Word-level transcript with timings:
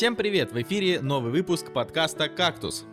Всем 0.00 0.16
привет! 0.16 0.50
В 0.50 0.62
эфире 0.62 1.02
новый 1.02 1.30
выпуск 1.30 1.74
подкаста 1.74 2.30
«Кактус». 2.30 2.86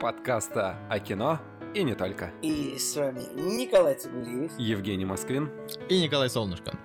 Подкаста 0.00 0.76
о 0.90 0.98
кино 0.98 1.40
и 1.72 1.84
не 1.84 1.94
только. 1.94 2.32
И 2.42 2.76
с 2.76 2.96
вами 2.96 3.22
Николай 3.32 3.94
Цибулиев. 3.94 4.50
Евгений 4.58 5.04
Москвин. 5.04 5.52
И 5.88 6.02
Николай 6.02 6.28
Солнышко. 6.28 6.76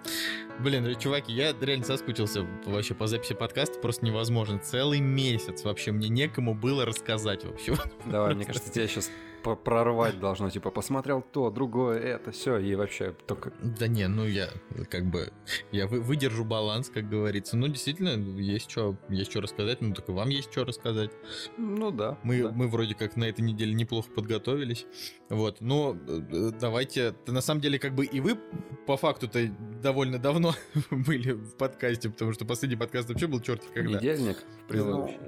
Блин, 0.60 0.96
чуваки, 1.00 1.34
я 1.34 1.56
реально 1.60 1.86
соскучился 1.86 2.46
вообще 2.68 2.94
по 2.94 3.07
записи 3.07 3.34
подкаста, 3.34 3.80
просто 3.80 4.06
невозможно. 4.06 4.60
Целый 4.60 5.00
месяц 5.00 5.64
вообще 5.64 5.92
мне 5.92 6.08
некому 6.08 6.54
было 6.54 6.86
рассказать 6.86 7.44
вообще. 7.44 7.75
Давай, 8.05 8.36
мне 8.36 8.46
кажется, 8.46 8.71
тебя 8.71 8.88
сейчас 8.88 9.10
прорвать 9.43 10.20
должно, 10.20 10.50
типа, 10.50 10.71
посмотрел 10.71 11.21
то, 11.21 11.50
другое, 11.50 12.00
это, 12.00 12.32
все, 12.32 12.57
и 12.57 12.75
вообще 12.75 13.15
только... 13.28 13.54
Да 13.61 13.88
не, 13.88 14.07
ну 14.07 14.25
я 14.25 14.50
как 14.89 15.06
бы, 15.06 15.32
я 15.71 15.88
вы, 15.88 16.02
выдержу 16.02 16.43
баланс, 16.46 16.89
как 16.89 17.10
говорится. 17.10 17.57
Ну, 17.57 17.68
действительно, 17.68 18.10
есть 18.39 18.69
что, 18.69 18.97
есть 19.10 19.32
что 19.32 19.42
рассказать, 19.42 19.82
ну, 19.82 19.93
только 19.93 20.11
вам 20.11 20.29
есть 20.29 20.52
что 20.52 20.66
рассказать. 20.66 21.11
Ну 21.57 21.92
да. 21.92 22.18
Мы, 22.24 22.43
да. 22.43 22.52
мы 22.52 22.68
вроде 22.68 22.96
как 22.96 23.16
на 23.16 23.25
этой 23.25 23.42
неделе 23.42 23.74
неплохо 23.74 24.10
подготовились. 24.11 24.86
Вот, 25.29 25.61
но 25.61 25.97
э, 26.07 26.52
давайте, 26.60 27.16
на 27.28 27.41
самом 27.41 27.61
деле, 27.61 27.80
как 27.80 27.94
бы 27.96 28.05
и 28.05 28.19
вы 28.19 28.38
по 28.86 28.97
факту-то 28.97 29.47
довольно 29.82 30.19
давно 30.19 30.54
были 30.91 31.33
в 31.33 31.55
подкасте, 31.55 32.09
потому 32.09 32.33
что 32.33 32.45
последний 32.45 32.78
подкаст 32.78 33.09
вообще 33.09 33.28
был 33.28 33.41
черт 33.41 33.64
когда. 33.73 33.97
Недельник 33.97 34.38
предыдущий. 34.67 35.19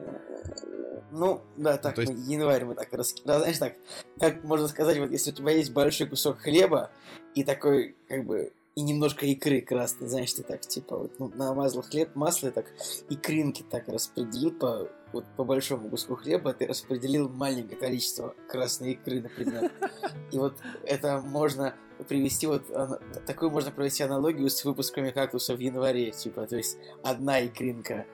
Ну, 1.18 1.42
да, 1.56 1.78
так, 1.78 1.96
ну, 1.96 2.04
есть... 2.04 2.14
мы, 2.14 2.34
январь 2.34 2.66
мы 2.66 2.76
так. 2.76 2.90
Да, 3.24 3.40
знаешь, 3.40 3.58
так, 3.58 3.76
как 4.20 4.44
можно 4.44 4.68
сказать, 4.68 4.98
вот 5.00 5.12
если 5.12 5.32
у 5.32 5.34
тебя 5.34 5.52
есть 5.52 5.72
большой 5.72 6.08
кусок 6.08 6.40
хлеба 6.40 6.92
и 7.36 7.44
такой, 7.46 7.96
как 8.10 8.26
бы, 8.26 8.52
и 8.76 8.82
немножко 8.82 9.26
икры 9.26 9.62
красной, 9.62 10.10
знаешь, 10.10 10.34
ты 10.34 10.44
так, 10.44 10.62
типа, 10.62 10.98
вот, 10.98 11.12
ну, 11.18 11.32
намазал 11.36 11.84
хлеб, 11.84 12.16
масло, 12.16 12.52
так, 12.52 12.66
икринки 13.10 13.64
так 13.64 13.88
распределил 13.88 14.52
по, 14.52 14.90
вот, 15.14 15.24
по 15.38 15.46
большому 15.46 15.90
куску 15.90 16.16
хлеба, 16.16 16.54
ты 16.54 16.68
распределил 16.68 17.30
маленькое 17.30 17.80
количество 17.80 18.36
красной 18.50 18.92
икры, 18.92 19.22
например. 19.22 19.72
И 20.34 20.38
вот 20.38 20.58
это 20.84 21.22
можно 21.22 21.76
привести 22.10 22.46
вот 22.46 22.64
такую 23.26 23.52
можно 23.52 23.72
провести 23.72 24.04
аналогию 24.04 24.50
с 24.50 24.66
выпусками 24.66 25.12
кактуса 25.12 25.56
в 25.56 25.60
январе, 25.60 26.12
типа, 26.12 26.46
то 26.46 26.58
есть 26.58 26.78
одна 27.04 27.46
икринка 27.46 28.06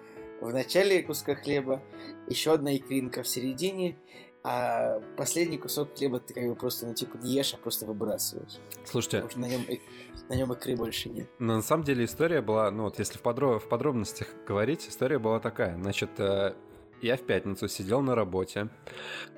в 0.41 0.51
начале 0.51 1.03
куска 1.03 1.35
хлеба, 1.35 1.81
еще 2.27 2.53
одна 2.53 2.75
икринка 2.75 3.23
в 3.23 3.27
середине, 3.27 3.97
а 4.43 4.99
последний 5.17 5.57
кусок 5.57 5.95
хлеба 5.95 6.19
ты 6.19 6.33
как 6.33 6.47
бы 6.47 6.55
просто, 6.55 6.87
ну, 6.87 6.93
типа, 6.95 7.17
не 7.17 7.33
ешь, 7.33 7.53
а 7.53 7.57
просто 7.57 7.85
выбрасываешь. 7.85 8.57
Слушайте... 8.85 9.21
Потому 9.21 9.31
что 9.31 9.39
на 9.39 9.45
нем, 9.45 9.61
на 10.29 10.33
нем 10.33 10.51
икры 10.51 10.75
больше 10.75 11.09
нет. 11.09 11.29
Но 11.37 11.55
на 11.57 11.61
самом 11.61 11.83
деле 11.83 12.05
история 12.05 12.41
была, 12.41 12.71
ну, 12.71 12.83
вот 12.83 12.97
если 12.97 13.17
в, 13.17 13.21
подроб... 13.21 13.61
в 13.61 13.69
подробностях 13.69 14.27
говорить, 14.47 14.87
история 14.89 15.19
была 15.19 15.39
такая. 15.39 15.77
Значит, 15.77 16.09
э, 16.17 16.55
я 17.01 17.17
в 17.17 17.21
пятницу 17.21 17.67
сидел 17.67 18.01
на 18.01 18.15
работе, 18.15 18.69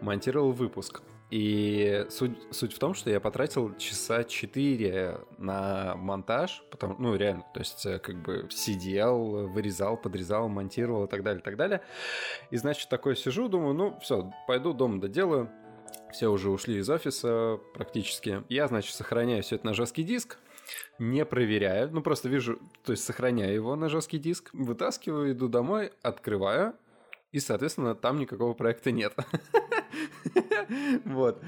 монтировал 0.01 0.53
выпуск. 0.53 1.01
И 1.33 2.05
суть, 2.11 2.37
суть 2.51 2.73
в 2.73 2.77
том, 2.77 2.93
что 2.93 3.09
я 3.09 3.19
потратил 3.19 3.75
часа 3.77 4.23
4 4.23 5.17
на 5.39 5.95
монтаж, 5.95 6.63
потому, 6.69 6.95
ну, 6.99 7.15
реально, 7.15 7.43
то 7.55 7.59
есть, 7.59 7.83
э, 7.87 7.97
как 7.97 8.21
бы 8.21 8.47
сидел, 8.51 9.47
вырезал, 9.47 9.97
подрезал, 9.97 10.47
монтировал 10.47 11.05
и 11.05 11.07
так 11.07 11.23
далее, 11.23 11.41
и 11.41 11.43
так 11.43 11.57
далее. 11.57 11.81
И, 12.51 12.57
значит, 12.57 12.87
такой 12.87 13.15
сижу, 13.15 13.49
думаю, 13.49 13.73
ну, 13.73 13.99
все, 13.99 14.31
пойду 14.45 14.73
дома 14.73 15.01
доделаю. 15.01 15.49
Все 16.11 16.27
уже 16.27 16.51
ушли 16.51 16.77
из 16.77 16.87
офиса 16.87 17.59
практически. 17.73 18.43
Я, 18.47 18.67
значит, 18.67 18.93
сохраняю 18.93 19.41
все 19.41 19.55
это 19.55 19.65
на 19.65 19.73
жесткий 19.73 20.03
диск, 20.03 20.37
не 20.99 21.25
проверяю, 21.25 21.89
ну, 21.91 22.03
просто 22.03 22.29
вижу, 22.29 22.59
то 22.85 22.91
есть, 22.91 23.03
сохраняю 23.05 23.55
его 23.55 23.75
на 23.75 23.89
жесткий 23.89 24.19
диск, 24.19 24.51
вытаскиваю, 24.53 25.31
иду 25.31 25.47
домой, 25.47 25.93
открываю, 26.03 26.75
и, 27.31 27.39
соответственно, 27.39 27.95
там 27.95 28.19
никакого 28.19 28.53
проекта 28.53 28.91
нет. 28.91 29.15
Вот. 31.05 31.41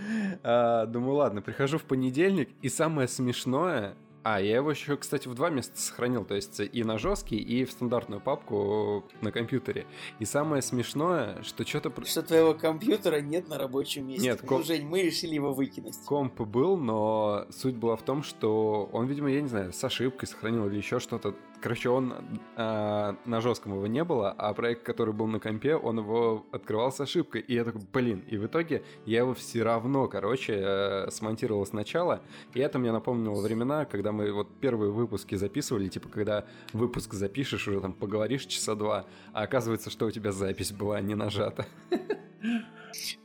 А, 0.44 0.86
думаю, 0.86 1.16
ладно, 1.16 1.42
прихожу 1.42 1.78
в 1.78 1.84
понедельник, 1.84 2.50
и 2.62 2.70
самое 2.70 3.08
смешное, 3.08 3.96
а, 4.28 4.42
я 4.42 4.56
его 4.56 4.72
еще, 4.72 4.98
кстати, 4.98 5.28
в 5.28 5.36
два 5.36 5.52
места 5.52 5.80
сохранил, 5.80 6.26
то 6.26 6.34
есть 6.34 6.60
и 6.60 6.84
на 6.84 6.98
жесткий, 6.98 7.38
и 7.38 7.64
в 7.64 7.72
стандартную 7.72 8.20
папку 8.20 9.06
на 9.22 9.32
компьютере. 9.32 9.86
И 10.18 10.26
самое 10.26 10.64
смешное, 10.64 11.44
что 11.44 11.64
что-то... 11.64 11.94
Что 12.04 12.24
твоего 12.24 12.56
компьютера 12.56 13.22
нет 13.22 13.48
на 13.48 13.60
рабочем 13.60 14.08
месте. 14.08 14.24
Нет, 14.24 14.42
комп... 14.42 14.66
Жень, 14.66 14.88
мы 14.88 15.04
решили 15.04 15.36
его 15.36 15.54
выкинуть. 15.54 15.94
Комп 16.08 16.42
был, 16.42 16.76
но 16.76 17.46
суть 17.52 17.76
была 17.76 17.96
в 17.96 18.02
том, 18.02 18.24
что 18.24 18.90
он, 18.92 19.06
видимо, 19.06 19.30
я 19.30 19.42
не 19.42 19.48
знаю, 19.48 19.72
с 19.72 19.84
ошибкой 19.84 20.28
сохранил 20.28 20.66
или 20.66 20.78
еще 20.78 21.00
что-то. 21.00 21.36
Короче, 21.62 21.90
он 21.90 22.14
э, 22.58 23.16
на 23.26 23.42
жестком 23.42 23.74
его 23.74 23.88
не 23.88 24.04
было, 24.04 24.32
а 24.32 24.54
проект, 24.54 24.84
который 24.84 25.14
был 25.14 25.28
на 25.28 25.40
компе, 25.40 25.76
он 25.76 26.00
его 26.00 26.46
открывал 26.52 26.92
с 26.92 27.00
ошибкой. 27.00 27.42
И 27.42 27.54
я 27.54 27.64
такой, 27.64 27.82
блин, 27.92 28.24
и 28.28 28.38
в 28.38 28.46
итоге 28.46 28.84
я 29.06 29.20
его 29.20 29.34
все 29.34 29.64
равно, 29.64 30.08
короче, 30.08 30.54
э, 30.56 31.12
смонтировал 31.12 31.66
сначала. 31.66 32.22
И 32.54 32.60
это 32.60 32.80
мне 32.80 32.92
напомнило 32.92 33.42
времена, 33.42 33.86
когда 33.86 34.12
мы 34.12 34.32
вот 34.32 34.48
первые 34.60 34.92
выпуски 34.92 35.36
записывали, 35.36 35.88
типа, 35.88 36.10
когда 36.10 36.46
выпуск 36.74 37.14
запишешь, 37.14 37.68
уже 37.68 37.82
там 37.82 37.94
поговоришь 37.94 38.46
часа 38.46 38.76
два, 38.76 39.06
а 39.34 39.44
оказывается, 39.44 39.90
что 39.90 40.06
у 40.06 40.12
тебя 40.12 40.32
запись 40.32 40.72
была 40.72 41.02
не 41.02 41.16
нажата. 41.16 41.66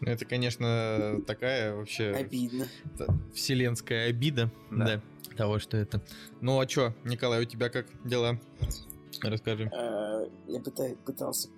Ну, 0.00 0.10
это, 0.10 0.24
конечно, 0.24 1.20
такая 1.26 1.74
вообще... 1.74 2.12
Обидно. 2.12 2.66
Вселенская 3.34 4.08
обида, 4.08 4.50
да. 4.70 4.84
да, 4.84 5.02
того, 5.36 5.58
что 5.58 5.76
это. 5.76 6.02
Ну, 6.40 6.58
а 6.60 6.66
чё, 6.66 6.94
Николай, 7.04 7.42
у 7.42 7.44
тебя 7.44 7.68
как 7.68 7.86
дела? 8.04 8.38
Расскажи. 9.22 9.70
Э, 9.72 10.28
я 10.46 10.60
пытался 11.04 11.48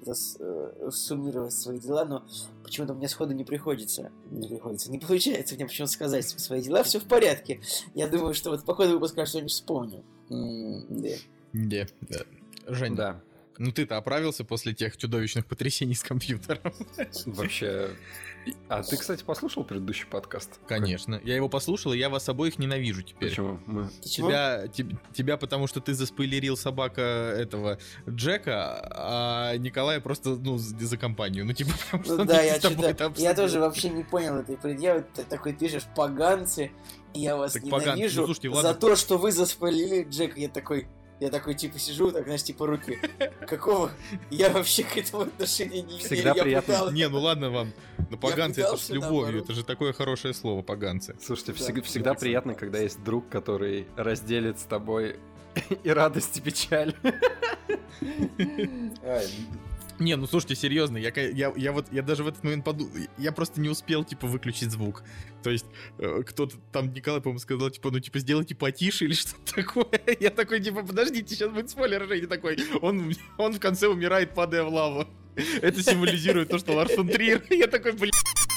э, 0.41 0.91
суммировать 0.91 1.53
свои 1.53 1.79
дела, 1.79 2.05
но 2.05 2.25
почему-то 2.65 2.95
мне 2.95 3.09
сходу 3.09 3.35
не 3.35 3.45
приходится. 3.45 4.11
Не 4.31 4.49
приходится. 4.49 4.91
Не 4.91 4.99
получается 4.99 5.55
мне 5.55 5.67
почему-то 5.67 5.93
сказать 5.93 6.29
свои 6.29 6.63
дела. 6.63 6.83
Все 6.83 6.99
в 6.99 7.05
порядке. 7.05 7.61
Я 7.95 8.09
думаю, 8.09 8.35
что 8.35 8.51
вот 8.51 8.65
по 8.65 8.75
ходу 8.75 8.95
выпуска 8.95 9.27
что-нибудь 9.27 9.53
вспомню. 9.53 10.03
Да. 11.53 11.87
Да. 12.01 12.19
Жень. 12.67 12.97
Да. 12.97 13.21
Ну 13.63 13.71
ты-то 13.71 13.97
оправился 13.97 14.45
после 14.45 14.75
тех 14.75 14.97
чудовищных 14.97 15.47
потрясений 15.47 15.95
с 15.95 16.03
компьютером. 16.03 16.75
Вообще, 17.27 17.91
а 18.69 18.83
ты, 18.83 18.97
кстати, 18.97 19.23
послушал 19.23 19.63
предыдущий 19.63 20.05
подкаст? 20.07 20.59
Конечно. 20.67 21.21
Я 21.23 21.37
его 21.37 21.49
послушал, 21.49 21.93
и 21.93 21.99
я 21.99 22.09
вас 22.09 22.29
обоих 22.29 22.59
ненавижу 22.59 23.03
теперь. 23.03 23.29
Почему? 23.29 23.61
Мы... 23.67 23.89
Тебя, 24.01 24.67
тебя, 24.67 24.99
тебя, 25.15 25.37
потому 25.37 25.69
что 25.69 25.81
ты 25.81 25.95
заспойлерил 25.95 26.57
собака 26.57 27.03
этого 27.03 27.79
Джека, 28.09 28.89
а 28.97 29.57
Николая 29.59 30.01
просто, 30.01 30.31
ну, 30.31 30.59
за 30.59 30.97
компанию. 30.97 31.47
Ну, 31.47 31.53
типа, 31.53 31.71
ну, 32.05 32.25
да, 32.25 32.43
я, 32.43 32.59
что 32.59 33.15
я 33.17 33.35
тоже 33.35 33.61
вообще 33.61 33.91
не 33.91 34.03
понял 34.03 34.39
этой 34.39 34.57
предъявы. 34.57 35.05
Ты 35.15 35.23
такой 35.23 35.53
пишешь, 35.53 35.85
поганцы, 35.95 36.73
я 37.15 37.37
вас 37.37 37.53
так 37.53 37.63
ненавижу 37.63 37.85
поганцы. 37.87 38.17
Ну, 38.17 38.27
слушайте, 38.27 38.49
ладно. 38.49 38.73
за 38.73 38.75
то, 38.75 38.97
что 38.97 39.19
вы 39.19 39.31
заспойлерили 39.31 40.09
Джека. 40.11 40.41
Я 40.41 40.49
такой, 40.49 40.89
я 41.23 41.31
такой, 41.31 41.55
типа, 41.55 41.79
сижу, 41.79 42.11
так, 42.11 42.25
знаешь, 42.25 42.43
типа, 42.43 42.67
руки. 42.67 42.99
Какого? 43.47 43.93
Я 44.31 44.51
вообще 44.51 44.83
к 44.83 44.97
этому 44.97 45.23
отношения 45.23 45.81
не 45.81 45.95
имею. 45.95 46.01
Всегда 46.01 46.35
приятно. 46.35 46.75
Пытался... 46.75 46.95
Не, 46.95 47.09
ну 47.09 47.21
ладно 47.21 47.51
вам. 47.51 47.73
Но 48.11 48.17
поганцы 48.17 48.63
это 48.63 48.77
с 48.77 48.91
любовью, 48.91 49.43
это 49.43 49.53
же 49.53 49.65
такое 49.65 49.93
хорошее 49.93 50.35
слово, 50.35 50.63
поганцы. 50.63 51.15
Слушайте, 51.25 51.53
да, 51.53 51.59
всегда, 51.59 51.83
всегда 51.83 52.15
приятно, 52.15 52.55
когда 52.55 52.81
есть 52.81 53.05
друг, 53.05 53.29
который 53.29 53.87
разделит 53.97 54.59
с 54.59 54.65
тобой 54.65 55.21
и 55.85 55.91
радость, 55.91 56.39
и 56.39 56.41
печаль. 56.41 56.97
Не, 60.03 60.17
ну 60.17 60.27
слушайте, 60.27 60.57
серьезно, 60.57 60.97
я, 60.97 61.13
я, 61.15 61.53
я 61.55 61.73
вот, 61.73 61.87
я 61.93 62.03
даже 62.03 62.25
в 62.25 62.29
этот 62.29 62.43
момент 62.43 62.65
подумал, 62.65 62.93
я 63.19 63.33
просто 63.33 63.61
не 63.61 63.69
успел, 63.69 64.05
типа, 64.05 64.27
выключить 64.27 64.71
звук. 64.71 65.05
То 65.43 65.51
есть, 65.51 65.67
э, 65.99 66.23
кто-то 66.27 66.57
там, 66.73 66.93
Николай, 66.93 67.21
по-моему, 67.21 67.39
сказал, 67.39 67.71
типа, 67.71 67.91
ну, 67.91 68.01
типа, 68.01 68.19
сделайте 68.19 68.55
потише 68.55 69.05
или 69.05 69.13
что-то 69.15 69.55
такое. 69.55 70.01
Я 70.21 70.31
такой, 70.31 70.61
типа, 70.61 70.83
подождите, 70.83 71.35
сейчас 71.35 71.53
будет 71.53 71.71
спойлер, 71.71 72.07
Женя 72.09 72.27
такой, 72.27 72.59
он, 72.81 73.15
он 73.39 73.53
в 73.53 73.61
конце 73.61 73.87
умирает, 73.87 74.35
падая 74.35 74.65
в 74.65 74.73
лаву. 74.73 75.07
Это 75.63 75.83
символизирует 75.83 76.49
то, 76.49 76.59
что 76.59 76.73
Ларс 76.73 76.93
фон 76.93 77.09
Триер. 77.09 77.43
Я 77.51 77.67
такой, 77.67 77.93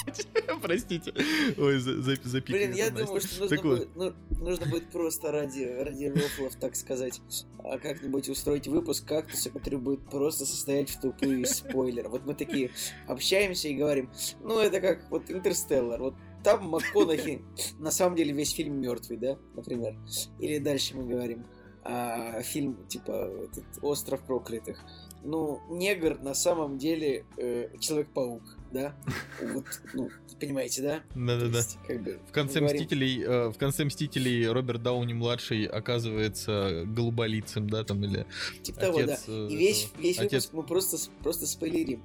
простите. 0.61 1.13
Ой, 1.57 1.79
запикали. 1.79 2.67
Блин, 2.67 2.73
я 2.73 2.89
думаю, 2.89 3.21
что 3.21 3.41
нужно, 3.41 3.61
будет, 3.61 3.95
ну, 3.95 4.13
нужно 4.29 4.65
будет 4.67 4.89
просто 4.91 5.31
ради, 5.31 5.63
ради 5.63 6.05
рофлов, 6.05 6.55
так 6.59 6.75
сказать, 6.75 7.21
а 7.59 7.77
как-нибудь 7.77 8.29
устроить 8.29 8.67
выпуск 8.67 9.07
кактуса, 9.07 9.49
который 9.49 9.79
будет 9.79 10.09
просто 10.09 10.45
состоять 10.45 10.89
в 10.89 10.99
тупые 10.99 11.45
спойлеры. 11.45 12.09
Вот 12.09 12.25
мы 12.25 12.33
такие 12.33 12.71
общаемся 13.07 13.67
и 13.67 13.75
говорим, 13.75 14.09
ну, 14.41 14.59
это 14.59 14.81
как 14.81 15.09
вот 15.09 15.29
Интерстеллар. 15.29 16.01
Вот 16.01 16.15
там 16.43 16.67
МакКонахи 16.69 17.41
на 17.79 17.91
самом 17.91 18.15
деле 18.15 18.33
весь 18.33 18.51
фильм 18.51 18.79
мертвый, 18.79 19.17
да, 19.17 19.37
например. 19.55 19.95
Или 20.39 20.59
дальше 20.59 20.95
мы 20.95 21.05
говорим, 21.05 21.45
а, 21.83 22.41
фильм 22.41 22.85
типа 22.87 23.11
этот, 23.11 23.65
Остров 23.81 24.21
проклятых 24.21 24.83
ну, 25.25 25.59
негр 25.69 26.19
на 26.21 26.33
самом 26.33 26.77
деле 26.77 27.25
э, 27.37 27.69
Человек-паук, 27.79 28.43
да? 28.75 28.95
Вот, 29.41 29.65
ну, 29.93 30.09
понимаете, 30.39 30.81
да? 30.81 31.01
Да-да-да. 31.15 31.61
Как 31.87 32.03
бы, 32.03 32.19
в 32.27 32.31
конце 32.31 32.59
говорим... 32.59 32.81
Мстителей, 32.81 33.23
э, 33.23 33.49
в 33.49 33.57
конце 33.57 33.85
Мстителей 33.85 34.47
Роберт 34.47 34.83
Дауни 34.83 35.13
младший 35.13 35.65
оказывается 35.65 36.83
голуболицем, 36.85 37.69
да, 37.69 37.83
там 37.83 38.03
или. 38.03 38.25
Типа 38.61 38.81
того, 38.81 39.03
да. 39.03 39.17
Э, 39.27 39.47
И 39.49 39.55
весь, 39.55 39.89
весь 39.97 40.19
отец... 40.19 40.45
выпуск 40.45 40.53
мы 40.53 40.63
просто, 40.63 40.97
просто 41.23 41.47
спойлерим. 41.47 42.03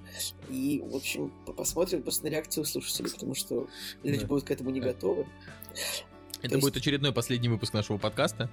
И, 0.49 0.83
в 0.85 0.97
общем, 0.97 1.33
посмотрим 1.57 2.03
просто 2.03 2.25
на 2.25 2.29
реакцию 2.29 2.65
слушателей, 2.65 3.11
потому 3.11 3.35
что 3.35 3.69
люди 4.03 4.21
да. 4.21 4.27
будут 4.27 4.45
к 4.45 4.51
этому 4.51 4.71
не 4.71 4.81
готовы. 4.81 5.27
Это 6.43 6.55
есть... 6.55 6.63
будет 6.63 6.77
очередной 6.77 7.13
последний 7.13 7.49
выпуск 7.49 7.75
нашего 7.75 7.99
подкаста. 7.99 8.51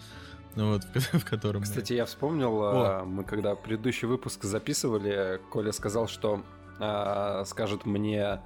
Вот, 0.55 0.83
в, 0.83 1.19
в 1.19 1.25
котором. 1.25 1.61
Кстати, 1.63 1.93
я 1.93 2.05
вспомнил, 2.05 2.61
О. 2.61 3.01
А, 3.01 3.05
мы 3.05 3.23
когда 3.23 3.55
предыдущий 3.55 4.07
выпуск 4.07 4.43
записывали, 4.43 5.39
Коля 5.51 5.71
сказал, 5.71 6.07
что 6.07 6.43
а, 6.79 7.43
скажет 7.45 7.85
мне, 7.85 8.41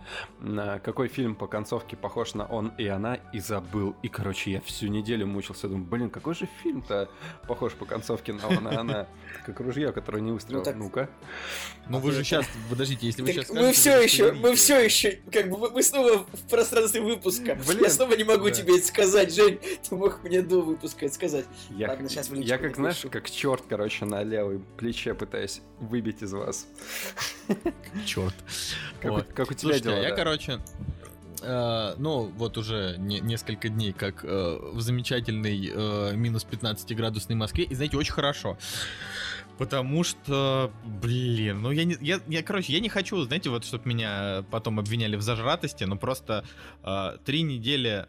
какой 0.83 1.07
фильм 1.07 1.35
по 1.35 1.47
концовке 1.47 1.95
похож 1.95 2.33
на 2.33 2.45
он 2.45 2.71
и 2.77 2.87
она, 2.87 3.15
и 3.33 3.39
забыл. 3.39 3.95
И, 4.01 4.09
короче, 4.09 4.51
я 4.51 4.61
всю 4.61 4.87
неделю 4.87 5.27
мучился. 5.27 5.67
Думаю, 5.67 5.85
блин, 5.85 6.09
какой 6.09 6.35
же 6.35 6.47
фильм-то 6.61 7.09
похож 7.47 7.73
по 7.73 7.85
концовке 7.85 8.33
на 8.33 8.47
он 8.47 8.67
и 8.67 8.75
она? 8.75 9.07
Как 9.45 9.59
ружье, 9.59 9.91
которое 9.91 10.21
не 10.21 10.31
выстрелило. 10.31 10.63
Ну, 10.63 10.83
Ну-ка. 10.83 11.09
Ну 11.87 11.99
вы 11.99 12.11
же 12.11 12.23
сейчас, 12.23 12.45
подождите, 12.69 13.05
если 13.05 13.21
вы 13.21 13.31
сейчас 13.31 13.49
Мы 13.49 13.71
все 13.73 13.99
еще, 13.99 14.31
мы 14.31 14.55
все 14.55 14.79
еще, 14.79 15.19
как 15.31 15.49
бы 15.49 15.69
мы 15.69 15.83
снова 15.83 16.25
в 16.31 16.49
пространстве 16.49 17.01
выпуска. 17.01 17.57
Я 17.81 17.89
снова 17.89 18.13
не 18.13 18.23
могу 18.23 18.49
тебе 18.49 18.77
это 18.77 18.87
сказать, 18.87 19.33
Жень. 19.33 19.59
Ты 19.87 19.95
мог 19.95 20.23
мне 20.23 20.41
до 20.41 20.61
выпуска 20.61 21.05
это 21.05 21.15
сказать. 21.15 21.45
Ладно, 21.69 22.07
сейчас 22.09 22.29
Я 22.29 22.57
как, 22.57 22.75
знаешь, 22.75 23.05
как 23.11 23.29
черт, 23.29 23.63
короче, 23.67 24.05
на 24.05 24.23
левой 24.23 24.61
плече 24.77 25.13
пытаюсь 25.13 25.61
выбить 25.79 26.21
из 26.21 26.33
вас. 26.33 26.67
Черт 28.05 28.20
черт. 28.29 28.35
Как, 29.01 29.11
вот. 29.11 29.27
у, 29.29 29.33
как 29.33 29.51
у 29.51 29.53
тебя 29.53 29.59
Слушайте, 29.59 29.89
дела? 29.89 30.01
Я, 30.01 30.09
да? 30.09 30.15
короче, 30.15 30.59
Uh, 31.41 31.95
ну, 31.97 32.31
вот 32.37 32.55
уже 32.59 32.97
не, 32.99 33.19
несколько 33.19 33.67
дней, 33.67 33.93
как 33.93 34.23
uh, 34.23 34.75
в 34.75 34.79
замечательной 34.79 35.57
uh, 35.69 36.15
минус 36.15 36.45
15-градусной 36.47 37.35
Москве. 37.35 37.63
И, 37.63 37.73
знаете, 37.73 37.97
очень 37.97 38.13
хорошо. 38.13 38.59
Потому 39.57 40.03
что, 40.03 40.71
блин, 40.83 41.63
ну 41.63 41.71
я 41.71 41.83
не, 41.83 41.97
я, 41.99 42.19
я, 42.27 42.43
короче, 42.43 42.73
я 42.73 42.79
не 42.79 42.89
хочу, 42.89 43.23
знаете, 43.23 43.49
вот, 43.49 43.65
чтобы 43.65 43.89
меня 43.89 44.45
потом 44.51 44.77
обвиняли 44.77 45.15
в 45.15 45.23
зажратости, 45.23 45.83
но 45.83 45.97
просто 45.97 46.45
три 47.25 47.41
недели 47.41 48.07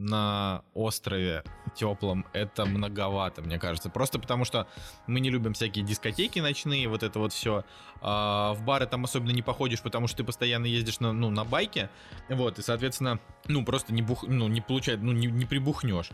на 0.00 0.62
острове 0.74 1.44
теплом 1.74 2.24
это 2.32 2.64
многовато, 2.64 3.42
мне 3.42 3.58
кажется. 3.58 3.90
Просто 3.90 4.18
потому 4.18 4.44
что 4.44 4.66
мы 5.06 5.20
не 5.20 5.30
любим 5.30 5.52
всякие 5.52 5.84
дискотеки 5.84 6.38
ночные, 6.38 6.88
вот 6.88 7.02
это 7.02 7.18
вот 7.18 7.32
все. 7.32 7.64
А, 8.02 8.54
в 8.54 8.64
бары 8.64 8.86
там 8.86 9.04
особенно 9.04 9.30
не 9.30 9.42
походишь, 9.42 9.82
потому 9.82 10.06
что 10.06 10.18
ты 10.18 10.24
постоянно 10.24 10.66
ездишь 10.66 11.00
на, 11.00 11.12
ну, 11.12 11.30
на 11.30 11.44
байке. 11.44 11.90
Вот, 12.28 12.58
и, 12.58 12.62
соответственно, 12.62 13.20
ну, 13.46 13.64
просто 13.64 13.92
не, 13.92 14.02
бух, 14.02 14.24
ну, 14.26 14.48
не 14.48 14.60
получает, 14.60 15.02
ну, 15.02 15.12
не, 15.12 15.26
не 15.26 15.44
прибухнешь. 15.44 16.10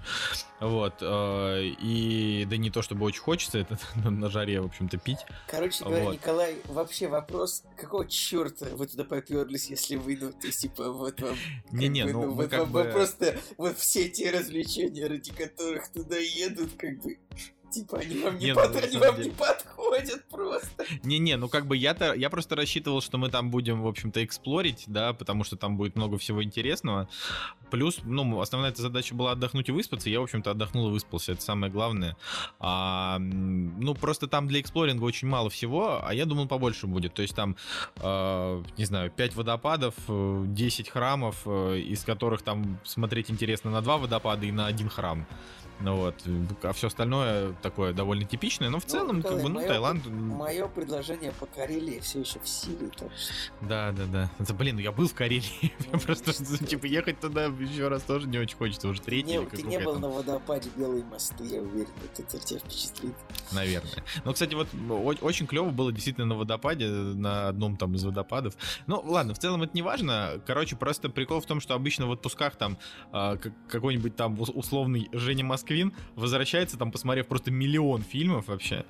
Вот. 0.60 0.94
А, 1.00 1.60
и 1.60 2.44
да 2.48 2.56
не 2.56 2.70
то, 2.70 2.82
чтобы 2.82 3.04
очень 3.04 3.20
хочется 3.20 3.58
это 3.58 3.78
на 4.08 4.30
жаре, 4.30 4.60
в 4.60 4.66
общем-то, 4.66 4.98
пить. 4.98 5.20
Короче 5.48 5.84
говоря, 5.84 6.04
вот. 6.04 6.14
Николай, 6.14 6.56
вообще 6.66 7.08
вопрос, 7.08 7.64
какого 7.76 8.06
черта 8.08 8.66
вы 8.72 8.86
туда 8.86 9.04
поперлись, 9.04 9.70
если 9.70 9.96
вы, 9.96 10.18
ну, 10.20 10.32
то 10.32 10.46
есть, 10.46 10.60
типа, 10.60 10.90
вот 10.90 11.20
вам... 11.20 11.36
Не-не, 11.70 12.04
ну, 12.04 12.22
ну, 12.22 12.34
вот 12.34 12.48
как 12.48 12.60
вам, 12.60 12.72
бы... 12.72 12.84
Просто 12.84 13.38
вот 13.56 13.78
все 13.78 14.08
те 14.08 14.30
развлечения, 14.30 15.06
ради 15.06 15.32
которых 15.32 15.92
туда 15.92 16.16
едут, 16.16 16.72
как 16.76 17.00
бы 17.02 17.18
Типа, 17.76 17.98
они 17.98 18.18
вам 18.22 18.38
не, 18.38 18.46
не, 18.46 18.54
под... 18.54 18.72
ну, 18.72 18.78
они 18.78 18.96
вам 18.96 19.16
деле... 19.16 19.28
не 19.28 19.34
подходят 19.34 20.24
просто. 20.28 20.84
Не-не, 21.02 21.36
ну 21.36 21.48
как 21.48 21.66
бы 21.66 21.76
я-то, 21.76 22.14
я 22.14 22.30
просто 22.30 22.56
рассчитывал, 22.56 23.02
что 23.02 23.18
мы 23.18 23.28
там 23.28 23.50
будем, 23.50 23.82
в 23.82 23.86
общем-то, 23.86 24.24
эксплорить, 24.24 24.84
да, 24.86 25.12
потому 25.12 25.44
что 25.44 25.56
там 25.56 25.76
будет 25.76 25.94
много 25.94 26.16
всего 26.16 26.42
интересного. 26.42 27.08
Плюс, 27.70 28.00
ну, 28.04 28.40
основная 28.40 28.70
эта 28.70 28.80
задача 28.80 29.14
была 29.14 29.32
отдохнуть 29.32 29.68
и 29.68 29.72
выспаться. 29.72 30.08
Я, 30.08 30.20
в 30.20 30.22
общем-то, 30.22 30.52
отдохнул 30.52 30.88
и 30.88 30.90
выспался, 30.90 31.32
это 31.32 31.42
самое 31.42 31.70
главное. 31.70 32.16
А, 32.60 33.18
ну, 33.18 33.94
просто 33.94 34.26
там 34.26 34.48
для 34.48 34.60
эксплоринга 34.60 35.04
очень 35.04 35.28
мало 35.28 35.50
всего, 35.50 36.00
а 36.02 36.14
я 36.14 36.24
думал, 36.24 36.48
побольше 36.48 36.86
будет. 36.86 37.12
То 37.12 37.22
есть 37.22 37.34
там, 37.34 37.56
э, 37.96 38.62
не 38.78 38.84
знаю, 38.84 39.10
5 39.10 39.34
водопадов, 39.34 39.94
10 40.08 40.88
храмов, 40.88 41.42
э, 41.44 41.78
из 41.78 42.04
которых 42.04 42.42
там 42.42 42.78
смотреть 42.84 43.30
интересно 43.30 43.70
на 43.70 43.82
2 43.82 43.98
водопада 43.98 44.46
и 44.46 44.52
на 44.52 44.66
один 44.66 44.88
храм. 44.88 45.26
Ну 45.80 45.96
вот, 45.96 46.14
а 46.62 46.72
все 46.72 46.86
остальное 46.86 47.52
такое 47.62 47.92
довольно 47.92 48.24
типичное, 48.24 48.70
но 48.70 48.80
в 48.80 48.84
ну, 48.84 48.90
целом, 48.90 49.18
Николай, 49.18 49.36
как 49.36 49.42
бы, 49.42 49.48
ну, 49.50 49.60
мое, 49.60 49.68
Таиланд... 49.68 50.06
Мое 50.06 50.68
предложение 50.68 51.32
по 51.32 51.44
Карелии 51.44 52.00
все 52.00 52.20
еще 52.20 52.40
в 52.40 52.48
силе, 52.48 52.88
так 52.96 53.10
что... 53.14 53.66
Да, 53.68 53.92
да, 53.92 54.04
да. 54.06 54.30
Это, 54.38 54.54
блин, 54.54 54.76
ну 54.76 54.80
я 54.80 54.90
был 54.90 55.06
в 55.06 55.14
Карелии, 55.14 55.72
просто, 56.04 56.32
типа, 56.66 56.86
ехать 56.86 57.20
туда 57.20 57.44
еще 57.44 57.88
раз 57.88 58.02
тоже 58.02 58.26
не 58.26 58.38
очень 58.38 58.56
хочется, 58.56 58.88
уже 58.88 59.02
третий 59.02 59.36
не, 59.36 59.44
Ты 59.44 59.62
не 59.62 59.78
был 59.78 59.98
на 59.98 60.08
водопаде 60.08 60.70
Белые 60.76 61.04
мосты, 61.04 61.44
я 61.44 61.60
уверен, 61.60 61.90
это 62.16 62.38
тебя 62.38 62.58
впечатлит. 62.58 63.14
Наверное. 63.52 64.04
Но, 64.24 64.32
кстати, 64.32 64.54
вот 64.54 64.68
очень 65.20 65.46
клево 65.46 65.70
было 65.70 65.92
действительно 65.92 66.26
на 66.26 66.36
водопаде, 66.36 66.88
на 66.88 67.48
одном 67.48 67.76
там 67.76 67.94
из 67.94 68.04
водопадов. 68.04 68.54
Ну, 68.86 69.02
ладно, 69.04 69.34
в 69.34 69.38
целом 69.38 69.62
это 69.62 69.72
не 69.74 69.82
важно. 69.82 70.40
Короче, 70.46 70.76
просто 70.76 71.10
прикол 71.10 71.40
в 71.40 71.46
том, 71.46 71.60
что 71.60 71.74
обычно 71.74 72.06
в 72.06 72.12
отпусках 72.12 72.56
там 72.56 72.78
а, 73.12 73.36
какой-нибудь 73.68 74.16
там 74.16 74.40
условный 74.40 75.08
Женя 75.12 75.44
Москва 75.44 75.65
Москвин 75.66 75.92
возвращается, 76.14 76.78
там, 76.78 76.92
посмотрев 76.92 77.26
просто 77.26 77.50
миллион 77.50 78.02
фильмов 78.02 78.46
вообще. 78.46 78.84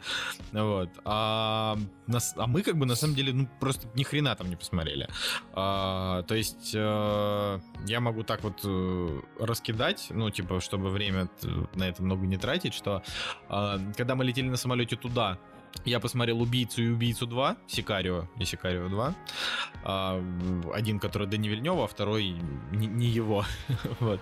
Вот. 0.52 0.90
А, 1.04 1.78
нас, 2.06 2.34
а 2.36 2.46
мы, 2.46 2.62
как 2.62 2.76
бы, 2.76 2.84
на 2.84 2.96
самом 2.96 3.14
деле, 3.14 3.32
ну, 3.32 3.48
просто 3.60 3.88
ни 3.94 4.02
хрена 4.02 4.34
там 4.36 4.50
не 4.50 4.56
посмотрели. 4.56 5.08
А, 5.54 6.22
то 6.24 6.34
есть, 6.34 6.72
э, 6.74 7.60
я 7.86 8.00
могу 8.00 8.24
так 8.24 8.44
вот 8.44 8.60
э, 8.64 9.20
раскидать, 9.40 10.08
ну, 10.10 10.30
типа, 10.30 10.60
чтобы 10.60 10.90
время 10.90 11.28
на 11.74 11.84
это 11.84 12.02
много 12.02 12.26
не 12.26 12.36
тратить, 12.36 12.74
что 12.74 13.02
э, 13.48 13.78
когда 13.96 14.14
мы 14.14 14.24
летели 14.24 14.48
на 14.48 14.56
самолете 14.56 14.96
туда, 14.96 15.38
я 15.84 16.00
посмотрел 16.00 16.40
«Убийцу» 16.42 16.82
и 16.82 16.88
«Убийцу 16.88 17.26
2», 17.26 17.56
«Сикарио» 17.66 18.26
и 18.38 18.44
«Сикарио 18.44 18.86
2». 18.86 19.14
А, 19.84 20.24
один, 20.74 20.98
который 20.98 21.26
Дани 21.26 21.48
Вильнева, 21.48 21.84
а 21.84 21.86
второй 21.86 22.36
не, 22.72 23.06
его. 23.06 23.44
вот. 24.00 24.20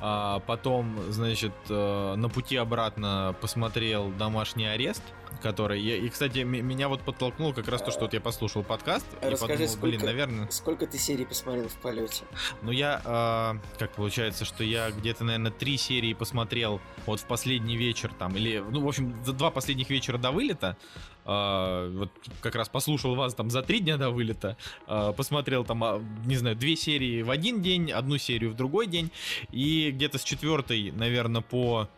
а 0.00 0.40
потом, 0.40 0.96
значит, 1.08 1.54
э, 1.68 2.14
на 2.16 2.28
пути 2.28 2.56
обратно 2.56 3.34
посмотрел 3.40 4.10
«Домашний 4.10 4.66
арест», 4.66 5.02
который... 5.42 5.82
И, 5.82 6.08
кстати, 6.08 6.38
меня 6.40 6.88
вот 6.88 7.02
подтолкнул 7.02 7.52
как 7.52 7.68
раз 7.68 7.82
то, 7.82 7.90
что 7.90 8.02
вот 8.02 8.12
я 8.12 8.20
послушал 8.20 8.62
подкаст 8.62 9.06
Расскажи, 9.20 9.34
и 9.34 9.38
подумал, 9.38 9.68
сколько, 9.68 9.86
блин, 9.86 10.00
наверное... 10.04 10.50
Сколько 10.50 10.86
ты 10.86 10.98
серий 10.98 11.24
посмотрел 11.24 11.68
в 11.68 11.76
полете? 11.76 12.24
Ну, 12.62 12.70
я... 12.70 13.00
Э, 13.04 13.78
как 13.78 13.92
получается, 13.92 14.44
что 14.44 14.64
я 14.64 14.90
где-то, 14.90 15.24
наверное, 15.24 15.50
три 15.50 15.76
серии 15.76 16.12
посмотрел 16.12 16.80
вот 17.06 17.20
в 17.20 17.24
последний 17.24 17.76
вечер 17.76 18.12
там, 18.18 18.36
или... 18.36 18.58
Ну, 18.58 18.82
в 18.82 18.88
общем, 18.88 19.14
за 19.24 19.32
два 19.32 19.50
последних 19.50 19.90
вечера 19.90 20.18
до 20.18 20.30
вылета. 20.30 20.76
Э, 21.24 21.90
вот 21.94 22.10
как 22.40 22.54
раз 22.54 22.68
послушал 22.68 23.14
вас 23.14 23.34
там 23.34 23.50
за 23.50 23.62
три 23.62 23.80
дня 23.80 23.96
до 23.96 24.10
вылета. 24.10 24.56
Э, 24.86 25.12
посмотрел 25.16 25.64
там, 25.64 25.82
не 26.26 26.36
знаю, 26.36 26.56
две 26.56 26.76
серии 26.76 27.22
в 27.22 27.30
один 27.30 27.62
день, 27.62 27.90
одну 27.92 28.18
серию 28.18 28.50
в 28.50 28.54
другой 28.54 28.86
день. 28.86 29.10
И 29.50 29.90
где-то 29.90 30.18
с 30.18 30.22
четвертой, 30.22 30.92
наверное, 30.92 31.42
по 31.42 31.88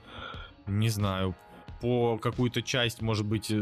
не 0.67 0.89
знаю, 0.89 1.35
по 1.83 2.17
какую-то 2.17 2.63
часть, 2.63 3.03
может 3.03 3.27
быть, 3.27 3.53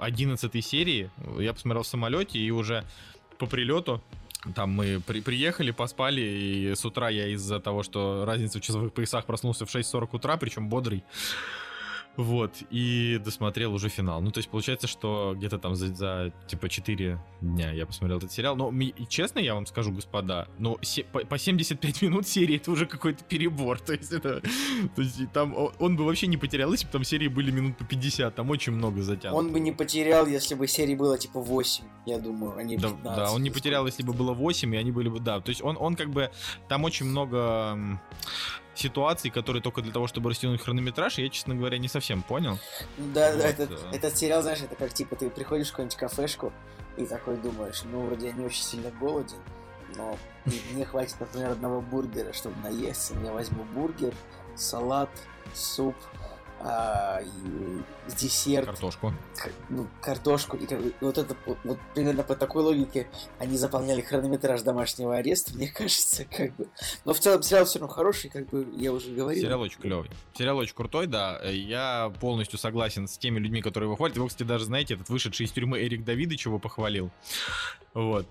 11 0.00 0.54
э, 0.54 0.60
серии 0.60 1.10
я 1.38 1.52
посмотрел 1.54 1.84
в 1.84 1.86
самолете 1.86 2.38
и 2.38 2.50
уже 2.50 2.84
по 3.38 3.46
прилету 3.46 4.02
там 4.56 4.70
мы 4.70 5.00
при 5.00 5.20
приехали, 5.20 5.70
поспали, 5.70 6.20
и 6.20 6.74
с 6.74 6.84
утра 6.84 7.08
я 7.08 7.28
из-за 7.28 7.60
того, 7.60 7.84
что 7.84 8.24
разница 8.26 8.58
в 8.58 8.62
часовых 8.62 8.92
поясах 8.92 9.24
проснулся 9.24 9.66
в 9.66 9.74
6.40 9.74 10.08
утра, 10.12 10.36
причем 10.36 10.68
бодрый. 10.68 11.04
Вот, 12.16 12.62
и 12.70 13.18
досмотрел 13.24 13.72
уже 13.72 13.88
финал. 13.88 14.20
Ну, 14.20 14.30
то 14.30 14.38
есть, 14.38 14.50
получается, 14.50 14.86
что 14.86 15.32
где-то 15.34 15.58
там 15.58 15.74
за, 15.74 15.94
за 15.94 16.32
типа 16.46 16.68
4 16.68 17.18
дня 17.40 17.72
я 17.72 17.86
посмотрел 17.86 18.18
этот 18.18 18.30
сериал. 18.30 18.54
Но, 18.54 18.70
и 18.70 19.06
честно 19.08 19.38
я 19.38 19.54
вам 19.54 19.64
скажу, 19.64 19.92
господа, 19.92 20.46
но 20.58 20.76
се, 20.82 21.04
по, 21.04 21.20
по 21.20 21.38
75 21.38 22.02
минут 22.02 22.28
серии 22.28 22.56
это 22.56 22.70
уже 22.70 22.84
какой-то 22.84 23.24
перебор. 23.24 23.80
То 23.86 23.94
есть, 23.94 24.12
это... 24.12 24.42
То 24.94 25.02
есть, 25.02 25.32
там 25.32 25.56
он 25.78 25.96
бы 25.96 26.04
вообще 26.04 26.26
не 26.26 26.36
потерял, 26.36 26.70
если 26.70 26.86
бы 26.86 26.92
там 26.92 27.04
серии 27.04 27.28
были 27.28 27.50
минут 27.50 27.78
по 27.78 27.84
50, 27.84 28.34
там 28.34 28.50
очень 28.50 28.72
много 28.72 29.00
затянуто. 29.00 29.38
Он 29.38 29.50
бы 29.50 29.58
не 29.60 29.72
потерял, 29.72 30.26
если 30.26 30.54
бы 30.54 30.68
серии 30.68 30.94
было 30.94 31.16
типа 31.16 31.40
8, 31.40 31.84
я 32.04 32.18
думаю, 32.18 32.54
а 32.58 32.62
не 32.62 32.76
15. 32.76 33.02
Да, 33.02 33.16
да 33.16 33.32
он 33.32 33.42
не 33.42 33.50
потерял, 33.50 33.86
если 33.86 34.02
бы 34.02 34.12
было 34.12 34.34
8, 34.34 34.74
и 34.74 34.76
они 34.76 34.92
были 34.92 35.08
бы, 35.08 35.18
да. 35.18 35.40
То 35.40 35.48
есть, 35.48 35.62
он, 35.62 35.78
он 35.80 35.96
как 35.96 36.10
бы, 36.10 36.30
там 36.68 36.84
очень 36.84 37.06
много 37.06 37.78
ситуаций, 38.74 39.30
которые 39.30 39.62
только 39.62 39.82
для 39.82 39.92
того, 39.92 40.06
чтобы 40.06 40.30
растянуть 40.30 40.62
хронометраж, 40.62 41.18
я, 41.18 41.28
честно 41.28 41.54
говоря, 41.54 41.78
не 41.78 41.88
совсем 41.88 42.22
понял. 42.22 42.58
Да, 42.96 43.30
вот. 43.30 43.38
да, 43.40 43.48
этот, 43.48 43.70
э. 43.70 43.96
этот 43.96 44.16
сериал, 44.16 44.42
знаешь, 44.42 44.60
это 44.60 44.74
как, 44.76 44.92
типа, 44.92 45.16
ты 45.16 45.30
приходишь 45.30 45.68
в 45.68 45.70
какую-нибудь 45.72 45.96
кафешку 45.96 46.52
и 46.96 47.06
такой 47.06 47.36
думаешь, 47.36 47.82
ну, 47.84 48.06
вроде 48.06 48.28
я 48.28 48.32
не 48.32 48.44
очень 48.44 48.62
сильно 48.62 48.90
голоден, 48.90 49.38
но 49.96 50.18
мне 50.72 50.84
хватит, 50.86 51.16
например, 51.20 51.50
одного 51.50 51.80
бургера, 51.80 52.32
чтобы 52.32 52.56
наесться. 52.62 53.14
Я 53.22 53.32
возьму 53.32 53.64
бургер, 53.64 54.14
салат, 54.56 55.10
суп, 55.54 55.96
а, 56.64 57.20
и 57.20 58.12
десерт. 58.16 58.66
Картошку. 58.66 59.12
Ну, 59.68 59.88
картошку. 60.00 60.56
И, 60.56 60.64
и 60.64 60.94
вот 61.00 61.18
это 61.18 61.36
вот, 61.46 61.58
вот 61.64 61.78
примерно 61.94 62.22
по 62.22 62.36
такой 62.36 62.62
логике 62.62 63.08
они 63.38 63.56
заполняли 63.56 64.00
хронометраж 64.00 64.62
домашнего 64.62 65.16
ареста, 65.16 65.54
мне 65.54 65.68
кажется, 65.74 66.24
как 66.24 66.54
бы. 66.54 66.68
Но 67.04 67.14
в 67.14 67.18
целом 67.18 67.42
сериал 67.42 67.64
все 67.64 67.80
равно 67.80 67.92
хороший, 67.92 68.30
как 68.30 68.48
бы 68.48 68.66
я 68.76 68.92
уже 68.92 69.10
говорил. 69.10 69.42
Сериал 69.42 69.60
очень 69.60 69.80
клевый. 69.80 70.10
Сериал 70.34 70.56
очень 70.58 70.74
крутой, 70.74 71.06
да. 71.06 71.40
Я 71.42 72.12
полностью 72.20 72.58
согласен 72.58 73.08
с 73.08 73.18
теми 73.18 73.40
людьми, 73.40 73.60
которые 73.60 73.88
его 73.88 73.96
хвалят. 73.96 74.16
Его, 74.16 74.28
кстати, 74.28 74.46
даже, 74.46 74.66
знаете, 74.66 74.94
этот 74.94 75.08
вышедший 75.08 75.46
из 75.46 75.52
тюрьмы 75.52 75.80
Эрик 75.80 76.04
Давидович 76.04 76.46
его 76.46 76.58
похвалил. 76.58 77.10
Вот. 77.94 78.26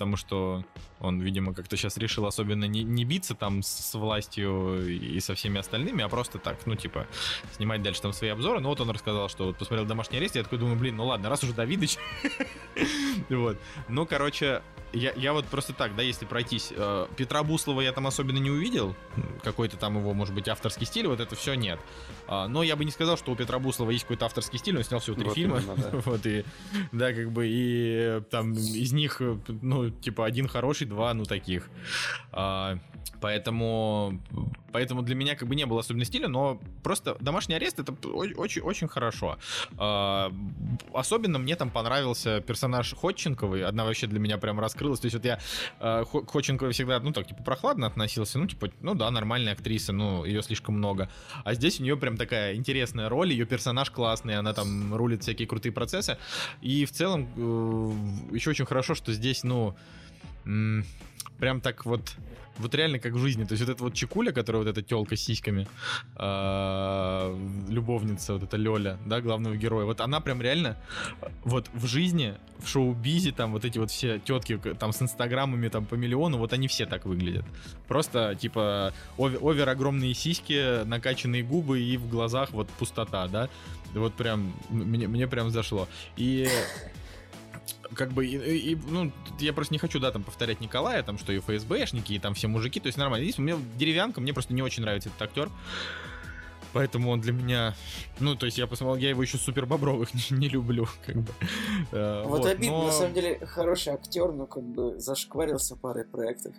Потому 0.00 0.16
что 0.16 0.64
он, 0.98 1.20
видимо, 1.20 1.52
как-то 1.52 1.76
сейчас 1.76 1.98
решил 1.98 2.24
особенно 2.24 2.64
не, 2.64 2.82
не 2.82 3.04
биться 3.04 3.34
там 3.34 3.62
с, 3.62 3.68
с 3.68 3.94
властью 3.94 4.88
и 4.88 5.20
со 5.20 5.34
всеми 5.34 5.58
остальными, 5.58 6.02
а 6.02 6.08
просто 6.08 6.38
так, 6.38 6.64
ну, 6.64 6.74
типа, 6.74 7.06
снимать 7.54 7.82
дальше 7.82 8.00
там 8.00 8.14
свои 8.14 8.30
обзоры. 8.30 8.60
Ну, 8.60 8.70
вот 8.70 8.80
он 8.80 8.88
рассказал, 8.88 9.28
что 9.28 9.48
вот 9.48 9.58
посмотрел 9.58 9.86
«Домашний 9.86 10.16
арест», 10.16 10.36
я 10.36 10.42
такой 10.42 10.58
думаю, 10.58 10.78
блин, 10.78 10.96
ну 10.96 11.04
ладно, 11.04 11.28
раз 11.28 11.44
уже 11.44 11.52
Давидыч. 11.52 11.98
Вот. 13.28 13.58
Ну, 13.88 14.06
короче, 14.06 14.62
я, 14.92 15.12
я 15.12 15.32
вот 15.32 15.46
просто 15.46 15.72
так, 15.72 15.94
да, 15.96 16.02
если 16.02 16.24
пройтись, 16.24 16.72
э, 16.74 17.06
Петра 17.16 17.42
Буслова 17.42 17.80
я 17.80 17.92
там 17.92 18.06
особенно 18.06 18.38
не 18.38 18.50
увидел, 18.50 18.94
какой-то 19.42 19.76
там 19.76 19.98
его, 19.98 20.14
может 20.14 20.34
быть, 20.34 20.48
авторский 20.48 20.86
стиль, 20.86 21.06
вот 21.06 21.20
это 21.20 21.36
все 21.36 21.54
нет. 21.54 21.78
А, 22.26 22.48
но 22.48 22.62
я 22.62 22.76
бы 22.76 22.84
не 22.84 22.90
сказал, 22.90 23.16
что 23.16 23.32
у 23.32 23.36
Петра 23.36 23.58
Буслова 23.58 23.90
есть 23.90 24.04
какой-то 24.04 24.26
авторский 24.26 24.58
стиль, 24.58 24.76
он 24.76 24.84
снял 24.84 25.00
всего 25.00 25.16
три 25.16 25.24
вот 25.24 25.34
фильма, 25.34 25.58
именно, 25.58 25.76
да. 25.76 25.90
вот 26.04 26.26
и, 26.26 26.44
да, 26.92 27.12
как 27.12 27.30
бы, 27.30 27.46
и 27.48 28.22
там 28.30 28.52
из 28.52 28.92
них, 28.92 29.20
ну, 29.48 29.90
типа, 29.90 30.26
один 30.26 30.48
хороший, 30.48 30.86
два, 30.86 31.14
ну, 31.14 31.24
таких. 31.24 31.68
А, 32.32 32.78
поэтому, 33.20 34.20
поэтому 34.72 35.02
для 35.02 35.14
меня 35.14 35.36
как 35.36 35.48
бы 35.48 35.54
не 35.54 35.66
было 35.66 35.80
особенно 35.80 36.04
стиля, 36.04 36.28
но 36.28 36.60
просто 36.82 37.16
домашний 37.20 37.54
арест 37.54 37.78
это 37.78 37.92
очень, 37.92 38.62
очень 38.62 38.88
хорошо. 38.88 39.38
А, 39.78 40.32
особенно 40.92 41.38
мне 41.38 41.56
там 41.56 41.70
понравился 41.70 42.40
персонаж 42.40 42.94
Ходченковой, 42.94 43.64
одна 43.64 43.84
вообще 43.84 44.06
для 44.06 44.18
меня 44.18 44.38
прям 44.38 44.60
раскрылась. 44.60 45.00
То 45.00 45.06
есть 45.06 45.14
вот 45.16 45.24
я 45.24 45.38
к 45.78 46.30
Ходченковой 46.30 46.72
всегда, 46.72 47.00
ну 47.00 47.12
так, 47.12 47.26
типа, 47.26 47.42
прохладно 47.42 47.86
относился. 47.86 48.38
Ну, 48.38 48.46
типа, 48.46 48.70
ну 48.80 48.94
да, 48.94 49.10
нормальная 49.10 49.52
актриса, 49.52 49.92
но 49.92 50.24
ее 50.24 50.42
слишком 50.42 50.76
много. 50.76 51.10
А 51.44 51.54
здесь 51.54 51.80
у 51.80 51.82
нее 51.82 51.96
прям 51.96 52.16
такая 52.16 52.54
интересная 52.54 53.08
роль, 53.08 53.32
ее 53.32 53.46
персонаж 53.46 53.90
классный, 53.90 54.36
она 54.36 54.52
там 54.52 54.94
рулит 54.94 55.22
всякие 55.22 55.46
крутые 55.48 55.72
процессы. 55.72 56.18
И 56.60 56.84
в 56.84 56.92
целом 56.92 57.28
э, 57.36 58.34
еще 58.34 58.50
очень 58.50 58.66
хорошо, 58.66 58.94
что 58.94 59.12
здесь, 59.12 59.44
ну, 59.44 59.76
прям 61.38 61.60
так 61.60 61.84
вот 61.84 62.14
вот 62.60 62.74
реально 62.74 62.98
как 62.98 63.12
в 63.12 63.18
жизни. 63.18 63.44
То 63.44 63.52
есть 63.52 63.64
вот 63.64 63.72
эта 63.72 63.82
вот 63.82 63.94
Чекуля, 63.94 64.32
которая 64.32 64.62
вот 64.62 64.68
эта 64.68 64.82
телка 64.82 65.16
с 65.16 65.20
сиськами, 65.20 65.66
э, 66.16 67.36
любовница, 67.68 68.34
вот 68.34 68.42
эта 68.42 68.56
Лёля, 68.56 68.98
да, 69.06 69.20
главного 69.20 69.56
героя, 69.56 69.84
вот 69.84 70.00
она 70.00 70.20
прям 70.20 70.40
реально 70.42 70.76
вот 71.44 71.68
в 71.72 71.86
жизни, 71.86 72.34
в 72.58 72.68
шоу-бизе, 72.68 73.32
там 73.32 73.52
вот 73.52 73.64
эти 73.64 73.78
вот 73.78 73.90
все 73.90 74.18
тетки 74.18 74.60
там 74.78 74.92
с 74.92 75.02
инстаграмами 75.02 75.68
там 75.68 75.86
по 75.86 75.94
миллиону, 75.94 76.38
вот 76.38 76.52
они 76.52 76.68
все 76.68 76.86
так 76.86 77.06
выглядят. 77.06 77.44
Просто 77.88 78.34
типа 78.34 78.92
овер 79.16 79.68
огромные 79.68 80.14
сиськи, 80.14 80.84
накачанные 80.84 81.42
губы 81.42 81.80
и 81.80 81.96
в 81.96 82.08
глазах 82.08 82.50
вот 82.52 82.68
пустота, 82.70 83.28
да. 83.28 83.48
Вот 83.94 84.14
прям, 84.14 84.54
мне, 84.68 85.08
мне 85.08 85.26
прям 85.26 85.50
зашло. 85.50 85.88
И 86.16 86.48
как 87.94 88.12
бы, 88.12 88.26
и, 88.26 88.72
и, 88.72 88.78
ну, 88.88 89.12
я 89.38 89.52
просто 89.52 89.74
не 89.74 89.78
хочу, 89.78 89.98
да, 89.98 90.10
там, 90.10 90.22
повторять 90.22 90.60
Николая, 90.60 91.02
там, 91.02 91.18
что 91.18 91.32
и 91.32 91.38
ФСБшники, 91.38 92.12
и 92.12 92.18
там 92.18 92.34
все 92.34 92.48
мужики, 92.48 92.80
то 92.80 92.86
есть 92.86 92.98
нормально. 92.98 93.24
Здесь 93.24 93.38
мне 93.38 93.56
деревянка, 93.76 94.20
мне 94.20 94.32
просто 94.32 94.54
не 94.54 94.62
очень 94.62 94.82
нравится 94.82 95.08
этот 95.08 95.22
актер. 95.22 95.50
Поэтому 96.72 97.10
он 97.10 97.20
для 97.20 97.32
меня... 97.32 97.74
Ну, 98.18 98.36
то 98.36 98.46
есть 98.46 98.58
я 98.58 98.66
посмотрел, 98.66 98.96
я 98.96 99.10
его 99.10 99.22
еще 99.22 99.38
супер 99.38 99.66
бобровых 99.66 100.14
не, 100.30 100.36
не 100.36 100.48
люблю, 100.48 100.86
как 101.06 101.16
бы. 101.16 101.32
Э, 101.92 102.22
вот, 102.24 102.40
вот 102.40 102.46
обидно, 102.46 102.78
но... 102.78 102.86
на 102.86 102.92
самом 102.92 103.14
деле, 103.14 103.38
хороший 103.46 103.94
актер, 103.94 104.32
но 104.32 104.46
как 104.46 104.62
бы 104.62 104.98
зашкварился 105.00 105.76
парой 105.76 106.04
проектов. 106.04 106.54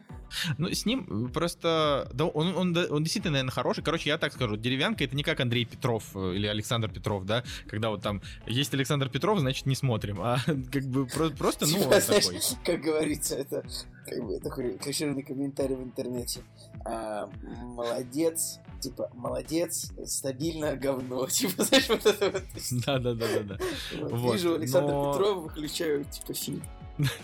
Ну, 0.58 0.70
с 0.70 0.86
ним 0.86 1.30
просто... 1.32 2.10
Да, 2.14 2.26
он, 2.26 2.56
он, 2.56 2.78
он 2.78 3.04
действительно, 3.04 3.34
наверное, 3.34 3.52
хороший. 3.52 3.84
Короче, 3.84 4.10
я 4.10 4.18
так 4.18 4.34
скажу, 4.34 4.58
деревянка 4.58 5.04
это 5.04 5.16
не 5.16 5.24
как 5.24 5.40
Андрей 5.40 5.66
Петров 5.66 6.04
э, 6.16 6.34
или 6.36 6.48
Александр 6.48 6.90
Петров, 6.90 7.26
да, 7.26 7.44
когда 7.68 7.90
вот 7.90 8.02
там 8.02 8.22
есть 8.48 8.74
Александр 8.74 9.10
Петров, 9.10 9.40
значит, 9.40 9.66
не 9.66 9.76
смотрим. 9.76 10.22
А 10.22 10.38
как 10.46 10.84
бы 10.84 11.06
просто, 11.06 11.66
ну, 11.68 11.84
он 11.84 11.90
такой. 12.02 12.40
Как 12.66 12.82
говорится, 12.82 13.36
это 13.36 13.64
как 14.06 14.24
бы 14.26 14.40
такой 14.40 14.78
кошерный 14.78 15.24
комментарий 15.24 15.76
в 15.76 15.84
интернете. 15.84 16.42
А, 16.86 17.30
молодец, 17.44 18.60
типа, 18.82 19.10
молодец, 19.14 19.92
стабильно 20.06 20.76
говно. 20.76 21.28
Типа, 21.32 21.64
знаешь, 21.64 21.88
вот 21.90 22.06
это 22.06 22.30
вот. 22.32 22.44
Да, 22.86 23.00
да, 23.00 23.14
да, 23.14 23.26
да, 23.28 23.44
да. 23.44 23.58
Вот, 24.02 24.34
Вижу 24.34 24.56
Александра 24.56 24.94
но... 24.94 25.14
Петрова, 25.14 25.40
выключаю, 25.42 26.06
типа, 26.06 26.34
фильм. 26.34 26.62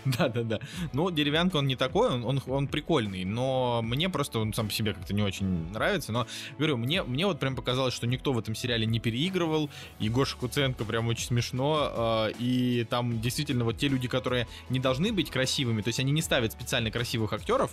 Да, 0.05 0.29
да, 0.29 0.43
да. 0.43 0.59
Ну, 0.93 1.11
деревянка 1.11 1.57
он 1.57 1.67
не 1.67 1.75
такой, 1.75 2.09
он, 2.09 2.23
он, 2.25 2.41
он 2.47 2.67
прикольный, 2.67 3.25
но 3.25 3.81
мне 3.83 4.09
просто 4.09 4.39
он 4.39 4.53
сам 4.53 4.67
по 4.67 4.73
себе 4.73 4.93
как-то 4.93 5.13
не 5.13 5.21
очень 5.21 5.71
нравится. 5.71 6.11
Но 6.11 6.27
говорю, 6.57 6.77
мне, 6.77 7.03
мне 7.03 7.25
вот 7.25 7.39
прям 7.39 7.55
показалось, 7.55 7.93
что 7.93 8.07
никто 8.07 8.33
в 8.33 8.39
этом 8.39 8.55
сериале 8.55 8.85
не 8.85 8.99
переигрывал. 8.99 9.69
И 9.99 10.09
Гоша 10.09 10.37
Куценко 10.37 10.85
прям 10.85 11.07
очень 11.07 11.27
смешно. 11.27 12.27
Э, 12.29 12.31
и 12.39 12.85
там 12.89 13.19
действительно 13.21 13.65
вот 13.65 13.77
те 13.77 13.87
люди, 13.87 14.07
которые 14.07 14.47
не 14.69 14.79
должны 14.79 15.11
быть 15.11 15.29
красивыми, 15.29 15.81
то 15.81 15.89
есть 15.89 15.99
они 15.99 16.11
не 16.11 16.21
ставят 16.21 16.53
специально 16.53 16.89
красивых 16.89 17.33
актеров 17.33 17.71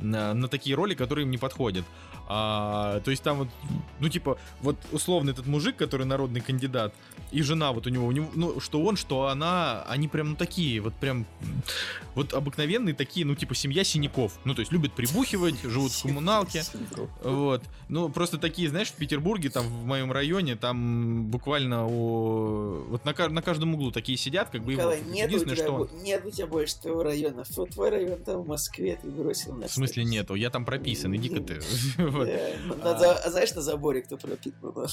на, 0.00 0.34
на 0.34 0.48
такие 0.48 0.76
роли, 0.76 0.94
которые 0.94 1.24
им 1.24 1.30
не 1.30 1.38
подходят. 1.38 1.84
А, 2.26 3.00
то 3.00 3.10
есть 3.10 3.22
там 3.22 3.38
вот, 3.38 3.48
ну 4.00 4.08
типа, 4.08 4.38
вот 4.62 4.76
условно 4.92 5.30
этот 5.30 5.46
мужик, 5.46 5.76
который 5.76 6.06
народный 6.06 6.40
кандидат, 6.40 6.94
и 7.32 7.42
жена 7.42 7.72
вот 7.72 7.86
у 7.86 7.90
него, 7.90 8.06
у 8.06 8.12
него, 8.12 8.30
ну 8.34 8.60
что 8.60 8.82
он, 8.82 8.96
что 8.96 9.26
она, 9.26 9.82
они 9.82 10.08
прям 10.08 10.30
ну 10.30 10.36
такие, 10.36 10.80
вот 10.80 10.94
прям, 10.94 11.26
вот 12.14 12.32
обыкновенные 12.32 12.94
такие, 12.94 13.26
ну 13.26 13.34
типа 13.34 13.54
семья 13.54 13.84
синяков. 13.84 14.38
Ну 14.44 14.54
то 14.54 14.60
есть 14.60 14.72
любят 14.72 14.92
прибухивать, 14.92 15.60
живут 15.62 15.92
в 15.92 16.02
коммуналке. 16.02 16.62
Вот. 17.22 17.62
Ну 17.88 18.08
просто 18.08 18.38
такие, 18.38 18.70
знаешь, 18.70 18.88
в 18.88 18.94
Петербурге, 18.94 19.50
там 19.50 19.66
в 19.66 19.84
моем 19.84 20.10
районе, 20.10 20.56
там 20.56 21.26
буквально 21.26 21.86
у, 21.86 22.84
вот 22.88 23.04
на, 23.04 23.28
на 23.28 23.42
каждом 23.42 23.74
углу 23.74 23.90
такие 23.90 24.16
сидят, 24.16 24.48
как 24.48 24.62
бы 24.62 24.72
Николай, 24.72 25.02
нет, 25.02 25.32
у 25.32 25.38
тебя, 25.40 25.56
что... 25.56 25.90
нет 26.02 26.24
у 26.24 26.30
тебя 26.30 26.46
больше 26.46 26.76
твоего 26.80 27.02
района. 27.02 27.44
Фу, 27.44 27.66
твой 27.66 27.90
район 27.90 28.22
там 28.22 28.42
в 28.42 28.48
Москве, 28.48 28.98
ты 29.00 29.08
бросил 29.08 29.54
на 29.54 29.68
В 29.68 29.76
смысле 29.86 30.04
нету? 30.04 30.34
Я 30.34 30.50
там 30.50 30.64
прописан, 30.64 31.14
иди-ка 31.16 31.40
ты. 31.40 31.60
Ну, 31.98 32.80
а 32.82 33.30
знаешь, 33.30 33.54
на 33.54 33.62
заборе 33.62 34.02
кто 34.02 34.16
пропитан 34.16 34.72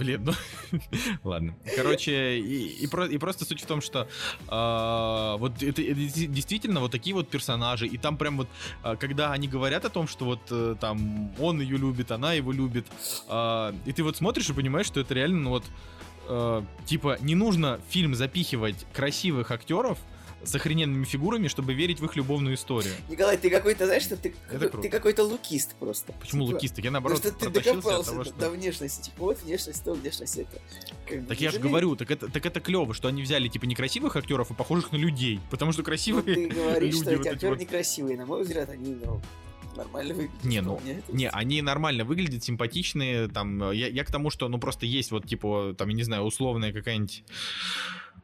Блин, 0.00 0.24
ну 0.24 0.32
ладно. 1.24 1.54
Короче, 1.76 2.38
и, 2.38 2.84
и, 2.84 2.86
про, 2.86 3.06
и 3.06 3.18
просто 3.18 3.44
суть 3.44 3.60
в 3.60 3.66
том, 3.66 3.80
что 3.80 4.08
э, 4.48 5.36
вот 5.38 5.62
это, 5.62 5.82
это 5.82 6.00
действительно 6.26 6.80
вот 6.80 6.92
такие 6.92 7.14
вот 7.14 7.28
персонажи, 7.28 7.86
и 7.86 7.98
там 7.98 8.16
прям 8.16 8.38
вот, 8.38 8.48
э, 8.84 8.96
когда 8.96 9.32
они 9.32 9.48
говорят 9.48 9.84
о 9.84 9.90
том, 9.90 10.06
что 10.06 10.24
вот 10.24 10.40
э, 10.50 10.76
там 10.80 11.34
он 11.38 11.60
ее 11.60 11.76
любит, 11.76 12.12
она 12.12 12.32
его 12.32 12.52
любит, 12.52 12.86
э, 13.28 13.72
и 13.84 13.92
ты 13.92 14.02
вот 14.02 14.16
смотришь 14.16 14.48
и 14.48 14.52
понимаешь, 14.52 14.86
что 14.86 15.00
это 15.00 15.12
реально, 15.12 15.40
ну 15.40 15.50
вот, 15.50 15.64
э, 16.28 16.62
типа, 16.86 17.18
не 17.20 17.34
нужно 17.34 17.80
фильм 17.90 18.14
запихивать 18.14 18.86
красивых 18.92 19.50
актеров, 19.50 19.98
с 20.42 20.54
охрененными 20.54 21.04
фигурами, 21.04 21.48
чтобы 21.48 21.74
верить 21.74 22.00
в 22.00 22.04
их 22.04 22.16
любовную 22.16 22.54
историю. 22.54 22.92
Николай, 23.08 23.36
ты 23.36 23.50
какой-то, 23.50 23.86
знаешь, 23.86 24.02
что 24.02 24.16
ты, 24.16 24.34
ты 24.82 24.88
какой-то 24.88 25.24
лукист 25.24 25.74
просто. 25.76 26.12
Почему 26.20 26.44
типа, 26.44 26.54
лукист? 26.54 26.78
Я 26.78 26.90
наоборот 26.90 27.22
Потому 27.22 27.38
что 27.38 27.50
ты 27.50 27.70
докопался 27.70 28.10
того, 28.10 28.24
что... 28.24 28.34
до 28.34 28.50
внешности. 28.50 29.02
Типа, 29.02 29.24
вот 29.24 29.42
внешность, 29.42 29.84
то 29.84 29.92
внешность 29.92 30.36
это. 30.38 30.60
Как 31.06 31.26
так 31.26 31.40
я 31.40 31.50
же 31.50 31.58
говорю, 31.58 31.96
так 31.96 32.10
это, 32.10 32.28
так 32.30 32.44
это 32.44 32.60
клево, 32.60 32.94
что 32.94 33.08
они 33.08 33.22
взяли 33.22 33.48
типа 33.48 33.66
некрасивых 33.66 34.16
актеров 34.16 34.50
и 34.50 34.54
похожих 34.54 34.92
на 34.92 34.96
людей. 34.96 35.40
Потому 35.50 35.72
что 35.72 35.82
красивые 35.82 36.24
ну, 36.24 36.34
ты 36.34 36.48
говоришь, 36.48 36.94
люди, 36.94 37.02
что 37.02 37.10
эти 37.10 37.18
вот 37.18 37.26
актеры 37.26 37.52
вот... 37.52 37.60
некрасивые. 37.60 38.16
На 38.16 38.26
мой 38.26 38.42
взгляд, 38.42 38.70
они 38.70 38.94
ну, 38.94 39.20
нормально 39.76 40.14
выглядят. 40.14 40.44
Не, 40.44 40.60
ну, 40.60 40.80
не, 41.08 41.28
они 41.28 41.62
нормально 41.62 42.04
выглядят, 42.04 42.44
симпатичные, 42.44 43.28
там, 43.28 43.72
я, 43.72 43.88
я 43.88 44.04
к 44.04 44.10
тому, 44.10 44.30
что, 44.30 44.48
ну, 44.48 44.58
просто 44.58 44.86
есть 44.86 45.10
вот, 45.10 45.26
типа, 45.26 45.74
там, 45.76 45.88
я 45.88 45.94
не 45.94 46.02
знаю, 46.02 46.22
условная 46.22 46.72
какая-нибудь 46.72 47.24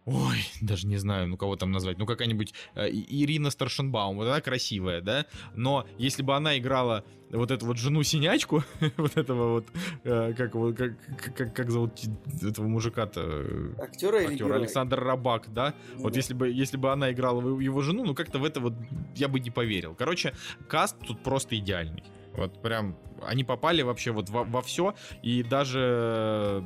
Ой, 0.06 0.38
даже 0.60 0.86
не 0.86 0.98
знаю, 0.98 1.26
ну 1.26 1.36
кого 1.36 1.56
там 1.56 1.72
назвать. 1.72 1.98
Ну 1.98 2.06
какая-нибудь 2.06 2.54
э, 2.76 2.88
Ирина 2.90 3.50
Старшенбаум, 3.50 4.16
вот 4.16 4.28
она 4.28 4.40
красивая, 4.40 5.00
да? 5.00 5.26
Но 5.56 5.84
если 5.98 6.22
бы 6.22 6.36
она 6.36 6.56
играла 6.56 7.04
вот 7.30 7.50
эту 7.50 7.66
вот 7.66 7.76
жену-синячку, 7.76 8.62
вот 8.98 9.16
этого 9.16 9.54
вот, 9.54 9.66
э, 10.04 10.32
как, 10.34 10.52
как, 10.52 11.34
как, 11.34 11.54
как 11.54 11.70
зовут 11.72 11.98
этого 12.40 12.68
мужика-то? 12.68 13.74
Актера 13.80 14.22
или 14.22 14.34
Актер 14.34 14.52
Александр 14.52 15.00
Рабак, 15.00 15.52
да? 15.52 15.74
Ну, 15.96 16.04
вот 16.04 16.12
да. 16.12 16.18
если 16.18 16.34
бы, 16.34 16.50
если 16.50 16.76
бы 16.76 16.92
она 16.92 17.10
играла 17.10 17.42
его 17.60 17.80
жену, 17.80 18.04
ну 18.04 18.14
как-то 18.14 18.38
в 18.38 18.44
это 18.44 18.60
вот 18.60 18.74
я 19.16 19.26
бы 19.26 19.40
не 19.40 19.50
поверил. 19.50 19.96
Короче, 19.96 20.34
каст 20.68 20.96
тут 21.04 21.20
просто 21.24 21.58
идеальный. 21.58 22.04
Вот 22.36 22.62
прям 22.62 22.96
они 23.22 23.42
попали 23.42 23.82
вообще 23.82 24.12
вот 24.12 24.30
во, 24.30 24.44
во 24.44 24.62
все, 24.62 24.94
и 25.22 25.42
даже 25.42 26.64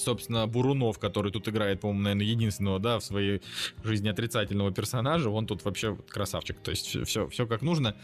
собственно, 0.00 0.46
Бурунов, 0.46 0.98
который 0.98 1.30
тут 1.32 1.48
играет, 1.48 1.80
по-моему, 1.80 2.02
наверное, 2.02 2.26
единственного, 2.26 2.78
да, 2.78 2.98
в 2.98 3.04
своей 3.04 3.42
жизни 3.84 4.08
отрицательного 4.08 4.72
персонажа, 4.72 5.30
он 5.30 5.46
тут 5.46 5.64
вообще 5.64 5.96
красавчик. 6.08 6.58
То 6.60 6.70
есть 6.70 6.86
все, 7.06 7.28
все 7.28 7.46
как 7.46 7.62
нужно. 7.62 7.94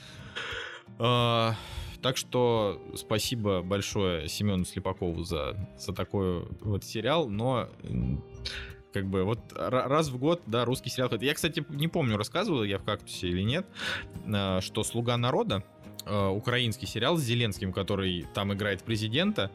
А, 0.99 1.55
Так 2.03 2.17
что 2.17 2.81
спасибо 2.95 3.63
большое 3.63 4.29
Семену 4.29 4.65
Слепакову 4.65 5.25
за, 5.25 5.57
за 5.79 5.93
такой 5.93 6.47
вот 6.61 6.85
сериал, 6.85 7.29
но 7.29 7.69
как 8.93 9.07
бы 9.07 9.25
вот 9.25 9.41
раз 9.53 10.09
в 10.09 10.17
год, 10.19 10.41
да, 10.47 10.65
русский 10.65 10.89
сериал. 10.89 11.11
Я, 11.21 11.35
кстати, 11.35 11.65
не 11.69 11.89
помню, 11.89 12.17
рассказывал 12.17 12.63
я 12.65 12.79
в 12.79 12.85
«Кактусе» 12.85 13.29
или 13.29 13.43
нет, 13.43 13.67
э, 14.25 14.61
что 14.63 14.85
«Слуга 14.85 15.17
народа», 15.17 15.65
э, 16.07 16.29
украинский 16.29 16.87
сериал 16.87 17.17
с 17.17 17.23
Зеленским, 17.23 17.73
который 17.73 18.27
там 18.35 18.53
играет 18.55 18.85
президента, 18.85 19.51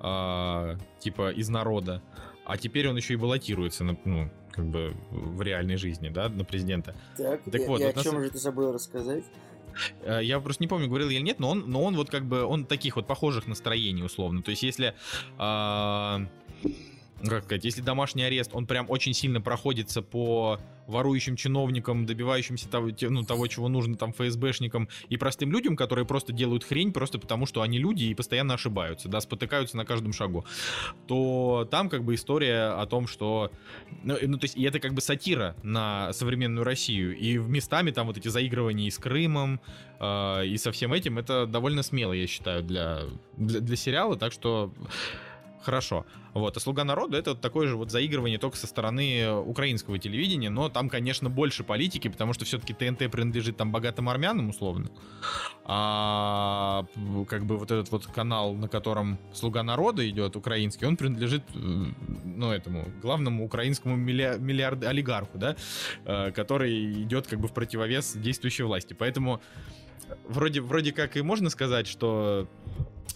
э, 0.00 0.76
типа 0.98 1.32
из 1.32 1.48
народа, 1.48 2.02
а 2.44 2.56
теперь 2.56 2.88
он 2.88 2.96
еще 2.96 3.14
и 3.14 3.16
баллотируется, 3.16 3.84
на, 3.84 3.96
ну, 4.04 4.30
как 4.50 4.66
бы 4.66 4.94
в 5.10 5.42
реальной 5.42 5.76
жизни, 5.76 6.08
да, 6.08 6.28
на 6.28 6.44
президента. 6.44 6.94
Так, 7.16 7.42
так 7.44 7.60
и, 7.60 7.66
вот, 7.66 7.80
и 7.80 7.84
вот 7.84 7.96
о 7.96 8.02
чем 8.02 8.14
нас... 8.14 8.24
же 8.24 8.30
ты 8.30 8.38
забыл 8.38 8.72
рассказать? 8.72 9.24
Я 10.04 10.40
просто 10.40 10.62
не 10.62 10.68
помню, 10.68 10.88
говорил 10.88 11.08
или 11.10 11.20
нет, 11.20 11.38
но 11.38 11.50
он, 11.50 11.70
но 11.70 11.82
он 11.82 11.94
вот 11.96 12.10
как 12.10 12.24
бы, 12.24 12.42
он 12.44 12.64
таких 12.64 12.96
вот 12.96 13.06
похожих 13.06 13.46
настроений 13.46 14.02
условно. 14.02 14.42
То 14.42 14.50
есть 14.50 14.62
если... 14.62 14.94
Э, 15.38 16.26
как 17.28 17.44
сказать, 17.44 17.64
если 17.64 17.82
домашний 17.82 18.22
арест, 18.22 18.50
он 18.54 18.66
прям 18.66 18.86
очень 18.88 19.12
сильно 19.12 19.40
проходится 19.40 20.02
по 20.02 20.58
ворующим 20.90 21.36
чиновникам, 21.36 22.04
добивающимся 22.04 22.68
того, 22.68 22.90
ну, 23.00 23.24
того, 23.24 23.46
чего 23.46 23.68
нужно 23.68 23.96
там 23.96 24.12
ФСБшникам 24.12 24.88
и 25.08 25.16
простым 25.16 25.52
людям, 25.52 25.76
которые 25.76 26.04
просто 26.04 26.32
делают 26.32 26.64
хрень 26.64 26.92
просто 26.92 27.18
потому, 27.18 27.46
что 27.46 27.62
они 27.62 27.78
люди 27.78 28.04
и 28.04 28.14
постоянно 28.14 28.54
ошибаются, 28.54 29.08
да, 29.08 29.20
спотыкаются 29.20 29.76
на 29.76 29.84
каждом 29.84 30.12
шагу, 30.12 30.44
то 31.06 31.66
там 31.70 31.88
как 31.88 32.04
бы 32.04 32.14
история 32.14 32.74
о 32.74 32.86
том, 32.86 33.06
что, 33.06 33.52
ну, 34.02 34.16
ну 34.20 34.38
то 34.38 34.44
есть, 34.44 34.56
и 34.56 34.62
это 34.64 34.80
как 34.80 34.94
бы 34.94 35.00
сатира 35.00 35.54
на 35.62 36.12
современную 36.12 36.64
Россию, 36.64 37.16
и 37.16 37.38
местами 37.38 37.90
там 37.92 38.06
вот 38.08 38.18
эти 38.18 38.28
заигрывания 38.28 38.88
и 38.88 38.90
с 38.90 38.98
Крымом, 38.98 39.60
э, 40.00 40.46
и 40.46 40.56
со 40.56 40.72
всем 40.72 40.92
этим, 40.92 41.18
это 41.18 41.46
довольно 41.46 41.82
смело, 41.82 42.12
я 42.12 42.26
считаю, 42.26 42.62
для, 42.62 43.02
для, 43.36 43.60
для 43.60 43.76
сериала, 43.76 44.16
так 44.16 44.32
что 44.32 44.72
хорошо. 45.62 46.06
Вот. 46.34 46.56
А 46.56 46.60
«Слуга 46.60 46.84
народа»— 46.84 47.18
это 47.18 47.30
вот 47.30 47.40
такое 47.40 47.68
же 47.68 47.76
вот 47.76 47.90
заигрывание 47.90 48.38
только 48.38 48.56
со 48.56 48.66
стороны 48.66 49.30
украинского 49.30 49.98
телевидения, 49.98 50.50
но 50.50 50.68
там, 50.68 50.88
конечно, 50.88 51.28
больше 51.28 51.64
политики, 51.64 52.08
потому 52.08 52.32
что 52.32 52.44
все-таки 52.44 52.72
ТНТ 52.72 53.10
принадлежит 53.10 53.56
там 53.56 53.72
богатым 53.72 54.08
армянам, 54.08 54.50
условно. 54.50 54.90
А 55.64 56.84
как 57.28 57.44
бы 57.44 57.56
вот 57.56 57.70
этот 57.70 57.90
вот 57.90 58.06
канал, 58.06 58.54
на 58.54 58.68
котором 58.68 59.18
«Слуга 59.32 59.62
народа» 59.62 60.08
идет, 60.08 60.36
украинский, 60.36 60.86
он 60.86 60.96
принадлежит, 60.96 61.42
ну, 61.54 62.50
этому 62.50 62.86
главному 63.02 63.44
украинскому 63.44 63.96
миллиард 63.96 64.84
олигарху, 64.84 65.38
да, 65.38 65.56
э, 66.04 66.30
который 66.32 67.02
идет 67.02 67.26
как 67.26 67.40
бы 67.40 67.48
в 67.48 67.52
противовес 67.52 68.14
действующей 68.14 68.64
власти. 68.64 68.94
Поэтому 68.94 69.40
вроде, 70.28 70.60
вроде 70.60 70.92
как 70.92 71.16
и 71.16 71.22
можно 71.22 71.50
сказать, 71.50 71.86
что 71.86 72.48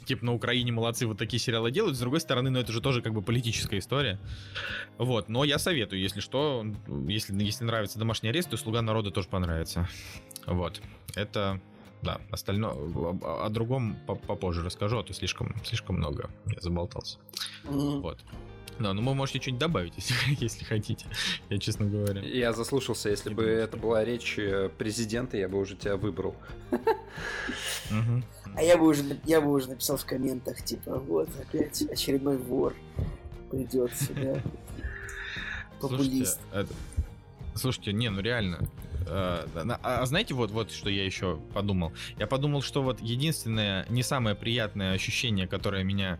типа, 0.04 0.24
на 0.24 0.34
Украине 0.34 0.72
молодцы, 0.72 1.06
вот 1.06 1.18
такие 1.18 1.40
сериалы 1.40 1.70
делают. 1.70 1.96
С 1.96 2.00
другой 2.00 2.20
стороны, 2.20 2.50
ну, 2.50 2.58
это 2.58 2.72
же 2.72 2.80
тоже 2.80 3.02
как 3.02 3.14
бы 3.14 3.22
политическая 3.22 3.78
история. 3.78 4.18
Вот, 4.98 5.28
но 5.28 5.44
я 5.44 5.58
советую, 5.58 6.00
если 6.00 6.20
что, 6.20 6.64
если, 7.08 7.34
если 7.42 7.64
нравится 7.64 7.98
«Домашний 7.98 8.28
арест», 8.28 8.50
то 8.50 8.56
«Слуга 8.56 8.82
народа» 8.82 9.10
тоже 9.10 9.28
понравится. 9.28 9.88
Вот, 10.46 10.80
это 11.14 11.60
да, 12.02 12.20
остальное 12.30 12.72
о, 12.72 13.44
о 13.46 13.48
другом 13.48 13.96
попозже 14.06 14.62
расскажу, 14.62 14.98
а 14.98 15.02
то 15.02 15.14
слишком, 15.14 15.54
слишком 15.64 15.96
много 15.96 16.30
я 16.46 16.60
заболтался. 16.60 17.18
Mm-hmm. 17.64 18.00
Вот. 18.00 18.20
Да, 18.78 18.92
ну 18.92 19.02
вы 19.06 19.14
можете 19.14 19.40
что-нибудь 19.40 19.60
добавить, 19.60 19.92
если, 19.96 20.14
если 20.38 20.64
хотите, 20.64 21.06
я 21.48 21.58
честно 21.58 21.86
говоря. 21.86 22.20
Я 22.22 22.52
заслушался, 22.52 23.08
если 23.08 23.32
бы 23.32 23.44
это 23.44 23.76
была 23.76 24.04
речь 24.04 24.38
э, 24.38 24.68
президента, 24.76 25.36
я 25.36 25.48
бы 25.48 25.58
уже 25.58 25.76
тебя 25.76 25.96
выбрал. 25.96 26.34
А 28.56 28.62
я 28.62 28.76
бы 28.76 28.86
уже, 28.86 29.18
я 29.24 29.40
бы 29.40 29.52
уже 29.52 29.68
написал 29.68 29.96
в 29.96 30.04
комментах, 30.04 30.64
типа, 30.64 30.98
вот, 30.98 31.28
опять 31.40 31.82
очередной 31.82 32.38
вор 32.38 32.74
придет 33.50 33.94
сюда. 33.96 34.40
Популист. 35.80 36.40
Слушайте, 36.50 36.74
слушайте, 37.54 37.92
не, 37.92 38.10
ну 38.10 38.20
реально, 38.20 38.68
а, 39.06 39.46
а 39.82 40.06
знаете, 40.06 40.34
вот, 40.34 40.50
вот 40.50 40.70
что 40.70 40.88
я 40.88 41.04
еще 41.04 41.38
подумал? 41.52 41.92
Я 42.18 42.26
подумал, 42.26 42.62
что 42.62 42.82
вот 42.82 43.00
единственное, 43.00 43.86
не 43.88 44.02
самое 44.02 44.34
приятное 44.36 44.94
ощущение, 44.94 45.46
которое 45.46 45.84
меня 45.84 46.18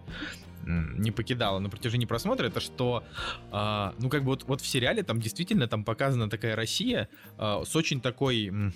не 0.67 1.11
покидало 1.11 1.59
на 1.59 1.69
протяжении 1.71 2.07
просмотра, 2.07 2.47
это 2.47 2.61
что, 2.61 3.05
э, 3.53 3.93
ну 3.99 4.09
как 4.09 4.23
бы 4.23 4.31
вот, 4.31 4.45
вот 4.45 4.61
в 4.61 4.67
сериале 4.67 5.03
там 5.03 5.21
действительно 5.21 5.67
там 5.67 5.85
показана 5.85 6.29
такая 6.31 6.57
Россия 6.57 7.09
э, 7.39 7.63
с 7.67 7.77
очень 7.77 8.01
такой 8.01 8.73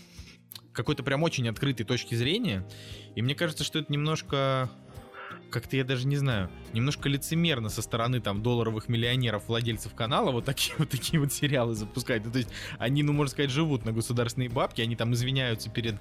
какой-то 0.72 1.02
прям 1.02 1.22
очень 1.24 1.48
открытой 1.48 1.84
точки 1.84 2.14
зрения, 2.14 2.64
и 3.16 3.22
мне 3.22 3.34
кажется, 3.34 3.64
что 3.64 3.80
это 3.80 3.92
немножко 3.92 4.70
как-то 5.50 5.76
я 5.76 5.84
даже 5.84 6.06
не 6.06 6.16
знаю, 6.16 6.50
немножко 6.72 7.08
лицемерно 7.08 7.68
со 7.68 7.82
стороны 7.82 8.20
там 8.20 8.42
долларовых 8.42 8.88
миллионеров, 8.88 9.48
владельцев 9.48 9.94
канала 9.94 10.30
вот 10.30 10.44
такие 10.44 10.74
вот 10.78 10.90
такие 10.90 11.20
вот 11.20 11.32
сериалы 11.32 11.74
запускать. 11.74 12.24
Ну, 12.24 12.30
то 12.30 12.38
есть 12.38 12.50
они, 12.78 13.02
ну, 13.02 13.12
можно 13.12 13.30
сказать, 13.30 13.50
живут 13.50 13.84
на 13.84 13.92
государственные 13.92 14.48
бабки, 14.48 14.80
они 14.80 14.96
там 14.96 15.12
извиняются 15.14 15.70
перед 15.70 15.96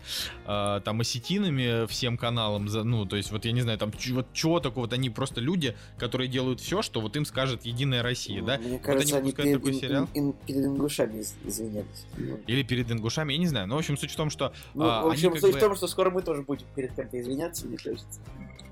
э, 0.46 0.82
там 0.84 1.02
осетинами 1.02 1.88
всем 1.88 2.18
каналам 2.18 2.68
за, 2.70 2.84
ну, 2.84 3.06
то 3.06 3.16
есть 3.16 3.32
вот 3.32 3.46
я 3.46 3.52
не 3.52 3.62
знаю, 3.62 3.78
там 3.78 3.92
вот 4.12 4.34
чего 4.34 4.60
такого, 4.60 4.86
вот 4.86 4.94
они 4.94 5.10
просто 5.10 5.42
люди, 5.42 5.76
которые 5.98 6.28
делают 6.28 6.60
все, 6.60 6.82
что 6.82 7.02
вот 7.02 7.16
им 7.16 7.26
скажет 7.26 7.66
Единая 7.66 8.04
Россия, 8.04 8.42
ну, 8.42 8.48
да? 8.48 8.58
Мне 8.58 8.80
кажется, 8.80 9.16
вот 9.16 9.22
они, 9.22 9.34
они 9.38 9.44
перед, 9.44 9.54
такой 9.54 9.74
сериал. 9.74 10.10
Ин, 10.14 10.30
ин, 10.30 10.34
перед 10.46 10.66
ингушами 10.66 11.24
извинялись. 11.46 12.06
Или 12.48 12.64
перед 12.64 12.92
ингушами, 12.92 13.34
я 13.34 13.40
не 13.40 13.48
знаю. 13.48 13.68
Но, 13.68 13.76
в 13.76 13.80
общем, 13.80 13.98
суть 13.98 14.12
в 14.12 14.16
том, 14.16 14.30
что... 14.30 14.54
Ну, 14.74 14.86
а, 14.86 15.04
в 15.04 15.08
общем, 15.08 15.32
суть 15.38 15.54
бы... 15.54 15.58
в 15.58 15.60
том, 15.60 15.76
что 15.76 15.88
скоро 15.88 16.10
мы 16.10 16.22
тоже 16.22 16.44
будем 16.44 16.66
перед 16.76 16.94
кем-то 16.96 17.20
извиняться, 17.20 17.68
мне 17.68 17.78
кажется. 17.78 18.20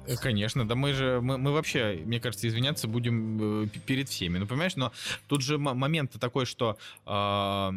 Э, 0.07 0.15
конечно, 0.15 0.67
да 0.67 0.75
мы 0.75 0.93
же, 0.93 1.19
мы, 1.21 1.37
мы 1.37 1.51
вообще, 1.51 2.01
мне 2.05 2.19
кажется, 2.19 2.47
извиняться 2.47 2.87
будем 2.87 3.63
э, 3.63 3.67
перед 3.85 4.09
всеми. 4.09 4.37
Ну, 4.37 4.47
понимаешь, 4.47 4.75
но 4.75 4.91
тут 5.27 5.41
же 5.41 5.57
момент 5.57 6.11
такой, 6.19 6.45
что 6.45 6.77
э, 7.05 7.69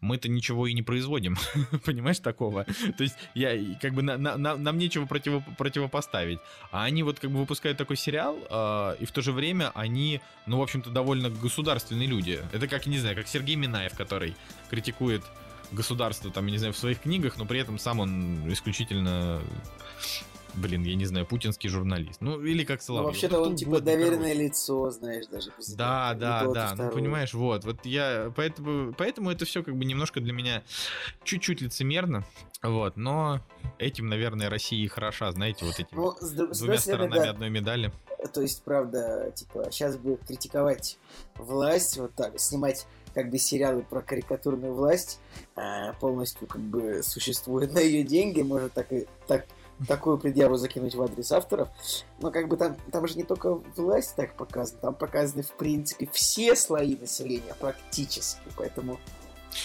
мы-то 0.00 0.28
ничего 0.28 0.66
и 0.66 0.72
не 0.72 0.82
производим, 0.82 1.36
понимаешь, 1.84 2.18
такого. 2.18 2.64
То 2.96 3.02
есть 3.02 3.16
я 3.34 3.56
как 3.80 3.94
бы 3.94 4.02
на, 4.02 4.16
на, 4.16 4.56
нам 4.56 4.78
нечего 4.78 5.06
противо, 5.06 5.44
противопоставить. 5.58 6.38
А 6.70 6.84
они 6.84 7.02
вот 7.02 7.18
как 7.18 7.30
бы 7.30 7.38
выпускают 7.38 7.78
такой 7.78 7.96
сериал, 7.96 8.38
э, 8.48 8.96
и 9.00 9.06
в 9.06 9.12
то 9.12 9.22
же 9.22 9.32
время 9.32 9.72
они, 9.74 10.20
ну, 10.46 10.58
в 10.58 10.62
общем-то, 10.62 10.90
довольно 10.90 11.30
государственные 11.30 12.06
люди. 12.06 12.40
Это 12.52 12.68
как, 12.68 12.86
не 12.86 12.98
знаю, 12.98 13.16
как 13.16 13.28
Сергей 13.28 13.56
Минаев, 13.56 13.94
который 13.96 14.36
критикует 14.70 15.22
государство, 15.72 16.30
там, 16.30 16.46
я 16.46 16.52
не 16.52 16.58
знаю, 16.58 16.72
в 16.72 16.78
своих 16.78 17.00
книгах, 17.00 17.36
но 17.38 17.44
при 17.44 17.58
этом 17.58 17.78
сам 17.78 18.00
он 18.00 18.52
исключительно 18.52 19.42
блин, 20.56 20.82
я 20.82 20.94
не 20.94 21.04
знаю, 21.04 21.26
путинский 21.26 21.68
журналист. 21.68 22.20
Ну, 22.20 22.42
или 22.42 22.64
как 22.64 22.82
Соловьев. 22.82 23.06
Ну, 23.06 23.12
вообще-то 23.12 23.40
он, 23.40 23.56
типа, 23.56 23.80
доверенное 23.80 24.32
короче. 24.32 24.42
лицо, 24.42 24.90
знаешь, 24.90 25.26
даже. 25.26 25.50
Да, 25.76 26.14
да, 26.14 26.46
да, 26.46 26.74
ну, 26.76 26.90
понимаешь, 26.90 27.34
вот, 27.34 27.64
вот 27.64 27.84
я, 27.84 28.32
поэтому, 28.34 28.94
поэтому 28.94 29.30
это 29.30 29.44
все 29.44 29.62
как 29.62 29.76
бы 29.76 29.84
немножко 29.84 30.20
для 30.20 30.32
меня 30.32 30.62
чуть-чуть 31.24 31.60
лицемерно, 31.60 32.24
вот, 32.62 32.96
но 32.96 33.40
этим, 33.78 34.08
наверное, 34.08 34.50
Россия 34.50 34.84
и 34.84 34.88
хороша, 34.88 35.30
знаете, 35.32 35.64
вот 35.64 35.78
этими 35.78 35.96
ну, 35.96 36.12
с, 36.20 36.30
двумя 36.30 36.78
с 36.78 36.82
сторонами 36.82 37.18
да. 37.18 37.30
одной 37.30 37.50
медали. 37.50 37.92
То 38.32 38.40
есть, 38.40 38.62
правда, 38.64 39.32
типа, 39.34 39.68
сейчас 39.70 39.96
бы 39.96 40.18
критиковать 40.26 40.98
власть, 41.36 41.98
вот 41.98 42.14
так, 42.14 42.38
снимать 42.40 42.86
как 43.16 43.30
бы 43.30 43.38
сериалы 43.38 43.82
про 43.82 44.02
карикатурную 44.02 44.74
власть 44.74 45.20
а, 45.54 45.94
полностью 45.94 46.46
как 46.46 46.60
бы 46.60 47.02
существуют 47.02 47.72
на 47.72 47.78
ее 47.78 48.02
деньги, 48.02 48.42
может 48.42 48.74
так 48.74 48.92
и 48.92 49.06
так 49.26 49.46
такую 49.86 50.18
предъяву 50.18 50.56
закинуть 50.56 50.94
в 50.94 51.02
адрес 51.02 51.32
авторов. 51.32 51.68
Но 52.20 52.30
как 52.30 52.48
бы 52.48 52.56
там, 52.56 52.76
там 52.90 53.06
же 53.06 53.16
не 53.16 53.24
только 53.24 53.54
власть 53.76 54.16
так 54.16 54.36
показана, 54.36 54.80
там 54.80 54.94
показаны, 54.94 55.42
в 55.42 55.52
принципе, 55.56 56.08
все 56.12 56.56
слои 56.56 56.96
населения 56.96 57.54
практически, 57.58 58.42
поэтому... 58.56 58.98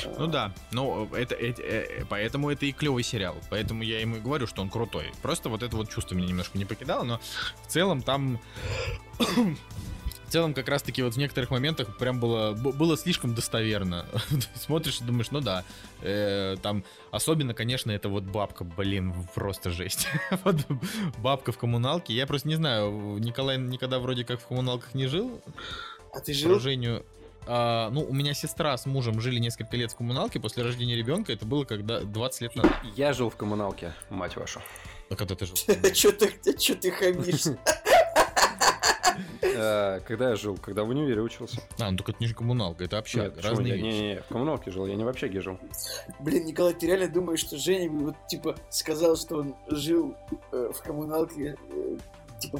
Э, 0.03 0.15
ну 0.17 0.27
да, 0.27 0.53
ну 0.71 1.05
это, 1.13 1.35
это, 1.35 1.61
это 1.61 2.05
поэтому 2.07 2.49
это 2.49 2.65
и 2.65 2.71
клевый 2.71 3.03
сериал, 3.03 3.35
поэтому 3.49 3.83
я 3.83 3.99
ему 3.99 4.17
и 4.17 4.19
говорю, 4.19 4.47
что 4.47 4.61
он 4.61 4.69
крутой. 4.69 5.11
Просто 5.21 5.49
вот 5.49 5.63
это 5.63 5.75
вот 5.75 5.89
чувство 5.89 6.15
меня 6.15 6.27
немножко 6.27 6.57
не 6.57 6.65
покидало, 6.65 7.03
но 7.03 7.19
в 7.63 7.67
целом 7.67 8.01
там 8.01 8.39
в 10.31 10.33
целом 10.33 10.53
как 10.53 10.69
раз-таки 10.69 11.03
вот 11.03 11.15
в 11.15 11.17
некоторых 11.17 11.51
моментах 11.51 11.97
прям 11.97 12.21
было, 12.21 12.53
было 12.53 12.95
слишком 12.95 13.35
достоверно. 13.35 14.05
Смотришь 14.55 15.01
и 15.01 15.03
думаешь, 15.03 15.29
ну 15.29 15.41
да, 15.41 15.65
э, 16.01 16.55
там 16.61 16.85
особенно, 17.11 17.53
конечно, 17.53 17.91
это 17.91 18.07
вот 18.07 18.23
бабка, 18.23 18.63
блин, 18.63 19.13
просто 19.35 19.71
жесть. 19.71 20.07
вот 20.45 20.55
бабка 21.17 21.51
в 21.51 21.57
коммуналке, 21.57 22.13
я 22.13 22.25
просто 22.27 22.47
не 22.47 22.55
знаю, 22.55 23.17
Николай 23.19 23.57
никогда 23.57 23.99
вроде 23.99 24.23
как 24.23 24.39
в 24.39 24.47
коммуналках 24.47 24.93
не 24.93 25.07
жил. 25.07 25.41
А 26.13 26.21
ты 26.21 26.33
жил? 26.33 26.57
По 26.57 27.03
а, 27.47 27.89
ну, 27.89 28.01
у 28.01 28.13
меня 28.13 28.33
сестра 28.33 28.77
с 28.77 28.85
мужем 28.85 29.19
жили 29.19 29.37
несколько 29.37 29.75
лет 29.75 29.91
в 29.91 29.97
коммуналке 29.97 30.39
после 30.39 30.63
рождения 30.63 30.95
ребенка. 30.95 31.33
Это 31.33 31.45
было 31.45 31.65
когда 31.65 31.99
20 31.99 32.41
лет 32.41 32.55
назад. 32.55 32.77
Я 32.95 33.11
жил 33.11 33.29
в 33.29 33.35
коммуналке, 33.35 33.93
мать 34.09 34.37
вашу. 34.37 34.61
А 35.09 35.15
когда 35.17 35.35
ты 35.35 35.45
жил? 35.45 35.55
Че 35.93 36.13
ты, 36.13 36.57
че 36.57 36.75
ты 36.75 36.89
хамишь? 36.89 37.57
Э, 39.41 39.99
когда 40.07 40.29
я 40.29 40.35
жил? 40.35 40.57
Когда 40.57 40.83
в 40.83 40.89
универе 40.89 41.21
учился. 41.21 41.61
А, 41.79 41.91
ну 41.91 41.97
только 41.97 42.11
это 42.11 42.23
не 42.23 42.31
коммуналка, 42.33 42.83
это 42.83 42.97
общага, 42.97 43.33
разные 43.41 43.73
не, 43.73 43.83
вещи. 43.83 43.83
не, 43.83 44.01
не, 44.13 44.21
в 44.21 44.27
коммуналке 44.27 44.71
жил, 44.71 44.85
я 44.85 44.95
не 44.95 45.03
в 45.03 45.07
общаге 45.07 45.41
жил. 45.41 45.59
Блин, 46.19 46.45
Николай, 46.45 46.73
ты 46.73 46.87
реально 46.87 47.07
думаешь, 47.09 47.39
что 47.39 47.57
Женя 47.57 47.89
вот, 47.89 48.15
типа, 48.27 48.55
сказал, 48.69 49.15
что 49.15 49.37
он 49.37 49.55
жил 49.67 50.15
э, 50.51 50.71
в 50.73 50.81
коммуналке, 50.81 51.57
э, 51.69 51.97
типа, 52.39 52.59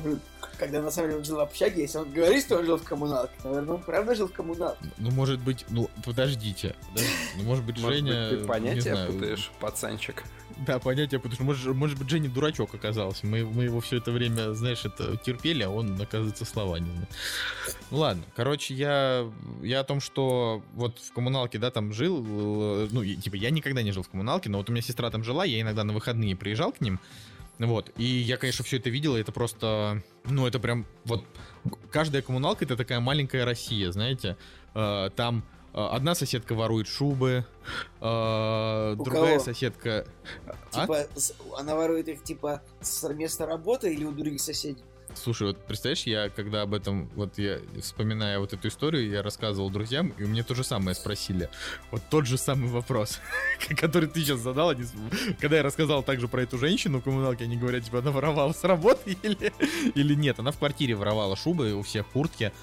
когда 0.57 0.81
на 0.81 0.91
самом 0.91 1.09
деле 1.09 1.19
он 1.19 1.25
жил 1.25 1.37
в 1.37 1.41
общаге, 1.41 1.81
если 1.81 1.99
он 1.99 2.11
говорит, 2.11 2.43
что 2.43 2.57
он 2.57 2.65
жил 2.65 2.77
в 2.77 2.83
коммуналке, 2.83 3.33
наверное, 3.43 3.75
он 3.75 3.83
правда 3.83 4.15
жил 4.15 4.27
в 4.27 4.33
коммуналке. 4.33 4.85
Ну, 4.97 5.11
может 5.11 5.39
быть, 5.41 5.65
ну, 5.69 5.89
подождите. 6.05 6.75
подождите. 6.89 7.15
Ну, 7.37 7.43
может 7.43 7.65
быть, 7.65 7.79
Может 7.81 7.99
Женя... 7.99 8.29
быть, 8.29 8.41
ты 8.41 8.47
понятия 8.47 8.81
знаю, 8.93 9.11
путаешь, 9.13 9.51
пацанчик. 9.59 10.23
Да, 10.65 10.79
понятие, 10.79 11.19
потому 11.19 11.35
что, 11.35 11.43
может, 11.43 11.75
может 11.75 11.97
быть, 11.97 12.09
Женя 12.09 12.29
дурачок 12.29 12.73
оказался. 12.73 13.25
Мы, 13.25 13.43
мы 13.45 13.63
его 13.63 13.81
все 13.81 13.97
это 13.97 14.11
время, 14.11 14.53
знаешь, 14.53 14.85
это 14.85 15.17
терпели, 15.17 15.63
а 15.63 15.69
он, 15.69 15.99
оказывается, 15.99 16.45
слова 16.45 16.77
не 16.77 16.91
знает. 16.91 17.09
Ну 17.89 17.97
ладно, 17.97 18.23
короче, 18.35 18.73
я, 18.73 19.31
я 19.63 19.79
о 19.79 19.83
том, 19.83 19.99
что 19.99 20.63
вот 20.73 20.99
в 20.99 21.13
коммуналке, 21.13 21.57
да, 21.57 21.71
там 21.71 21.93
жил, 21.93 22.23
э, 22.27 22.87
ну, 22.91 23.03
типа, 23.03 23.35
я 23.35 23.49
никогда 23.49 23.81
не 23.81 23.91
жил 23.91 24.03
в 24.03 24.09
коммуналке, 24.09 24.49
но 24.49 24.59
вот 24.59 24.69
у 24.69 24.71
меня 24.71 24.81
сестра 24.83 25.09
там 25.09 25.23
жила, 25.23 25.45
я 25.45 25.59
иногда 25.61 25.83
на 25.83 25.93
выходные 25.93 26.35
приезжал 26.35 26.71
к 26.71 26.81
ним, 26.81 26.99
вот, 27.57 27.91
и 27.97 28.03
я, 28.03 28.37
конечно, 28.37 28.63
все 28.63 28.77
это 28.77 28.89
видел, 28.89 29.17
и 29.17 29.21
это 29.21 29.31
просто, 29.31 30.03
ну, 30.25 30.47
это 30.47 30.59
прям, 30.59 30.85
вот, 31.05 31.25
каждая 31.91 32.21
коммуналка 32.21 32.65
это 32.65 32.77
такая 32.77 32.99
маленькая 32.99 33.45
Россия, 33.45 33.91
знаете, 33.91 34.37
Э, 34.73 35.09
там 35.15 35.43
одна 35.73 36.15
соседка 36.15 36.53
ворует 36.53 36.87
шубы, 36.87 37.45
э, 38.01 38.95
У 38.97 39.03
другая 39.03 39.37
кого? 39.37 39.43
соседка... 39.43 40.05
А? 40.73 40.81
Типа, 40.81 41.07
она 41.57 41.75
ворует 41.75 42.07
их, 42.07 42.23
типа, 42.23 42.61
с 42.81 43.07
места 43.09 43.45
работы 43.45 43.93
или 43.93 44.03
у 44.05 44.11
других 44.11 44.41
соседей? 44.41 44.83
Слушай, 45.13 45.47
вот 45.47 45.65
представляешь, 45.65 46.03
я 46.03 46.29
когда 46.29 46.61
об 46.61 46.73
этом, 46.73 47.09
вот 47.15 47.37
я 47.37 47.59
вспоминая 47.81 48.39
вот 48.39 48.53
эту 48.53 48.69
историю, 48.69 49.09
я 49.09 49.21
рассказывал 49.21 49.69
друзьям, 49.69 50.13
и 50.17 50.23
у 50.23 50.27
меня 50.27 50.41
то 50.43 50.55
же 50.55 50.63
самое 50.63 50.95
спросили. 50.95 51.49
Вот 51.91 52.01
тот 52.09 52.25
же 52.25 52.37
самый 52.37 52.69
вопрос, 52.69 53.19
который 53.77 54.07
ты 54.07 54.21
сейчас 54.21 54.39
задал. 54.39 54.69
они 54.69 54.85
когда 55.41 55.57
я 55.57 55.63
рассказал 55.63 56.01
также 56.01 56.29
про 56.29 56.43
эту 56.43 56.57
женщину 56.57 56.99
в 56.99 57.03
коммуналке, 57.03 57.43
они 57.43 57.57
говорят, 57.57 57.83
типа, 57.83 57.99
она 57.99 58.11
воровала 58.11 58.53
с 58.53 58.63
работы 58.63 59.17
или, 59.21 59.51
или 59.95 60.13
нет. 60.15 60.39
Она 60.39 60.51
в 60.51 60.57
квартире 60.57 60.95
воровала 60.95 61.35
шубы, 61.35 61.73
у 61.73 61.81
всех 61.81 62.07
куртки, 62.07 62.53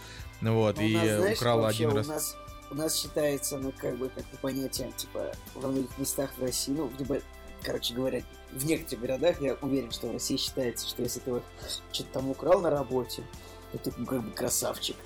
ну 0.40 0.54
вот, 0.54 0.76
Ну, 0.78 0.84
у 0.84 0.86
и 0.86 0.94
нас, 0.94 1.04
знаешь, 1.18 1.36
украла 1.36 1.68
один 1.68 1.90
у 1.90 1.96
раз. 1.96 2.06
нас, 2.08 2.36
у 2.70 2.74
нас 2.74 2.96
считается, 2.96 3.58
ну, 3.58 3.72
как 3.76 3.96
бы, 3.96 4.08
как 4.08 4.24
по 4.40 4.52
типа, 4.52 5.32
во 5.54 5.68
многих 5.68 5.96
местах 5.98 6.30
в 6.36 6.42
России, 6.42 6.72
ну, 6.72 6.90
небо- 6.98 7.22
короче 7.62 7.94
говоря, 7.94 8.22
в 8.52 8.64
некоторых 8.64 9.02
городах, 9.02 9.40
я 9.40 9.54
уверен, 9.60 9.90
что 9.90 10.08
в 10.08 10.12
России 10.12 10.36
считается, 10.36 10.88
что 10.88 11.02
если 11.02 11.20
ты 11.20 11.32
вот 11.32 11.42
что-то 11.92 12.12
там 12.12 12.30
украл 12.30 12.60
на 12.60 12.70
работе, 12.70 13.24
то 13.72 13.78
ты, 13.78 13.92
ну, 13.96 14.06
как 14.06 14.22
бы, 14.22 14.30
красавчик. 14.32 14.96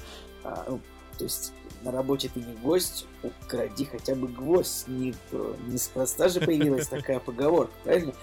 А, 0.44 0.64
ну, 0.68 0.80
то 1.18 1.24
есть, 1.24 1.52
на 1.82 1.90
работе 1.92 2.30
ты 2.32 2.40
не 2.40 2.54
гость, 2.56 3.06
укради 3.22 3.84
хотя 3.84 4.14
бы 4.14 4.28
гвоздь. 4.28 4.88
Не, 4.88 5.14
про- 5.30 5.56
неспроста 5.66 6.28
же 6.28 6.40
появилась 6.40 6.86
такая 6.88 7.20
поговорка, 7.20 7.72
правильно? 7.84 8.14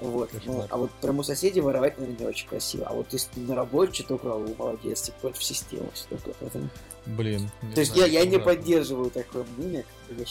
Вот. 0.00 0.30
Ну, 0.44 0.64
а 0.68 0.76
вот 0.76 0.90
прям 1.00 1.18
у 1.18 1.22
соседей 1.22 1.60
воровать, 1.60 1.98
наверное, 1.98 2.20
не 2.20 2.26
очень 2.26 2.48
красиво. 2.48 2.86
А 2.86 2.94
вот 2.94 3.12
если 3.12 3.30
ты 3.34 3.40
на 3.40 3.54
работе 3.54 3.92
что-то 3.92 4.14
украл, 4.14 4.46
молодец, 4.58 5.02
ты 5.02 5.12
против 5.12 5.42
системы. 5.42 5.88
Все 5.94 6.06
такое. 6.08 6.34
Поэтому 6.40 6.68
Блин. 7.06 7.50
то 7.74 7.80
есть 7.80 7.94
знаю, 7.94 8.10
я, 8.10 8.20
я 8.20 8.26
не 8.26 8.38
поддерживаю 8.38 9.10
такое 9.10 9.46
мнение. 9.56 9.84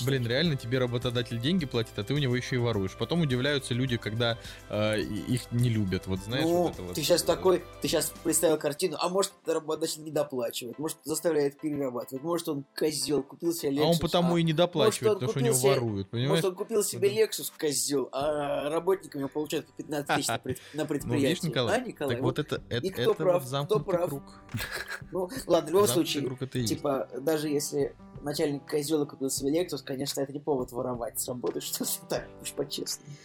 Блин, 0.05 0.27
реально 0.27 0.55
тебе 0.55 0.79
работодатель 0.79 1.39
деньги 1.39 1.65
платит, 1.65 1.97
а 1.97 2.03
ты 2.03 2.13
у 2.13 2.17
него 2.17 2.35
еще 2.35 2.55
и 2.55 2.59
воруешь. 2.59 2.95
Потом 2.97 3.21
удивляются 3.21 3.73
люди, 3.73 3.97
когда 3.97 4.37
э, 4.69 4.99
их 4.99 5.51
не 5.51 5.69
любят. 5.69 6.07
Вот 6.07 6.19
знаешь, 6.19 6.45
ну, 6.45 6.63
вот 6.63 6.73
это 6.73 6.83
вот. 6.83 6.95
ты 6.95 7.01
сейчас 7.01 7.23
э, 7.23 7.25
такой, 7.25 7.63
ты 7.81 7.87
сейчас 7.87 8.11
представил 8.23 8.57
картину, 8.57 8.97
а 8.99 9.09
может 9.09 9.31
работодатель 9.45 10.03
не 10.03 10.11
доплачивает, 10.11 10.77
может 10.79 10.97
заставляет 11.03 11.59
перерабатывать, 11.59 12.23
может 12.23 12.49
он 12.49 12.65
козел, 12.75 13.23
купил 13.23 13.53
себе 13.53 13.71
Lexus, 13.71 13.83
А 13.83 13.87
он 13.87 13.97
потому 14.21 14.37
и 14.37 14.43
не 14.43 14.53
доплачивает, 14.53 15.13
он 15.13 15.19
потому 15.19 15.31
что 15.31 15.39
у 15.39 15.43
него 15.43 15.57
воруют, 15.57 16.09
понимаешь? 16.09 16.29
Может, 16.29 16.45
он 16.45 16.55
купил 16.55 16.83
себе. 16.83 17.09
Lexus, 17.09 17.51
козел, 17.57 18.09
а 18.11 18.69
работник 18.69 19.15
у 19.15 19.17
него 19.19 19.29
получает 19.29 19.67
по 19.67 19.73
15 19.73 20.15
тысяч 20.15 20.27
на 20.27 20.39
пред- 20.39 20.59
на 20.73 20.81
Ну, 20.83 20.87
предприятии. 20.87 21.27
видишь, 21.27 21.43
Николай, 21.43 21.77
а, 21.77 21.79
Николай? 21.85 22.15
так 22.15 22.23
вот 22.23 22.39
это, 22.39 22.61
это, 22.69 22.91
кто 22.91 23.01
это 23.01 23.13
прав, 23.13 23.43
замкнутый 23.45 23.81
кто 23.83 23.91
прав? 23.91 24.09
круг. 24.09 24.23
Ну, 25.11 25.29
ладно, 25.47 25.69
в 25.69 25.73
любом 25.73 25.87
случае, 25.87 26.37
типа, 26.65 27.09
даже 27.19 27.49
если 27.49 27.95
начальник 28.21 28.65
козела 28.65 29.05
купил 29.05 29.29
себе 29.29 29.63
Lexus, 29.63 29.83
конечно, 29.83 30.21
это 30.21 30.33
не 30.33 30.39
повод 30.39 30.71
воровать 30.71 31.19
с 31.19 31.27
работы, 31.27 31.61
что 31.61 31.85
так, 32.09 32.27
уж 32.41 32.51
по-честному. 32.53 33.15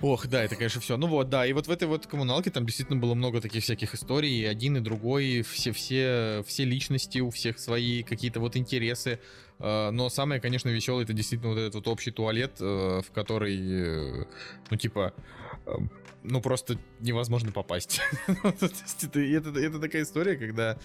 Ох, 0.00 0.26
да, 0.26 0.42
это, 0.42 0.56
конечно, 0.56 0.80
все. 0.80 0.96
Ну 0.96 1.06
вот, 1.06 1.28
да, 1.28 1.46
и 1.46 1.52
вот 1.52 1.66
в 1.66 1.70
этой 1.70 1.88
вот 1.88 2.06
коммуналке 2.06 2.50
там 2.50 2.66
действительно 2.66 2.98
было 2.98 3.14
много 3.14 3.40
таких 3.40 3.62
всяких 3.62 3.94
историй, 3.94 4.42
и 4.42 4.44
один 4.44 4.76
и 4.76 4.80
другой, 4.80 5.42
все, 5.42 5.72
все, 5.72 6.42
все 6.46 6.64
личности, 6.64 7.18
у 7.18 7.30
всех 7.30 7.58
свои 7.58 8.02
какие-то 8.02 8.40
вот 8.40 8.56
интересы. 8.56 9.18
Э, 9.58 9.90
Но 9.90 10.08
самое, 10.08 10.40
конечно, 10.40 10.68
веселое, 10.68 11.04
это 11.04 11.12
действительно 11.12 11.50
вот 11.50 11.58
этот 11.58 11.74
вот 11.76 11.88
общий 11.88 12.10
туалет, 12.10 12.52
э, 12.60 13.00
в 13.06 13.10
который, 13.12 13.58
э, 13.60 14.24
ну, 14.70 14.76
типа, 14.76 15.14
ну, 16.22 16.40
просто 16.40 16.76
невозможно 17.00 17.52
попасть. 17.52 18.00
Ну, 18.28 18.50
это, 18.50 19.20
это, 19.20 19.58
это 19.60 19.78
такая 19.80 20.02
история, 20.02 20.36
когда 20.36 20.78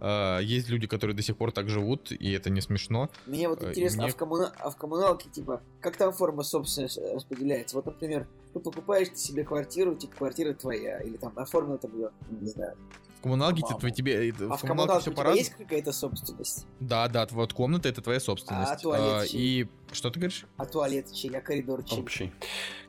э, 0.00 0.38
есть 0.42 0.68
люди, 0.68 0.86
которые 0.86 1.16
до 1.16 1.22
сих 1.22 1.36
пор 1.36 1.52
так 1.52 1.68
живут, 1.68 2.12
и 2.12 2.32
это 2.32 2.50
не 2.50 2.60
смешно. 2.60 3.10
Мне 3.26 3.48
вот 3.48 3.62
Э, 3.62 3.70
интересно, 3.70 4.02
мне- 4.02 4.10
а, 4.10 4.14
в 4.14 4.16
коммуна- 4.16 4.52
а 4.58 4.70
в 4.70 4.76
коммуналке, 4.76 5.28
типа, 5.30 5.62
как 5.80 5.96
там 5.96 6.12
форма 6.12 6.42
собственности 6.42 7.00
распределяется? 7.00 7.76
Вот, 7.76 7.86
например, 7.86 8.26
ты 8.52 8.60
покупаешь 8.60 9.08
ты 9.08 9.16
себе 9.16 9.44
квартиру, 9.44 9.94
типа, 9.94 10.16
квартира 10.16 10.52
твоя, 10.54 10.98
или 11.00 11.16
там 11.16 11.32
оформлена 11.36 11.78
там, 11.78 11.94
её, 11.96 12.10
не 12.30 12.48
знаю. 12.48 12.76
В 13.18 13.22
коммуналке 13.22 13.62
Мама. 13.62 13.78
тебе, 13.78 13.92
тебе 13.92 14.28
А 14.50 14.56
в 14.56 14.60
коммуналке 14.60 14.66
коммуналке 14.66 15.00
все 15.02 15.10
по-разному. 15.12 15.36
есть 15.38 15.54
какая-то 15.54 15.92
собственность? 15.92 16.66
Да, 16.80 17.06
да, 17.06 17.26
вот 17.30 17.52
комната 17.52 17.88
это 17.88 18.02
твоя 18.02 18.18
собственность. 18.18 18.72
А 18.72 18.76
туалет 18.76 19.22
А, 19.22 19.26
чей? 19.28 19.40
И 19.62 19.68
что 19.92 20.10
ты 20.10 20.18
говоришь? 20.18 20.44
А 20.56 20.66
туалет 20.66 21.12
чей, 21.12 21.30
а 21.30 21.40
коридор 21.40 21.84
чей? 21.84 22.00
общий. 22.00 22.32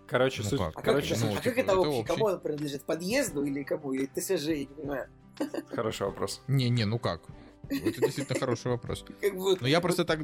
Короче, 0.08 0.42
Ну 0.44 0.50
суть... 0.50 0.60
как? 0.60 0.70
А 0.70 0.74
как, 0.74 0.86
Короче, 0.86 1.13
это, 1.16 1.26
ну, 1.26 1.32
а 1.34 1.36
как 1.38 1.48
это 1.48 1.60
это 1.62 1.78
общий? 1.78 2.00
общий. 2.00 2.08
Кому 2.13 2.26
он 2.26 2.39
принадлежит? 2.39 2.84
Подъезду 2.84 3.44
или 3.44 3.63
кому? 3.63 3.94
Или 3.94 4.06
ТСЖ, 4.06 4.48
я 4.48 4.58
не 4.60 4.66
понимаю. 4.68 5.08
хороший 5.70 6.06
вопрос. 6.08 6.42
Не, 6.48 6.70
не, 6.70 6.86
ну 6.86 7.00
как? 7.00 7.22
Это 7.70 8.02
действительно 8.02 8.39
хороший 8.39 8.72
вопрос. 8.72 9.06
Как 9.22 9.36
бы, 9.38 9.58
Но 9.62 9.68
я 9.68 9.80
просто 9.80 10.04
так, 10.04 10.20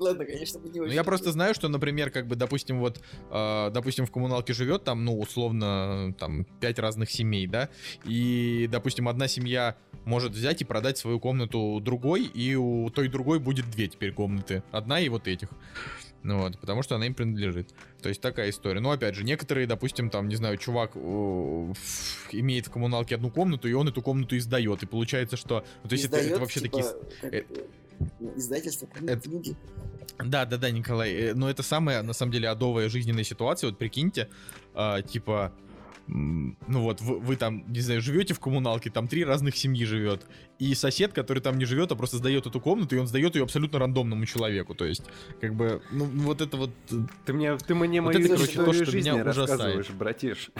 Ладно, 0.00 0.24
конечно, 0.24 0.60
мы 0.60 0.70
не 0.70 0.78
ну 0.80 0.86
очень. 0.86 0.94
я 0.94 1.04
просто 1.04 1.30
знаю, 1.30 1.54
что, 1.54 1.68
например, 1.68 2.10
как 2.10 2.26
бы, 2.26 2.36
допустим, 2.36 2.80
вот, 2.80 3.02
э, 3.30 3.70
допустим, 3.70 4.06
в 4.06 4.10
коммуналке 4.10 4.54
живет 4.54 4.82
там, 4.82 5.04
ну, 5.04 5.18
условно, 5.20 6.14
там, 6.18 6.44
пять 6.58 6.78
разных 6.78 7.10
семей, 7.10 7.46
да, 7.46 7.68
и, 8.06 8.66
допустим, 8.72 9.08
одна 9.08 9.28
семья 9.28 9.76
может 10.06 10.32
взять 10.32 10.62
и 10.62 10.64
продать 10.64 10.96
свою 10.96 11.20
комнату 11.20 11.78
другой, 11.82 12.24
и 12.24 12.54
у 12.56 12.88
той 12.88 13.08
другой 13.08 13.38
будет 13.38 13.70
две 13.70 13.88
теперь 13.88 14.12
комнаты, 14.14 14.62
одна 14.72 15.00
и 15.00 15.10
вот 15.10 15.28
этих. 15.28 15.48
Ну 16.22 16.38
вот, 16.38 16.58
потому 16.58 16.82
что 16.82 16.94
она 16.94 17.06
им 17.06 17.14
принадлежит. 17.14 17.70
То 18.00 18.08
есть 18.08 18.20
такая 18.20 18.50
история. 18.50 18.80
Но 18.80 18.90
опять 18.92 19.14
же, 19.14 19.24
некоторые, 19.24 19.66
допустим, 19.66 20.08
там, 20.08 20.28
не 20.28 20.36
знаю, 20.36 20.56
чувак 20.56 20.92
э, 20.94 20.98
имеет 22.32 22.66
в 22.66 22.70
коммуналке 22.70 23.16
одну 23.16 23.30
комнату, 23.30 23.68
и 23.68 23.72
он 23.72 23.88
эту 23.88 24.02
комнату 24.02 24.36
издает. 24.36 24.82
И 24.82 24.86
получается, 24.86 25.36
что... 25.36 25.64
ну, 25.82 25.88
то 25.88 25.94
есть 25.94 26.04
это, 26.04 26.16
это 26.16 26.26
Издаёт, 26.26 26.40
вообще 26.40 26.60
типа, 26.60 26.76
такие... 26.76 26.92
как, 27.20 27.34
э, 27.34 27.44
э, 28.20 28.36
Издательство 28.36 28.88
это- 29.06 29.20
книги. 29.20 29.56
Да, 30.24 30.44
да, 30.44 30.56
да, 30.58 30.70
Николай. 30.70 31.12
э, 31.12 31.34
Но 31.34 31.50
это 31.50 31.62
самая, 31.62 32.02
на 32.02 32.12
самом 32.12 32.32
деле, 32.32 32.48
адовая 32.48 32.88
жизненная 32.88 33.24
ситуация. 33.24 33.70
Вот 33.70 33.78
прикиньте, 33.78 34.28
а, 34.74 35.02
типа, 35.02 35.52
ну 36.06 36.56
вот, 36.82 37.00
вы, 37.00 37.18
вы 37.20 37.36
там, 37.36 37.64
не 37.72 37.80
знаю, 37.80 38.00
живете 38.02 38.34
в 38.34 38.40
коммуналке, 38.40 38.90
там 38.90 39.08
три 39.08 39.24
разных 39.24 39.56
семьи 39.56 39.84
живет. 39.84 40.26
И 40.58 40.74
сосед, 40.74 41.12
который 41.12 41.40
там 41.40 41.58
не 41.58 41.64
живет, 41.64 41.92
а 41.92 41.96
просто 41.96 42.16
сдает 42.18 42.46
эту 42.46 42.60
комнату, 42.60 42.94
и 42.96 42.98
он 42.98 43.06
сдает 43.06 43.34
ее 43.36 43.42
абсолютно 43.44 43.78
рандомному 43.78 44.24
человеку. 44.26 44.74
То 44.74 44.84
есть, 44.84 45.02
как 45.40 45.54
бы, 45.54 45.82
ну, 45.90 46.04
вот 46.04 46.40
это 46.40 46.56
вот... 46.56 46.70
э, 46.90 46.96
Ты 47.24 47.32
мне, 47.32 47.56
ты 47.56 47.74
мне 47.74 48.00
Вот 48.02 48.14
мою 48.14 48.26
это, 48.26 48.36
короче, 48.36 48.52
то, 48.64 48.72
что 48.72 48.84
жизни 48.84 49.10
меня 49.10 49.22
ужасает. 49.22 49.50
рассказываешь, 49.50 49.90
братиш. 49.90 50.50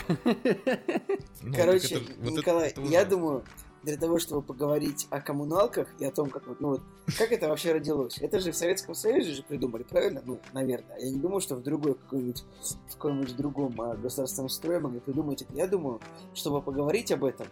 ну, 1.43 1.55
Короче, 1.55 1.95
это- 1.97 2.05
вот 2.21 2.33
это- 2.33 2.39
Николай, 2.39 2.69
это 2.71 2.81
я 2.81 2.87
ужасно. 2.89 3.11
думаю, 3.11 3.45
для 3.83 3.97
того, 3.97 4.19
чтобы 4.19 4.43
поговорить 4.43 5.07
о 5.11 5.21
коммуналках 5.21 5.89
и 5.99 6.05
о 6.05 6.11
том, 6.11 6.31
как 6.31 6.47
вот, 6.47 6.61
ну 6.61 6.69
вот, 6.71 6.83
как 7.19 7.33
это 7.33 7.49
вообще 7.49 7.73
родилось. 7.73 8.19
Это 8.19 8.39
же 8.39 8.53
в 8.53 8.57
Советском 8.57 8.95
Союзе 8.95 9.33
же 9.33 9.43
придумали, 9.43 9.83
правильно? 9.83 10.23
Ну, 10.25 10.39
наверное. 10.53 10.99
Я 10.99 11.11
не 11.11 11.19
думаю, 11.19 11.41
что 11.41 11.57
в 11.57 11.63
другой 11.63 11.95
какой-нибудь, 11.95 12.45
в 12.89 12.93
каком-нибудь 12.93 13.37
другом 13.37 13.81
а, 13.81 13.97
государственном 13.97 14.49
строе 14.49 14.79
могли 14.79 15.01
придумать 15.01 15.43
это. 15.43 15.53
Я 15.55 15.67
думаю, 15.67 16.01
чтобы 16.35 16.63
поговорить 16.63 17.11
об 17.11 17.25
этом, 17.25 17.47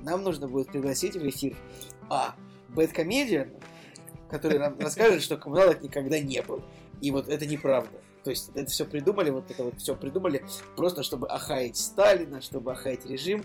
нам 0.00 0.22
нужно 0.22 0.48
будет 0.48 0.68
пригласить 0.68 1.16
в 1.16 1.28
эфир 1.28 1.56
А. 2.08 2.34
Бэткомедиан, 2.70 3.50
который 4.30 4.58
нам 4.58 4.78
расскажет, 4.78 5.22
что 5.22 5.36
коммуналок 5.36 5.82
никогда 5.82 6.18
не 6.18 6.42
было. 6.42 6.62
И 7.00 7.10
вот 7.10 7.28
это 7.28 7.46
неправда. 7.46 8.00
То 8.24 8.30
есть 8.30 8.50
это 8.54 8.70
все 8.70 8.86
придумали, 8.86 9.28
вот 9.30 9.50
это 9.50 9.64
вот 9.64 9.78
все 9.78 9.94
придумали 9.94 10.42
просто 10.76 11.02
чтобы 11.02 11.28
охаять 11.28 11.76
Сталина, 11.76 12.40
чтобы 12.40 12.72
охаять 12.72 13.04
режим. 13.04 13.44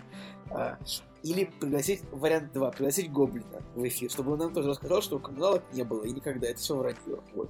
Или 1.24 1.50
пригласить 1.60 2.02
вариант 2.12 2.54
2, 2.54 2.72
пригласить 2.72 3.12
Гоблина 3.12 3.62
в 3.76 3.88
эфир, 3.88 4.10
чтобы 4.10 4.34
он 4.34 4.40
нам 4.40 4.54
тоже 4.54 4.70
рассказал, 4.70 5.02
что 5.02 5.18
у 5.18 5.20
коммуналок 5.20 5.64
не 5.74 5.84
было 5.84 6.04
и 6.04 6.12
никогда. 6.12 6.48
Это 6.48 6.60
все 6.60 6.76
вранье. 6.76 7.00
Вот. 7.34 7.50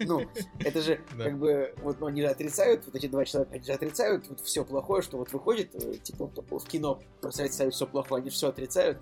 Ну, 0.00 0.22
это 0.60 0.82
же 0.82 1.00
как 1.16 1.38
бы, 1.38 1.74
вот 1.82 2.00
ну, 2.00 2.06
они 2.06 2.20
же 2.20 2.28
отрицают, 2.28 2.84
вот 2.86 2.94
эти 2.94 3.06
два 3.06 3.24
человека, 3.24 3.54
они 3.54 3.64
же 3.64 3.72
отрицают 3.72 4.28
вот 4.28 4.40
все 4.40 4.64
плохое, 4.64 5.02
что 5.02 5.16
вот 5.16 5.32
выходит, 5.32 5.74
э, 5.74 5.94
типа 5.94 6.26
в 6.26 6.64
кино 6.66 7.00
представить 7.22 7.74
все 7.74 7.86
плохое, 7.86 8.20
они 8.20 8.30
все 8.30 8.48
отрицают. 8.48 8.98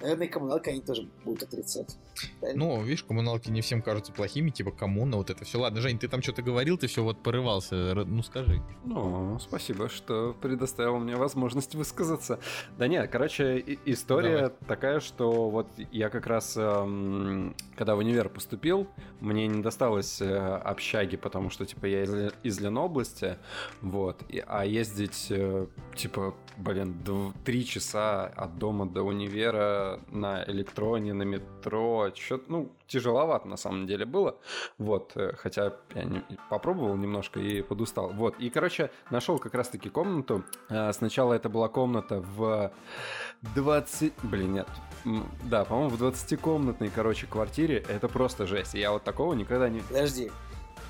Наверное, 0.00 0.28
коммуналка 0.28 0.70
они 0.70 0.80
тоже 0.80 1.08
будут 1.24 1.42
отрицать. 1.42 1.96
Ну, 2.54 2.80
видишь, 2.82 3.02
коммуналки 3.02 3.50
не 3.50 3.60
всем 3.60 3.82
кажутся 3.82 4.12
плохими, 4.12 4.50
типа 4.50 4.70
коммуна, 4.70 5.16
вот 5.16 5.30
это 5.30 5.44
все. 5.44 5.58
Ладно, 5.58 5.80
Жень, 5.80 5.98
ты 5.98 6.08
там 6.08 6.22
что-то 6.22 6.42
говорил, 6.42 6.78
ты 6.78 6.86
все 6.86 7.02
вот 7.02 7.22
порывался, 7.22 7.94
ну 7.94 8.22
скажи. 8.22 8.62
Ну, 8.84 9.38
спасибо, 9.40 9.88
что 9.88 10.36
предоставил 10.40 10.98
мне 10.98 11.16
возможность 11.16 11.74
высказаться. 11.74 12.38
Да 12.76 12.86
нет, 12.86 13.10
короче, 13.10 13.62
история 13.84 14.36
Давай. 14.36 14.52
такая, 14.66 15.00
что 15.00 15.50
вот 15.50 15.68
я 15.90 16.10
как 16.10 16.26
раз, 16.26 16.56
эм, 16.56 17.54
когда 17.76 17.96
в 17.96 17.98
универ 17.98 18.28
поступил, 18.28 18.86
мне 19.20 19.48
не 19.48 19.62
досталось 19.62 20.20
э, 20.20 20.36
общаги, 20.36 21.16
потому 21.16 21.50
что, 21.50 21.66
типа, 21.66 21.86
я 21.86 22.04
из, 22.04 22.32
из 22.42 22.60
Ленобласти, 22.60 23.36
вот, 23.80 24.22
а 24.46 24.64
ездить, 24.64 25.26
э, 25.30 25.66
типа, 25.96 26.34
блин, 26.56 26.96
три 27.44 27.64
часа 27.64 28.26
от 28.26 28.58
дома 28.58 28.86
до 28.86 29.02
универа 29.02 29.87
на 30.08 30.44
электроне, 30.44 31.12
на 31.12 31.22
метро, 31.22 32.10
что 32.14 32.40
ну, 32.48 32.72
тяжеловато 32.86 33.48
на 33.48 33.56
самом 33.56 33.86
деле 33.86 34.04
было, 34.04 34.36
вот, 34.78 35.12
э, 35.16 35.32
хотя 35.36 35.74
я 35.94 36.04
не, 36.04 36.22
попробовал 36.50 36.96
немножко 36.96 37.40
и 37.40 37.62
подустал, 37.62 38.10
вот, 38.10 38.34
и, 38.38 38.50
короче, 38.50 38.90
нашел 39.10 39.38
как 39.38 39.54
раз-таки 39.54 39.88
комнату, 39.88 40.44
сначала 40.92 41.34
это 41.34 41.48
была 41.48 41.68
комната 41.68 42.20
в 42.20 42.72
20, 43.54 44.12
блин, 44.22 44.52
нет, 44.52 44.68
да, 45.44 45.64
по-моему, 45.64 45.90
в 45.90 46.02
20-комнатной, 46.02 46.90
короче, 46.94 47.26
квартире. 47.26 47.84
Это 47.88 48.08
просто 48.08 48.46
жесть. 48.46 48.74
Я 48.74 48.92
вот 48.92 49.04
такого 49.04 49.34
никогда 49.34 49.68
не... 49.68 49.80
Подожди, 49.80 50.30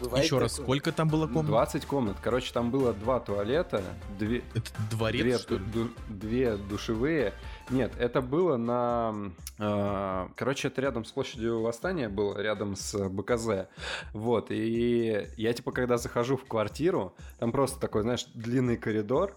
Бывает 0.01 0.25
Еще 0.25 0.39
раз, 0.39 0.53
сколько 0.53 0.93
там 0.93 1.09
было 1.09 1.27
комнат? 1.27 1.47
20 1.47 1.87
комнат. 1.87 2.17
Короче, 2.23 2.53
там 2.53 2.71
было 2.71 2.93
два 2.93 3.21
туалета, 3.21 3.83
две... 4.19 4.43
Это 4.55 4.71
дворец, 4.91 5.23
две, 5.23 5.39
что 5.39 5.55
ли? 5.55 5.65
Ду, 5.73 5.89
две 6.09 6.57
душевые. 6.57 7.33
Нет, 7.71 7.93
это 7.99 8.21
было 8.21 8.57
на... 8.57 9.33
Э, 9.59 10.29
короче, 10.37 10.69
это 10.69 10.81
рядом 10.81 11.05
с 11.05 11.13
площадью 11.13 11.63
Восстания 11.63 12.09
было, 12.09 12.41
рядом 12.41 12.77
с 12.77 13.09
БКЗ. 13.09 13.69
Вот, 14.13 14.51
и 14.51 15.29
я, 15.37 15.53
типа, 15.53 15.73
когда 15.73 15.99
захожу 15.99 16.37
в 16.37 16.45
квартиру, 16.45 17.15
там 17.39 17.51
просто 17.51 17.81
такой, 17.81 18.03
знаешь, 18.03 18.27
длинный 18.35 18.77
коридор, 18.77 19.37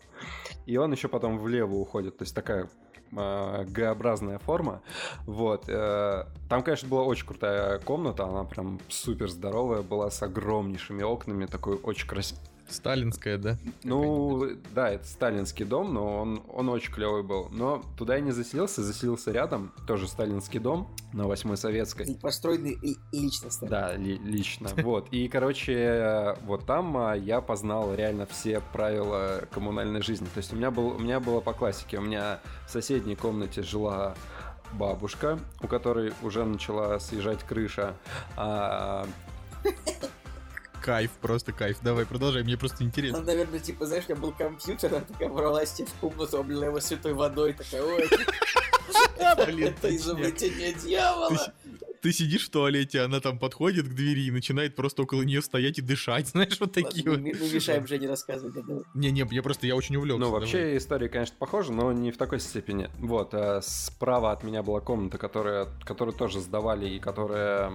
и 0.66 0.78
он 0.78 0.92
еще 0.92 1.08
потом 1.08 1.40
влево 1.40 1.76
уходит. 1.76 2.18
То 2.18 2.24
есть 2.24 2.36
такая 2.36 2.70
Г-образная 3.12 4.40
форма. 4.40 4.82
Вот. 5.26 5.66
Э, 5.68 6.26
там, 6.50 6.64
конечно, 6.64 6.88
была 6.88 7.04
очень 7.04 7.26
крутая 7.26 7.80
комната, 7.80 8.26
она 8.26 8.44
прям 8.44 8.80
супер 8.88 9.30
здоровая 9.30 9.82
была, 9.82 10.10
с 10.10 10.22
огромнейшими 10.24 11.04
окнами, 11.04 11.46
такой 11.46 11.76
очень 11.76 12.08
красивый 12.08 12.51
Сталинская, 12.72 13.38
да? 13.38 13.58
Ну, 13.84 14.50
да, 14.74 14.90
это 14.90 15.06
сталинский 15.06 15.66
дом, 15.66 15.94
но 15.94 16.22
он, 16.22 16.42
он 16.48 16.70
очень 16.70 16.92
клевый 16.92 17.24
был. 17.24 17.48
Но 17.52 17.84
туда 17.98 18.16
я 18.16 18.22
не 18.22 18.32
заселился, 18.32 18.84
заселился 18.84 19.32
рядом, 19.32 19.72
тоже 19.88 20.08
сталинский 20.08 20.60
дом 20.60 20.94
на 21.14 21.28
Восьмой 21.28 21.58
Советской. 21.58 22.06
И 22.08 22.16
построенный 22.16 22.78
лично 23.12 23.50
Сталин. 23.50 23.72
Да, 23.72 23.96
ли, 23.96 24.18
лично. 24.18 24.70
Вот. 24.78 25.10
И, 25.12 25.28
короче, 25.28 26.36
вот 26.46 26.66
там 26.66 26.98
а, 26.98 27.14
я 27.14 27.42
познал 27.42 27.94
реально 27.94 28.26
все 28.26 28.62
правила 28.74 29.44
коммунальной 29.52 30.02
жизни. 30.02 30.26
То 30.26 30.38
есть 30.38 30.54
у 30.54 30.56
меня, 30.56 30.72
был, 30.72 30.88
у 30.88 31.00
меня 31.00 31.20
было 31.20 31.42
по 31.42 31.54
классике. 31.54 31.98
У 31.98 32.02
меня 32.02 32.40
в 32.68 32.72
соседней 32.72 33.16
комнате 33.16 33.62
жила 33.62 34.16
бабушка, 34.74 35.40
у 35.62 35.68
которой 35.68 36.14
уже 36.22 36.46
начала 36.46 37.00
съезжать 37.00 37.44
крыша. 37.44 37.96
А, 38.38 39.06
Кайф, 40.82 41.12
просто 41.22 41.52
кайф. 41.54 41.78
Давай, 41.82 42.06
продолжай, 42.06 42.44
мне 42.44 42.58
просто 42.58 42.84
интересно. 42.84 43.20
Ну, 43.20 43.26
наверное, 43.26 43.60
типа, 43.60 43.86
знаешь, 43.86 44.10
меня 44.10 44.20
был 44.20 44.32
компьютер, 44.32 44.96
она 44.96 45.06
такая 45.06 45.30
ворвалась 45.30 45.80
в 45.80 46.00
комнату, 46.00 46.40
облила 46.40 46.66
его 46.66 46.80
святой 46.80 47.14
водой, 47.14 47.54
такая, 47.54 47.84
ой, 47.84 48.10
это 49.18 49.96
изобретение 49.96 50.74
дьявола 50.74 51.54
ты 52.02 52.12
сидишь 52.12 52.48
в 52.48 52.50
туалете, 52.50 53.02
она 53.02 53.20
там 53.20 53.38
подходит 53.38 53.88
к 53.88 53.94
двери 53.94 54.22
и 54.22 54.32
начинает 54.32 54.76
просто 54.76 55.04
около 55.04 55.22
нее 55.22 55.42
стоять 55.42 55.80
и 55.80 55.82
дышать, 55.82 56.28
знаешь, 56.30 56.60
вот 56.60 56.74
такие 56.74 57.10
вот. 57.10 57.20
Мы 57.20 57.32
мешаем 57.32 57.88
Жене 57.88 58.08
рассказывать. 58.08 58.56
Не-не, 58.94 59.28
я 59.32 59.44
просто, 59.44 59.68
я 59.68 59.76
очень 59.76 59.96
увлекся. 59.96 60.20
Ну, 60.20 60.32
вообще 60.32 60.78
история, 60.78 61.10
конечно, 61.10 61.36
похожа, 61.38 61.72
но 61.72 61.92
не 61.92 62.12
в 62.12 62.18
такой 62.18 62.40
степени. 62.40 62.90
Вот, 63.00 63.34
а 63.34 63.62
справа 63.62 64.32
от 64.32 64.44
меня 64.44 64.64
была 64.64 64.82
комната, 64.82 65.18
которая, 65.18 65.68
которую 65.84 66.16
тоже 66.16 66.40
сдавали 66.40 66.90
и 66.90 67.00
которая 67.00 67.72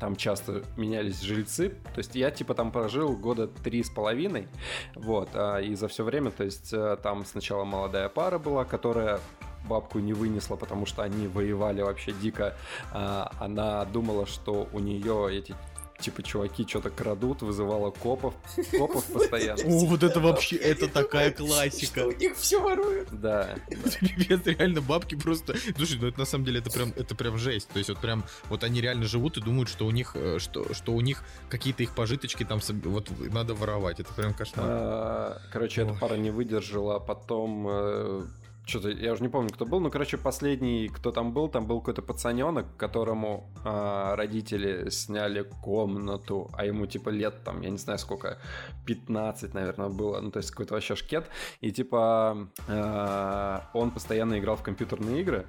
там 0.00 0.16
часто 0.16 0.64
менялись 0.76 1.20
жильцы. 1.20 1.70
То 1.94 1.98
есть 1.98 2.14
я, 2.14 2.30
типа, 2.30 2.54
там 2.54 2.72
прожил 2.72 3.16
года 3.16 3.46
три 3.46 3.82
с 3.82 3.90
половиной, 3.90 4.48
вот, 4.94 5.30
а, 5.34 5.58
и 5.58 5.74
за 5.74 5.88
все 5.88 6.04
время, 6.04 6.30
то 6.30 6.44
есть 6.44 6.72
э, 6.72 6.96
там 7.02 7.24
сначала 7.24 7.64
молодая 7.64 8.08
пара 8.08 8.38
была, 8.38 8.64
которая 8.64 9.20
бабку 9.68 9.98
не 9.98 10.12
вынесла, 10.12 10.56
потому 10.56 10.86
что 10.86 11.02
они 11.02 11.26
воевали 11.26 11.82
вообще 11.82 12.12
дико. 12.12 12.56
А, 12.92 13.32
она 13.38 13.84
думала, 13.86 14.26
что 14.26 14.68
у 14.72 14.78
нее 14.78 15.28
эти 15.38 15.54
типа, 16.02 16.22
чуваки 16.22 16.66
что-то 16.66 16.90
крадут, 16.90 17.42
вызывала 17.42 17.90
копов, 17.90 18.34
копов 18.72 19.04
постоянно. 19.04 19.62
О, 19.64 19.86
вот 19.86 20.02
это 20.02 20.20
вообще, 20.20 20.56
это 20.56 20.88
такая 20.88 21.30
классика. 21.30 22.00
у 22.00 22.12
них 22.12 22.36
все 22.36 22.60
воруют. 22.60 23.08
Да. 23.12 23.56
Пипец, 24.00 24.44
реально 24.44 24.80
бабки 24.80 25.14
просто... 25.14 25.54
Слушай, 25.76 25.98
ну 26.00 26.08
это 26.08 26.18
на 26.18 26.24
самом 26.24 26.44
деле 26.44 26.58
это 26.58 26.70
прям, 26.70 26.92
это 26.96 27.14
прям 27.14 27.38
жесть. 27.38 27.68
То 27.68 27.78
есть 27.78 27.88
вот 27.88 27.98
прям, 28.00 28.24
вот 28.48 28.64
они 28.64 28.80
реально 28.80 29.04
живут 29.04 29.36
и 29.36 29.40
думают, 29.40 29.68
что 29.68 29.86
у 29.86 29.90
них, 29.90 30.12
э, 30.14 30.38
что, 30.38 30.74
что 30.74 30.92
у 30.92 31.00
них 31.00 31.22
какие-то 31.48 31.82
их 31.82 31.94
пожиточки 31.94 32.44
там 32.44 32.60
вот 32.84 33.08
надо 33.32 33.54
воровать. 33.54 34.00
Это 34.00 34.12
прям 34.12 34.34
кошмар. 34.34 34.66
А, 34.68 35.38
короче, 35.52 35.82
эта 35.82 35.94
пара 35.94 36.14
не 36.14 36.30
выдержала, 36.30 36.98
потом 36.98 37.66
э, 37.68 38.22
что-то, 38.64 38.90
я 38.90 39.12
уже 39.12 39.22
не 39.22 39.28
помню, 39.28 39.50
кто 39.50 39.66
был, 39.66 39.80
но, 39.80 39.90
короче, 39.90 40.16
последний, 40.16 40.88
кто 40.88 41.10
там 41.10 41.32
был, 41.32 41.48
там 41.48 41.66
был 41.66 41.80
какой-то 41.80 42.02
пацаненок, 42.02 42.76
которому 42.76 43.50
а, 43.64 44.14
родители 44.16 44.88
сняли 44.90 45.42
комнату, 45.62 46.48
а 46.52 46.64
ему, 46.64 46.86
типа, 46.86 47.10
лет 47.10 47.42
там, 47.44 47.60
я 47.62 47.70
не 47.70 47.78
знаю 47.78 47.98
сколько, 47.98 48.38
15, 48.86 49.54
наверное, 49.54 49.88
было, 49.88 50.20
ну, 50.20 50.30
то 50.30 50.38
есть 50.38 50.50
какой-то 50.50 50.74
вообще 50.74 50.94
шкет, 50.94 51.26
и, 51.60 51.72
типа, 51.72 52.48
а, 52.68 53.70
он 53.74 53.90
постоянно 53.90 54.38
играл 54.38 54.56
в 54.56 54.62
компьютерные 54.62 55.20
игры, 55.20 55.46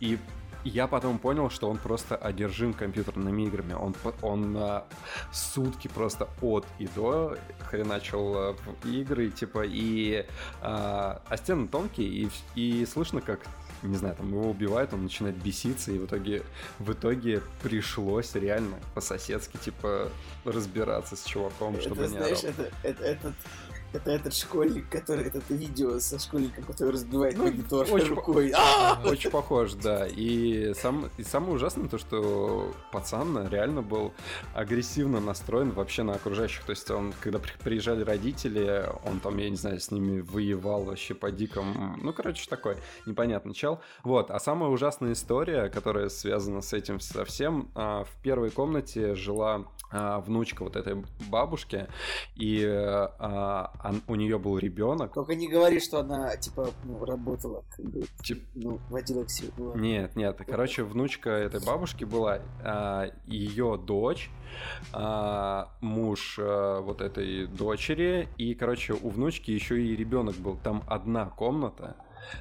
и 0.00 0.18
я 0.68 0.86
потом 0.86 1.18
понял, 1.18 1.50
что 1.50 1.68
он 1.68 1.78
просто 1.78 2.16
одержим 2.16 2.72
компьютерными 2.72 3.42
играми. 3.42 3.74
Он, 3.74 3.94
он 4.22 4.56
а, 4.58 4.84
сутки 5.32 5.88
просто 5.88 6.28
от 6.40 6.66
и 6.78 6.88
до 6.88 7.36
хреначил 7.60 8.54
в 8.82 8.88
игры, 8.88 9.30
типа, 9.30 9.64
и... 9.64 10.26
А, 10.62 11.22
а 11.28 11.36
стены 11.36 11.68
тонкие, 11.68 12.08
и, 12.08 12.30
и 12.54 12.86
слышно, 12.86 13.20
как 13.20 13.40
не 13.82 13.96
знаю, 13.96 14.16
там 14.16 14.28
его 14.28 14.50
убивают, 14.50 14.92
он 14.92 15.04
начинает 15.04 15.36
беситься, 15.36 15.92
и 15.92 15.98
в 15.98 16.06
итоге, 16.06 16.42
в 16.78 16.92
итоге 16.92 17.42
пришлось 17.62 18.34
реально 18.34 18.78
по-соседски, 18.94 19.56
типа, 19.58 20.10
разбираться 20.44 21.16
с 21.16 21.24
чуваком, 21.24 21.74
это, 21.74 21.82
чтобы 21.82 22.08
знаешь, 22.08 22.42
не 22.42 22.48
орал. 22.48 22.66
Это, 22.66 22.88
это, 22.88 23.04
этот 23.04 23.34
это 23.92 24.10
этот 24.10 24.34
школьник, 24.34 24.88
который... 24.88 25.26
Это 25.26 25.40
видео 25.48 25.98
со 25.98 26.18
школьником, 26.18 26.64
который 26.64 26.92
разбивает 26.92 27.36
ну, 27.36 27.44
монитор 27.44 27.86
очень 27.90 28.08
рукой. 28.08 28.52
По- 28.52 29.08
очень 29.08 29.30
похож, 29.30 29.72
да. 29.74 30.06
И, 30.06 30.72
сам, 30.74 31.10
и 31.16 31.22
самое 31.22 31.54
ужасное 31.54 31.88
то, 31.88 31.98
что 31.98 32.74
пацан 32.92 33.48
реально 33.48 33.82
был 33.82 34.12
агрессивно 34.54 35.20
настроен 35.20 35.70
вообще 35.70 36.02
на 36.02 36.14
окружающих. 36.14 36.64
То 36.64 36.70
есть 36.70 36.90
он, 36.90 37.12
когда 37.20 37.40
приезжали 37.62 38.02
родители, 38.02 38.88
он 39.04 39.20
там, 39.20 39.36
я 39.38 39.50
не 39.50 39.56
знаю, 39.56 39.80
с 39.80 39.90
ними 39.90 40.20
воевал 40.20 40.84
вообще 40.84 41.14
по 41.14 41.30
дикому... 41.30 41.96
Ну, 42.00 42.12
короче, 42.12 42.48
такой 42.48 42.76
непонятный 43.06 43.54
чел. 43.54 43.80
Вот. 44.02 44.30
А 44.30 44.38
самая 44.38 44.70
ужасная 44.70 45.12
история, 45.12 45.68
которая 45.68 46.08
связана 46.08 46.60
с 46.60 46.72
этим 46.72 47.00
совсем, 47.00 47.70
а, 47.74 48.04
в 48.04 48.22
первой 48.22 48.50
комнате 48.50 49.14
жила 49.14 49.64
а, 49.90 50.20
внучка 50.20 50.64
вот 50.64 50.76
этой 50.76 51.04
бабушки, 51.28 51.86
и 52.34 52.64
а, 53.80 53.94
у 54.08 54.14
нее 54.14 54.38
был 54.38 54.58
ребенок. 54.58 55.14
Только 55.14 55.34
не 55.34 55.48
говори, 55.48 55.80
что 55.80 56.00
она 56.00 56.36
типа 56.36 56.70
ну, 56.84 57.04
работала, 57.04 57.64
как 57.76 57.84
бы, 57.86 58.04
Тип... 58.22 58.44
ну, 58.54 58.78
водила 58.90 59.24
к 59.24 59.30
себе. 59.30 59.50
Ну, 59.56 59.76
нет, 59.76 60.16
нет, 60.16 60.40
короче, 60.46 60.84
внучка 60.84 61.30
этой 61.30 61.64
бабушки 61.64 62.04
была, 62.04 62.40
а, 62.62 63.10
ее 63.26 63.78
дочь, 63.78 64.30
а, 64.92 65.70
муж 65.80 66.38
а, 66.40 66.80
вот 66.80 67.00
этой 67.00 67.46
дочери, 67.46 68.28
и, 68.36 68.54
короче, 68.54 68.94
у 68.94 69.08
внучки 69.08 69.50
еще 69.50 69.80
и 69.80 69.96
ребенок 69.96 70.36
был. 70.36 70.56
Там 70.62 70.82
одна 70.86 71.26
комната 71.26 71.96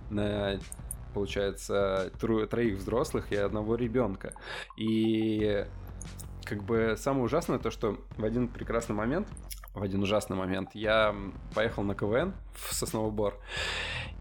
на 0.10 0.60
получается, 1.13 2.12
троих 2.19 2.78
взрослых 2.78 3.32
и 3.32 3.38
одного 3.38 3.76
ребенка. 3.76 4.34
И 4.78 5.65
как 6.43 6.63
бы 6.63 6.95
самое 6.98 7.24
ужасное 7.24 7.58
то, 7.58 7.71
что 7.71 7.98
в 8.17 8.24
один 8.24 8.48
прекрасный 8.50 8.95
момент, 8.95 9.28
в 9.76 9.84
один 9.84 10.02
ужасный 10.02 10.38
момент, 10.38 10.72
я 10.74 11.16
поехал 11.54 11.84
на 11.84 11.96
КВН 11.96 12.34
в 12.54 12.74
Сосновый 12.74 13.12
Бор 13.12 13.40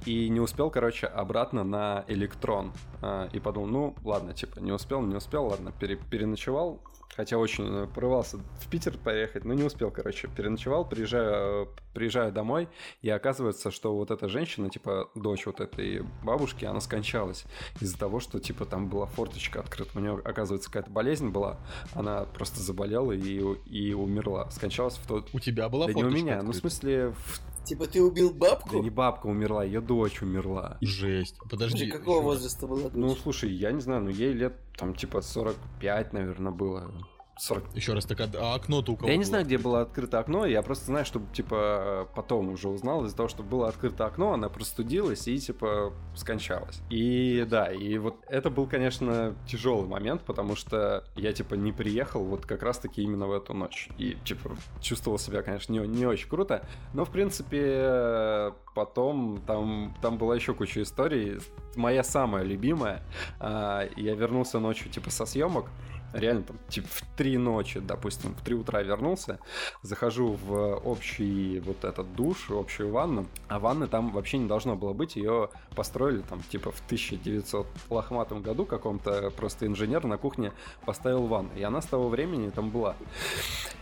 и 0.04 0.28
не 0.28 0.40
успел, 0.40 0.70
короче, 0.70 1.06
обратно 1.06 1.64
на 1.64 2.04
Электрон. 2.08 2.72
а, 3.00 3.28
и 3.32 3.40
подумал, 3.40 3.68
ну, 3.68 3.94
ладно, 4.04 4.34
типа, 4.34 4.58
не 4.60 4.72
успел, 4.72 5.00
не 5.02 5.14
успел, 5.14 5.46
ладно, 5.46 5.72
пере, 5.78 5.96
переночевал, 5.96 6.80
Хотя 7.16 7.38
очень 7.38 7.66
э, 7.66 7.86
порывался 7.86 8.38
в 8.38 8.68
Питер 8.68 8.96
поехать, 8.98 9.44
но 9.44 9.54
не 9.54 9.62
успел, 9.62 9.90
короче. 9.90 10.28
Переночевал, 10.28 10.84
приезжаю, 10.88 11.68
приезжаю 11.92 12.32
домой, 12.32 12.68
и 13.02 13.10
оказывается, 13.10 13.70
что 13.70 13.94
вот 13.94 14.10
эта 14.10 14.28
женщина, 14.28 14.68
типа 14.68 15.10
дочь 15.14 15.46
вот 15.46 15.60
этой 15.60 16.02
бабушки, 16.22 16.64
она 16.64 16.80
скончалась 16.80 17.44
из-за 17.80 17.98
того, 17.98 18.20
что, 18.20 18.40
типа, 18.40 18.64
там 18.64 18.88
была 18.88 19.06
форточка 19.06 19.60
открыта. 19.60 19.90
У 19.94 20.00
нее, 20.00 20.20
оказывается, 20.24 20.70
какая-то 20.70 20.90
болезнь 20.90 21.28
была. 21.28 21.58
Она 21.94 22.24
просто 22.24 22.60
заболела 22.60 23.12
и, 23.12 23.38
и 23.66 23.92
умерла. 23.92 24.50
Скончалась 24.50 24.96
в 24.96 25.06
тот... 25.06 25.28
У 25.32 25.40
тебя 25.40 25.68
была 25.68 25.86
да 25.86 25.92
форточка 25.92 26.16
не 26.16 26.22
у 26.22 26.24
меня, 26.24 26.34
открыта? 26.34 26.46
ну, 26.46 26.52
в 26.52 26.56
смысле, 26.56 27.10
в 27.10 27.53
Типа 27.64 27.86
ты 27.86 28.02
убил 28.02 28.32
бабку? 28.32 28.70
Да 28.72 28.78
не 28.78 28.90
бабка 28.90 29.26
умерла, 29.26 29.64
ее 29.64 29.80
дочь 29.80 30.20
умерла. 30.22 30.76
Жесть. 30.82 31.36
Подожди. 31.48 31.78
Слушай, 31.78 31.90
какого 31.90 32.20
возраста 32.22 32.66
была 32.66 32.82
дочь? 32.82 32.92
Ну, 32.94 33.14
слушай, 33.16 33.50
я 33.50 33.72
не 33.72 33.80
знаю, 33.80 34.02
ну 34.02 34.10
ей 34.10 34.32
лет 34.32 34.58
там 34.76 34.94
типа 34.94 35.22
45, 35.22 36.12
наверное, 36.12 36.52
было. 36.52 36.92
40. 37.36 37.74
Еще 37.74 37.92
раз, 37.92 38.04
так 38.04 38.20
а, 38.20 38.28
а 38.38 38.54
окно-то 38.54 38.92
у 38.92 38.96
кого 38.96 39.08
я 39.08 39.16
не 39.16 39.22
было? 39.22 39.28
знаю, 39.28 39.44
где 39.44 39.58
было 39.58 39.80
открыто 39.80 40.20
окно, 40.20 40.46
я 40.46 40.62
просто 40.62 40.86
знаю, 40.86 41.04
что, 41.04 41.20
типа, 41.32 42.08
потом 42.14 42.50
уже 42.50 42.68
узнал, 42.68 43.04
из-за 43.04 43.16
того, 43.16 43.28
что 43.28 43.42
было 43.42 43.68
открыто 43.68 44.06
окно, 44.06 44.32
она 44.32 44.48
простудилась 44.48 45.26
и, 45.26 45.38
типа, 45.38 45.92
скончалась. 46.14 46.80
И, 46.90 47.44
да, 47.48 47.72
и 47.72 47.98
вот 47.98 48.16
это 48.28 48.50
был, 48.50 48.66
конечно, 48.66 49.34
тяжелый 49.48 49.88
момент, 49.88 50.22
потому 50.22 50.54
что 50.54 51.04
я, 51.16 51.32
типа, 51.32 51.54
не 51.54 51.72
приехал 51.72 52.24
вот 52.24 52.46
как 52.46 52.62
раз-таки 52.62 53.02
именно 53.02 53.26
в 53.26 53.32
эту 53.32 53.52
ночь. 53.52 53.88
И, 53.98 54.16
типа, 54.24 54.56
чувствовал 54.80 55.18
себя, 55.18 55.42
конечно, 55.42 55.72
не, 55.72 55.80
не 55.80 56.06
очень 56.06 56.28
круто, 56.28 56.66
но, 56.92 57.04
в 57.04 57.10
принципе, 57.10 58.52
потом 58.74 59.42
там, 59.46 59.96
там 60.02 60.18
была 60.18 60.34
еще 60.36 60.54
куча 60.54 60.82
историй. 60.82 61.38
Моя 61.76 62.04
самая 62.04 62.44
любимая, 62.44 63.02
а, 63.40 63.88
я 63.96 64.14
вернулся 64.14 64.60
ночью, 64.60 64.90
типа, 64.90 65.10
со 65.10 65.26
съемок, 65.26 65.66
реально 66.14 66.42
там 66.42 66.58
типа 66.68 66.88
в 66.90 67.02
три 67.16 67.36
ночи, 67.36 67.80
допустим, 67.80 68.34
в 68.34 68.42
три 68.42 68.54
утра 68.54 68.82
вернулся, 68.82 69.38
захожу 69.82 70.32
в 70.32 70.76
общий 70.84 71.60
вот 71.60 71.84
этот 71.84 72.14
душ, 72.14 72.50
общую 72.50 72.90
ванну, 72.90 73.26
а 73.48 73.58
ванны 73.58 73.86
там 73.86 74.12
вообще 74.12 74.38
не 74.38 74.48
должно 74.48 74.76
было 74.76 74.92
быть, 74.92 75.16
ее 75.16 75.50
построили 75.74 76.22
там 76.22 76.42
типа 76.42 76.70
в 76.70 76.80
1900 76.86 77.66
лохматом 77.90 78.42
году 78.42 78.64
каком-то 78.64 79.30
просто 79.30 79.66
инженер 79.66 80.04
на 80.06 80.16
кухне 80.16 80.52
поставил 80.84 81.26
ванну, 81.26 81.50
и 81.56 81.62
она 81.62 81.80
с 81.82 81.86
того 81.86 82.08
времени 82.08 82.50
там 82.50 82.70
была. 82.70 82.94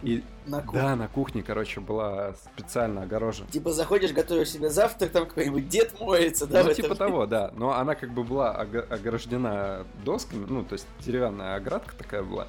И 0.03 0.25
На 0.47 0.61
кухне. 0.63 0.81
да, 0.81 0.97
на 0.97 1.09
кухне, 1.09 1.43
короче, 1.43 1.81
была 1.81 2.35
специально 2.35 3.03
огорожена. 3.03 3.49
Типа 3.49 3.73
заходишь, 3.73 4.13
готовишь 4.13 4.51
себе 4.51 4.69
завтрак, 4.71 5.13
там 5.13 5.27
какой-нибудь 5.27 5.69
дед 5.69 6.01
моется, 6.01 6.47
да? 6.47 6.65
Ну, 6.65 6.73
типа 6.75 6.87
этом- 6.87 6.97
того, 6.99 7.27
да. 7.27 7.53
Но 7.57 7.73
она 7.73 7.95
как 7.95 8.13
бы 8.13 8.25
была 8.25 8.51
ограждена 8.53 9.87
досками, 10.05 10.45
ну, 10.49 10.65
то 10.65 10.75
есть 10.75 10.87
деревянная 11.01 11.57
оградка 11.57 11.95
такая 11.97 12.23
была. 12.23 12.47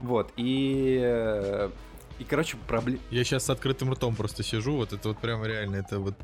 Вот, 0.00 0.32
и... 0.36 1.68
И, 2.18 2.24
короче, 2.24 2.56
проблема... 2.68 3.00
Я 3.10 3.24
сейчас 3.24 3.44
с 3.44 3.50
открытым 3.50 3.92
ртом 3.92 4.14
просто 4.14 4.42
сижу, 4.42 4.76
вот 4.76 4.92
это 4.92 5.08
вот 5.08 5.18
прямо 5.18 5.46
реально, 5.46 5.76
это 5.76 5.98
вот... 5.98 6.14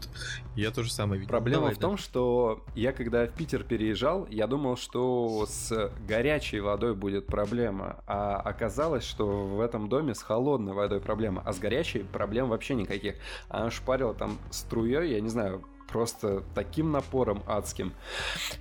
Я 0.54 0.70
тоже 0.70 0.92
самое 0.92 1.20
видел. 1.20 1.30
Проблема 1.30 1.62
Давай, 1.62 1.74
в 1.74 1.78
том, 1.78 1.96
да. 1.96 2.02
что 2.02 2.64
я 2.74 2.92
когда 2.92 3.26
в 3.26 3.32
Питер 3.32 3.64
переезжал, 3.64 4.26
я 4.30 4.46
думал, 4.46 4.76
что 4.76 5.46
с 5.48 5.90
горячей 6.06 6.60
водой 6.60 6.94
будет 6.94 7.26
проблема, 7.26 8.02
а 8.06 8.36
оказалось, 8.36 9.04
что 9.04 9.26
в 9.26 9.60
этом 9.60 9.88
доме 9.88 10.14
с 10.14 10.22
холодной 10.22 10.74
водой 10.74 11.00
проблема, 11.00 11.42
а 11.44 11.52
с 11.52 11.58
горячей 11.58 12.00
проблем 12.00 12.48
вообще 12.48 12.74
никаких. 12.74 13.16
Она 13.48 13.70
шпарила 13.70 14.14
там 14.14 14.38
струей, 14.50 15.12
я 15.12 15.20
не 15.20 15.28
знаю, 15.28 15.64
просто 15.92 16.42
таким 16.54 16.92
напором 16.92 17.42
адским. 17.46 17.92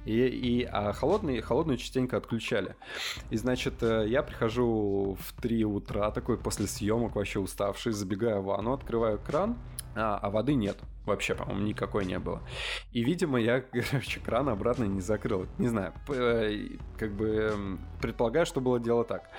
И, 0.06 0.14
и, 0.14 0.64
а 0.64 0.94
холодный, 0.94 1.42
холодную 1.42 1.78
частенько 1.78 2.18
отключали. 2.18 2.76
И, 3.30 3.38
значит, 3.38 3.82
э, 3.82 4.06
я 4.08 4.24
прихожу 4.24 5.18
в 5.20 5.42
3 5.42 5.66
утра, 5.66 6.12
такой 6.12 6.38
после 6.38 6.68
съемок 6.68 7.16
вообще 7.16 7.40
уставший, 7.40 7.94
забегаю 7.94 8.42
в 8.42 8.46
ванну, 8.46 8.74
открываю 8.74 9.20
кран, 9.20 9.58
а, 9.96 10.18
а 10.22 10.30
воды 10.30 10.54
нет. 10.54 10.78
Вообще, 11.10 11.36
по-моему, 11.36 11.62
никакой 11.64 12.06
не 12.06 12.20
было. 12.20 12.42
И, 12.92 13.04
видимо, 13.04 13.40
я, 13.40 13.62
короче, 13.90 14.20
кран 14.20 14.48
обратно 14.50 14.86
не 14.86 15.02
закрыл. 15.02 15.48
Не 15.58 15.68
знаю, 15.68 15.94
э, 16.10 16.78
как 16.98 17.12
бы 17.14 17.28
эм, 17.28 17.80
предполагаю, 18.02 18.46
что 18.46 18.62
было 18.62 18.80
дело 18.80 19.04
так. 19.04 19.30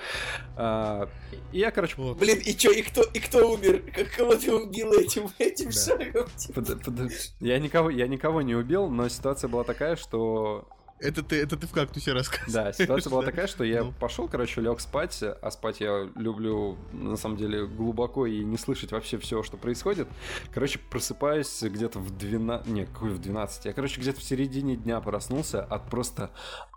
А, 0.57 1.07
И 1.51 1.59
я, 1.59 1.71
короче, 1.71 1.95
Вот. 1.97 2.17
Блин, 2.17 2.39
и 2.45 2.53
чё, 2.53 2.71
и 2.71 2.81
кто, 2.81 3.01
и 3.03 3.19
кто 3.19 3.51
умер? 3.53 3.83
Как 3.95 4.11
кого 4.15 4.35
ты 4.35 4.53
убил 4.53 4.91
этим, 4.93 5.29
этим 5.39 5.65
Да. 5.67 5.71
шагом? 5.71 6.27
Под- 6.53 6.83
под- 6.83 7.11
я 7.39 7.59
никого, 7.59 7.89
я 7.89 8.07
никого 8.07 8.41
не 8.41 8.55
убил, 8.55 8.87
но 8.89 9.09
ситуация 9.09 9.47
была 9.47 9.63
такая, 9.63 9.95
что 9.95 10.67
Это 11.01 11.23
ты, 11.23 11.41
это 11.41 11.57
ты 11.57 11.65
в 11.65 11.71
кактусе 11.71 12.13
рассказываешь. 12.13 12.53
Да, 12.53 12.71
ситуация 12.71 13.09
была 13.09 13.23
такая, 13.23 13.47
что 13.47 13.63
я 13.63 13.83
Ну. 13.83 13.91
пошел, 13.99 14.27
короче, 14.27 14.61
лег 14.61 14.79
спать, 14.79 15.23
а 15.23 15.51
спать 15.51 15.81
я 15.81 16.07
люблю, 16.15 16.77
на 16.93 17.17
самом 17.17 17.37
деле, 17.37 17.65
глубоко 17.65 18.27
и 18.27 18.43
не 18.43 18.57
слышать 18.57 18.91
вообще 18.91 19.17
все, 19.17 19.41
что 19.41 19.57
происходит. 19.57 20.07
Короче, 20.53 20.79
просыпаюсь 20.89 21.61
где-то 21.63 21.99
в 21.99 22.15
12... 22.15 22.67
Не, 22.67 22.85
какой 22.85 23.09
в 23.09 23.19
12? 23.19 23.65
Я, 23.65 23.73
короче, 23.73 23.99
где-то 23.99 24.19
в 24.19 24.23
середине 24.23 24.75
дня 24.75 25.01
проснулся 25.01 25.63
от 25.63 25.89
просто 25.89 26.29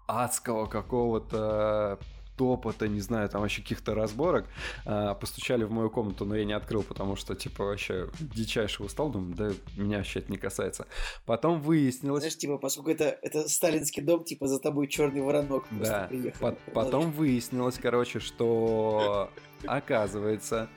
адского 0.07 0.67
какого-то 0.67 1.99
топота, 2.37 2.89
не 2.89 3.01
знаю, 3.01 3.29
там 3.29 3.41
вообще 3.41 3.63
каких-то 3.63 3.95
разборок. 3.95 4.47
А, 4.85 5.15
постучали 5.15 5.65
в 5.65 5.71
мою 5.71 5.91
комнату, 5.91 6.25
но 6.25 6.37
я 6.37 6.45
не 6.45 6.53
открыл, 6.53 6.83
потому 6.83 7.17
что, 7.17 7.35
типа, 7.35 7.65
вообще 7.65 8.09
дичайше 8.21 8.83
устал. 8.83 9.11
Думаю, 9.11 9.35
да 9.35 9.53
меня 9.77 9.99
вообще 9.99 10.21
это 10.21 10.31
не 10.31 10.39
касается. 10.39 10.87
Потом 11.27 11.61
выяснилось... 11.61 12.23
знаешь, 12.23 12.37
типа, 12.37 12.59
поскольку 12.59 12.91
это, 12.91 13.19
это 13.23 13.49
сталинский 13.49 14.03
дом, 14.03 14.25
типа, 14.25 14.47
за 14.49 14.59
тобой 14.59 14.89
черный 14.89 15.23
воронок 15.23 15.65
Да, 15.71 16.07
приехал. 16.09 16.39
По- 16.41 16.73
потом 16.73 17.11
выяснилось, 17.13 17.79
короче, 17.81 18.21
что 18.21 19.31
оказывается 19.67 20.69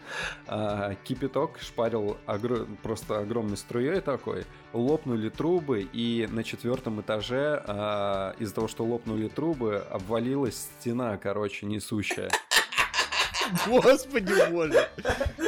а, 0.47 0.95
кипяток 1.04 1.60
шпарил 1.62 2.17
огр- 2.26 2.67
просто 2.84 3.19
огромной 3.19 3.58
струей 3.58 4.02
такой, 4.02 4.45
лопнули 4.73 5.30
трубы, 5.30 5.82
и 5.82 6.28
на 6.32 6.43
четвертом 6.43 7.02
этаже 7.02 7.63
а, 7.67 8.36
из-за 8.39 8.56
того, 8.56 8.67
что 8.67 8.84
лопнули 8.86 9.28
трубы, 9.28 9.78
обвалилась 9.89 10.67
стена, 10.80 11.17
короче, 11.17 11.65
несущая. 11.65 12.30
Господи 13.65 14.34
боже. 14.52 14.89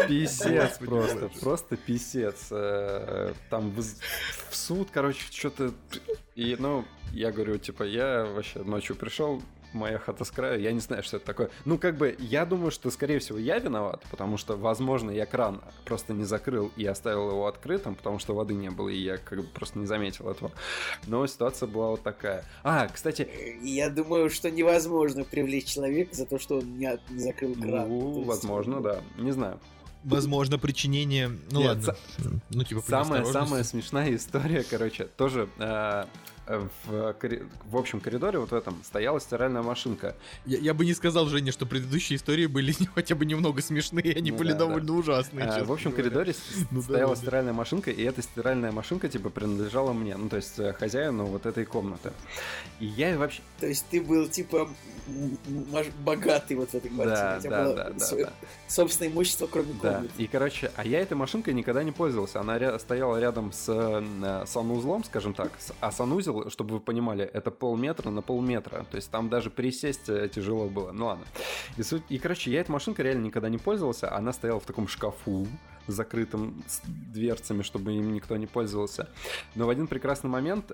Писец 0.08 0.78
Господи 0.80 0.86
просто, 0.90 1.16
боже. 1.28 1.40
просто 1.42 1.76
писец. 1.78 2.48
Э, 2.52 3.34
Там 3.50 3.72
в, 3.72 3.82
в 3.82 4.56
суд, 4.56 4.88
короче, 4.94 5.22
что-то... 5.32 5.74
И, 6.36 6.56
ну, 6.58 6.86
я 7.12 7.32
говорю, 7.32 7.58
типа, 7.58 7.84
я 7.84 8.24
вообще 8.26 8.60
ночью 8.60 8.96
пришел, 8.96 9.42
моя 9.74 10.00
хата 10.00 10.24
с 10.24 10.32
краю, 10.32 10.62
я 10.62 10.72
не 10.72 10.80
знаю, 10.80 11.04
что 11.04 11.18
это 11.18 11.26
такое. 11.26 11.50
Ну, 11.66 11.78
как 11.78 11.98
бы, 11.98 12.16
я 12.20 12.46
думаю, 12.46 12.72
что, 12.72 12.90
скорее 12.92 13.20
всего, 13.20 13.38
я 13.38 13.60
виноват, 13.60 14.04
потому 14.12 14.38
что, 14.38 14.56
возможно, 14.58 15.12
я 15.12 15.26
кран 15.26 15.62
просто 15.86 16.14
не 16.14 16.24
закрыл 16.24 16.72
и 16.76 16.86
оставил 16.86 17.30
его 17.30 17.48
открытым, 17.48 17.96
потому 17.96 18.20
что 18.20 18.34
воды 18.36 18.54
не 18.54 18.70
было, 18.70 18.90
и 18.90 18.98
я 18.98 19.18
как 19.18 19.40
бы 19.40 19.48
просто 19.48 19.80
не 19.80 19.86
заметил 19.86 20.30
этого. 20.30 20.52
Но 21.08 21.26
ситуация 21.28 21.68
была 21.68 21.90
вот 21.92 22.04
такая. 22.04 22.44
А, 22.64 22.88
кстати, 22.88 23.28
Я 23.62 23.90
думаю, 23.90 24.30
что 24.30 24.50
невозможно 24.50 25.24
привлечь 25.24 25.66
человека 25.66 26.16
за 26.16 26.26
то, 26.26 26.40
что 26.40 26.60
он 26.60 26.78
не, 26.78 26.86
от- 26.86 27.10
не 27.10 27.20
закрыл 27.20 27.54
кран. 27.56 27.90
Ну, 27.90 28.16
есть, 28.18 28.28
возможно, 28.28 28.82
да, 28.82 29.02
не 29.18 29.32
знаю. 29.32 29.60
Возможно, 30.04 30.58
причинение... 30.58 31.30
Ну 31.52 31.60
Нет, 31.60 31.86
ладно. 31.86 31.96
Ну, 32.50 32.64
типа, 32.64 32.82
Самая, 32.88 33.26
самая 33.26 33.64
смешная 33.64 34.16
история, 34.16 34.64
короче, 34.64 35.06
тоже 35.06 35.50
э, 35.58 36.06
в, 36.50 37.14
корри- 37.22 37.48
в 37.66 37.78
общем 37.78 38.00
коридоре 38.00 38.40
вот 38.40 38.50
в 38.52 38.56
этом 38.56 38.82
стояла 38.84 39.20
стиральная 39.22 39.62
машинка. 39.62 40.16
Я, 40.46 40.58
я 40.58 40.74
бы 40.74 40.86
не 40.86 40.94
сказал, 40.94 41.28
Женя, 41.28 41.52
что 41.52 41.66
предыдущие 41.66 42.18
истории 42.18 42.48
были 42.48 42.74
хотя 42.96 43.14
бы 43.16 43.26
немного 43.26 43.62
смешные, 43.62 44.16
они 44.16 44.32
Ну 44.32 44.38
были 44.38 44.52
да, 44.54 44.60
довольно 44.60 44.94
ужасные. 44.94 45.46
А, 45.46 45.64
в 45.64 45.72
общем 45.72 45.92
говоря. 45.92 46.04
коридоре 46.10 46.36
Ну 46.72 46.80
да, 46.80 46.84
стояла 46.84 47.10
да, 47.10 47.16
да. 47.16 47.22
стиральная 47.22 47.54
машинка, 47.54 47.92
и 47.92 48.02
эта 48.04 48.22
стиральная 48.22 48.72
машинка 48.72 49.08
типа 49.10 49.30
принадлежала 49.30 49.94
мне, 49.94 50.18
ну 50.18 50.28
то 50.30 50.38
есть 50.38 50.58
э, 50.60 50.74
хозяину 50.74 51.26
вот 51.26 51.46
этой 51.46 51.66
комнаты. 51.66 52.12
И 52.80 52.86
я 52.88 53.18
вообще... 53.18 53.42
То 53.60 53.68
есть 53.68 53.86
ты 53.92 54.02
был, 54.02 54.28
типа, 54.28 54.70
богатый 56.00 56.56
вот 56.56 56.70
в 56.70 56.74
этой 56.76 56.90
квартире. 56.90 57.16
Да, 57.16 57.36
У 57.38 57.42
тебя 57.42 57.50
да, 57.58 57.64
было 57.64 57.76
да, 57.76 57.90
да, 57.92 58.00
свое 58.00 58.26
да. 58.26 58.34
собственное 58.68 59.12
имущество, 59.12 59.48
кроме 59.48 59.74
Да, 59.82 59.94
комнаты. 59.96 60.14
и, 60.18 60.28
короче, 60.28 60.72
а 60.76 60.86
я 60.86 61.00
этой 61.02 61.16
машинкой 61.16 61.54
никогда 61.54 61.84
не 61.84 61.92
пользовался. 61.92 62.40
Она 62.40 62.58
ря- 62.58 62.80
стояла 62.80 63.18
рядом 63.20 63.52
с 63.52 63.66
э, 63.68 64.46
санузлом, 64.48 65.04
скажем 65.04 65.34
так. 65.34 65.52
А 65.80 65.92
санузел, 65.92 66.39
чтобы 66.50 66.76
вы 66.76 66.80
понимали, 66.80 67.26
это 67.26 67.52
полметра 67.52 68.10
на 68.10 68.22
полметра. 68.22 68.86
То 68.90 68.96
есть 68.96 69.12
там 69.12 69.30
даже 69.30 69.50
присесть 69.50 70.08
э, 70.10 70.30
тяжело 70.30 70.68
было. 70.70 70.92
Ну 70.92 71.08
ладно. 71.08 71.26
И, 71.78 71.84
суть- 71.84 72.04
и, 72.10 72.18
короче, 72.18 72.52
я 72.52 72.62
этой 72.62 72.72
машинкой 72.72 73.06
реально 73.06 73.26
никогда 73.26 73.50
не 73.50 73.58
пользовался. 73.58 74.16
Она 74.16 74.32
стояла 74.34 74.60
в 74.60 74.66
таком 74.66 74.88
шкафу, 74.88 75.48
закрытым 75.88 76.64
с 76.68 76.82
дверцами, 76.86 77.64
чтобы 77.64 77.94
им 77.94 78.14
никто 78.14 78.38
не 78.38 78.46
пользовался. 78.48 79.10
Но 79.56 79.66
в 79.66 79.70
один 79.70 79.88
прекрасный 79.88 80.30
момент 80.30 80.72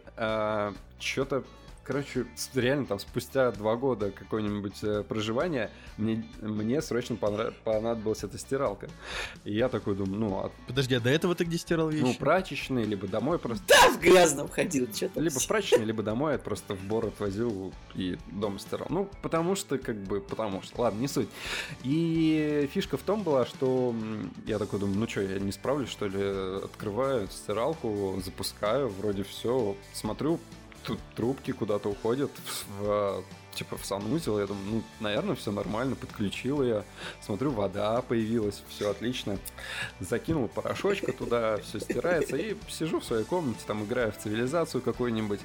что-то 1.00 1.44
короче, 1.86 2.26
реально 2.54 2.86
там 2.86 3.00
спустя 3.00 3.52
два 3.52 3.76
года 3.76 4.12
какое-нибудь 4.12 4.84
э, 4.84 5.04
проживания 5.08 5.72
мне, 5.98 6.26
мне 6.42 6.82
срочно 6.82 7.16
понадобилась 7.16 8.24
эта 8.24 8.38
стиралка. 8.38 8.90
И 9.44 9.54
я 9.54 9.70
такой 9.70 9.96
думаю, 9.96 10.20
ну... 10.20 10.40
А... 10.40 10.52
Подожди, 10.68 10.96
а 10.96 11.00
до 11.00 11.10
этого 11.10 11.36
ты 11.36 11.46
где 11.46 11.58
стирал 11.58 11.90
вещи? 11.90 12.04
Ну, 12.04 12.14
прачечный, 12.16 12.84
либо 12.84 13.08
домой 13.08 13.38
просто... 13.40 13.64
Да, 13.68 13.92
в 13.92 14.00
грязном 14.00 14.50
ходил, 14.50 14.88
что-то. 14.94 15.20
Либо 15.20 15.40
в 15.40 15.48
прачечный, 15.48 15.86
либо 15.86 16.02
домой, 16.02 16.34
я 16.34 16.40
просто 16.40 16.76
в 16.76 16.82
бор 16.82 17.06
отвозил 17.06 17.72
и 17.94 18.18
дома 18.32 18.60
стирал. 18.60 18.88
Ну, 18.90 19.10
потому 19.22 19.56
что, 19.56 19.78
как 19.78 19.98
бы, 20.04 20.22
потому 20.22 20.64
что... 20.64 20.82
Ладно, 20.82 21.00
не 21.00 21.08
суть. 21.08 21.30
И 21.84 22.68
фишка 22.74 22.98
в 22.98 23.02
том 23.02 23.24
была, 23.24 23.46
что 23.46 23.96
я 24.48 24.58
такой 24.58 24.80
думаю, 24.80 25.00
ну 25.00 25.08
что, 25.08 25.22
я 25.22 25.40
не 25.40 25.52
справлюсь, 25.52 25.90
что 25.90 26.08
ли? 26.08 26.20
Открываю 26.64 27.28
стиралку, 27.30 28.20
запускаю, 28.24 28.90
вроде 28.90 29.24
все, 29.24 29.76
смотрю, 29.94 30.40
тут 30.86 31.00
трубки 31.16 31.52
куда-то 31.52 31.90
уходят 31.90 32.32
в, 32.80 33.24
типа 33.54 33.78
в 33.78 33.86
санузел. 33.86 34.40
Я 34.40 34.48
думаю, 34.48 34.66
ну, 34.66 34.84
наверное, 35.00 35.36
все 35.36 35.52
нормально. 35.52 35.96
Подключил 35.96 36.64
я. 36.64 36.84
Смотрю, 37.22 37.52
вода 37.52 38.02
появилась, 38.02 38.64
все 38.70 38.92
отлично. 38.92 39.38
Закинул 40.00 40.48
порошочка 40.48 41.12
туда, 41.12 41.58
все 41.58 41.80
стирается. 41.80 42.38
И 42.38 42.56
сижу 42.70 43.00
в 43.00 43.06
своей 43.06 43.26
комнате, 43.26 43.60
там 43.66 43.84
играю 43.84 44.12
в 44.12 44.18
цивилизацию 44.18 44.82
какую-нибудь. 44.82 45.40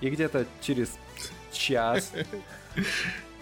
И 0.00 0.10
где-то 0.10 0.46
через 0.60 0.90
час 1.52 2.12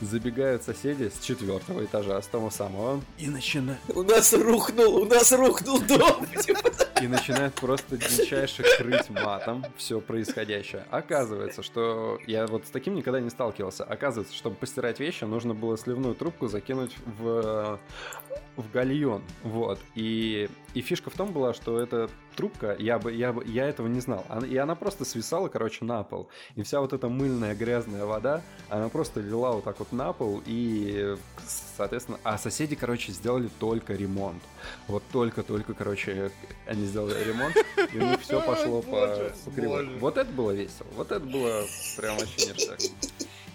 забегают 0.00 0.62
соседи 0.62 1.10
с 1.10 1.24
четвертого 1.24 1.84
этажа, 1.84 2.20
с 2.22 2.26
того 2.26 2.50
самого, 2.50 3.02
и 3.18 3.28
начинают... 3.28 3.80
У 3.88 4.02
нас 4.02 4.32
рухнул, 4.32 4.96
у 4.96 5.04
нас 5.04 5.32
рухнул 5.32 5.80
дом! 5.80 6.26
И 7.00 7.06
начинают 7.06 7.54
просто 7.54 7.96
дичайше 7.96 8.64
крыть 8.76 9.10
матом 9.10 9.64
все 9.76 10.00
происходящее. 10.00 10.84
Оказывается, 10.90 11.62
что 11.62 12.18
я 12.26 12.46
вот 12.46 12.66
с 12.66 12.70
таким 12.70 12.94
никогда 12.94 13.20
не 13.20 13.30
сталкивался. 13.30 13.84
Оказывается, 13.84 14.34
чтобы 14.34 14.56
постирать 14.56 14.98
вещи, 14.98 15.24
нужно 15.24 15.54
было 15.54 15.78
сливную 15.78 16.14
трубку 16.14 16.48
закинуть 16.48 16.96
в, 17.18 17.78
в 18.56 18.72
гальон. 18.72 19.22
Вот. 19.42 19.78
И, 19.94 20.48
и 20.74 20.80
фишка 20.80 21.10
в 21.10 21.14
том 21.14 21.32
была, 21.32 21.54
что 21.54 21.80
эта 21.80 22.08
трубка, 22.38 22.76
я 22.78 23.00
бы, 23.00 23.12
я 23.12 23.32
бы, 23.32 23.44
я 23.44 23.68
этого 23.68 23.88
не 23.88 23.98
знал. 24.00 24.24
И 24.48 24.56
она 24.56 24.76
просто 24.76 25.04
свисала, 25.04 25.48
короче, 25.48 25.84
на 25.84 26.04
пол. 26.04 26.28
И 26.54 26.62
вся 26.62 26.80
вот 26.80 26.92
эта 26.92 27.08
мыльная 27.08 27.54
грязная 27.56 28.04
вода, 28.04 28.42
она 28.68 28.88
просто 28.88 29.20
лила 29.20 29.52
вот 29.52 29.64
так 29.64 29.80
вот 29.80 29.90
на 29.90 30.12
пол, 30.12 30.40
и, 30.46 31.16
соответственно, 31.76 32.20
а 32.22 32.38
соседи, 32.38 32.76
короче, 32.76 33.10
сделали 33.10 33.50
только 33.58 33.94
ремонт. 33.94 34.40
Вот 34.86 35.02
только-только, 35.10 35.74
короче, 35.74 36.30
они 36.66 36.86
сделали 36.88 37.22
ремонт, 37.24 37.56
и 37.92 37.98
у 37.98 38.02
них 38.02 38.20
все 38.20 38.40
пошло 38.40 38.82
по, 38.82 39.32
кривой. 39.54 39.88
Вот 39.98 40.16
это 40.16 40.30
было 40.32 40.50
весело, 40.50 40.86
вот 40.96 41.12
это 41.12 41.24
было 41.24 41.64
прям 41.96 42.18
вообще 42.18 42.52
ништяк. 42.52 42.80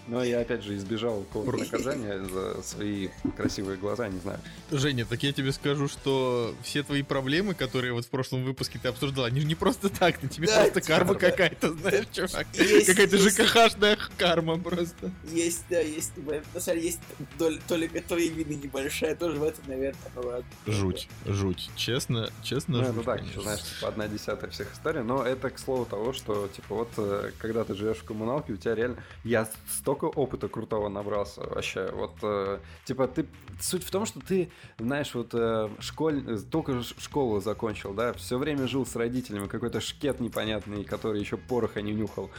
Но 0.08 0.24
я, 0.24 0.42
опять 0.42 0.64
же, 0.64 0.76
избежал 0.76 1.22
какого-то 1.22 1.58
наказания 1.64 2.24
за 2.24 2.62
свои 2.62 3.10
красивые 3.38 3.78
глаза, 3.78 4.08
не 4.10 4.20
знаю. 4.20 4.40
Женя, 4.72 5.06
так 5.06 5.24
я 5.24 5.32
тебе 5.32 5.52
скажу, 5.52 5.88
что 5.88 6.56
все 6.64 6.84
твои 6.84 7.04
проблемы, 7.04 7.54
которые 7.54 7.94
вот 7.94 8.06
в 8.06 8.10
прошлом 8.10 8.44
выпуске 8.44 8.80
ты 8.82 8.90
обсуждал, 8.90 9.26
они 9.26 9.42
же 9.42 9.48
не 9.48 9.56
просто 9.56 9.90
так, 9.90 10.22
на 10.22 10.30
тебе 10.30 10.48
да, 10.48 10.64
просто 10.64 10.82
карма 10.82 11.14
да. 11.14 11.20
какая-то, 11.20 11.74
знаешь, 11.74 12.06
чувак. 12.12 12.48
Какая-то 12.86 13.18
ЖКХшная 13.18 13.98
карма 14.18 14.60
просто. 14.60 15.12
Есть, 15.32 15.66
да, 15.70 15.80
есть. 15.80 16.12
На 16.54 16.60
самом 16.60 16.80
деле, 16.80 16.88
есть 16.88 17.00
доля, 17.38 17.60
только 17.68 18.02
твоей 18.02 18.30
вины 18.30 18.60
небольшая, 18.62 19.16
тоже 19.16 19.40
в 19.40 19.44
этом, 19.44 19.64
наверное, 19.68 20.12
ну 20.16 20.22
ладно. 20.22 20.46
Жуть, 20.68 21.08
жуть. 21.26 21.70
Честно, 21.76 22.30
честно, 22.42 22.80
ну, 22.80 22.86
жуть, 22.86 22.96
Ну, 22.96 23.04
так, 23.04 23.24
еще, 23.24 23.42
знаешь, 23.42 23.62
типа 23.62 23.88
одна 23.88 24.08
десятая 24.08 24.50
всех 24.50 24.74
историй, 24.74 25.02
но 25.02 25.24
это 25.24 25.50
к 25.50 25.60
слову 25.60 25.86
того, 25.86 26.14
что, 26.14 26.50
типа, 26.50 26.76
вот, 26.76 26.90
э, 26.98 27.32
когда 27.38 27.64
ты 27.64 27.76
живешь 27.76 27.98
в 27.98 28.04
коммуналке, 28.04 28.54
у 28.54 28.58
тебя 28.58 28.76
реально... 28.76 28.98
Я 29.24 29.48
сто 29.72 29.93
столько 29.94 30.06
опыта 30.06 30.48
крутого 30.48 30.90
набрался 30.90 31.42
вообще. 31.42 31.90
Вот, 31.92 32.14
э, 32.24 32.60
типа, 32.86 33.08
ты... 33.08 33.26
Суть 33.62 33.84
в 33.84 33.92
том, 33.92 34.06
что 34.06 34.20
ты, 34.20 34.50
знаешь, 34.80 35.14
вот 35.14 35.30
э, 35.34 35.70
школь... 35.80 36.40
только 36.50 36.82
школу 36.82 37.40
закончил, 37.40 37.94
да, 37.94 38.14
все 38.14 38.38
время 38.38 38.68
жил 38.68 38.86
с 38.86 38.96
родителями, 38.96 39.48
какой-то 39.48 39.80
шкет 39.80 40.20
непонятный, 40.20 40.84
который 40.84 41.20
еще 41.20 41.38
пороха 41.38 41.82
не 41.82 41.94
нюхал. 41.94 42.32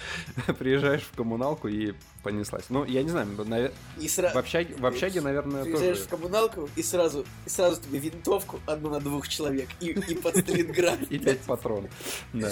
Приезжаешь 0.59 1.03
в 1.03 1.17
коммуналку 1.17 1.69
и 1.69 1.95
понеслась. 2.23 2.65
Ну, 2.69 2.85
я 2.85 3.03
не 3.03 3.11
знаю, 3.11 3.29
навер... 3.45 3.73
и 4.01 4.09
сра... 4.09 4.31
в, 4.31 4.37
общаге, 4.37 4.75
в 4.75 4.85
общаге, 4.85 5.21
наверное, 5.21 5.63
Приезжаешь 5.63 5.99
тоже... 5.99 6.09
в 6.09 6.11
коммуналку 6.11 6.69
и 6.75 6.83
сразу, 6.83 7.25
и 7.47 7.49
сразу 7.49 7.81
тебе 7.81 8.01
винтовку 8.01 8.59
одну 8.67 8.91
на 8.91 9.01
двух 9.01 9.29
человек 9.29 9.69
и, 9.81 9.91
и 9.91 10.15
под 10.17 10.37
Сталинград. 10.37 10.99
И 11.11 11.19
пять 11.19 11.41
патронов. 11.41 11.91
Да. 12.33 12.51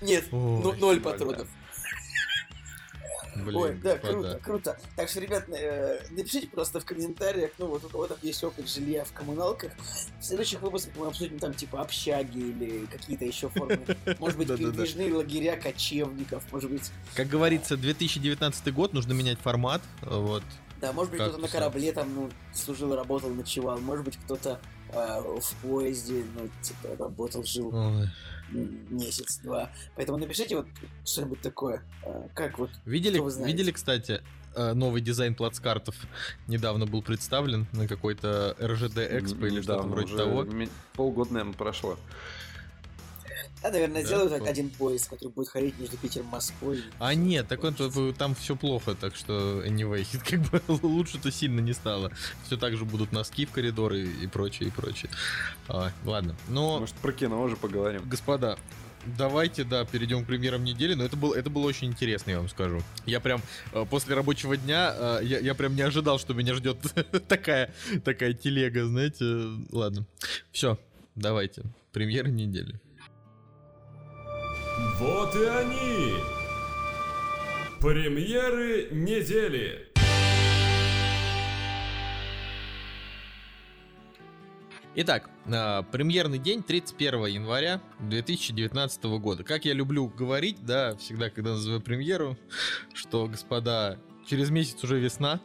Нет, 0.00 0.24
ноль 0.32 1.00
патронов. 1.00 1.46
Блин, 3.44 3.56
Ой, 3.56 3.80
да, 3.82 3.98
круто, 3.98 4.40
круто. 4.42 4.78
Так 4.96 5.08
что, 5.08 5.20
ребят, 5.20 5.48
э, 5.48 6.00
напишите 6.10 6.48
просто 6.48 6.80
в 6.80 6.84
комментариях, 6.84 7.50
ну 7.58 7.66
вот 7.66 7.84
у 7.84 7.88
кого 7.88 8.06
там 8.06 8.18
есть 8.22 8.42
опыт 8.42 8.68
жилья 8.68 9.04
в 9.04 9.12
коммуналках. 9.12 9.72
В 10.20 10.24
следующих 10.24 10.62
выпусках 10.62 10.94
мы 10.96 11.06
обсудим 11.06 11.38
там 11.38 11.54
типа 11.54 11.80
общаги 11.80 12.38
или 12.38 12.86
какие-то 12.86 13.24
еще 13.24 13.48
формы. 13.48 13.80
Может 14.18 14.38
быть, 14.38 14.48
передвижные 14.48 15.12
лагеря 15.14 15.56
кочевников, 15.56 16.42
может 16.52 16.70
быть. 16.70 16.90
Как 17.14 17.28
говорится, 17.28 17.76
2019 17.76 18.72
год, 18.72 18.92
нужно 18.92 19.12
менять 19.12 19.38
формат, 19.38 19.82
вот. 20.02 20.42
Да, 20.80 20.92
может 20.92 21.10
быть, 21.10 21.20
кто-то 21.20 21.38
на 21.38 21.48
корабле 21.48 21.92
там, 21.92 22.14
ну, 22.14 22.30
служил, 22.52 22.94
работал, 22.94 23.30
ночевал. 23.30 23.78
Может 23.78 24.04
быть, 24.04 24.18
кто-то 24.18 24.60
э, 24.90 25.20
в 25.20 25.54
поезде, 25.62 26.22
ну, 26.34 26.48
типа, 26.60 26.96
работал, 26.98 27.44
жил. 27.44 27.72
Месяц-два. 28.50 29.70
Поэтому 29.96 30.18
напишите 30.18 30.56
вот 30.56 30.66
что-нибудь 31.04 31.40
такое. 31.40 31.82
А, 32.04 32.28
как 32.34 32.58
вот... 32.58 32.70
Видели, 32.84 33.20
видели, 33.44 33.70
кстати, 33.72 34.22
э, 34.54 34.72
новый 34.72 35.00
дизайн 35.00 35.34
плацкартов 35.34 35.94
недавно 36.46 36.86
был 36.86 37.02
представлен 37.02 37.66
на 37.72 37.88
какой-то 37.88 38.56
РЖД 38.60 38.98
Экспо 38.98 39.46
или 39.46 39.60
что-то 39.62 39.86
вроде 39.86 40.16
того. 40.16 40.46
Полгода, 40.94 41.32
наверное, 41.32 41.54
прошло. 41.54 41.98
А, 43.62 43.70
наверное, 43.70 44.02
да, 44.02 44.06
сделают 44.06 44.32
вот. 44.32 44.48
один 44.48 44.70
поезд, 44.70 45.08
который 45.08 45.30
будет 45.30 45.48
ходить 45.48 45.78
между 45.78 45.96
Питером 45.96 46.26
и 46.26 46.30
Москвой. 46.30 46.84
А 46.98 47.14
нет, 47.14 47.48
так 47.48 47.64
он, 47.64 47.74
там 48.14 48.34
все 48.34 48.54
плохо, 48.54 48.94
так 48.94 49.16
что 49.16 49.62
anyway, 49.64 50.06
как 50.28 50.40
бы 50.40 50.62
лучше-то 50.86 51.32
сильно 51.32 51.60
не 51.60 51.72
стало. 51.72 52.12
Все 52.44 52.56
так 52.56 52.76
же 52.76 52.84
будут 52.84 53.12
носки 53.12 53.46
в 53.46 53.50
коридоры 53.50 54.02
и 54.02 54.26
прочее, 54.26 54.68
и 54.68 54.72
прочее. 54.72 55.10
А, 55.68 55.90
ладно, 56.04 56.36
но... 56.48 56.80
Может, 56.80 56.94
про 56.96 57.12
кино 57.12 57.42
уже 57.42 57.56
поговорим. 57.56 58.02
Господа, 58.08 58.58
Давайте, 59.16 59.62
да, 59.62 59.84
перейдем 59.84 60.24
к 60.24 60.26
премьерам 60.26 60.64
недели, 60.64 60.94
но 60.94 61.04
это, 61.04 61.16
был, 61.16 61.32
это 61.32 61.48
было 61.48 61.66
очень 61.66 61.86
интересно, 61.86 62.32
я 62.32 62.38
вам 62.38 62.48
скажу. 62.48 62.82
Я 63.04 63.20
прям 63.20 63.40
э, 63.72 63.84
после 63.88 64.16
рабочего 64.16 64.56
дня, 64.56 64.92
э, 64.98 65.20
я, 65.22 65.38
я 65.38 65.54
прям 65.54 65.76
не 65.76 65.82
ожидал, 65.82 66.18
что 66.18 66.34
меня 66.34 66.54
ждет 66.54 66.78
такая, 67.28 67.72
такая 68.04 68.32
телега, 68.32 68.84
знаете. 68.84 69.24
Ладно, 69.70 70.06
все, 70.50 70.76
давайте, 71.14 71.62
премьеры 71.92 72.30
недели. 72.30 72.80
Вот 74.98 75.34
и 75.34 75.44
они! 75.44 76.14
Премьеры 77.80 78.88
недели! 78.90 79.88
Итак, 84.94 85.30
э, 85.46 85.82
премьерный 85.90 86.38
день 86.38 86.62
31 86.62 87.24
января 87.24 87.80
2019 88.00 89.04
года. 89.18 89.44
Как 89.44 89.64
я 89.64 89.72
люблю 89.72 90.08
говорить, 90.08 90.58
да, 90.62 90.94
всегда, 90.96 91.30
когда 91.30 91.52
называю 91.52 91.80
премьеру, 91.80 92.36
что, 92.92 93.28
господа, 93.28 93.98
через 94.26 94.50
месяц 94.50 94.84
уже 94.84 95.00
весна. 95.00 95.40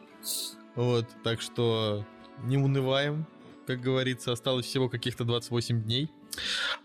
Вот, 0.76 1.08
так 1.24 1.40
что 1.40 2.06
не 2.44 2.58
унываем, 2.58 3.26
как 3.66 3.80
говорится, 3.80 4.34
осталось 4.34 4.66
всего 4.66 4.90
каких-то 4.90 5.24
28 5.24 5.84
дней. 5.84 6.10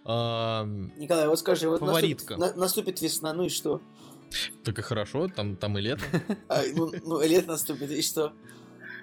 Николай, 0.07 1.27
вот 1.29 1.39
скажи, 1.39 1.69
вот 1.69 1.81
фаворитка. 1.81 2.37
Наступит, 2.37 2.57
на, 2.57 2.61
наступит 2.63 3.01
весна, 3.01 3.33
ну 3.33 3.45
и 3.45 3.49
что? 3.49 3.81
Так 4.65 4.79
и 4.79 4.83
хорошо, 4.83 5.29
там, 5.29 5.57
там 5.57 5.79
и 5.79 5.81
лето. 5.81 6.05
А, 6.49 6.63
ну, 6.75 6.93
ну, 7.05 7.21
лето 7.21 7.49
наступит, 7.49 7.91
и 7.91 8.03
что? 8.03 8.33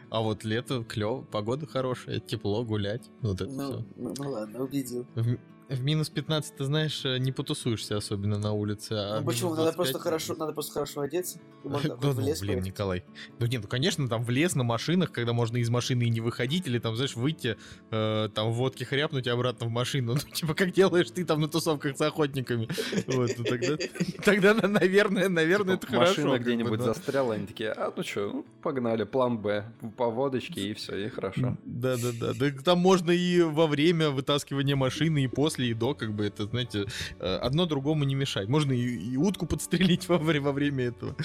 А 0.10 0.22
вот 0.22 0.43
лето 0.43 0.84
клево, 0.84 1.24
погода 1.24 1.66
хорошая, 1.66 2.20
тепло, 2.20 2.64
гулять. 2.64 3.10
Вот 3.22 3.41
это 3.41 3.51
ну, 3.51 3.68
все. 3.68 3.86
Ну, 3.95 4.14
ну 4.18 4.32
ладно, 4.32 4.64
убедил. 4.64 5.06
В, 5.16 5.38
в 5.70 5.84
минус 5.84 6.09
15, 6.09 6.55
ты 6.55 6.64
знаешь, 6.66 7.05
э, 7.05 7.18
не 7.18 7.32
потусуешься 7.32 7.97
особенно 7.97 8.38
на 8.38 8.53
улице. 8.53 8.93
А 8.93 9.20
ну 9.20 9.26
почему? 9.26 9.55
Надо 9.55 9.74
просто 9.74 9.99
хорошо, 9.99 10.36
надо 10.36 10.53
просто 10.53 10.74
хорошо 10.74 11.01
одеться. 11.01 11.39
Можно 11.64 11.97
ну, 12.01 12.11
в 12.11 12.20
лес 12.20 12.39
блин, 12.39 12.55
поехать. 12.55 12.66
Николай. 12.66 13.03
Ну 13.39 13.45
нет, 13.45 13.61
ну 13.64 13.68
конечно, 13.68 14.07
там 14.07 14.24
в 14.24 14.30
лес 14.30 14.55
на 14.55 14.64
машинах, 14.64 15.11
когда 15.11 15.34
можно 15.34 15.57
из 15.57 15.70
машины 15.70 16.03
и 16.03 16.09
не 16.09 16.22
выходить, 16.22 16.68
или 16.68 16.80
там, 16.80 16.95
знаешь, 16.95 17.16
выйти, 17.16 17.57
э, 17.91 18.30
там 18.34 18.51
водки 18.51 18.84
хряпнуть 18.84 19.28
и 19.28 19.30
обратно 19.30 19.68
в 19.68 19.70
машину. 19.70 20.16
Ну, 20.24 20.36
типа, 20.36 20.53
как 20.53 20.72
делаешь 20.72 21.11
ты 21.11 21.26
там 21.26 21.41
на 21.41 21.47
тусовках 21.47 21.97
с 21.97 22.01
охотниками. 22.01 22.68
Вот, 23.07 23.32
ну, 23.38 23.43
тогда, 23.43 23.78
тогда, 24.24 24.53
наверное, 24.53 25.30
наверное, 25.30 25.76
это 25.76 25.88
хорошо. 25.88 26.22
Машина 26.22 26.39
где-нибудь 26.39 26.82
застряла, 26.82 27.36
они 27.36 27.45
такие, 27.45 27.72
а 27.72 27.93
ну 27.95 28.03
что, 28.03 28.32
ну, 28.32 28.45
погнали, 28.61 29.03
план 29.03 29.38
Б, 29.38 29.66
по 29.97 30.09
водочке 30.09 30.70
и 30.70 30.74
все, 30.74 31.05
и 31.05 31.09
хорошо. 31.09 31.57
Да-да-да. 31.66 32.34
Да, 32.34 32.51
там 32.64 32.80
можно 32.80 33.11
и 33.11 33.41
во 33.41 33.68
время 33.68 34.09
вытаскивания 34.09 34.76
машины, 34.76 35.26
и 35.26 35.28
после 35.28 35.53
после, 35.54 35.70
и 35.70 35.74
до, 35.74 35.93
как 35.93 36.14
бы 36.14 36.26
это, 36.26 36.45
знаете, 36.45 36.86
э, 37.20 37.36
одно 37.36 37.66
другому 37.66 38.04
не 38.04 38.16
мешает. 38.16 38.49
Можно 38.49 38.74
и, 38.74 39.14
и 39.14 39.18
утку 39.18 39.45
подстрелить 39.45 40.08
во, 40.10 40.18
во 40.18 40.51
время 40.51 40.86
этого. 40.86 41.16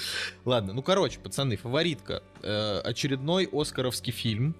Ладно, 0.45 0.73
ну 0.73 0.81
короче, 0.81 1.19
пацаны, 1.19 1.57
фаворитка. 1.57 2.21
Э, 2.43 2.79
очередной 2.79 3.49
оскаровский 3.51 4.13
фильм 4.13 4.55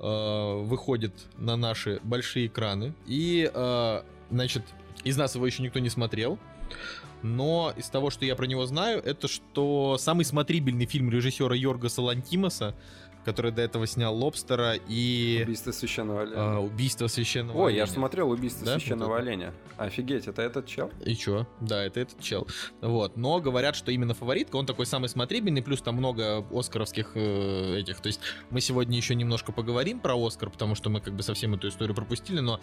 э, 0.00 0.62
выходит 0.62 1.12
на 1.38 1.56
наши 1.56 2.00
большие 2.02 2.46
экраны. 2.46 2.94
И, 3.06 3.50
значит, 4.30 4.62
из 5.04 5.16
нас 5.16 5.34
его 5.34 5.46
еще 5.46 5.62
никто 5.62 5.78
не 5.78 5.90
смотрел. 5.90 6.38
Но 7.22 7.72
из 7.76 7.88
того, 7.88 8.10
что 8.10 8.24
я 8.24 8.36
про 8.36 8.46
него 8.46 8.66
знаю, 8.66 9.02
это 9.02 9.26
что 9.26 9.96
самый 9.98 10.24
смотрибельный 10.24 10.86
фильм 10.86 11.10
режиссера 11.10 11.56
Йоргаса 11.56 12.02
Лантимаса 12.02 12.74
который 13.26 13.50
до 13.50 13.60
этого 13.60 13.88
снял 13.88 14.16
Лобстера 14.16 14.74
и... 14.74 15.40
Убийство 15.42 15.72
священного 15.72 16.22
оленя. 16.22 16.36
А, 16.36 16.60
убийство 16.60 17.08
священного 17.08 17.58
Ой, 17.58 17.72
оленя. 17.72 17.80
я 17.80 17.86
смотрел 17.88 18.30
Убийство 18.30 18.64
да? 18.64 18.78
священного 18.78 19.08
вот 19.08 19.18
оленя. 19.18 19.52
Офигеть, 19.78 20.28
это 20.28 20.42
этот 20.42 20.66
чел? 20.66 20.92
И 21.04 21.16
чё? 21.16 21.44
Да, 21.60 21.82
это 21.82 21.98
этот 21.98 22.22
чел. 22.22 22.46
Вот. 22.80 23.16
Но 23.16 23.40
говорят, 23.40 23.74
что 23.74 23.90
именно 23.90 24.14
фаворитка, 24.14 24.54
он 24.54 24.64
такой 24.64 24.86
самый 24.86 25.08
смотрибельный, 25.08 25.60
плюс 25.60 25.82
там 25.82 25.96
много 25.96 26.46
оскаровских 26.52 27.16
э, 27.16 27.80
этих. 27.80 27.98
То 27.98 28.06
есть 28.06 28.20
мы 28.50 28.60
сегодня 28.60 28.96
еще 28.96 29.16
немножко 29.16 29.50
поговорим 29.50 29.98
про 29.98 30.14
Оскар, 30.14 30.48
потому 30.48 30.76
что 30.76 30.88
мы 30.88 31.00
как 31.00 31.14
бы 31.14 31.24
совсем 31.24 31.52
эту 31.54 31.66
историю 31.66 31.96
пропустили, 31.96 32.38
но 32.38 32.60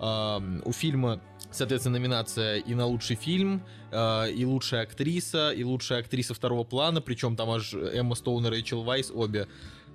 э, 0.00 0.60
у 0.64 0.72
фильма, 0.72 1.20
соответственно, 1.50 1.98
номинация 1.98 2.56
и 2.56 2.74
на 2.74 2.86
лучший 2.86 3.16
фильм, 3.16 3.62
э, 3.92 4.32
и 4.32 4.46
лучшая 4.46 4.84
актриса, 4.84 5.50
и 5.50 5.64
лучшая 5.64 6.00
актриса 6.00 6.32
второго 6.32 6.64
плана, 6.64 7.02
причем 7.02 7.36
там 7.36 7.50
аж 7.50 7.74
Эмма 7.74 8.14
Стоун 8.14 8.46
и 8.46 8.48
Рэйчел 8.48 8.84
Вайс 8.84 9.10
обе 9.14 9.48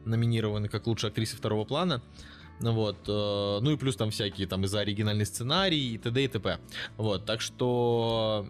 номинированы 0.06 0.68
как 0.70 0.88
лучшая 0.88 1.12
актриса 1.12 1.38
второго 1.38 1.66
плана. 1.66 2.02
Ну 2.60 2.72
вот, 2.72 2.98
э, 3.08 3.60
ну 3.62 3.72
и 3.72 3.78
плюс 3.78 3.96
там 3.96 4.12
всякие 4.12 4.48
там 4.48 4.64
и 4.64 4.68
за 4.68 4.82
оригинальный 4.82 5.26
сценарий 5.26 5.94
и 5.94 5.98
т.д. 5.98 6.24
и 6.24 6.28
т.п. 6.28 6.60
Вот, 6.98 7.26
так 7.26 7.42
что 7.42 8.48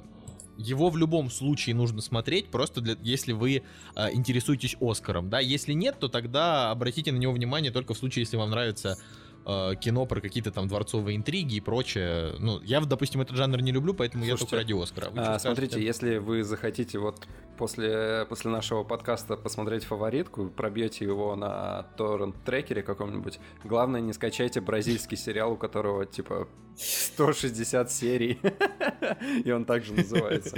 его 0.58 0.90
в 0.90 0.98
любом 0.98 1.32
случае 1.32 1.76
нужно 1.76 2.02
смотреть, 2.02 2.50
просто 2.50 2.82
для, 2.82 2.96
если 3.02 3.32
вы 3.32 3.64
э, 3.96 4.14
интересуетесь 4.14 4.76
Оскаром, 4.80 5.30
да, 5.30 5.40
если 5.40 5.74
нет, 5.74 6.00
то 6.00 6.10
тогда 6.10 6.72
обратите 6.72 7.12
на 7.12 7.18
него 7.18 7.34
внимание 7.34 7.72
только 7.72 7.94
в 7.94 7.98
случае, 7.98 8.24
если 8.24 8.38
вам 8.38 8.52
нравится 8.52 8.98
э, 9.46 9.76
кино 9.80 10.06
про 10.06 10.22
какие-то 10.22 10.52
там 10.52 10.68
дворцовые 10.68 11.18
интриги 11.18 11.56
и 11.56 11.60
прочее. 11.62 12.36
Ну, 12.40 12.62
я, 12.62 12.82
допустим, 12.82 13.22
этот 13.22 13.36
жанр 13.36 13.62
не 13.62 13.72
люблю, 13.72 13.94
поэтому 13.94 14.26
Слушайте, 14.26 14.44
я 14.44 14.50
только 14.50 14.56
ради 14.56 14.84
Оскара. 14.84 15.12
А, 15.16 15.40
смотрите, 15.40 15.84
если 15.84 16.18
вы 16.18 16.44
захотите 16.44 17.00
вот 17.00 17.28
после, 17.58 18.26
после 18.30 18.52
нашего 18.52 18.84
подкаста 18.84 19.38
посмотреть 19.38 19.84
фаворитку, 19.84 20.48
пробьете 20.50 21.06
его 21.06 21.36
на 21.36 21.84
торрент-трекере 21.98 22.84
каком-нибудь, 22.84 23.40
главное 23.64 24.02
не 24.02 24.14
скачайте 24.14 24.62
бразильский 24.62 25.18
сериал, 25.18 25.54
у 25.54 25.58
которого 25.58 26.06
типа 26.06 26.48
160 26.76 27.92
серий, 27.92 28.40
и 29.44 29.52
он 29.52 29.66
также 29.66 29.94
называется. 29.94 30.58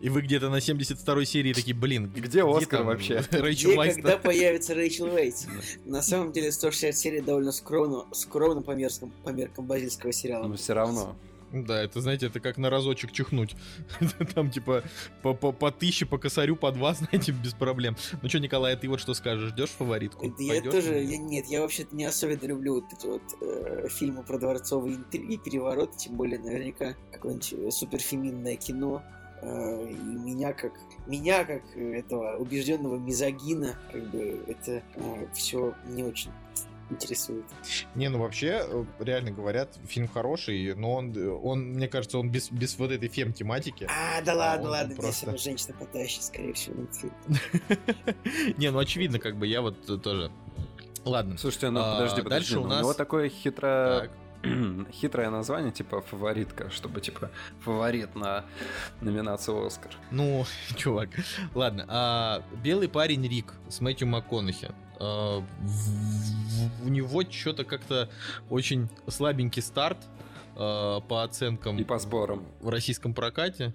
И 0.00 0.08
вы 0.10 0.20
где-то 0.22 0.50
на 0.50 0.56
72-й 0.56 1.26
серии 1.26 1.52
такие, 1.52 1.74
блин, 1.74 2.10
где, 2.14 2.20
где 2.20 2.44
Оскар 2.44 2.80
там 2.80 2.86
вообще? 2.86 3.24
Рэйчел 3.30 3.70
где, 3.70 3.76
Вайс, 3.78 3.94
когда 3.94 4.16
появится 4.18 4.74
Рэйчел 4.74 5.06
Вейтс? 5.06 5.46
На 5.84 6.02
самом 6.02 6.32
деле 6.32 6.52
160 6.52 6.94
серий 6.94 7.20
довольно 7.20 7.52
скромно, 7.52 8.04
скромно 8.12 8.62
по, 8.62 8.72
мерзкам, 8.72 9.12
по 9.24 9.30
меркам 9.30 9.66
базильского 9.66 10.12
сериала. 10.12 10.46
Но 10.46 10.56
все 10.56 10.74
равно. 10.74 11.16
Да, 11.52 11.80
это, 11.82 12.00
знаете, 12.00 12.26
это 12.26 12.40
как 12.40 12.58
на 12.58 12.70
разочек 12.70 13.12
чихнуть. 13.12 13.54
Там, 14.34 14.50
типа, 14.50 14.82
по, 15.22 15.32
по, 15.32 15.52
по 15.52 15.70
тысяче, 15.70 16.04
по 16.04 16.18
косарю, 16.18 16.56
по 16.56 16.72
два, 16.72 16.94
знаете, 16.94 17.32
без 17.32 17.54
проблем. 17.54 17.96
Ну 18.20 18.28
что, 18.28 18.40
Николай, 18.40 18.74
а 18.74 18.76
ты 18.76 18.88
вот 18.88 19.00
что 19.00 19.14
скажешь? 19.14 19.50
Ждешь 19.50 19.70
фаворитку? 19.70 20.26
Я 20.38 20.54
Пойдешь? 20.54 20.72
тоже, 20.72 21.02
я, 21.02 21.16
нет, 21.16 21.46
я 21.46 21.60
вообще-то 21.60 21.94
не 21.94 22.04
особенно 22.04 22.46
люблю 22.46 22.74
вот 22.74 22.84
эти 22.92 23.06
вот 23.06 23.22
э, 23.40 23.88
фильмы 23.88 24.24
про 24.24 24.38
дворцовые 24.38 24.96
интриги, 24.96 25.36
перевороты, 25.36 25.96
тем 25.96 26.16
более 26.16 26.38
наверняка 26.38 26.94
какое-нибудь 27.12 27.52
э, 27.52 27.70
суперфеминное 27.70 28.56
кино 28.56 29.02
и 29.42 29.46
меня 29.46 30.52
как 30.52 30.72
меня 31.06 31.44
как 31.44 31.62
этого 31.76 32.36
убежденного 32.36 32.96
мизогина 32.96 33.76
как 33.92 34.04
бы 34.10 34.42
это 34.46 34.82
э, 34.94 35.26
все 35.34 35.74
не 35.86 36.02
очень 36.02 36.30
интересует. 36.90 37.44
Не, 37.94 38.08
ну 38.08 38.20
вообще, 38.20 38.62
э, 38.62 38.84
реально 39.00 39.30
говорят, 39.30 39.76
фильм 39.86 40.08
хороший, 40.08 40.74
но 40.74 40.94
он, 40.94 41.16
он 41.42 41.72
мне 41.74 41.88
кажется, 41.88 42.18
он 42.18 42.30
без, 42.30 42.50
без 42.50 42.78
вот 42.78 42.92
этой 42.92 43.08
фем-тематики. 43.08 43.88
А, 43.90 44.20
да 44.22 44.34
ладно, 44.34 44.68
а 44.68 44.70
ладно, 44.70 44.94
просто... 44.94 45.30
здесь 45.30 45.42
женщина 45.42 45.74
пытающая, 45.78 46.22
скорее 46.22 46.52
всего, 46.52 46.86
Не, 48.56 48.70
ну 48.70 48.78
очевидно, 48.78 49.18
как 49.18 49.36
бы 49.36 49.46
я 49.46 49.62
вот 49.62 50.02
тоже. 50.02 50.30
Ладно. 51.04 51.38
Слушайте, 51.38 51.70
ну 51.70 51.80
подожди, 51.80 52.22
подожди. 52.22 52.28
Дальше 52.30 52.58
у 52.58 52.66
нас... 52.66 52.78
У 52.78 52.82
него 52.82 52.94
такое 52.94 53.28
хитро 53.28 54.10
хитрое 54.92 55.30
название, 55.30 55.72
типа 55.72 56.00
фаворитка, 56.00 56.70
чтобы 56.70 57.00
типа 57.00 57.30
фаворит 57.60 58.14
на 58.14 58.44
номинацию 59.00 59.64
Оскар. 59.64 59.92
Ну, 60.10 60.44
чувак, 60.76 61.10
ладно. 61.54 61.84
А, 61.88 62.42
Белый 62.62 62.88
парень 62.88 63.26
Рик 63.26 63.52
с 63.68 63.80
Мэтью 63.80 64.08
МакКонахи. 64.08 64.70
А, 64.98 65.44
у 66.84 66.88
него 66.88 67.22
что-то 67.28 67.64
как-то 67.64 68.10
очень 68.50 68.88
слабенький 69.08 69.62
старт 69.62 69.98
а, 70.56 71.00
по 71.00 71.22
оценкам. 71.22 71.78
И 71.78 71.84
по 71.84 71.98
сборам. 71.98 72.46
В 72.60 72.68
российском 72.68 73.14
прокате. 73.14 73.74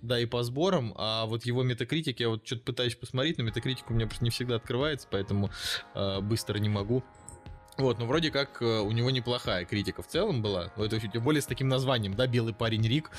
Да, 0.00 0.18
и 0.18 0.24
по 0.24 0.42
сборам, 0.42 0.94
а 0.96 1.26
вот 1.26 1.44
его 1.44 1.62
метакритик, 1.62 2.20
я 2.20 2.30
вот 2.30 2.46
что-то 2.46 2.62
пытаюсь 2.62 2.94
посмотреть, 2.94 3.36
но 3.36 3.44
метакритик 3.44 3.90
у 3.90 3.92
меня 3.92 4.06
просто 4.06 4.24
не 4.24 4.30
всегда 4.30 4.56
открывается, 4.56 5.06
поэтому 5.10 5.50
э, 5.94 6.20
быстро 6.20 6.56
не 6.58 6.70
могу 6.70 7.04
вот, 7.78 7.98
ну 7.98 8.06
вроде 8.06 8.30
как 8.30 8.60
э, 8.60 8.80
у 8.80 8.90
него 8.92 9.10
неплохая 9.10 9.64
критика 9.64 10.02
в 10.02 10.06
целом 10.08 10.42
была. 10.42 10.72
Ну, 10.76 10.84
это 10.84 11.00
тем 11.00 11.22
более 11.22 11.40
с 11.40 11.46
таким 11.46 11.68
названием, 11.68 12.14
да, 12.14 12.26
белый 12.26 12.52
парень 12.52 12.86
Рик. 12.86 13.10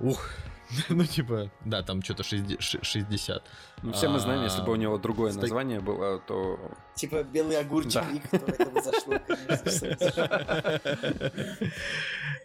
Ух, 0.00 0.28
ну 0.88 1.04
типа, 1.04 1.50
да, 1.64 1.82
там 1.82 2.02
что-то 2.02 2.22
60. 2.22 3.42
Ну 3.82 3.92
все 3.92 4.08
мы 4.08 4.18
знаем, 4.18 4.42
если 4.42 4.62
бы 4.62 4.72
у 4.72 4.76
него 4.76 4.98
другое 4.98 5.32
название 5.32 5.80
было, 5.80 6.18
то... 6.18 6.58
Типа 6.94 7.22
белый 7.22 7.58
огурчик 7.58 8.02
Рик, 8.12 8.28
то 8.28 8.36
это 8.36 8.66
бы 8.70 8.82
зашло, 8.82 9.14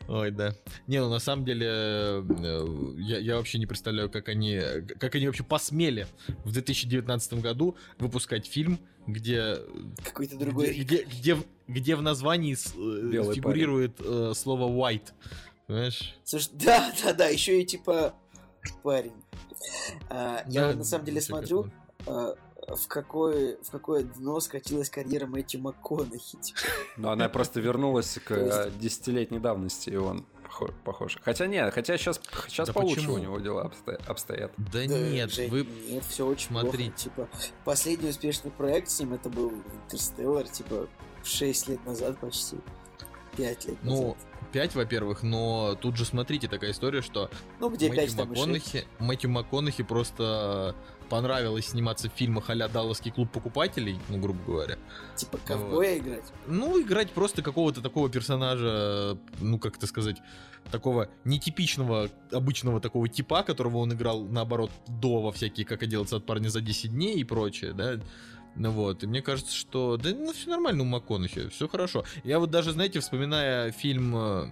Ой, 0.07 0.29
да. 0.31 0.53
Не, 0.85 1.01
ну 1.01 1.09
на 1.09 1.19
самом 1.19 1.45
деле, 1.45 1.67
э, 1.67 2.93
я, 2.99 3.17
я 3.17 3.37
вообще 3.37 3.57
не 3.57 3.65
представляю, 3.65 4.09
как 4.09 4.29
они, 4.29 4.61
как 4.99 5.15
они 5.15 5.25
вообще 5.25 5.43
посмели 5.43 6.05
в 6.43 6.51
2019 6.51 7.41
году 7.41 7.75
выпускать 7.97 8.45
фильм, 8.45 8.79
где... 9.07 9.57
Какой-то 10.03 10.37
другой 10.37 10.71
где, 10.73 11.03
где, 11.03 11.03
где, 11.03 11.37
где 11.67 11.95
в 11.95 12.01
названии 12.01 12.55
э, 12.55 13.09
Белый 13.09 13.35
фигурирует 13.35 13.99
э, 13.99 14.33
слово 14.35 14.69
white. 14.69 15.11
Понимаешь? 15.67 16.15
Слушай, 16.23 16.49
да, 16.53 16.91
да, 17.03 17.13
да, 17.13 17.27
еще 17.27 17.61
и 17.61 17.65
типа 17.65 18.13
парень. 18.83 19.13
А, 20.09 20.43
да, 20.45 20.69
я 20.69 20.73
на 20.73 20.83
самом 20.83 21.05
деле 21.05 21.21
смотрю, 21.21 21.69
а, 22.05 22.35
в 22.67 22.87
какое, 22.87 23.57
в 23.61 23.71
какое 23.71 24.03
дно 24.03 24.39
скатилась 24.39 24.89
карьера 24.89 25.27
Мэтью 25.27 25.61
МакКонахи. 25.61 26.37
Типа. 26.37 26.59
Ну, 26.97 27.09
она 27.09 27.29
просто 27.29 27.59
вернулась 27.59 28.17
к 28.23 28.71
десятилетней 28.79 29.39
давности, 29.39 29.91
и 29.91 29.95
он 29.95 30.25
похож. 30.83 31.17
Хотя 31.21 31.47
нет, 31.47 31.73
хотя 31.73 31.97
сейчас, 31.97 32.19
сейчас 32.47 32.67
да 32.67 32.73
получше 32.73 33.01
почему? 33.01 33.15
у 33.15 33.17
него 33.17 33.39
дела 33.39 33.71
обстоят. 34.07 34.53
Да, 34.57 34.65
да 34.71 34.85
нет, 34.85 35.31
Жень, 35.31 35.49
вы... 35.49 35.67
Нет, 35.89 36.03
все 36.05 36.25
очень 36.25 36.47
Смотрите. 36.47 37.09
плохо. 37.09 37.31
Типа, 37.37 37.53
последний 37.63 38.09
успешный 38.09 38.51
проект 38.51 38.89
с 38.89 38.99
ним 38.99 39.13
это 39.13 39.29
был 39.29 39.53
Интерстеллар, 39.83 40.47
типа, 40.47 40.87
6 41.23 41.69
лет 41.69 41.85
назад 41.85 42.17
почти. 42.19 42.57
5 43.37 43.65
лет 43.65 43.77
ну, 43.83 44.01
назад. 44.01 44.17
5, 44.51 44.75
во-первых, 44.75 45.23
но 45.23 45.75
тут 45.75 45.97
же 45.97 46.05
смотрите, 46.05 46.47
такая 46.47 46.71
история, 46.71 47.01
что 47.01 47.29
ну, 47.59 47.69
где 47.69 47.89
Мэтью, 47.89 48.15
5, 48.15 48.27
МакКонахи, 48.27 48.87
Мэтью 48.99 49.29
МакКонахи 49.29 49.83
просто 49.83 50.75
понравилось 51.09 51.67
сниматься 51.67 52.09
в 52.09 52.13
фильмах 52.13 52.49
а-ля 52.49 52.67
Далласский 52.67 53.11
клуб 53.11 53.31
покупателей, 53.31 53.99
ну, 54.09 54.17
грубо 54.17 54.39
говоря. 54.45 54.77
Типа 55.15 55.37
ковбоя 55.45 55.95
вот. 55.95 56.07
играть? 56.07 56.23
Ну, 56.47 56.81
играть 56.81 57.11
просто 57.11 57.41
какого-то 57.41 57.81
такого 57.81 58.09
персонажа, 58.09 59.17
ну, 59.39 59.59
как 59.59 59.77
это 59.77 59.87
сказать, 59.87 60.17
такого 60.71 61.09
нетипичного, 61.23 62.09
обычного 62.31 62.79
такого 62.79 63.07
типа, 63.07 63.43
которого 63.43 63.77
он 63.77 63.93
играл, 63.93 64.23
наоборот, 64.25 64.71
до 64.87 65.21
во 65.21 65.31
всякие 65.31 65.65
«Как 65.65 65.83
оделаться 65.83 66.17
от 66.17 66.25
парня 66.25 66.49
за 66.49 66.61
10 66.61 66.91
дней» 66.91 67.15
и 67.15 67.23
прочее, 67.23 67.73
да, 67.73 67.99
ну 68.55 68.71
вот, 68.71 69.03
и 69.03 69.07
мне 69.07 69.21
кажется, 69.21 69.53
что 69.53 69.97
да 69.97 70.11
ну 70.11 70.31
все 70.31 70.49
нормально 70.49 70.83
у 70.83 70.85
МакКонахи, 70.85 71.49
все 71.49 71.67
хорошо. 71.67 72.05
Я 72.23 72.39
вот 72.39 72.51
даже, 72.51 72.71
знаете, 72.71 73.01
вспоминая 73.01 73.71
фильм 73.71 74.15
э, 74.15 74.47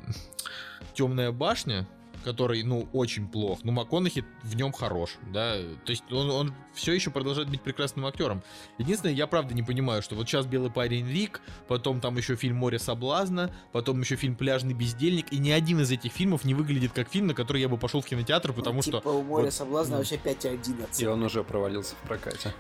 Темная 0.93 1.31
башня, 1.31 1.87
который, 2.23 2.63
ну, 2.63 2.87
очень 2.93 3.27
плох. 3.27 3.59
Ну, 3.63 3.71
МакКонахи 3.71 4.25
в 4.43 4.55
нем 4.55 4.71
хорош, 4.71 5.17
да. 5.31 5.57
То 5.85 5.91
есть 5.91 6.03
он, 6.11 6.29
он 6.29 6.53
все 6.73 6.93
еще 6.93 7.11
продолжает 7.11 7.49
быть 7.49 7.61
прекрасным 7.61 8.05
актером. 8.05 8.41
Единственное, 8.77 9.13
я 9.13 9.27
правда 9.27 9.53
не 9.53 9.63
понимаю, 9.63 10.01
что 10.01 10.15
вот 10.15 10.27
сейчас 10.27 10.45
«Белый 10.45 10.71
парень 10.71 11.07
Рик», 11.07 11.41
потом 11.67 12.01
там 12.01 12.17
еще 12.17 12.35
фильм 12.35 12.57
«Море 12.57 12.79
соблазна», 12.79 13.53
потом 13.71 14.01
еще 14.01 14.15
фильм 14.15 14.35
«Пляжный 14.35 14.73
бездельник», 14.73 15.31
и 15.31 15.37
ни 15.37 15.51
один 15.51 15.81
из 15.81 15.91
этих 15.91 16.11
фильмов 16.11 16.45
не 16.45 16.53
выглядит 16.53 16.91
как 16.93 17.09
фильм, 17.09 17.27
на 17.27 17.33
который 17.33 17.61
я 17.61 17.69
бы 17.69 17.77
пошел 17.77 18.01
в 18.01 18.05
кинотеатр, 18.05 18.49
ну, 18.49 18.55
потому 18.55 18.77
ну, 18.77 18.81
типа, 18.81 18.99
что... 18.99 19.19
у 19.19 19.23
«Моря 19.23 19.45
вот, 19.45 19.53
соблазна» 19.53 19.93
ну, 19.93 19.97
вообще 19.99 20.15
5,11. 20.15 21.03
И 21.03 21.05
он 21.05 21.23
уже 21.23 21.43
провалился 21.43 21.95
в 21.95 22.07
прокате. 22.07 22.53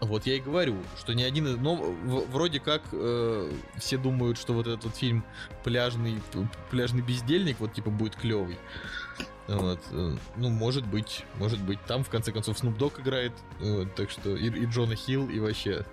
Вот 0.00 0.26
я 0.26 0.36
и 0.36 0.40
говорю, 0.40 0.76
что 0.98 1.14
ни 1.14 1.22
один... 1.22 1.62
Но 1.62 1.76
вроде 2.30 2.60
как 2.60 2.82
э, 2.92 3.52
все 3.76 3.96
думают, 3.96 4.38
что 4.38 4.52
вот 4.52 4.66
этот 4.66 4.94
фильм 4.94 5.24
«Пляжный, 5.64 6.20
пляжный 6.70 7.02
бездельник» 7.02 7.60
вот 7.60 7.72
типа 7.72 7.90
будет 7.90 8.15
клевый. 8.20 8.58
Вот. 9.48 9.80
Э, 9.92 10.16
ну, 10.36 10.50
может 10.50 10.86
быть, 10.86 11.24
может 11.36 11.62
быть. 11.62 11.80
Там, 11.86 12.04
в 12.04 12.10
конце 12.10 12.32
концов, 12.32 12.62
Snoop 12.62 12.76
Dogg 12.78 13.00
играет. 13.00 13.32
Вот, 13.60 13.94
так 13.94 14.10
что 14.10 14.36
и, 14.36 14.48
и 14.48 14.66
Джона 14.66 14.96
Хилл, 14.96 15.28
и 15.28 15.38
вообще... 15.38 15.84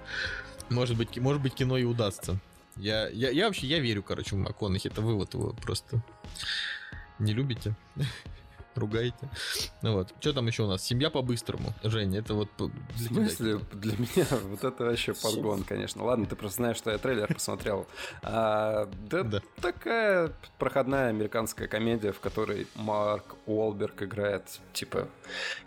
Может 0.70 0.98
быть, 0.98 1.18
может 1.18 1.42
быть, 1.42 1.54
кино 1.54 1.78
и 1.78 1.84
удастся. 1.84 2.40
Я, 2.78 3.08
я, 3.10 3.30
я 3.30 3.48
вообще, 3.48 3.68
я 3.68 3.80
верю, 3.80 4.02
короче, 4.02 4.36
в 4.36 4.40
МакКонахи. 4.40 4.88
Это 4.88 5.02
вы 5.02 5.16
вот 5.16 5.34
его 5.34 5.54
просто 5.62 6.04
не 7.20 7.34
любите 7.34 7.76
ругаете. 8.80 9.30
Ну 9.82 9.94
вот. 9.94 10.14
Что 10.20 10.34
там 10.34 10.48
еще 10.48 10.64
у 10.64 10.68
нас? 10.68 10.84
Семья 10.84 11.10
по-быстрому. 11.10 11.74
Женя, 11.84 12.20
это 12.20 12.34
вот... 12.34 12.50
Для 12.58 12.70
В 12.96 13.00
смысле? 13.00 13.60
Для 13.74 13.94
меня 13.98 14.28
вот 14.50 14.64
это 14.64 14.84
вообще 14.86 15.14
подгон, 15.14 15.64
конечно. 15.64 16.04
Ладно, 16.04 16.26
ты 16.26 16.36
просто 16.36 16.58
знаешь, 16.58 16.78
что 16.78 16.92
я 16.92 16.98
трейлер 16.98 17.34
посмотрел. 17.34 17.88
А, 18.26 18.90
да, 19.10 19.24
да 19.24 19.42
такая 19.62 20.32
проходная 20.58 21.10
американская 21.10 21.68
комедия, 21.68 22.12
в 22.12 22.20
которой 22.20 22.68
Марк 22.76 23.36
Уолберг 23.46 24.04
играет, 24.04 24.44
типа, 24.72 25.08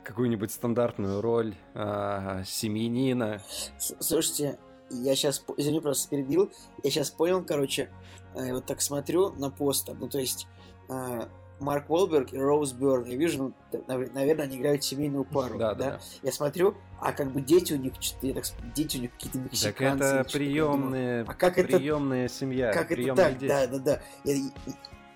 какую-нибудь 0.02 0.50
стандартную 0.50 1.20
роль 1.20 1.54
а, 1.74 2.42
семьянина. 2.44 3.42
Слушайте, 3.78 4.58
я 4.90 5.14
сейчас, 5.14 5.44
извини, 5.56 5.80
просто 5.80 6.08
перебил, 6.08 6.52
я 6.82 6.90
сейчас 6.90 7.10
понял, 7.10 7.44
короче, 7.44 7.90
э, 8.34 8.52
вот 8.52 8.66
так 8.66 8.80
смотрю 8.80 9.32
на 9.32 9.50
постер, 9.50 9.94
ну, 9.94 10.08
то 10.08 10.18
есть, 10.18 10.46
а, 10.88 11.28
Марк 11.58 11.88
Уолберг 11.88 12.32
и 12.32 12.38
Роуз 12.38 12.72
Бёрн. 12.72 13.04
Я 13.04 13.16
вижу, 13.16 13.54
ну, 13.72 13.84
наверное, 13.86 14.44
они 14.44 14.58
играют 14.58 14.84
семейную 14.84 15.24
пару. 15.24 15.58
Да, 15.58 15.74
да. 15.74 15.90
да. 15.90 16.00
Я 16.22 16.32
смотрю, 16.32 16.74
а 17.00 17.12
как 17.12 17.32
бы 17.32 17.40
дети 17.40 17.72
у 17.72 17.76
них, 17.76 17.94
я 18.22 18.34
так, 18.34 18.44
дети 18.74 18.98
у 18.98 19.00
них 19.00 19.12
какие-то 19.12 19.38
мексиканцы. 19.38 19.98
Так 19.98 20.26
это 20.26 20.32
приемные, 20.32 21.22
а 21.22 21.34
как 21.34 21.54
приемная 21.54 22.26
это, 22.26 22.34
семья. 22.34 22.72
Как 22.72 22.92
это 22.92 23.14
так? 23.14 23.38
Дети. 23.38 23.48
Да, 23.48 23.66
да, 23.66 23.78
да. 23.78 24.02
Я, 24.24 24.36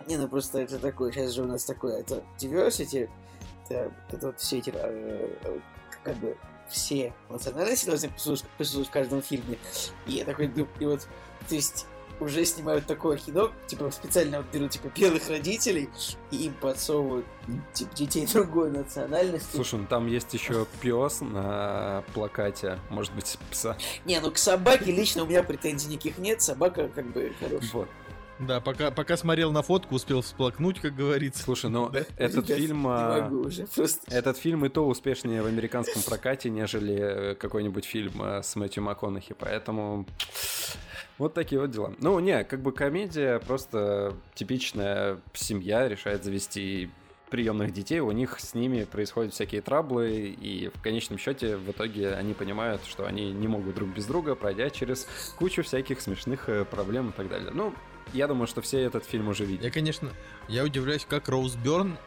не, 0.06 0.16
ну 0.16 0.28
просто 0.28 0.60
это 0.60 0.78
такое, 0.78 1.12
сейчас 1.12 1.32
же 1.32 1.42
у 1.42 1.46
нас 1.46 1.64
такое, 1.64 2.00
это 2.00 2.22
diversity, 2.38 3.08
это, 3.68 3.92
это 4.10 4.26
вот 4.28 4.40
все 4.40 4.58
эти, 4.58 4.72
э, 4.74 5.58
как 6.02 6.16
бы, 6.16 6.36
все 6.68 7.12
национальности 7.28 7.86
должны 7.86 8.08
присутствовать, 8.08 8.56
присутствовать 8.56 8.88
в 8.88 8.92
каждом 8.92 9.22
фильме. 9.22 9.58
И 10.06 10.12
я 10.12 10.24
такой 10.24 10.48
думаю, 10.48 10.68
и 10.78 10.84
вот, 10.86 11.06
то 11.48 11.54
есть, 11.54 11.86
уже 12.20 12.44
снимают 12.44 12.86
такое 12.86 13.16
кино, 13.16 13.50
типа 13.66 13.90
специально 13.90 14.38
вот 14.38 14.46
берут 14.52 14.70
типа 14.70 14.88
белых 14.96 15.28
родителей 15.28 15.88
и 16.30 16.46
им 16.46 16.54
подсовывают 16.54 17.26
типа 17.72 17.94
детей 17.94 18.26
другой 18.26 18.70
национальности. 18.70 19.56
Слушай, 19.56 19.80
ну 19.80 19.86
там 19.86 20.06
есть 20.06 20.32
еще 20.34 20.66
пес 20.80 21.20
на 21.20 22.04
плакате, 22.14 22.78
может 22.90 23.14
быть 23.14 23.38
пса. 23.50 23.76
Не, 24.04 24.20
ну 24.20 24.30
к 24.30 24.38
собаке 24.38 24.92
лично 24.92 25.24
у 25.24 25.26
меня 25.26 25.42
претензий 25.42 25.88
никаких 25.88 26.18
нет, 26.18 26.42
собака 26.42 26.88
как 26.88 27.06
бы 27.12 27.32
хорошая. 27.40 27.70
Вот. 27.72 27.88
Да, 28.40 28.58
пока, 28.60 28.90
пока 28.90 29.18
смотрел 29.18 29.52
на 29.52 29.60
фотку, 29.60 29.96
успел 29.96 30.22
всплакнуть, 30.22 30.80
как 30.80 30.96
говорится. 30.96 31.42
Слушай, 31.42 31.68
ну 31.68 31.90
да? 31.90 32.04
этот 32.16 32.48
Я 32.48 32.56
фильм... 32.56 32.86
А, 32.88 33.28
уже, 33.28 33.66
просто... 33.66 34.00
Этот 34.10 34.38
фильм 34.38 34.64
и 34.64 34.70
то 34.70 34.88
успешнее 34.88 35.42
в 35.42 35.46
американском 35.46 36.02
прокате, 36.02 36.48
нежели 36.48 36.94
э, 36.94 37.34
какой-нибудь 37.34 37.84
фильм 37.84 38.22
э, 38.22 38.42
с 38.42 38.56
Мэтью 38.56 38.82
МакКонахи, 38.82 39.34
поэтому... 39.38 40.06
Вот 41.20 41.34
такие 41.34 41.60
вот 41.60 41.70
дела. 41.70 41.92
Ну, 41.98 42.18
не, 42.18 42.44
как 42.44 42.62
бы 42.62 42.72
комедия, 42.72 43.40
просто 43.40 44.14
типичная 44.32 45.20
семья 45.34 45.86
решает 45.86 46.24
завести 46.24 46.88
приемных 47.28 47.74
детей, 47.74 48.00
у 48.00 48.10
них 48.10 48.40
с 48.40 48.54
ними 48.54 48.84
происходят 48.84 49.34
всякие 49.34 49.60
траблы, 49.60 50.34
и 50.40 50.70
в 50.74 50.80
конечном 50.80 51.18
счете 51.18 51.58
в 51.58 51.70
итоге 51.70 52.14
они 52.14 52.32
понимают, 52.32 52.80
что 52.86 53.04
они 53.04 53.32
не 53.32 53.48
могут 53.48 53.74
друг 53.74 53.90
без 53.90 54.06
друга, 54.06 54.34
пройдя 54.34 54.70
через 54.70 55.06
кучу 55.38 55.62
всяких 55.62 56.00
смешных 56.00 56.48
э, 56.48 56.64
проблем 56.64 57.10
и 57.10 57.12
так 57.12 57.28
далее. 57.28 57.50
Ну, 57.52 57.74
я 58.12 58.26
думаю, 58.26 58.46
что 58.46 58.60
все 58.60 58.80
этот 58.80 59.04
фильм 59.04 59.28
уже 59.28 59.44
видели. 59.44 59.64
Я, 59.64 59.70
конечно, 59.70 60.10
я 60.48 60.64
удивляюсь, 60.64 61.06
как 61.08 61.28
Роуз 61.28 61.56
Бёрн 61.56 61.98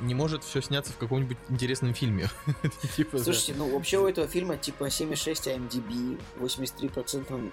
не 0.00 0.14
может 0.14 0.44
все 0.44 0.60
сняться 0.60 0.92
в 0.92 0.98
каком-нибудь 0.98 1.38
интересном 1.48 1.94
фильме. 1.94 2.28
типа, 2.96 3.18
Слушайте, 3.18 3.54
ну 3.56 3.72
вообще 3.72 3.98
у 3.98 4.06
этого 4.06 4.26
фильма 4.26 4.56
типа 4.56 4.84
7,6 4.84 5.68
IMDb, 5.70 6.20
83% 6.38 7.52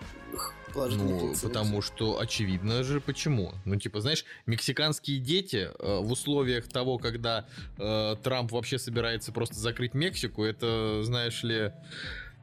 положительных 0.73 1.21
Ну, 1.21 1.35
потому 1.41 1.81
что 1.81 2.19
очевидно 2.19 2.83
же 2.83 2.99
почему. 2.99 3.53
Ну, 3.65 3.75
типа, 3.75 4.01
знаешь, 4.01 4.25
мексиканские 4.45 5.19
дети 5.19 5.69
э, 5.77 5.99
в 5.99 6.11
условиях 6.11 6.67
того, 6.67 6.97
когда 6.97 7.45
э, 7.77 8.15
Трамп 8.23 8.51
вообще 8.51 8.79
собирается 8.79 9.31
просто 9.31 9.55
закрыть 9.55 9.93
Мексику, 9.93 10.43
это, 10.43 11.03
знаешь 11.03 11.43
ли, 11.43 11.71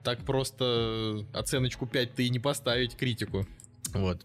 так 0.02 0.20
просто 0.20 1.24
оценочку 1.32 1.86
5 1.86 2.14
ты 2.14 2.26
и 2.26 2.30
не 2.30 2.38
поставить 2.38 2.96
критику. 2.96 3.46
Вот. 3.94 4.20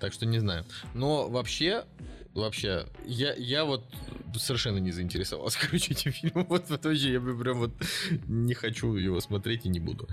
Так 0.00 0.12
что 0.12 0.26
не 0.26 0.38
знаю. 0.38 0.64
Но 0.92 1.28
вообще, 1.28 1.84
вообще, 2.34 2.86
я, 3.04 3.34
я 3.34 3.64
вот 3.64 3.84
совершенно 4.38 4.78
не 4.78 4.90
заинтересовался, 4.90 5.58
короче, 5.66 5.92
этим 5.92 6.12
фильмом. 6.12 6.46
Вот, 6.48 6.68
вот 6.68 6.84
вообще 6.84 7.12
я 7.12 7.20
прям 7.20 7.58
вот 7.58 7.72
не 8.26 8.54
хочу 8.54 8.94
его 8.94 9.20
смотреть 9.20 9.66
и 9.66 9.68
не 9.68 9.80
буду. 9.80 10.08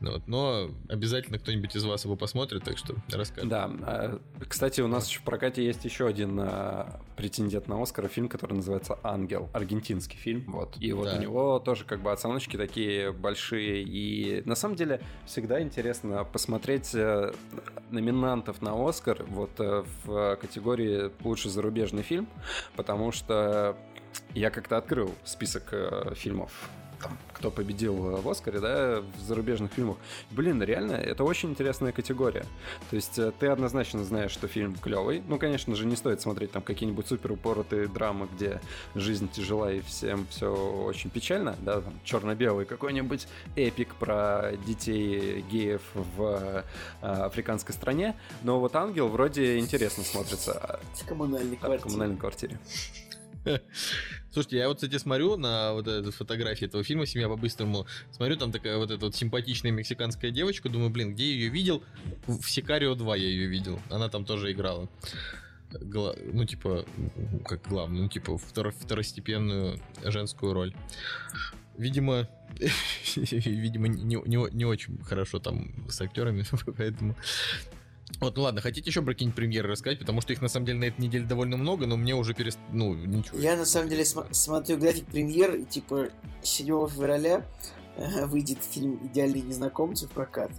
Ну 0.00 0.12
вот, 0.12 0.26
но 0.26 0.70
обязательно 0.88 1.38
кто-нибудь 1.38 1.74
из 1.76 1.84
вас 1.84 2.04
его 2.04 2.16
посмотрит, 2.16 2.64
так 2.64 2.78
что 2.78 2.94
расскажи. 3.12 3.48
Да. 3.48 3.70
А, 3.82 4.20
кстати, 4.48 4.80
у 4.80 4.88
нас 4.88 5.10
в 5.10 5.22
прокате 5.22 5.64
есть 5.64 5.84
еще 5.84 6.06
один 6.06 6.38
а, 6.40 7.00
претендент 7.16 7.68
на 7.68 7.80
Оскар, 7.82 8.08
фильм, 8.08 8.28
который 8.28 8.54
называется 8.54 8.98
«Ангел». 9.02 9.48
Аргентинский 9.52 10.16
фильм. 10.16 10.44
Вот. 10.48 10.76
И 10.80 10.92
вот 10.92 11.06
да. 11.06 11.16
у 11.16 11.20
него 11.20 11.58
тоже 11.58 11.84
как 11.84 12.02
бы 12.02 12.12
оценочки 12.12 12.56
такие 12.56 13.12
большие. 13.12 13.82
И 13.82 14.42
на 14.46 14.54
самом 14.54 14.76
деле 14.76 15.00
всегда 15.26 15.60
интересно 15.60 16.24
посмотреть 16.24 16.94
э, 16.94 17.32
номинантов 17.90 18.62
на 18.62 18.88
Оскар 18.88 19.24
вот 19.28 19.50
э, 19.58 19.84
в 20.04 20.36
категории 20.36 21.10
«Лучший 21.22 21.50
зарубежный 21.64 22.02
фильм», 22.02 22.28
потому 22.76 23.10
что 23.12 23.76
я 24.34 24.50
как-то 24.50 24.76
открыл 24.76 25.14
список 25.24 25.72
э, 25.72 26.12
фильмов 26.14 26.52
там, 27.04 27.18
кто 27.34 27.50
победил 27.50 27.94
в 27.94 28.28
Оскаре, 28.28 28.60
да, 28.60 29.02
в 29.18 29.20
зарубежных 29.20 29.72
фильмах. 29.72 29.98
Блин, 30.30 30.62
реально, 30.62 30.92
это 30.92 31.22
очень 31.24 31.50
интересная 31.50 31.92
категория. 31.92 32.46
То 32.90 32.96
есть 32.96 33.18
э, 33.18 33.30
ты 33.38 33.48
однозначно 33.48 34.02
знаешь, 34.04 34.30
что 34.30 34.48
фильм 34.48 34.74
клевый. 34.74 35.22
Ну, 35.28 35.38
конечно 35.38 35.76
же, 35.76 35.84
не 35.84 35.96
стоит 35.96 36.22
смотреть 36.22 36.52
там 36.52 36.62
какие-нибудь 36.62 37.06
супер 37.06 37.32
упоротые 37.32 37.88
драмы, 37.88 38.26
где 38.34 38.60
жизнь 38.94 39.28
тяжела 39.30 39.70
и 39.70 39.80
всем 39.82 40.26
все 40.30 40.50
очень 40.54 41.10
печально, 41.10 41.56
да, 41.60 41.82
там 41.82 41.92
черно-белый 42.04 42.64
какой-нибудь 42.64 43.28
эпик 43.56 43.94
про 43.96 44.52
детей 44.66 45.44
геев 45.50 45.82
в 45.94 46.64
э, 47.02 47.06
африканской 47.06 47.74
стране. 47.74 48.16
Но 48.42 48.60
вот 48.60 48.74
«Ангел» 48.76 49.08
вроде 49.08 49.58
интересно 49.58 50.04
смотрится. 50.04 50.80
В 50.94 51.06
коммунальной 51.06 51.56
квартире. 51.56 51.78
В 51.78 51.82
коммунальной 51.82 52.16
квартире. 52.16 52.58
Слушайте, 54.32 54.58
я 54.58 54.68
вот, 54.68 54.76
кстати, 54.76 54.98
смотрю 54.98 55.36
на 55.36 55.72
вот 55.72 55.86
эту 55.86 56.12
фотографию 56.12 56.68
этого 56.68 56.82
фильма 56.84 57.06
«Семья 57.06 57.28
по-быстрому». 57.28 57.86
Смотрю, 58.10 58.36
там 58.36 58.52
такая 58.52 58.78
вот 58.78 58.90
эта 58.90 59.04
вот 59.04 59.14
симпатичная 59.14 59.70
мексиканская 59.70 60.30
девочка. 60.30 60.68
Думаю, 60.68 60.90
блин, 60.90 61.14
где 61.14 61.24
я 61.26 61.32
ее 61.32 61.48
видел? 61.48 61.82
В 62.26 62.48
«Сикарио 62.48 62.94
2» 62.94 63.18
я 63.18 63.26
ее 63.28 63.46
видел. 63.46 63.80
Она 63.90 64.08
там 64.08 64.24
тоже 64.24 64.52
играла. 64.52 64.88
Гла... 65.72 66.14
Ну, 66.32 66.44
типа, 66.44 66.86
как 67.46 67.68
главную, 67.68 68.04
ну, 68.04 68.08
типа, 68.08 68.38
втор... 68.38 68.70
второстепенную 68.70 69.80
женскую 70.04 70.52
роль. 70.52 70.74
Видимо, 71.76 72.28
видимо, 73.16 73.88
не, 73.88 74.16
не, 74.16 74.54
не 74.54 74.64
очень 74.64 75.02
хорошо 75.02 75.40
там 75.40 75.88
с 75.88 76.00
актерами, 76.00 76.44
поэтому 76.76 77.16
вот, 78.20 78.36
ну 78.36 78.42
ладно, 78.42 78.60
хотите 78.60 78.90
еще 78.90 79.02
про 79.02 79.12
какие-нибудь 79.12 79.36
премьеры 79.36 79.70
рассказать, 79.70 79.98
потому 79.98 80.20
что 80.20 80.32
их 80.32 80.42
на 80.42 80.48
самом 80.48 80.66
деле 80.66 80.78
на 80.78 80.84
этой 80.84 81.00
неделе 81.00 81.24
довольно 81.24 81.56
много, 81.56 81.86
но 81.86 81.96
мне 81.96 82.14
уже 82.14 82.34
перест... 82.34 82.58
Ну, 82.72 82.94
ничего. 82.94 83.38
Я 83.38 83.56
на 83.56 83.64
самом 83.64 83.88
деле 83.88 84.04
см- 84.04 84.32
смотрю 84.34 84.78
график 84.78 85.06
премьер, 85.06 85.54
и 85.54 85.64
типа 85.64 86.08
7 86.42 86.66
февраля 86.88 87.46
э, 87.96 88.26
выйдет 88.26 88.58
фильм 88.62 89.00
«Идеальные 89.06 89.42
незнакомцы» 89.42 90.06
в 90.06 90.10
прокат. 90.10 90.50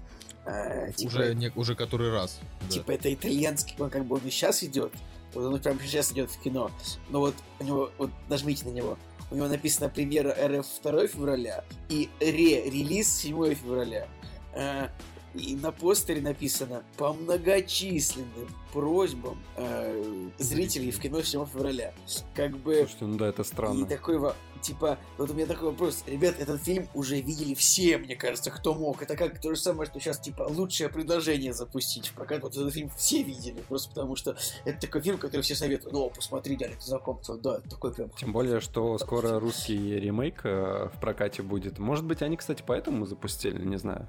Э, 0.46 0.92
типа, 0.96 1.10
уже, 1.10 1.36
не, 1.36 1.52
уже 1.56 1.76
который 1.76 2.12
раз. 2.12 2.40
Типа 2.70 2.88
да. 2.88 2.94
это 2.94 3.14
итальянский, 3.14 3.76
он 3.80 3.90
как 3.90 4.06
бы 4.06 4.16
он 4.16 4.22
и 4.26 4.30
сейчас 4.30 4.64
идет. 4.64 4.92
Вот 5.34 5.54
он 5.54 5.60
прямо 5.60 5.80
сейчас 5.82 6.12
идет 6.12 6.32
в 6.32 6.40
кино. 6.42 6.72
Но 7.10 7.20
вот 7.20 7.36
у 7.60 7.64
него, 7.64 7.92
вот 7.98 8.12
нажмите 8.30 8.66
на 8.66 8.72
него. 8.72 8.98
У 9.32 9.36
него 9.36 9.48
написано 9.48 9.90
премьера 9.90 10.36
РФ 10.48 10.66
2 10.84 11.08
февраля 11.08 11.64
и 11.90 12.10
ре-релиз 12.20 13.12
7 13.18 13.56
февраля. 13.56 14.08
Э, 14.54 14.90
И 15.38 15.56
на 15.56 15.72
постере 15.72 16.22
написано 16.22 16.84
«По 16.98 17.14
многочисленным 17.14 18.48
просьбам 18.72 19.38
э, 19.58 20.30
зрителей 20.38 20.92
в 20.92 21.00
кино 21.00 21.22
7 21.22 21.46
февраля». 21.46 21.94
Как 22.34 22.58
бы... 22.58 22.76
Слушайте, 22.78 23.06
ну 23.06 23.18
да, 23.18 23.28
это 23.28 23.44
странно. 23.44 23.86
И 23.86 23.88
такой, 23.88 24.20
типа, 24.62 24.98
вот 25.18 25.30
у 25.30 25.34
меня 25.34 25.46
такой 25.46 25.72
вопрос. 25.72 26.04
Ребят, 26.08 26.36
этот 26.40 26.62
фильм 26.64 26.88
уже 26.94 27.20
видели 27.20 27.54
все, 27.54 27.98
мне 27.98 28.16
кажется, 28.16 28.50
кто 28.50 28.74
мог. 28.74 29.02
Это 29.02 29.16
как 29.16 29.40
то 29.40 29.54
же 29.54 29.60
самое, 29.60 29.90
что 29.90 30.00
сейчас, 30.00 30.20
типа, 30.20 30.44
лучшее 30.44 30.90
предложение 30.90 31.54
запустить 31.54 32.08
в 32.08 32.14
прокат. 32.14 32.42
Вот 32.42 32.56
этот 32.56 32.74
фильм 32.74 32.90
все 32.98 33.22
видели, 33.22 33.62
просто 33.68 33.90
потому 33.90 34.16
что 34.16 34.38
это 34.64 34.80
такой 34.80 35.02
фильм, 35.02 35.18
который 35.18 35.42
все 35.42 35.56
советуют. 35.56 35.94
Ну, 35.94 36.10
посмотри, 36.10 36.56
Далек 36.56 36.82
знакомство. 36.82 37.38
Да, 37.38 37.60
такой 37.60 37.94
прям... 37.94 38.10
Тем 38.12 38.32
более, 38.32 38.60
что 38.62 38.98
скоро 38.98 39.40
русский 39.40 40.00
ремейк 40.00 40.42
э, 40.46 40.90
в 40.94 41.00
прокате 41.00 41.44
будет. 41.44 41.78
Может 41.78 42.06
быть, 42.06 42.22
они, 42.22 42.38
кстати, 42.38 42.64
поэтому 42.66 43.06
запустили, 43.06 43.64
не 43.64 43.78
знаю. 43.78 44.08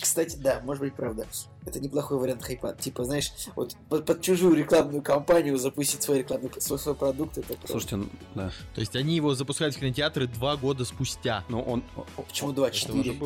Кстати, 0.00 0.36
да, 0.36 0.60
может 0.62 0.82
быть, 0.82 0.94
правда. 0.94 1.26
Это 1.64 1.80
неплохой 1.80 2.18
вариант 2.18 2.42
хайпа. 2.42 2.74
Типа, 2.74 3.04
знаешь, 3.04 3.32
вот 3.54 3.76
под, 3.88 4.04
под 4.04 4.20
чужую 4.20 4.56
рекламную 4.56 5.02
кампанию 5.02 5.56
запустить 5.56 6.02
свой 6.02 6.20
рекламный 6.20 6.50
свой, 6.58 6.78
свой 6.78 6.94
продукт. 6.94 7.38
Это 7.38 7.56
Слушайте, 7.66 7.96
ну, 7.96 8.06
да. 8.34 8.50
То 8.74 8.80
есть 8.80 8.96
они 8.96 9.14
его 9.14 9.34
запускают 9.34 9.76
в 9.76 9.78
кинотеатры 9.78 10.26
два 10.26 10.56
года 10.56 10.84
спустя. 10.84 11.44
Ну, 11.48 11.62
он... 11.62 11.84
Почему 12.16 12.52
два? 12.52 12.70
Четыре? 12.70 13.16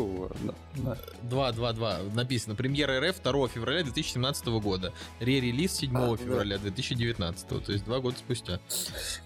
Два, 1.23 1.53
два, 1.53 1.73
два. 1.73 1.99
Написано. 2.15 2.55
Премьера 2.55 3.01
РФ 3.01 3.23
2 3.23 3.49
февраля 3.49 3.83
2017 3.85 4.47
года. 4.47 4.93
Ре-релиз 5.21 5.73
7 5.77 5.97
а, 5.97 6.17
февраля 6.17 6.57
да. 6.59 6.65
2019. 6.65 7.49
То 7.49 7.73
есть 7.73 7.85
два 7.85 8.01
года 8.01 8.19
спустя. 8.19 8.61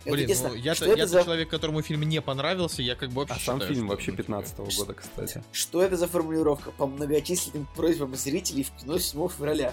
Это 0.05 0.15
Блин, 0.15 0.31
ну 0.43 0.55
я-то, 0.55 0.95
я 0.95 1.07
за... 1.07 1.25
человек, 1.25 1.49
которому 1.49 1.83
фильм 1.83 2.03
не 2.03 2.21
понравился, 2.21 2.83
я 2.83 2.95
как 2.95 3.11
бы 3.11 3.21
вообще 3.21 3.35
А 3.35 3.39
считаю, 3.39 3.61
сам 3.61 3.69
фильм 3.69 3.89
вообще 3.89 4.13
15 4.13 4.59
-го 4.59 4.77
года, 4.77 4.95
кстати. 4.95 5.43
Что 5.53 5.83
это 5.83 5.97
за 5.97 6.07
формулировка? 6.07 6.71
По 6.73 6.87
многочисленным 6.87 7.67
просьбам 7.75 8.15
зрителей 8.15 8.65
в 8.65 8.71
кино 8.73 8.99
7 9.01 9.29
февраля. 9.29 9.73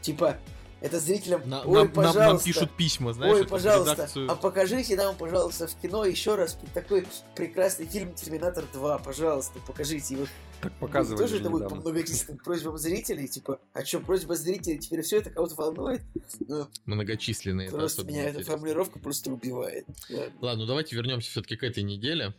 Типа, 0.00 0.38
это 0.82 0.98
зрителям, 0.98 1.48
на, 1.48 1.62
ой, 1.62 1.84
нам, 1.84 1.92
пожалуйста, 1.92 2.24
нам, 2.24 2.40
пишут 2.40 2.72
письма, 2.72 3.12
знаешь, 3.12 3.36
ой, 3.36 3.46
пожалуйста, 3.46 3.94
редакцию... 3.94 4.30
а 4.30 4.34
покажите 4.34 4.96
нам, 4.96 5.14
пожалуйста, 5.14 5.68
в 5.68 5.76
кино 5.76 6.04
еще 6.04 6.34
раз 6.34 6.58
такой 6.74 7.06
прекрасный 7.36 7.86
фильм 7.86 8.12
«Терминатор 8.14 8.64
2», 8.74 9.04
пожалуйста, 9.04 9.60
покажите 9.64 10.14
его. 10.14 10.26
Так 10.60 10.72
показывали 10.74 11.22
Тоже 11.22 11.38
это 11.38 11.50
будет 11.50 11.68
по 11.68 11.76
многочисленным 11.76 12.38
просьбам 12.44 12.78
зрителей, 12.78 13.28
типа, 13.28 13.60
а 13.72 13.84
что, 13.84 14.00
просьба 14.00 14.34
зрителей, 14.34 14.78
теперь 14.78 15.02
все 15.02 15.18
это 15.18 15.30
кого-то 15.30 15.54
волнует? 15.54 16.02
Ну, 16.48 16.66
Многочисленные, 16.86 17.70
Просто 17.70 18.04
меня 18.04 18.24
эта 18.24 18.42
формулировка 18.42 18.98
просто 18.98 19.30
убивает. 19.30 19.86
Ладно, 20.08 20.32
Ладно 20.40 20.62
ну 20.62 20.66
давайте 20.66 20.96
вернемся 20.96 21.30
все-таки 21.30 21.54
к 21.54 21.62
этой 21.62 21.84
неделе. 21.84 22.34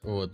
Вот. 0.00 0.32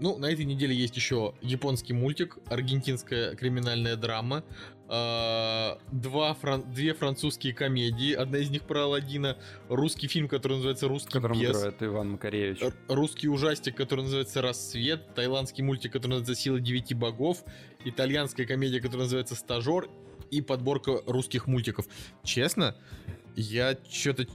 Ну, 0.00 0.16
на 0.16 0.26
этой 0.26 0.44
неделе 0.44 0.74
есть 0.74 0.96
еще 0.96 1.34
японский 1.42 1.92
мультик, 1.92 2.38
аргентинская 2.48 3.34
криминальная 3.34 3.96
драма, 3.96 4.44
э, 4.88 5.76
два 5.92 6.34
фран- 6.34 6.72
две 6.72 6.94
французские 6.94 7.52
комедии, 7.52 8.12
одна 8.12 8.38
из 8.38 8.50
них 8.50 8.62
про 8.62 8.84
Алладина, 8.84 9.36
русский 9.68 10.06
фильм, 10.06 10.28
который 10.28 10.54
называется 10.54 10.88
«Русский 10.88 11.12
Которым 11.12 11.40
бес», 11.40 11.50
играет 11.50 11.82
Иван 11.82 12.10
Макаревич, 12.12 12.60
русский 12.88 13.28
ужастик, 13.28 13.76
который 13.76 14.02
называется 14.02 14.40
«Рассвет», 14.40 15.14
тайландский 15.14 15.64
мультик, 15.64 15.92
который 15.92 16.12
называется 16.12 16.42
«Сила 16.42 16.60
девяти 16.60 16.94
богов», 16.94 17.44
итальянская 17.84 18.46
комедия, 18.46 18.80
которая 18.80 19.04
называется 19.04 19.34
«Стажер», 19.34 19.88
и 20.30 20.42
подборка 20.42 21.00
русских 21.06 21.46
мультиков. 21.46 21.86
Честно, 22.22 22.76
я 23.34 23.76
что-то 23.90 24.26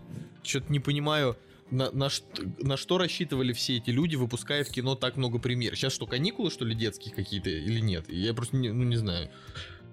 что-то 0.41 0.71
не 0.71 0.79
понимаю, 0.79 1.37
на, 1.73 1.91
на, 1.91 2.09
на 2.59 2.77
что 2.77 2.97
рассчитывали 2.97 3.51
все 3.51 3.77
эти 3.77 3.89
люди, 3.89 4.15
выпуская 4.15 4.63
в 4.63 4.69
кино 4.69 4.95
так 4.95 5.17
много 5.17 5.39
премьер? 5.39 5.75
Сейчас 5.75 5.93
что, 5.93 6.05
каникулы, 6.05 6.51
что 6.51 6.65
ли, 6.65 6.75
детские 6.75 7.13
какие-то 7.13 7.49
или 7.49 7.79
нет? 7.79 8.09
Я 8.09 8.33
просто 8.33 8.55
не, 8.55 8.71
ну, 8.71 8.83
не 8.83 8.95
знаю. 8.95 9.29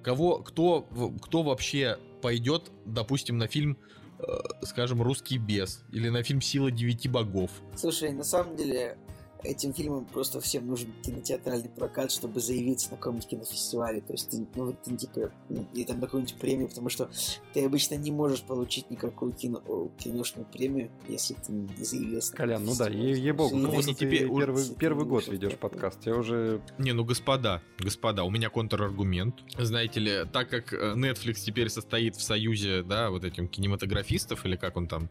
Кого, 0.02 0.38
кто, 0.38 0.82
кто 1.22 1.42
вообще 1.42 1.98
пойдет, 2.22 2.70
допустим, 2.84 3.38
на 3.38 3.48
фильм, 3.48 3.78
э, 4.18 4.22
скажем, 4.62 5.02
«Русский 5.02 5.38
бес» 5.38 5.82
или 5.90 6.10
на 6.10 6.22
фильм 6.22 6.42
«Сила 6.42 6.70
девяти 6.70 7.08
богов»? 7.08 7.50
Слушай, 7.76 8.12
на 8.12 8.24
самом 8.24 8.56
деле, 8.56 8.98
этим 9.42 9.72
фильмам 9.72 10.04
просто 10.04 10.40
всем 10.40 10.66
нужен 10.66 10.92
кинотеатральный 11.02 11.68
прокат, 11.68 12.12
чтобы 12.12 12.40
заявиться 12.40 12.90
на 12.90 12.96
каком-нибудь 12.96 13.28
кинофестивале. 13.28 14.00
То 14.00 14.12
есть, 14.12 14.30
ты, 14.30 14.46
ну, 14.54 14.74
ты, 14.84 14.96
типа, 14.96 15.30
и 15.74 15.84
там 15.84 16.00
какую-нибудь 16.00 16.36
премию, 16.36 16.68
потому 16.68 16.88
что 16.88 17.10
ты 17.52 17.64
обычно 17.64 17.94
не 17.94 18.10
можешь 18.10 18.42
получить 18.42 18.90
никакую 18.90 19.32
кино, 19.32 19.62
киношную 19.98 20.46
премию, 20.46 20.90
если 21.08 21.34
ты 21.34 21.52
не 21.52 21.84
заявился. 21.84 22.34
Колян, 22.34 22.64
ну 22.64 22.74
да, 22.76 22.88
ей-богу, 22.88 23.56
ну, 23.56 23.70
вот 23.70 23.84
теперь 23.84 24.28
первый, 24.28 24.64
первый 24.78 25.06
год 25.06 25.28
ведешь 25.28 25.54
подкаст, 25.54 26.06
я 26.06 26.16
уже... 26.16 26.60
Не, 26.78 26.92
ну 26.92 27.04
господа, 27.04 27.62
господа, 27.78 28.24
у 28.24 28.30
меня 28.30 28.50
контраргумент. 28.50 29.36
Знаете 29.58 30.00
ли, 30.00 30.24
так 30.32 30.48
как 30.48 30.72
э, 30.72 30.94
Netflix 30.94 31.40
теперь 31.44 31.68
состоит 31.68 32.16
в 32.16 32.22
союзе, 32.22 32.82
да, 32.82 33.10
вот 33.10 33.24
этим 33.24 33.48
кинематографистов, 33.48 34.44
или 34.46 34.56
как 34.56 34.76
он 34.76 34.86
там 34.86 35.08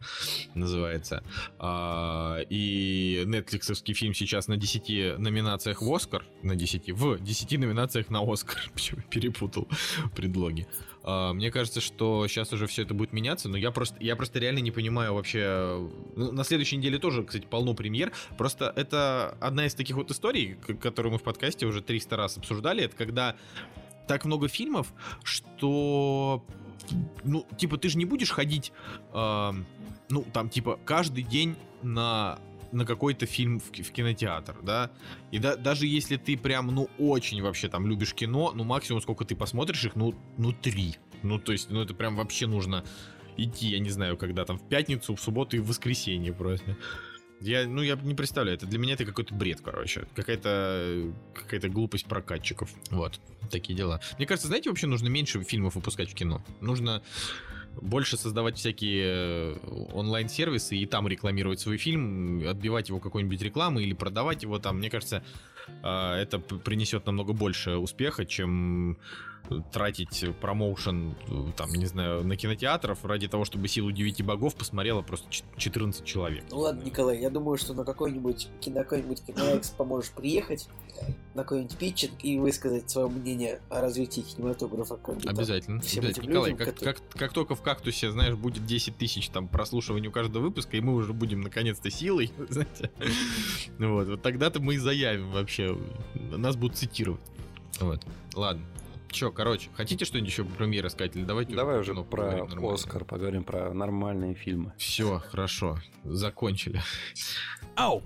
называется, 0.53 1.23
а, 1.57 2.39
и 2.49 3.23
Netflixовский 3.25 3.93
фильм 3.93 4.13
сейчас 4.19 4.47
на 4.47 4.57
10 4.57 5.19
номинациях 5.19 5.81
в 5.81 5.93
Оскар, 5.93 6.25
на 6.43 6.55
10, 6.55 6.91
в 6.91 7.19
10 7.19 7.59
номинациях 7.59 8.09
на 8.09 8.21
Оскар, 8.21 8.57
почему 8.73 9.01
перепутал 9.09 9.67
предлоги. 10.15 10.67
Uh, 11.01 11.33
мне 11.33 11.49
кажется, 11.49 11.79
что 11.79 12.27
сейчас 12.27 12.51
уже 12.51 12.67
все 12.67 12.83
это 12.83 12.93
будет 12.93 13.13
меняться, 13.13 13.47
но 13.47 13.57
я 13.57 13.71
просто, 13.71 13.95
я 14.01 14.17
просто 14.17 14.37
реально 14.37 14.59
не 14.59 14.71
понимаю 14.71 15.13
вообще. 15.13 15.89
Ну, 16.15 16.31
на 16.33 16.43
следующей 16.43 16.75
неделе 16.75 16.99
тоже, 16.99 17.23
кстати, 17.23 17.45
полно 17.49 17.73
премьер. 17.73 18.11
Просто 18.37 18.73
это 18.75 19.37
одна 19.39 19.65
из 19.65 19.73
таких 19.73 19.95
вот 19.95 20.11
историй, 20.11 20.55
которую 20.81 21.13
мы 21.13 21.17
в 21.17 21.23
подкасте 21.23 21.65
уже 21.65 21.81
300 21.81 22.17
раз 22.17 22.37
обсуждали. 22.37 22.83
Это 22.83 22.97
когда 22.97 23.37
так 24.07 24.25
много 24.25 24.49
фильмов, 24.49 24.93
что 25.23 26.45
ну, 27.23 27.45
типа, 27.57 27.77
ты 27.77 27.89
же 27.89 27.97
не 27.97 28.05
будешь 28.05 28.31
ходить, 28.31 28.71
э, 29.13 29.51
ну, 30.09 30.25
там, 30.33 30.49
типа, 30.49 30.79
каждый 30.85 31.23
день 31.23 31.55
на 31.81 32.39
на 32.71 32.85
какой-то 32.85 33.25
фильм 33.25 33.59
в, 33.59 33.71
в 33.71 33.91
кинотеатр, 33.91 34.57
да, 34.61 34.91
и 35.31 35.39
да, 35.39 35.55
даже 35.55 35.87
если 35.87 36.17
ты 36.17 36.37
прям, 36.37 36.67
ну, 36.67 36.89
очень 36.97 37.41
вообще 37.41 37.69
там 37.69 37.87
любишь 37.87 38.13
кино, 38.13 38.51
ну, 38.55 38.63
максимум, 38.63 39.01
сколько 39.01 39.25
ты 39.25 39.35
посмотришь 39.35 39.85
их, 39.85 39.95
ну, 39.95 40.15
ну, 40.37 40.51
три, 40.51 40.95
ну, 41.23 41.39
то 41.39 41.51
есть, 41.51 41.69
ну, 41.69 41.81
это 41.81 41.93
прям 41.93 42.15
вообще 42.15 42.47
нужно 42.47 42.83
идти, 43.37 43.67
я 43.67 43.79
не 43.79 43.89
знаю, 43.89 44.17
когда 44.17 44.45
там, 44.45 44.57
в 44.57 44.67
пятницу, 44.67 45.15
в 45.15 45.21
субботу 45.21 45.55
и 45.57 45.59
в 45.59 45.67
воскресенье 45.67 46.33
просто. 46.33 46.77
Я, 47.41 47.65
ну, 47.67 47.81
я 47.81 47.95
не 47.95 48.15
представляю, 48.15 48.57
это 48.57 48.65
для 48.65 48.79
меня 48.79 48.95
это 48.95 49.05
какой-то 49.05 49.33
бред, 49.33 49.61
короче. 49.61 50.07
Какая-то 50.13 51.13
какая-то 51.33 51.69
глупость 51.69 52.05
прокатчиков. 52.05 52.69
Вот, 52.89 53.21
такие 53.49 53.77
дела. 53.77 54.01
Мне 54.17 54.27
кажется, 54.27 54.47
знаете, 54.47 54.69
вообще 54.69 54.87
нужно 54.87 55.07
меньше 55.07 55.41
фильмов 55.43 55.75
выпускать 55.75 56.11
в 56.11 56.15
кино. 56.15 56.43
Нужно 56.59 57.01
больше 57.81 58.17
создавать 58.17 58.57
всякие 58.57 59.03
э, 59.05 59.55
онлайн-сервисы 59.93 60.75
и 60.75 60.85
там 60.85 61.07
рекламировать 61.07 61.59
свой 61.59 61.77
фильм, 61.77 62.47
отбивать 62.47 62.89
его 62.89 62.99
какой-нибудь 62.99 63.41
рекламой 63.41 63.83
или 63.83 63.93
продавать 63.93 64.43
его 64.43 64.59
там. 64.59 64.77
Мне 64.77 64.89
кажется, 64.89 65.23
а, 65.83 66.17
это 66.17 66.39
принесет 66.39 67.05
намного 67.05 67.33
больше 67.33 67.77
успеха, 67.77 68.25
чем 68.25 68.97
тратить 69.71 70.25
промоушен, 70.41 71.15
там, 71.55 71.71
не 71.71 71.85
знаю, 71.85 72.23
на 72.23 72.35
кинотеатров 72.35 73.03
ради 73.05 73.27
того, 73.27 73.45
чтобы 73.45 73.67
«Силу 73.67 73.91
девяти 73.91 74.23
богов» 74.23 74.55
посмотрело 74.55 75.01
просто 75.01 75.27
14 75.57 76.05
человек. 76.05 76.43
Ну 76.51 76.59
ладно, 76.59 76.83
Николай, 76.83 77.19
я 77.19 77.29
думаю, 77.29 77.57
что 77.57 77.73
на 77.73 77.83
какой-нибудь 77.83 78.47
на 78.67 78.83
какой-нибудь 78.83 79.23
киноэкспо 79.25 79.83
можешь 79.83 80.11
приехать, 80.11 80.67
на 81.33 81.43
какой-нибудь 81.43 81.77
питчинг 81.77 82.13
и 82.23 82.37
высказать 82.37 82.89
свое 82.89 83.07
мнение 83.07 83.59
о 83.69 83.81
развитии 83.81 84.21
кинематографа. 84.21 84.99
Обязательно. 85.25 85.81
Всем 85.81 86.03
обязательно. 86.03 86.29
Николай, 86.29 86.51
людям, 86.51 86.65
как, 86.65 86.75
которые... 86.75 86.95
как, 86.95 87.09
как 87.17 87.33
только 87.33 87.55
в 87.55 87.61
«Кактусе», 87.61 88.11
знаешь, 88.11 88.35
будет 88.35 88.65
10 88.65 88.97
тысяч 88.97 89.29
там 89.29 89.47
прослушиваний 89.47 90.09
у 90.09 90.11
каждого 90.11 90.43
выпуска, 90.43 90.77
и 90.77 90.81
мы 90.81 90.93
уже 90.93 91.13
будем 91.13 91.41
наконец-то 91.41 91.89
силой, 91.89 92.31
знаете, 92.49 92.91
вот, 93.79 94.07
вот 94.07 94.21
тогда-то 94.21 94.59
мы 94.59 94.75
и 94.75 94.77
заявим 94.77 95.31
вообще, 95.31 95.77
нас 96.13 96.55
будут 96.55 96.77
цитировать. 96.77 97.21
Вот, 97.79 98.05
ладно. 98.35 98.63
Че, 99.11 99.31
короче, 99.31 99.69
хотите 99.75 100.05
что-нибудь 100.05 100.29
еще 100.29 100.43
про 100.43 100.55
премьеры 100.55 100.89
сказать? 100.89 101.15
Или 101.15 101.23
давайте 101.23 101.55
Давай 101.55 101.79
уже, 101.79 101.95
про 101.95 102.47
Оскар 102.71 103.05
поговорим, 103.05 103.43
про 103.43 103.73
нормальные 103.73 104.35
фильмы. 104.35 104.73
Все, 104.77 105.19
хорошо, 105.19 105.79
закончили. 106.03 106.81
Ау! 107.75 108.03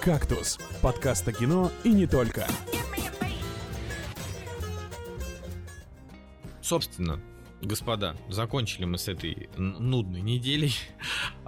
«Кактус»— 0.00 0.58
подкаст 0.82 1.26
о 1.28 1.32
кино 1.32 1.70
и 1.84 1.90
не 1.90 2.06
только. 2.06 2.46
Собственно, 6.62 7.20
господа, 7.62 8.16
закончили 8.28 8.84
мы 8.84 8.98
с 8.98 9.08
этой 9.08 9.48
нудной 9.56 10.20
неделей. 10.20 10.72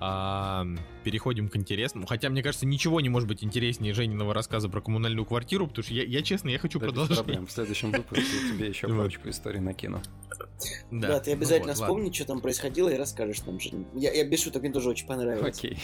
А, 0.02 0.64
переходим 1.04 1.50
к 1.50 1.56
интересному. 1.56 2.06
Хотя, 2.06 2.30
мне 2.30 2.42
кажется, 2.42 2.64
ничего 2.64 3.02
не 3.02 3.10
может 3.10 3.28
быть 3.28 3.44
интереснее 3.44 3.92
Жениного 3.92 4.32
рассказа 4.32 4.70
про 4.70 4.80
коммунальную 4.80 5.26
квартиру, 5.26 5.66
потому 5.66 5.84
что 5.84 5.92
я, 5.92 6.04
я 6.04 6.22
честно, 6.22 6.48
я 6.48 6.58
хочу 6.58 6.78
да, 6.78 6.86
продолжить. 6.86 7.16
проблем. 7.16 7.46
В 7.46 7.52
следующем 7.52 7.92
выпуске 7.92 8.24
тебе 8.48 8.68
еще 8.68 8.88
парочку 8.96 9.28
историй 9.28 9.60
накину. 9.60 10.00
Да, 10.90 11.08
да 11.08 11.20
ты 11.20 11.32
обязательно 11.32 11.74
ну 11.74 11.78
вот, 11.78 11.82
вспомни, 11.82 12.04
ладно. 12.04 12.14
что 12.14 12.24
там 12.24 12.40
происходило, 12.40 12.88
и 12.88 12.96
расскажешь 12.96 13.44
нам 13.44 13.60
же. 13.60 13.70
Я, 13.94 14.10
я 14.12 14.24
без 14.24 14.42
шуток, 14.42 14.62
мне 14.62 14.72
тоже 14.72 14.88
очень 14.88 15.06
понравилось. 15.06 15.58
Окей. 15.58 15.78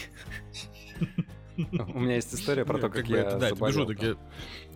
У 1.57 1.99
меня 1.99 2.15
есть 2.15 2.33
история 2.33 2.65
про 2.65 2.77
то, 2.77 2.89
как 2.89 3.07
я 3.07 3.39
заболел 3.39 3.89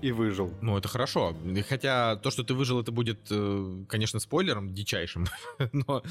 и 0.01 0.11
выжил. 0.11 0.53
Ну, 0.61 0.77
это 0.77 0.87
хорошо. 0.87 1.35
Хотя 1.67 2.15
то, 2.17 2.31
что 2.31 2.43
ты 2.43 2.53
выжил, 2.53 2.79
это 2.79 2.91
будет, 2.91 3.19
э, 3.29 3.83
конечно, 3.87 4.19
спойлером 4.19 4.73
дичайшим. 4.73 5.27
Но 5.71 6.03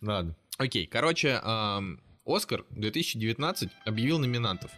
ладно. 0.00 0.36
Окей, 0.58 0.86
короче, 0.86 1.40
Оскар 2.26 2.64
2019 2.70 3.70
объявил 3.86 4.18
номинантов. 4.18 4.70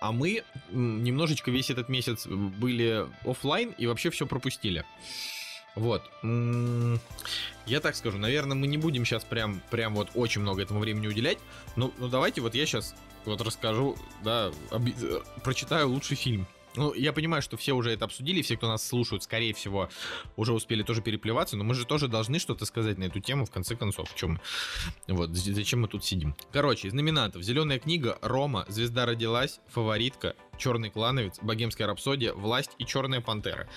А 0.00 0.12
мы 0.12 0.44
немножечко 0.70 1.50
весь 1.50 1.70
этот 1.70 1.88
месяц 1.88 2.26
были 2.26 3.06
офлайн 3.24 3.74
и 3.78 3.86
вообще 3.86 4.10
все 4.10 4.26
пропустили. 4.26 4.84
Вот. 5.74 6.02
Я 7.66 7.80
так 7.80 7.94
скажу, 7.94 8.18
наверное, 8.18 8.56
мы 8.56 8.66
не 8.66 8.78
будем 8.78 9.04
сейчас 9.04 9.24
прям, 9.24 9.60
прям 9.70 9.94
вот 9.94 10.10
очень 10.14 10.40
много 10.40 10.62
этому 10.62 10.80
времени 10.80 11.06
уделять. 11.06 11.38
Но, 11.76 11.92
ну 11.98 12.08
давайте 12.08 12.40
вот 12.40 12.54
я 12.54 12.66
сейчас 12.66 12.94
вот 13.28 13.40
расскажу, 13.40 13.96
да, 14.22 14.50
об... 14.70 14.88
Э, 14.88 15.20
прочитаю 15.42 15.88
лучший 15.88 16.16
фильм. 16.16 16.46
Ну, 16.76 16.94
я 16.94 17.12
понимаю, 17.12 17.42
что 17.42 17.56
все 17.56 17.72
уже 17.72 17.90
это 17.90 18.04
обсудили, 18.04 18.42
все, 18.42 18.56
кто 18.56 18.68
нас 18.68 18.86
слушают, 18.86 19.24
скорее 19.24 19.52
всего, 19.52 19.88
уже 20.36 20.52
успели 20.52 20.82
тоже 20.82 21.02
переплеваться, 21.02 21.56
но 21.56 21.64
мы 21.64 21.74
же 21.74 21.84
тоже 21.84 22.06
должны 22.06 22.38
что-то 22.38 22.66
сказать 22.66 22.98
на 22.98 23.04
эту 23.04 23.20
тему, 23.20 23.46
в 23.46 23.50
конце 23.50 23.74
концов. 23.74 24.10
В 24.10 24.14
чем? 24.14 24.40
Вот, 25.08 25.30
зачем 25.30 25.80
мы 25.80 25.88
тут 25.88 26.04
сидим? 26.04 26.36
Короче, 26.52 26.88
из 26.88 26.92
номинантов 26.92 27.42
«Зеленая 27.42 27.78
книга», 27.80 28.18
«Рома», 28.22 28.64
«Звезда 28.68 29.06
родилась», 29.06 29.60
«Фаворитка», 29.68 30.36
«Черный 30.56 30.90
клановец», 30.90 31.38
«Богемская 31.42 31.88
рапсодия», 31.88 32.32
«Власть» 32.32 32.70
и 32.78 32.84
«Черная 32.84 33.20
пантера». 33.20 33.68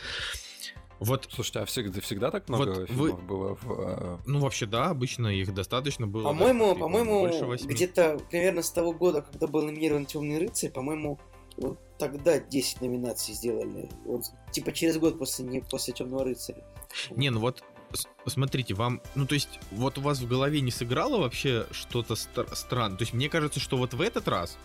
Вот. 1.02 1.28
Слушайте, 1.32 1.60
а 1.60 1.66
всегда, 1.66 2.00
всегда 2.00 2.30
так 2.30 2.48
много 2.48 2.70
вот 2.70 2.88
фильмов 2.88 2.96
вы... 2.96 3.14
было? 3.14 3.56
В, 3.56 3.72
а, 3.72 4.20
Ну, 4.28 4.40
вообще, 4.40 4.68
да, 4.68 4.92
обычно 4.92 5.28
их 5.28 5.52
достаточно 5.52 6.06
было. 6.06 6.26
По-моему, 6.26 6.76
да, 6.76 6.80
по-моему, 6.80 7.28
где-то 7.66 8.20
примерно 8.30 8.62
с 8.62 8.70
того 8.70 8.94
года, 8.94 9.24
когда 9.24 9.48
был 9.48 9.64
номинирован 9.64 10.06
Темный 10.06 10.38
рыцарь, 10.38 10.70
по-моему, 10.70 11.20
вот 11.58 11.80
тогда 11.98 12.40
10 12.40 12.82
номинаций 12.82 13.34
сделали. 13.34 13.90
Вот, 14.06 14.26
типа 14.52 14.72
через 14.72 14.98
год 15.00 15.18
после, 15.18 15.44
не, 15.44 15.62
после 15.62 15.94
Темного 15.94 16.24
рыцаря. 16.24 16.64
Не, 17.10 17.32
ну 17.32 17.40
вот 17.40 17.64
смотрите, 18.28 18.76
вам, 18.76 19.02
ну 19.16 19.26
то 19.26 19.34
есть, 19.34 19.60
вот 19.72 19.98
у 19.98 20.02
вас 20.02 20.20
в 20.20 20.28
голове 20.28 20.62
не 20.62 20.72
сыграло 20.72 21.18
вообще 21.18 21.66
что-то 21.72 22.16
стр- 22.16 22.56
странно. 22.56 22.96
То 22.98 23.04
есть, 23.04 23.14
мне 23.14 23.28
кажется, 23.28 23.60
что 23.60 23.78
вот 23.78 23.94
в 23.94 24.02
этот 24.02 24.28
раз 24.28 24.58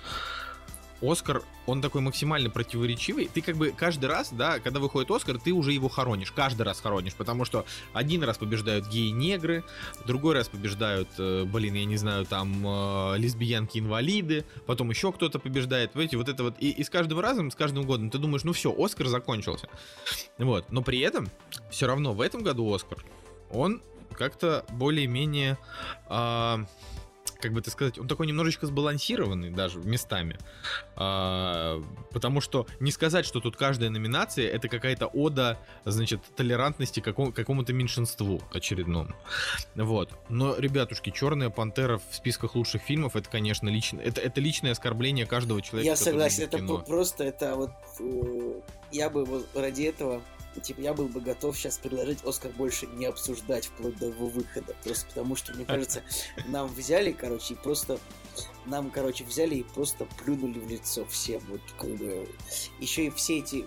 Оскар, 1.03 1.43
он 1.67 1.83
такой 1.83 2.01
максимально 2.01 2.49
противоречивый. 2.49 3.29
Ты 3.33 3.43
как 3.43 3.57
бы 3.57 3.71
каждый 3.71 4.07
раз, 4.07 4.31
да, 4.33 4.59
когда 4.61 4.81
выходит 4.81 5.11
Оскар, 5.11 5.39
ты 5.39 5.53
уже 5.53 5.73
его 5.73 5.89
хоронишь. 5.89 6.33
Каждый 6.33 6.63
раз 6.63 6.81
хоронишь. 6.81 7.15
Потому 7.15 7.45
что 7.45 7.67
один 7.93 8.23
раз 8.23 8.39
побеждают 8.39 8.89
геи-негры, 8.89 9.65
другой 10.07 10.35
раз 10.35 10.49
побеждают, 10.49 11.09
э, 11.19 11.45
блин, 11.45 11.75
я 11.75 11.85
не 11.85 11.97
знаю, 11.97 12.25
там, 12.25 12.67
э, 12.67 13.19
лесбиянки-инвалиды, 13.19 14.45
потом 14.67 14.91
еще 14.91 15.13
кто-то 15.13 15.39
побеждает. 15.39 15.95
Видите, 15.95 16.17
вот 16.17 16.29
это 16.29 16.43
вот. 16.43 16.55
И, 16.59 16.71
и 16.71 16.83
с 16.83 16.91
каждым 16.91 17.21
разом, 17.21 17.51
с 17.51 17.55
каждым 17.55 17.85
годом 17.85 18.11
ты 18.11 18.19
думаешь, 18.19 18.45
ну 18.45 18.53
все, 18.53 18.75
Оскар 18.77 19.09
закончился. 19.09 19.69
Вот. 20.39 20.71
Но 20.71 20.83
при 20.83 21.01
этом, 21.01 21.29
все 21.71 21.87
равно 21.87 22.13
в 22.13 22.21
этом 22.21 22.43
году 22.43 22.73
Оскар, 22.73 23.05
он 23.51 23.83
как-то 24.13 24.65
более-менее... 24.71 25.59
Э, 26.09 26.65
как 27.41 27.53
бы 27.53 27.61
это 27.61 27.71
сказать, 27.71 27.99
он 27.99 28.09
такой 28.09 28.27
немножечко 28.27 28.67
сбалансированный 28.67 29.51
даже 29.51 29.79
местами. 29.79 30.39
А, 30.97 31.83
потому 32.11 32.41
что 32.41 32.67
не 32.81 32.91
сказать, 32.91 33.27
что 33.27 33.41
тут 33.41 33.57
каждая 33.57 33.91
номинация 33.91 34.49
это 34.49 34.69
какая-то 34.69 35.07
ода, 35.07 35.59
значит, 35.85 36.21
толерантности 36.37 37.01
какому- 37.01 37.33
какому-то 37.33 37.73
меньшинству 37.73 38.43
очередному. 38.53 39.15
Вот. 39.75 40.11
Но, 40.29 40.57
ребятушки, 40.57 41.11
Черная 41.11 41.51
пантера 41.51 41.99
в 41.99 42.15
списках 42.15 42.55
лучших 42.55 42.83
фильмов 42.83 43.17
это, 43.17 43.29
конечно, 43.29 43.69
лично. 43.69 44.01
Это, 44.01 44.21
это 44.21 44.41
личное 44.41 44.73
оскорбление 44.73 45.27
каждого 45.27 45.63
человека. 45.63 45.87
Я 45.91 45.97
согласен, 45.97 46.45
это 46.45 46.59
просто 46.59 47.25
это 47.25 47.55
вот. 47.57 47.71
Э, 48.01 48.61
я 48.93 49.11
бы 49.11 49.25
вот 49.25 49.47
ради 49.55 49.85
этого 49.85 50.23
типа, 50.61 50.81
я 50.81 50.95
был 50.95 51.09
бы 51.09 51.21
готов 51.21 51.57
сейчас 51.57 51.79
предложить 51.79 52.25
Оскар 52.25 52.53
больше 52.53 52.87
не 52.87 53.07
обсуждать 53.07 53.67
вплоть 53.67 53.97
до 53.99 54.07
его 54.07 54.27
выхода. 54.27 54.75
Просто 54.85 55.07
потому 55.07 55.37
что, 55.37 55.55
мне 55.55 55.65
кажется, 55.65 56.03
нам 56.47 56.69
взяли, 56.69 57.13
короче, 57.13 57.55
и 57.55 57.57
просто 57.57 57.99
нам, 58.67 58.91
короче, 58.91 59.25
взяли 59.25 59.57
и 59.57 59.63
просто 59.63 60.07
плюнули 60.23 60.59
в 60.59 60.69
лицо 60.69 61.05
всем. 61.07 61.41
Вот, 61.49 61.61
как 61.79 61.91
бы, 61.91 62.29
еще 62.81 63.07
и 63.07 63.11
все 63.11 63.39
эти 63.39 63.67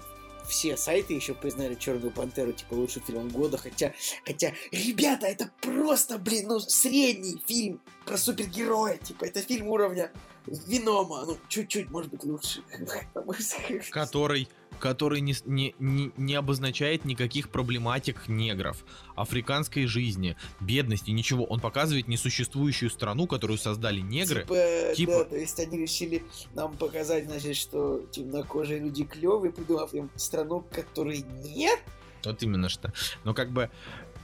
все 0.49 0.75
сайты 0.75 1.13
еще 1.13 1.35
признали 1.35 1.75
Черную 1.75 2.11
Пантеру 2.11 2.51
типа 2.53 2.73
лучший 2.73 3.03
фильм 3.03 3.29
года, 3.29 3.57
хотя, 3.57 3.93
хотя, 4.25 4.53
ребята, 4.71 5.27
это 5.27 5.51
просто, 5.61 6.17
блин, 6.17 6.47
ну 6.47 6.59
средний 6.59 7.41
фильм 7.45 7.79
про 8.05 8.17
супергероя, 8.17 8.97
типа 8.97 9.25
это 9.25 9.41
фильм 9.41 9.67
уровня 9.67 10.11
Винома, 10.47 11.25
ну 11.25 11.37
чуть-чуть, 11.47 11.91
может 11.91 12.09
быть, 12.11 12.23
лучше. 12.23 12.63
Который 13.91 14.49
который 14.80 15.21
не, 15.21 15.36
не, 15.45 15.75
не, 15.80 16.11
не 16.17 16.36
обозначает 16.36 17.05
никаких 17.05 17.49
проблематик 17.49 18.27
негров, 18.27 18.86
африканской 19.15 19.86
жизни, 19.86 20.36
бедности, 20.59 21.11
ничего. 21.11 21.43
Он 21.45 21.59
показывает 21.59 22.07
несуществующую 22.07 22.89
страну, 22.89 23.27
которую 23.27 23.57
создали 23.57 23.99
негры. 23.99 24.41
Типа, 24.41 24.95
типа... 24.95 25.11
Да, 25.11 25.23
то 25.25 25.36
есть 25.36 25.59
они 25.59 25.77
решили 25.80 26.23
нам 26.55 26.75
показать, 26.77 27.25
значит, 27.25 27.55
что 27.55 28.01
темнокожие 28.11 28.80
люди 28.80 29.03
клевые, 29.03 29.51
придумав 29.51 29.93
им 29.93 30.09
страну, 30.15 30.65
которой 30.71 31.25
нет. 31.43 31.80
Вот 32.23 32.41
именно 32.43 32.69
что. 32.69 32.91
Но 33.23 33.34
как 33.34 33.51
бы 33.51 33.69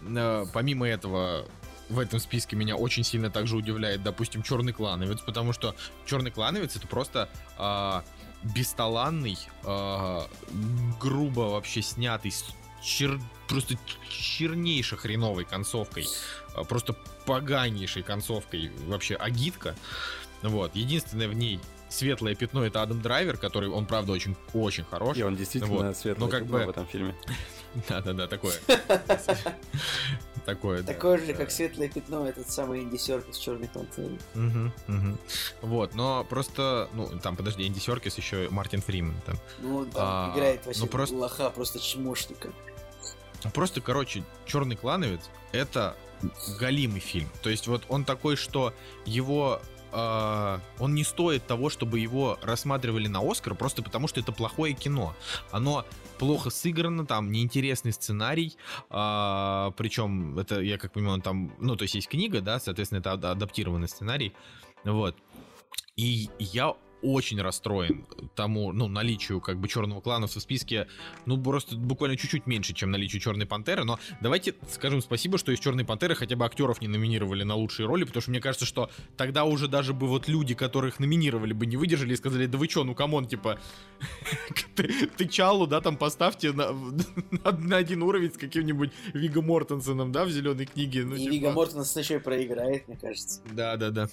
э, 0.01 0.45
помимо 0.53 0.88
этого 0.88 1.45
в 1.89 1.99
этом 1.99 2.20
списке 2.20 2.56
меня 2.56 2.76
очень 2.76 3.03
сильно 3.03 3.30
также 3.30 3.56
удивляет, 3.56 4.03
допустим, 4.03 4.41
черный 4.43 4.74
клановец, 4.74 5.22
потому 5.22 5.53
что 5.53 5.76
черный 6.06 6.32
клановец 6.32 6.76
это 6.76 6.88
просто 6.88 7.30
э, 7.58 8.01
бесталанный, 8.54 9.38
э, 9.64 10.22
грубо 11.00 11.41
вообще 11.41 11.82
снятый, 11.82 12.32
с 12.32 12.46
чер... 12.82 13.20
просто 13.48 13.76
чернейшей 14.10 14.98
хреновой 14.98 15.46
концовкой, 15.46 16.06
э, 16.56 16.64
просто 16.64 16.93
поганейшей 17.26 18.04
концовкой 18.04 18.72
вообще 18.88 19.16
агитка. 19.16 19.76
Вот, 20.41 20.76
единственное 20.76 21.28
в 21.28 21.34
ней 21.34 21.60
светлое 21.90 22.36
пятно 22.36 22.66
это 22.66 22.82
Адам 22.82 23.02
Драйвер, 23.02 23.38
который, 23.38 23.70
он 23.70 23.86
правда 23.86 24.12
очень, 24.12 24.36
очень 24.54 24.84
хорош. 24.84 25.18
И 25.18 25.24
он 25.24 25.36
действительно 25.36 25.88
вот. 25.88 25.98
светлое 25.98 26.26
Но 26.26 26.32
как 26.32 26.44
пятно 26.44 26.58
бы... 26.58 26.66
в 26.66 26.70
этом 26.70 26.88
фильме. 26.88 27.16
Да-да-да, 27.90 28.28
такое. 28.28 28.56
Такое, 30.46 30.84
Такое 30.84 31.18
же, 31.18 31.34
как 31.34 31.50
светлое 31.50 31.90
пятно, 31.90 32.28
этот 32.28 32.52
самый 32.52 32.84
Энди 32.84 32.98
Серкис 32.98 33.36
Черный 33.38 33.68
Пантеры. 33.68 34.20
Вот, 35.62 35.96
но 35.96 36.24
просто, 36.24 36.88
ну, 36.94 37.08
там, 37.20 37.36
подожди, 37.36 37.68
Энди 37.68 37.80
Серкис 37.80 38.16
еще 38.16 38.48
Мартин 38.52 38.82
Фриман 38.82 39.16
там. 39.26 39.38
Ну, 39.60 39.78
он 39.78 39.90
там 39.90 40.04
а, 40.06 40.34
играет 40.36 40.64
вообще 40.68 40.82
ну, 40.82 40.88
просто... 40.88 41.16
лоха, 41.16 41.50
просто 41.50 41.80
чмошника. 41.80 42.50
Просто, 43.54 43.82
короче, 43.82 44.24
Черный 44.46 44.76
клановец 44.76 45.22
это 45.52 45.96
галимый 46.60 47.00
фильм. 47.00 47.30
То 47.42 47.50
есть 47.50 47.68
вот 47.68 47.84
он 47.90 48.06
такой, 48.06 48.36
что 48.36 48.74
его 49.06 49.62
э, 49.96 50.60
он 50.80 50.93
не 50.93 51.04
стоит 51.04 51.48
того, 51.48 51.70
чтобы 51.70 52.00
его 52.00 52.38
рассматривали 52.41 53.08
на 53.08 53.20
Оскар, 53.20 53.56
просто 53.56 53.82
потому 53.82 54.08
что 54.08 54.20
это 54.20 54.32
плохое 54.32 54.74
кино. 54.74 55.16
Оно 55.52 55.86
плохо 56.20 56.50
сыграно, 56.50 57.06
там 57.06 57.32
неинтересный 57.32 57.93
сценарий, 57.93 58.58
э, 58.89 59.72
причем 59.78 60.38
это, 60.38 60.62
я 60.62 60.78
как 60.78 60.91
понимаю, 60.93 61.22
там, 61.22 61.54
ну, 61.60 61.76
то 61.76 61.84
есть 61.84 61.96
есть 61.96 62.10
книга, 62.10 62.41
да, 62.41 62.60
соответственно, 62.60 63.00
это 63.00 63.14
адаптированный 63.14 63.88
сценарий, 63.88 64.34
вот. 64.84 65.16
И 65.96 66.30
я 66.39 66.76
очень 67.14 67.41
расстроен 67.41 68.06
тому, 68.36 68.72
ну, 68.72 68.88
наличию 68.88 69.41
как 69.41 69.60
бы 69.60 69.68
черного 69.68 70.01
клана 70.01 70.28
в 70.28 70.32
списке, 70.32 70.88
ну, 71.26 71.41
просто 71.41 71.76
буквально 71.76 72.18
чуть-чуть 72.18 72.47
меньше, 72.47 72.74
чем 72.74 72.91
наличие 72.91 73.20
черной 73.20 73.45
пантеры, 73.45 73.84
но 73.84 73.99
давайте 74.22 74.56
скажем 74.70 75.01
спасибо, 75.01 75.38
что 75.38 75.51
из 75.51 75.60
черной 75.60 75.86
пантеры 75.86 76.16
хотя 76.16 76.36
бы 76.36 76.45
актеров 76.45 76.82
не 76.82 76.88
номинировали 76.88 77.43
на 77.43 77.56
лучшие 77.56 77.88
роли, 77.88 78.03
потому 78.03 78.22
что 78.22 78.32
мне 78.32 78.39
кажется, 78.39 78.66
что 78.66 78.89
тогда 79.18 79.45
уже 79.45 79.68
даже 79.68 79.93
бы 79.93 80.08
вот 80.08 80.28
люди, 80.28 80.56
которых 80.56 80.99
номинировали 80.99 81.53
бы, 81.53 81.66
не 81.66 81.78
выдержали 81.78 82.14
и 82.14 82.18
сказали, 82.18 82.45
да 82.45 82.58
вы 82.58 82.68
чё, 82.68 82.84
ну 82.84 82.95
come 82.96 83.14
on, 83.14 83.28
типа, 83.28 83.60
ты, 84.76 85.08
Т'Чаллу, 85.08 85.68
да, 85.68 85.82
там 85.82 85.97
поставьте 85.97 86.51
на, 86.51 86.72
на, 86.72 87.51
на 87.51 87.78
один 87.78 88.03
уровень 88.03 88.32
с 88.32 88.38
каким-нибудь 88.38 88.91
Виго 89.14 89.41
Мортенсоном, 89.41 90.12
да, 90.12 90.26
в 90.26 90.32
зеленой 90.32 90.66
книге. 90.66 91.03
Ну, 91.03 91.16
и 91.16 91.20
типа... 91.20 91.34
Виго 91.34 91.51
Мортенсен 91.51 92.01
еще 92.01 92.16
и 92.16 92.20
проиграет, 92.20 92.88
мне 92.88 92.97
кажется. 92.97 93.41
Да, 93.51 93.78
да, 93.78 93.89
да. 93.91 94.10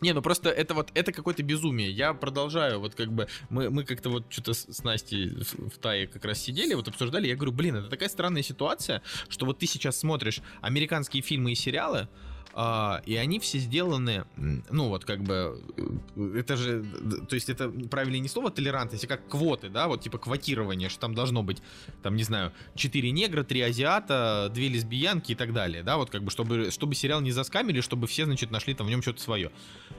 Не, 0.00 0.14
ну 0.14 0.22
просто 0.22 0.48
это 0.48 0.74
вот, 0.74 0.90
это 0.94 1.12
какое-то 1.12 1.42
безумие. 1.42 1.90
Я 1.90 2.14
продолжаю, 2.14 2.80
вот 2.80 2.94
как 2.94 3.12
бы, 3.12 3.28
мы, 3.50 3.70
мы 3.70 3.84
как-то 3.84 4.08
вот 4.08 4.24
что-то 4.30 4.54
с 4.54 4.82
Настей 4.82 5.28
в, 5.28 5.70
в 5.70 5.78
Тае 5.78 6.06
как 6.06 6.24
раз 6.24 6.40
сидели, 6.40 6.74
вот 6.74 6.88
обсуждали, 6.88 7.28
я 7.28 7.36
говорю, 7.36 7.52
блин, 7.52 7.76
это 7.76 7.88
такая 7.88 8.08
странная 8.08 8.42
ситуация, 8.42 9.02
что 9.28 9.44
вот 9.44 9.58
ты 9.58 9.66
сейчас 9.66 9.98
смотришь 9.98 10.40
американские 10.62 11.22
фильмы 11.22 11.52
и 11.52 11.54
сериалы, 11.54 12.08
и 13.06 13.16
они 13.16 13.38
все 13.38 13.58
сделаны, 13.58 14.24
ну 14.36 14.88
вот 14.88 15.04
как 15.04 15.22
бы, 15.22 15.62
э, 16.16 16.38
это 16.38 16.56
же, 16.56 16.84
то 17.28 17.34
есть 17.34 17.48
это 17.48 17.68
правильно 17.68 18.16
не 18.16 18.28
слово 18.28 18.50
толерантность, 18.50 19.04
а 19.04 19.06
как 19.06 19.28
квоты, 19.28 19.68
да, 19.68 19.86
вот 19.86 20.02
типа 20.02 20.18
квотирование, 20.18 20.88
что 20.88 21.00
там 21.00 21.14
должно 21.14 21.42
быть, 21.42 21.62
там, 22.02 22.16
не 22.16 22.24
знаю, 22.24 22.52
4 22.74 23.10
негра, 23.12 23.44
3 23.44 23.60
азиата, 23.60 24.50
2 24.52 24.62
лесбиянки 24.64 25.32
и 25.32 25.34
так 25.36 25.52
далее, 25.52 25.82
да, 25.82 25.96
вот 25.96 26.10
как 26.10 26.24
бы, 26.24 26.30
чтобы, 26.30 26.70
чтобы 26.70 26.94
сериал 26.94 27.20
не 27.20 27.30
заскамили, 27.30 27.80
чтобы 27.80 28.06
все, 28.08 28.24
значит, 28.24 28.50
нашли 28.50 28.74
там 28.74 28.86
в 28.86 28.90
нем 28.90 29.02
что-то 29.02 29.20
свое. 29.20 29.52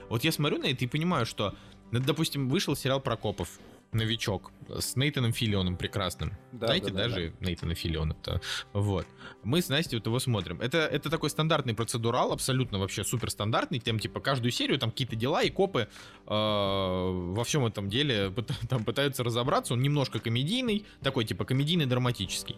Вот 0.09 0.23
я 0.23 0.31
смотрю 0.31 0.57
на 0.57 0.65
это 0.65 0.83
и 0.83 0.87
понимаю, 0.87 1.25
что 1.25 1.55
Ну, 1.91 1.99
допустим, 1.99 2.49
вышел 2.49 2.75
сериал 2.75 2.99
про 2.99 3.15
копов 3.17 3.59
новичок 3.93 4.51
с 4.69 4.95
Нейтаном 4.95 5.33
Филионом 5.33 5.75
прекрасным. 5.75 6.31
Да, 6.51 6.67
Знаете, 6.67 6.91
да, 6.91 7.07
даже 7.07 7.33
да. 7.39 7.45
Нейтана 7.45 7.75
Филиона-то. 7.75 8.41
Вот. 8.73 9.05
Мы 9.43 9.61
с 9.61 9.69
Настей 9.69 9.97
вот 9.97 10.05
его 10.05 10.19
смотрим. 10.19 10.61
Это, 10.61 10.79
это 10.79 11.09
такой 11.09 11.29
стандартный 11.29 11.73
процедурал, 11.73 12.31
абсолютно 12.31 12.79
вообще 12.79 13.03
супер 13.03 13.29
стандартный. 13.29 13.79
Тем, 13.79 13.99
типа, 13.99 14.19
каждую 14.19 14.51
серию 14.51 14.79
там 14.79 14.91
какие-то 14.91 15.15
дела, 15.15 15.43
и 15.43 15.49
копы 15.49 15.81
э, 15.81 16.27
во 16.27 17.43
всем 17.43 17.65
этом 17.65 17.89
деле 17.89 18.33
там 18.69 18.83
пытаются 18.85 19.23
разобраться. 19.23 19.73
Он 19.73 19.81
немножко 19.81 20.19
комедийный, 20.19 20.85
такой, 21.01 21.25
типа, 21.25 21.45
комедийный-драматический. 21.45 22.57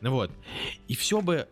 Вот. 0.00 0.30
И 0.88 0.94
все 0.96 1.20
бы 1.20 1.48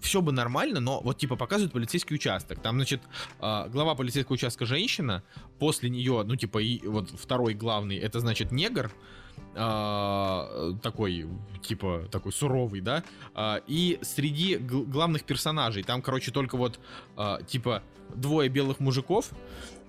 все 0.00 0.22
бы 0.22 0.32
нормально, 0.32 0.80
но 0.80 1.00
вот 1.00 1.18
типа 1.18 1.36
показывают 1.36 1.72
полицейский 1.72 2.16
участок. 2.16 2.60
Там, 2.60 2.76
значит, 2.76 3.00
а, 3.40 3.68
глава 3.68 3.94
полицейского 3.94 4.34
участка 4.34 4.66
женщина, 4.66 5.22
после 5.58 5.90
нее, 5.90 6.22
ну 6.24 6.36
типа 6.36 6.58
и 6.58 6.86
вот 6.86 7.10
второй 7.10 7.54
главный, 7.54 7.96
это 7.96 8.20
значит 8.20 8.52
негр, 8.52 8.90
э, 9.54 10.72
такой, 10.82 11.26
типа, 11.62 12.08
такой 12.10 12.32
суровый, 12.32 12.80
да, 12.80 13.02
э, 13.34 13.60
и 13.66 13.98
среди 14.02 14.56
главных 14.56 15.24
персонажей, 15.24 15.82
там, 15.82 16.02
короче, 16.02 16.30
только 16.30 16.56
вот, 16.56 16.78
типа, 17.46 17.82
двое 18.14 18.48
белых 18.48 18.80
мужиков, 18.80 19.30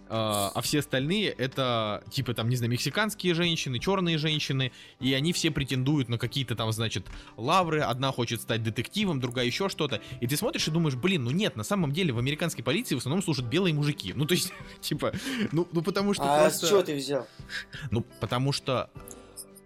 а, 0.10 0.52
а 0.54 0.62
все 0.62 0.80
остальные 0.80 1.30
это 1.30 2.04
типа 2.10 2.34
там, 2.34 2.50
не 2.50 2.56
знаю, 2.56 2.72
мексиканские 2.72 3.34
женщины, 3.34 3.80
черные 3.80 4.18
женщины, 4.18 4.72
и 5.00 5.14
они 5.14 5.34
все 5.34 5.52
претендуют 5.52 6.10
на 6.10 6.18
какие-то 6.18 6.56
там, 6.56 6.72
значит, 6.72 7.08
лавры, 7.36 7.82
одна 7.82 8.12
хочет 8.12 8.42
стать 8.42 8.64
детективом, 8.64 9.20
другая 9.20 9.46
еще 9.46 9.70
что-то, 9.70 10.02
и 10.22 10.28
ты 10.28 10.38
смотришь 10.38 10.68
и 10.68 10.72
думаешь, 10.72 10.96
блин, 10.96 11.24
ну 11.24 11.32
нет, 11.32 11.56
на 11.56 11.64
самом 11.64 11.92
деле 11.92 12.14
в 12.14 12.20
американской 12.20 12.64
полиции 12.64 12.96
в 12.96 13.00
основном 13.00 13.24
служат 13.24 13.46
белые 13.46 13.74
мужики, 13.74 14.14
ну 14.16 14.26
то 14.26 14.34
есть, 14.34 14.52
типа, 14.82 15.14
ну, 15.52 15.68
ну 15.72 15.82
потому 15.82 16.14
что 16.14 16.24
А 16.24 16.42
просто... 16.42 16.66
с 16.66 16.70
чего 16.70 16.84
ты 16.84 16.96
взял? 16.96 17.28
Ну, 17.92 18.06
потому 18.20 18.52
что 18.52 18.90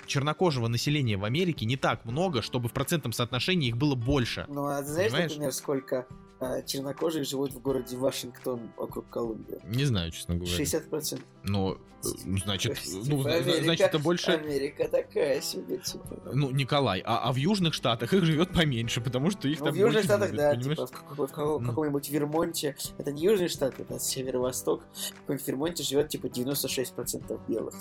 чернокожего 0.06 0.68
населения 0.68 1.18
в 1.18 1.26
Америке 1.26 1.66
не 1.66 1.78
так 1.78 2.06
много, 2.06 2.42
чтобы 2.42 2.70
в 2.70 2.74
процентном 2.74 3.14
соотношении 3.14 3.70
их 3.70 3.78
было 3.78 3.96
больше. 3.96 4.46
Ну, 4.48 4.66
а 4.66 4.84
знаешь, 4.84 5.12
Понимаешь? 5.12 5.32
например, 5.32 5.54
сколько 5.54 6.08
а, 6.42 6.64
чернокожих 6.64 7.24
живут 7.24 7.54
в 7.54 7.62
городе 7.62 7.96
Вашингтон 7.98 8.72
около 8.76 9.04
Колумбии? 9.04 9.60
Не 9.64 9.86
знаю, 9.86 10.12
честно 10.12 10.36
говоря. 10.36 10.52
60%. 10.52 11.22
Ну, 11.44 11.78
значит, 12.02 12.80
ну, 13.06 13.26
Америка, 13.28 13.64
значит, 13.64 13.88
это 13.88 14.00
больше... 14.00 14.32
Америка 14.32 14.88
такая 14.88 15.40
себе, 15.42 15.78
типа. 15.78 16.20
Ну, 16.34 16.50
Николай, 16.50 17.02
а, 17.06 17.20
а 17.30 17.32
в 17.32 17.36
Южных 17.36 17.76
Штатах 17.76 18.12
их 18.14 18.26
живет 18.26 18.52
поменьше, 18.54 19.02
потому 19.02 19.30
что 19.30 19.48
их 19.48 19.60
ну, 19.60 19.66
там 19.66 19.76
в 19.76 19.78
Южных 19.78 20.04
Штатах, 20.04 20.32
любят, 20.32 20.44
да, 20.44 20.52
понимаешь? 20.56 20.78
типа 20.78 20.90
в, 21.10 21.16
в, 21.16 21.32
в, 21.32 21.60
в 21.60 21.66
каком-нибудь 21.68 22.10
Вермонте, 22.10 22.76
это 22.98 23.12
не 23.12 23.22
Южный 23.24 23.48
штат, 23.48 23.80
это 23.80 24.00
северо-восток, 24.00 24.82
в 24.82 25.20
каком-нибудь 25.20 25.48
Вермонте 25.48 25.84
живет 25.84 26.10
типа 26.10 26.26
96% 26.26 27.40
белых. 27.48 27.76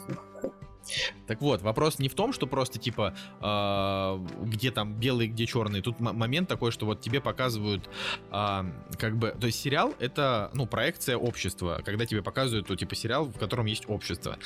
Так 1.26 1.40
вот, 1.40 1.62
вопрос 1.62 1.98
не 1.98 2.08
в 2.08 2.14
том, 2.14 2.32
что 2.32 2.46
просто 2.46 2.78
типа 2.78 3.14
э, 3.40 4.44
где 4.46 4.70
там 4.70 4.94
белые, 4.94 5.28
где 5.28 5.46
черные. 5.46 5.82
Тут 5.82 6.00
момент 6.00 6.48
такой, 6.48 6.72
что 6.72 6.86
вот 6.86 7.00
тебе 7.00 7.20
показывают 7.20 7.88
э, 8.30 8.64
как 8.98 9.16
бы, 9.16 9.36
то 9.38 9.46
есть 9.46 9.60
сериал 9.60 9.94
это 9.98 10.50
ну 10.54 10.66
проекция 10.66 11.16
общества, 11.16 11.82
когда 11.84 12.06
тебе 12.06 12.22
показывают 12.22 12.66
то 12.66 12.76
типа 12.76 12.94
сериал, 12.94 13.26
в 13.26 13.38
котором 13.38 13.66
есть 13.66 13.88
общество. 13.88 14.38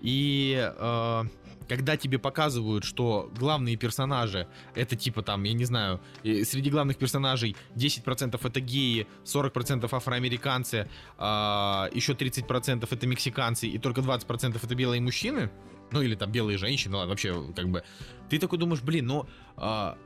И 0.00 0.72
э, 0.76 1.24
когда 1.68 1.96
тебе 1.96 2.18
показывают, 2.18 2.84
что 2.84 3.30
главные 3.38 3.76
персонажи 3.76 4.46
это 4.74 4.96
типа 4.96 5.22
там, 5.22 5.42
я 5.44 5.52
не 5.52 5.64
знаю, 5.64 6.00
среди 6.22 6.70
главных 6.70 6.96
персонажей 6.96 7.56
10% 7.76 8.38
это 8.42 8.60
геи, 8.60 9.06
40% 9.24 9.88
афроамериканцы, 9.90 10.88
а, 11.18 11.88
еще 11.92 12.12
30% 12.12 12.86
это 12.90 13.06
мексиканцы 13.06 13.68
и 13.68 13.78
только 13.78 14.00
20% 14.00 14.60
это 14.62 14.74
белые 14.74 15.00
мужчины, 15.00 15.50
ну 15.92 16.02
или 16.02 16.14
там 16.14 16.30
белые 16.32 16.58
женщины, 16.58 16.96
ладно, 16.96 17.10
вообще 17.10 17.42
как 17.54 17.68
бы, 17.68 17.82
ты 18.28 18.38
такой 18.38 18.58
думаешь, 18.58 18.82
блин, 18.82 19.06
ну, 19.06 19.26
а, 19.56 19.96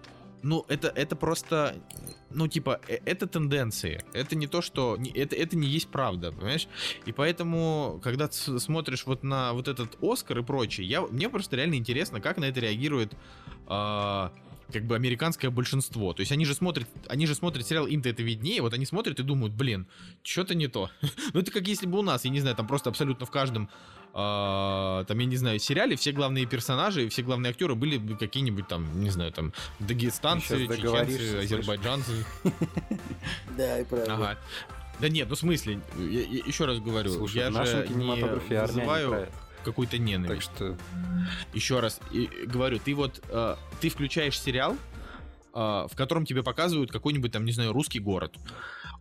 ну 0.43 0.64
это 0.68 0.89
это 0.89 1.16
просто, 1.16 1.76
ну 2.30 2.47
типа 2.47 2.80
э, 2.89 2.99
это 3.05 3.26
тенденции, 3.26 4.05
это 4.12 4.37
не 4.37 4.47
то, 4.47 4.62
что 4.62 4.99
это 5.14 5.34
это 5.34 5.57
не 5.57 5.68
есть 5.68 5.89
правда, 5.89 6.32
понимаешь? 6.32 6.68
И 7.05 7.12
поэтому, 7.12 8.01
когда 8.03 8.28
ты 8.28 8.59
смотришь 8.61 9.07
вот 9.07 9.22
на 9.22 9.53
вот 9.53 9.68
этот 9.68 9.97
Оскар 10.03 10.39
и 10.39 10.43
прочее, 10.43 10.87
я 10.87 11.03
мне 11.03 11.28
просто 11.28 11.57
реально 11.57 11.74
интересно, 11.74 12.20
как 12.20 12.39
на 12.39 12.45
это 12.45 12.61
реагирует. 12.61 13.14
А, 13.66 14.32
как 14.72 14.84
бы 14.84 14.96
американское 14.96 15.50
большинство. 15.50 16.12
То 16.12 16.20
есть 16.20 16.32
они 16.32 16.44
же 16.44 16.54
смотрят, 16.54 16.88
они 17.08 17.26
же 17.26 17.34
смотрят 17.34 17.66
сериал, 17.66 17.86
им-то 17.86 18.08
это 18.08 18.22
виднее, 18.22 18.62
вот 18.62 18.74
они 18.74 18.86
смотрят 18.86 19.20
и 19.20 19.22
думают, 19.22 19.54
блин, 19.54 19.86
что-то 20.22 20.54
не 20.54 20.68
то. 20.68 20.90
ну 21.32 21.40
это 21.40 21.50
как 21.50 21.66
если 21.68 21.86
бы 21.86 21.98
у 21.98 22.02
нас, 22.02 22.24
я 22.24 22.30
не 22.30 22.40
знаю, 22.40 22.56
там 22.56 22.66
просто 22.66 22.90
абсолютно 22.90 23.26
в 23.26 23.30
каждом, 23.30 23.68
э, 24.12 25.04
там, 25.06 25.18
я 25.18 25.24
не 25.24 25.36
знаю, 25.36 25.58
сериале 25.58 25.96
все 25.96 26.12
главные 26.12 26.46
персонажи, 26.46 27.08
все 27.08 27.22
главные 27.22 27.50
актеры 27.50 27.74
были 27.74 27.98
какие-нибудь 28.16 28.68
там, 28.68 29.00
не 29.00 29.10
знаю, 29.10 29.32
там, 29.32 29.52
дагестанцы, 29.78 30.66
чеченцы, 30.66 31.38
азербайджанцы. 31.38 32.24
Да, 33.56 33.80
и. 33.80 33.86
Ага. 34.08 34.38
Да 35.00 35.08
нет, 35.08 35.28
ну 35.28 35.34
в 35.34 35.38
смысле, 35.38 35.80
я, 35.98 36.20
я 36.20 36.42
еще 36.44 36.64
раз 36.64 36.78
говорю, 36.80 37.12
Слушай, 37.12 37.38
я 37.38 37.50
же 37.50 37.88
не 37.88 38.22
вызываю 38.22 39.28
какую-то 39.66 39.98
ненависть. 39.98 40.50
Так 40.56 40.56
что... 40.56 40.76
Еще 41.52 41.80
раз 41.80 42.00
и, 42.12 42.30
говорю, 42.46 42.78
ты 42.78 42.94
вот, 42.94 43.22
э, 43.28 43.56
ты 43.80 43.90
включаешь 43.90 44.40
сериал, 44.40 44.76
э, 45.52 45.58
в 45.58 45.92
котором 45.94 46.24
тебе 46.24 46.42
показывают 46.42 46.90
какой-нибудь 46.90 47.32
там, 47.32 47.44
не 47.44 47.52
знаю, 47.52 47.72
русский 47.72 47.98
город. 47.98 48.34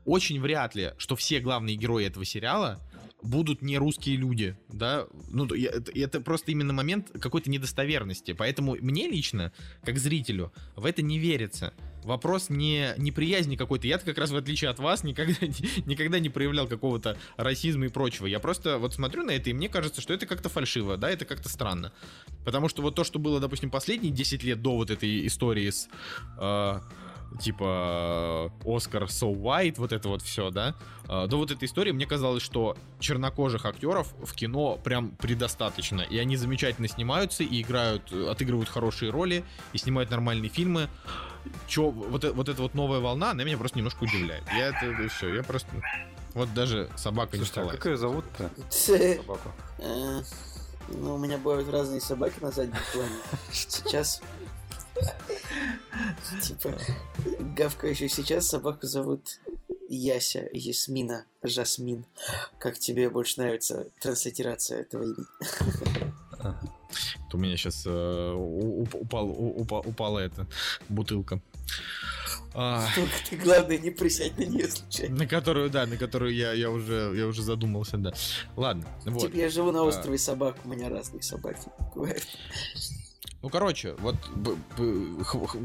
Очень 0.05 0.41
вряд 0.41 0.75
ли, 0.75 0.93
что 0.97 1.15
все 1.15 1.39
главные 1.39 1.75
герои 1.75 2.05
этого 2.05 2.25
сериала 2.25 2.79
будут 3.25 3.61
не 3.61 3.77
русские 3.77 4.17
люди, 4.17 4.57
да, 4.69 5.07
ну, 5.29 5.47
это, 5.47 6.21
просто 6.21 6.51
именно 6.51 6.73
момент 6.73 7.11
какой-то 7.19 7.49
недостоверности, 7.49 8.33
поэтому 8.33 8.77
мне 8.79 9.07
лично, 9.07 9.51
как 9.83 9.97
зрителю, 9.97 10.53
в 10.75 10.85
это 10.85 11.01
не 11.01 11.19
верится. 11.19 11.73
Вопрос 12.03 12.51
не 12.51 12.93
неприязни 12.97 13.55
какой-то. 13.55 13.87
Я 13.87 13.97
как 13.97 14.19
раз, 14.19 14.29
в 14.29 14.35
отличие 14.35 14.69
от 14.69 14.77
вас, 14.77 15.03
никогда, 15.03 15.33
никогда 15.85 16.19
не 16.19 16.29
проявлял 16.29 16.67
какого-то 16.67 17.17
расизма 17.35 17.85
и 17.85 17.89
прочего. 17.89 18.27
Я 18.27 18.39
просто 18.39 18.77
вот 18.77 18.93
смотрю 18.93 19.23
на 19.23 19.31
это, 19.31 19.49
и 19.49 19.53
мне 19.53 19.69
кажется, 19.69 20.01
что 20.01 20.13
это 20.13 20.27
как-то 20.27 20.47
фальшиво, 20.47 20.97
да, 20.97 21.09
это 21.09 21.25
как-то 21.25 21.49
странно. 21.49 21.91
Потому 22.43 22.69
что 22.69 22.83
вот 22.83 22.93
то, 22.93 23.03
что 23.03 23.17
было, 23.17 23.39
допустим, 23.39 23.71
последние 23.71 24.13
10 24.13 24.43
лет 24.43 24.61
до 24.61 24.75
вот 24.75 24.91
этой 24.91 25.25
истории 25.25 25.71
с... 25.71 25.89
Э, 26.39 26.79
типа 27.39 28.51
Оскар 28.65 29.03
So 29.03 29.33
White, 29.33 29.75
вот 29.77 29.91
это 29.91 30.09
вот 30.09 30.21
все, 30.21 30.49
да. 30.49 30.75
А, 31.07 31.27
до 31.27 31.37
вот 31.37 31.51
этой 31.51 31.65
истории 31.65 31.91
мне 31.91 32.05
казалось, 32.05 32.43
что 32.43 32.75
чернокожих 32.99 33.65
актеров 33.65 34.13
в 34.21 34.33
кино 34.33 34.79
прям 34.83 35.11
предостаточно. 35.11 36.01
И 36.01 36.17
они 36.17 36.37
замечательно 36.37 36.87
снимаются 36.87 37.43
и 37.43 37.61
играют, 37.61 38.11
отыгрывают 38.11 38.69
хорошие 38.69 39.11
роли 39.11 39.43
и 39.73 39.77
снимают 39.77 40.09
нормальные 40.09 40.49
фильмы. 40.49 40.89
Чё, 41.67 41.89
вот, 41.89 42.23
э, 42.23 42.31
вот 42.31 42.49
эта 42.49 42.61
вот 42.61 42.73
новая 42.73 42.99
волна, 42.99 43.31
она 43.31 43.43
меня 43.43 43.57
просто 43.57 43.77
немножко 43.77 44.03
удивляет. 44.03 44.43
Я 44.51 44.69
это 44.69 45.07
все, 45.09 45.33
я 45.33 45.43
просто... 45.43 45.69
Вот 46.33 46.53
даже 46.53 46.89
собака 46.97 47.37
Слушайте, 47.37 47.61
не 47.61 47.69
а 47.69 47.71
как 47.71 47.85
ее 47.85 47.97
зовут-то? 47.97 48.49
Собаку. 48.69 49.51
Э, 49.79 50.21
ну, 50.89 51.15
у 51.15 51.17
меня 51.17 51.37
бывают 51.37 51.69
разные 51.69 52.01
собаки 52.01 52.35
на 52.41 52.51
заднем 52.51 52.77
плане. 52.91 53.15
Сейчас 53.51 54.21
Типа, 56.41 56.77
гавкающую 57.39 58.09
сейчас 58.09 58.47
собаку 58.47 58.87
зовут 58.87 59.39
Яся, 59.87 60.49
Ясмина, 60.51 61.25
Жасмин. 61.43 62.05
Как 62.59 62.79
тебе 62.79 63.09
больше 63.09 63.39
нравится 63.39 63.87
транслитерация 63.99 64.81
этого 64.81 65.03
имени? 65.03 65.25
У 67.33 67.37
меня 67.37 67.57
сейчас 67.57 67.83
э, 67.85 68.31
упал, 68.33 69.29
упал, 69.29 69.83
упала 69.85 70.19
эта 70.19 70.47
бутылка. 70.87 71.41
А, 72.53 72.87
ты, 73.29 73.35
главное, 73.35 73.77
не 73.77 73.89
присядь 73.89 74.37
на 74.37 74.43
нее 74.43 74.69
случайно. 74.69 75.17
На 75.17 75.27
которую, 75.27 75.69
да, 75.69 75.85
на 75.85 75.97
которую 75.97 76.33
я, 76.33 76.53
я, 76.53 76.71
уже, 76.71 77.11
я 77.13 77.27
уже 77.27 77.41
задумался, 77.41 77.97
да. 77.97 78.13
Ладно, 78.55 78.87
вот. 79.03 79.23
Типа 79.23 79.35
я 79.35 79.49
живу 79.49 79.73
на 79.73 79.81
а. 79.81 79.83
острове 79.83 80.17
собак, 80.17 80.55
у 80.63 80.69
меня 80.69 80.87
разные 80.87 81.21
собаки 81.21 81.67
бывают. 81.93 82.25
Ну, 83.45 83.51
короче, 83.51 83.93
вот 83.99 84.15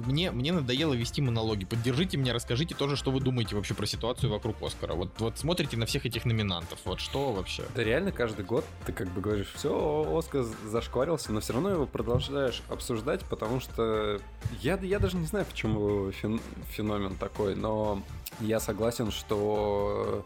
мне, 0.06 0.30
мне 0.32 0.52
надоело 0.52 0.92
вести 0.92 1.22
монологи. 1.22 1.64
Поддержите 1.64 2.18
меня, 2.18 2.34
расскажите 2.34 2.74
тоже, 2.74 2.94
что 2.94 3.10
вы 3.10 3.20
думаете 3.20 3.56
вообще 3.56 3.72
про 3.72 3.86
ситуацию 3.86 4.30
вокруг 4.30 4.62
Оскара. 4.62 4.92
Вот, 4.92 5.18
вот 5.18 5.38
смотрите 5.38 5.78
на 5.78 5.86
всех 5.86 6.04
этих 6.04 6.26
номинантов. 6.26 6.78
Вот 6.84 7.00
что 7.00 7.32
вообще? 7.32 7.64
Да 7.74 7.82
реально 7.82 8.12
каждый 8.12 8.44
год 8.44 8.66
ты 8.84 8.92
как 8.92 9.08
бы 9.08 9.22
говоришь, 9.22 9.50
все, 9.54 10.14
Оскар 10.14 10.44
зашкварился, 10.66 11.32
но 11.32 11.40
все 11.40 11.54
равно 11.54 11.70
его 11.70 11.86
продолжаешь 11.86 12.60
обсуждать, 12.68 13.24
потому 13.24 13.60
что 13.60 14.20
я, 14.60 14.78
я 14.82 14.98
даже 14.98 15.16
не 15.16 15.24
знаю, 15.24 15.46
почему 15.46 16.10
феномен 16.10 17.16
такой, 17.16 17.54
но 17.54 18.02
я 18.40 18.60
согласен, 18.60 19.10
что 19.10 20.24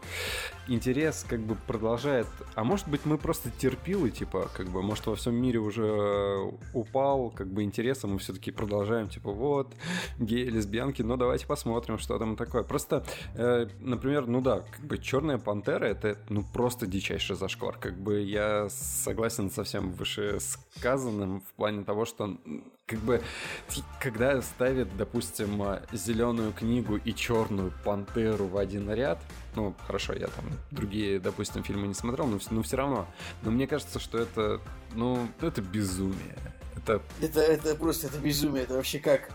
интерес 0.67 1.25
как 1.27 1.39
бы 1.39 1.55
продолжает. 1.67 2.27
А 2.55 2.63
может 2.63 2.87
быть, 2.87 3.05
мы 3.05 3.17
просто 3.17 3.49
терпилы, 3.49 4.11
типа, 4.11 4.49
как 4.53 4.67
бы, 4.67 4.81
может, 4.81 5.05
во 5.07 5.15
всем 5.15 5.35
мире 5.35 5.59
уже 5.59 6.51
упал, 6.73 7.29
как 7.29 7.44
как 7.45 7.53
бы 7.53 7.63
интереса 7.63 8.07
мы 8.07 8.17
все-таки 8.17 8.49
продолжаем, 8.49 9.07
типа, 9.07 9.31
вот, 9.31 9.75
геи, 10.17 10.45
лесбиянки, 10.45 11.03
ну 11.03 11.15
давайте 11.15 11.45
посмотрим, 11.45 11.99
что 11.99 12.17
там 12.17 12.35
такое. 12.35 12.63
Просто, 12.63 13.05
э, 13.35 13.67
например, 13.79 14.25
ну 14.25 14.41
да, 14.41 14.61
как 14.61 14.81
бы 14.81 14.97
Черная 14.97 15.37
пантера 15.37 15.85
это, 15.85 16.17
ну, 16.29 16.43
просто 16.43 16.87
дичайший 16.87 17.35
зашквар. 17.35 17.77
Как 17.77 17.99
бы 17.99 18.21
я 18.21 18.67
согласен 18.69 19.51
со 19.51 19.63
всем 19.63 19.91
вышесказанным 19.91 21.41
в 21.41 21.53
плане 21.53 21.83
того, 21.83 22.05
что 22.05 22.35
как 22.87 22.99
бы, 22.99 23.21
когда 23.99 24.41
ставят, 24.41 24.95
допустим, 24.97 25.61
зеленую 25.91 26.51
книгу 26.53 26.97
и 26.97 27.13
черную 27.13 27.71
пантеру 27.83 28.47
в 28.47 28.57
один 28.57 28.91
ряд, 28.91 29.19
ну, 29.55 29.75
хорошо, 29.85 30.13
я 30.13 30.27
там 30.27 30.45
другие, 30.71 31.19
допустим, 31.19 31.63
фильмы 31.63 31.87
не 31.87 31.93
смотрел, 31.93 32.27
но, 32.27 32.39
но 32.49 32.61
все 32.63 32.77
равно. 32.77 33.07
Но 33.43 33.51
мне 33.51 33.67
кажется, 33.67 33.99
что 33.99 34.17
это, 34.17 34.61
ну, 34.93 35.27
это 35.41 35.61
безумие. 35.61 36.35
Это... 36.77 37.01
это... 37.21 37.41
Это 37.41 37.75
просто 37.75 38.07
это 38.07 38.17
безумие. 38.17 38.63
Это 38.63 38.75
вообще 38.75 38.99
как? 38.99 39.29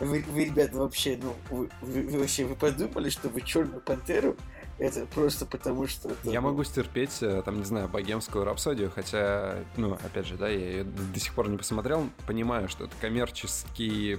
Вы, 0.00 0.24
вы 0.28 0.44
ребята, 0.44 0.76
вообще, 0.76 1.18
ну, 1.22 1.34
вы, 1.50 1.68
вы, 1.80 2.02
вы 2.02 2.18
вообще 2.18 2.44
вы 2.44 2.54
подумали, 2.54 3.10
что 3.10 3.28
вы 3.28 3.40
черную 3.42 3.80
пантеру 3.80 4.36
это 4.78 5.06
просто 5.06 5.46
потому, 5.46 5.86
что... 5.86 6.10
Это, 6.10 6.30
я 6.30 6.40
могу 6.40 6.62
стерпеть, 6.64 7.22
э, 7.22 7.42
там, 7.44 7.58
не 7.58 7.64
знаю, 7.64 7.88
богемскую 7.88 8.44
рапсодию, 8.44 8.90
хотя, 8.94 9.56
ну, 9.76 9.94
опять 9.94 10.26
же, 10.26 10.36
да, 10.36 10.48
я 10.48 10.58
ее 10.58 10.84
до 10.84 11.18
сих 11.18 11.32
пор 11.32 11.48
не 11.48 11.56
посмотрел, 11.56 12.10
понимаю, 12.26 12.68
что 12.68 12.84
это 12.84 12.94
коммерческий 13.00 14.18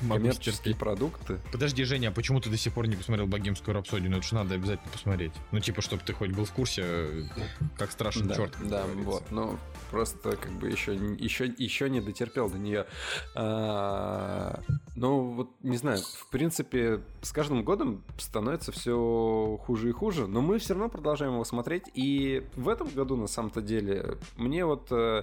коммерческие 0.00 0.74
продукты. 0.74 1.38
Подожди, 1.52 1.84
Женя, 1.84 2.08
а 2.08 2.10
почему 2.12 2.40
ты 2.40 2.50
до 2.50 2.56
сих 2.56 2.72
пор 2.72 2.86
не 2.86 2.96
посмотрел 2.96 3.26
богемскую 3.26 3.74
рапсодию? 3.74 4.10
Ну 4.10 4.18
это 4.18 4.26
же 4.26 4.34
надо 4.34 4.54
обязательно 4.54 4.90
посмотреть. 4.90 5.32
Ну, 5.52 5.60
типа, 5.60 5.82
чтобы 5.82 6.02
ты 6.04 6.12
хоть 6.12 6.30
был 6.30 6.44
в 6.44 6.52
курсе, 6.52 7.28
как 7.76 7.92
страшен 7.92 8.28
да, 8.28 8.34
черт. 8.34 8.56
Да, 8.62 8.84
вот. 8.96 9.24
Ну, 9.30 9.58
просто 9.90 10.36
как 10.36 10.52
бы 10.52 10.68
еще, 10.70 10.94
еще, 10.94 11.46
еще 11.46 11.90
не 11.90 12.00
дотерпел 12.00 12.50
до 12.50 12.58
нее. 12.58 12.86
А, 13.34 14.60
ну, 14.96 15.30
вот, 15.30 15.50
не 15.62 15.76
знаю, 15.76 15.98
в 15.98 16.28
принципе, 16.30 17.00
с 17.22 17.32
каждым 17.32 17.64
годом 17.64 18.04
становится 18.18 18.72
все 18.72 19.58
хуже 19.64 19.90
и 19.90 19.92
хуже, 19.92 20.26
но 20.26 20.40
мы 20.40 20.58
все 20.58 20.74
равно 20.74 20.88
продолжаем 20.88 21.32
его 21.32 21.44
смотреть. 21.44 21.84
И 21.94 22.46
в 22.54 22.68
этом 22.68 22.88
году, 22.88 23.16
на 23.16 23.26
самом-то 23.26 23.60
деле, 23.60 24.18
мне 24.36 24.64
вот 24.64 24.88
э, 24.90 25.22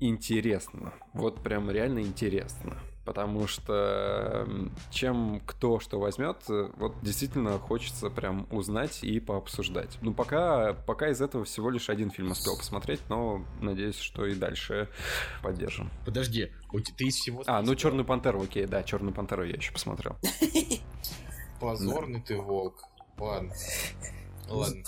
интересно. 0.00 0.92
Вот 1.12 1.42
прям 1.42 1.70
реально 1.70 2.00
интересно 2.00 2.76
потому 3.04 3.46
что 3.46 4.46
чем 4.90 5.40
кто 5.46 5.80
что 5.80 5.98
возьмет, 5.98 6.36
э, 6.48 6.70
вот 6.76 6.94
действительно 7.02 7.58
хочется 7.58 8.10
прям 8.10 8.46
узнать 8.50 9.02
и 9.02 9.20
пообсуждать. 9.20 9.98
Ну, 10.00 10.12
пока, 10.12 10.74
пока 10.74 11.08
из 11.08 11.20
этого 11.20 11.44
всего 11.44 11.70
лишь 11.70 11.88
один 11.90 12.10
фильм 12.10 12.32
успел 12.32 12.56
посмотреть, 12.56 13.00
но 13.08 13.44
надеюсь, 13.60 13.98
что 13.98 14.26
и 14.26 14.34
дальше 14.34 14.88
поддержим. 15.42 15.90
Подожди, 16.04 16.52
ты 16.96 17.04
из 17.04 17.16
всего... 17.16 17.42
А, 17.46 17.62
ну 17.62 17.74
Черную 17.74 18.04
Пантеру, 18.04 18.42
окей, 18.42 18.66
да, 18.66 18.82
Черную 18.82 19.14
Пантеру 19.14 19.44
я 19.44 19.54
еще 19.54 19.72
посмотрел. 19.72 20.16
Позорный 21.60 22.22
ты 22.22 22.36
волк. 22.36 22.82
Ладно. 23.18 23.52
Ладно. 24.50 24.82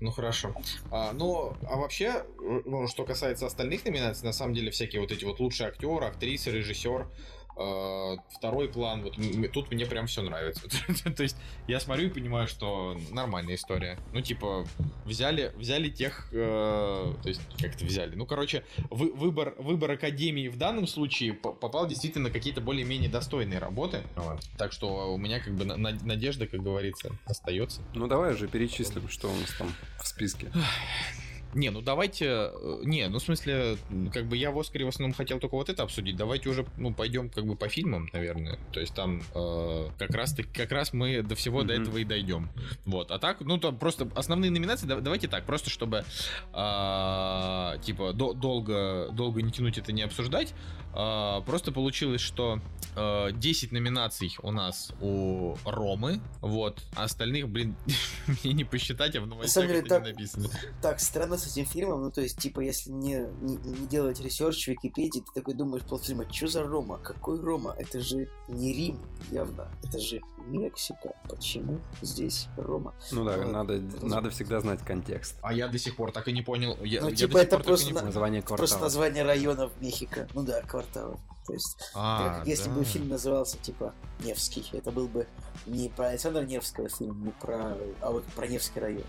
Ну 0.00 0.10
хорошо. 0.12 0.54
А, 0.90 1.12
ну, 1.12 1.56
а 1.66 1.76
вообще, 1.76 2.24
ну, 2.64 2.86
что 2.86 3.04
касается 3.04 3.46
остальных 3.46 3.84
номинаций, 3.84 4.24
на 4.24 4.32
самом 4.32 4.54
деле 4.54 4.70
всякие 4.70 5.00
вот 5.00 5.10
эти 5.10 5.24
вот 5.24 5.40
лучшие 5.40 5.68
актеры, 5.68 6.06
актрисы, 6.06 6.50
режиссер, 6.50 7.06
второй 7.54 8.68
план, 8.68 9.02
вот 9.02 9.14
тут 9.52 9.70
мне 9.70 9.86
прям 9.86 10.06
все 10.06 10.22
нравится. 10.22 10.62
То 11.16 11.22
есть 11.22 11.36
я 11.68 11.80
смотрю 11.80 12.08
и 12.08 12.10
понимаю, 12.10 12.48
что 12.48 12.96
нормальная 13.10 13.54
история. 13.54 13.98
Ну, 14.12 14.20
типа, 14.20 14.66
взяли, 15.04 15.52
взяли 15.56 15.88
тех, 15.88 16.32
uh, 16.32 17.14
то 17.22 17.28
есть 17.28 17.40
как-то 17.60 17.84
взяли. 17.84 18.14
Ну, 18.16 18.26
короче, 18.26 18.64
вы, 18.90 19.12
выбор, 19.12 19.54
выбор 19.58 19.92
Академии 19.92 20.48
в 20.48 20.56
данном 20.56 20.86
случае 20.86 21.34
попал 21.34 21.86
действительно 21.86 22.28
на 22.28 22.30
какие-то 22.30 22.60
более-менее 22.60 23.10
достойные 23.10 23.58
работы. 23.58 24.02
Вот. 24.16 24.40
Так 24.58 24.72
что 24.72 25.12
у 25.12 25.18
меня 25.18 25.40
как 25.40 25.54
бы 25.54 25.64
на 25.64 25.76
надежда, 25.76 26.46
как 26.46 26.62
говорится, 26.62 27.12
остается. 27.26 27.82
Ну, 27.94 28.06
давай 28.06 28.34
уже 28.34 28.48
перечислим, 28.48 29.08
что 29.08 29.28
у 29.28 29.34
нас 29.36 29.52
там 29.56 29.72
в 30.00 30.06
списке. 30.06 30.50
Не, 31.54 31.70
ну 31.70 31.80
давайте... 31.80 32.26
Э, 32.26 32.80
не, 32.82 33.08
ну 33.08 33.18
в 33.18 33.22
смысле, 33.22 33.76
как 34.12 34.26
бы 34.26 34.36
я 34.36 34.50
в 34.50 34.58
Оскаре 34.58 34.84
в 34.84 34.88
основном 34.88 35.14
хотел 35.14 35.38
только 35.38 35.54
вот 35.54 35.68
это 35.68 35.82
обсудить. 35.82 36.16
Давайте 36.16 36.48
уже, 36.48 36.66
ну, 36.76 36.92
пойдем 36.92 37.30
как 37.30 37.46
бы 37.46 37.56
по 37.56 37.68
фильмам, 37.68 38.08
наверное. 38.12 38.58
То 38.72 38.80
есть 38.80 38.94
там 38.94 39.22
э, 39.34 39.88
как 39.98 40.10
раз 40.10 40.34
как 40.52 40.72
раз 40.72 40.92
мы 40.92 41.22
до 41.22 41.34
всего 41.34 41.62
mm-hmm. 41.62 41.66
до 41.66 41.74
этого 41.74 41.98
и 41.98 42.04
дойдем. 42.04 42.48
Вот. 42.84 43.10
А 43.10 43.18
так, 43.18 43.40
ну, 43.40 43.58
там 43.58 43.78
просто 43.78 44.08
основные 44.14 44.50
номинации, 44.50 44.86
давайте 44.86 45.28
так, 45.28 45.44
просто 45.44 45.70
чтобы 45.70 46.04
э, 46.52 47.78
типа 47.82 48.12
до, 48.12 48.32
долго, 48.32 49.08
долго 49.12 49.42
не 49.42 49.52
тянуть 49.52 49.78
это 49.78 49.92
не 49.92 50.02
обсуждать. 50.02 50.54
Э, 50.94 51.40
просто 51.44 51.72
получилось, 51.72 52.20
что 52.20 52.60
э, 52.96 53.30
10 53.32 53.72
номинаций 53.72 54.34
у 54.42 54.50
нас 54.50 54.92
у 55.00 55.56
Ромы, 55.64 56.20
вот, 56.40 56.82
а 56.94 57.04
остальных, 57.04 57.48
блин, 57.48 57.76
мне 58.26 58.52
не 58.52 58.64
посчитать, 58.64 59.16
а 59.16 59.20
в 59.20 59.26
новостях 59.26 59.64
это 59.64 59.88
так, 59.88 60.02
не 60.02 60.10
написано. 60.10 60.48
Так, 60.80 61.00
странно 61.00 61.36
с 61.48 61.52
этим 61.52 61.66
фильмом, 61.66 62.02
ну 62.02 62.10
то 62.10 62.20
есть, 62.20 62.38
типа, 62.38 62.60
если 62.60 62.90
не, 62.90 63.26
не, 63.40 63.56
не 63.56 63.86
делать 63.86 64.20
research 64.20 64.64
в 64.64 64.68
Википедии, 64.68 65.20
ты 65.20 65.32
такой 65.34 65.54
думаешь 65.54 65.84
полфильма, 65.84 66.30
что 66.30 66.48
за 66.48 66.62
Рома? 66.62 66.98
Какой 66.98 67.40
Рома? 67.40 67.74
Это 67.78 68.00
же 68.00 68.28
не 68.48 68.72
Рим, 68.72 68.98
явно. 69.30 69.68
Это 69.82 69.98
же 69.98 70.20
Мексика. 70.46 71.14
Почему 71.28 71.80
здесь 72.02 72.48
Рома? 72.56 72.94
Ну 73.12 73.24
да, 73.24 73.38
вот, 73.38 73.50
надо, 73.50 73.80
надо 74.02 74.30
всегда 74.30 74.60
знать 74.60 74.80
контекст. 74.84 75.36
А 75.42 75.52
я 75.52 75.68
до 75.68 75.78
сих 75.78 75.96
пор 75.96 76.12
так 76.12 76.28
и 76.28 76.32
не 76.32 76.42
понял. 76.42 76.76
Я, 76.82 77.02
ну, 77.02 77.08
я 77.08 77.16
типа, 77.16 77.38
это 77.38 77.58
просто, 77.58 77.94
на... 77.94 78.02
название 78.02 78.42
квартала. 78.42 78.58
просто 78.58 78.80
название 78.80 79.22
районов 79.22 79.72
Мехико. 79.80 80.28
Ну 80.34 80.42
да, 80.42 80.62
кварталов. 80.62 81.20
То 81.46 81.52
есть, 81.52 81.76
а, 81.94 82.38
как, 82.38 82.46
если 82.46 82.68
да. 82.68 82.74
бы 82.74 82.84
фильм 82.84 83.08
назывался, 83.08 83.58
типа, 83.58 83.94
Невский, 84.20 84.64
это 84.72 84.90
был 84.90 85.08
бы 85.08 85.26
не 85.66 85.90
про 85.90 86.08
Александра 86.08 86.42
Невского 86.42 86.88
фильм, 86.88 87.22
не 87.22 87.32
про, 87.32 87.76
а 88.00 88.10
вот 88.12 88.24
про 88.34 88.46
Невский 88.46 88.80
район. 88.80 89.04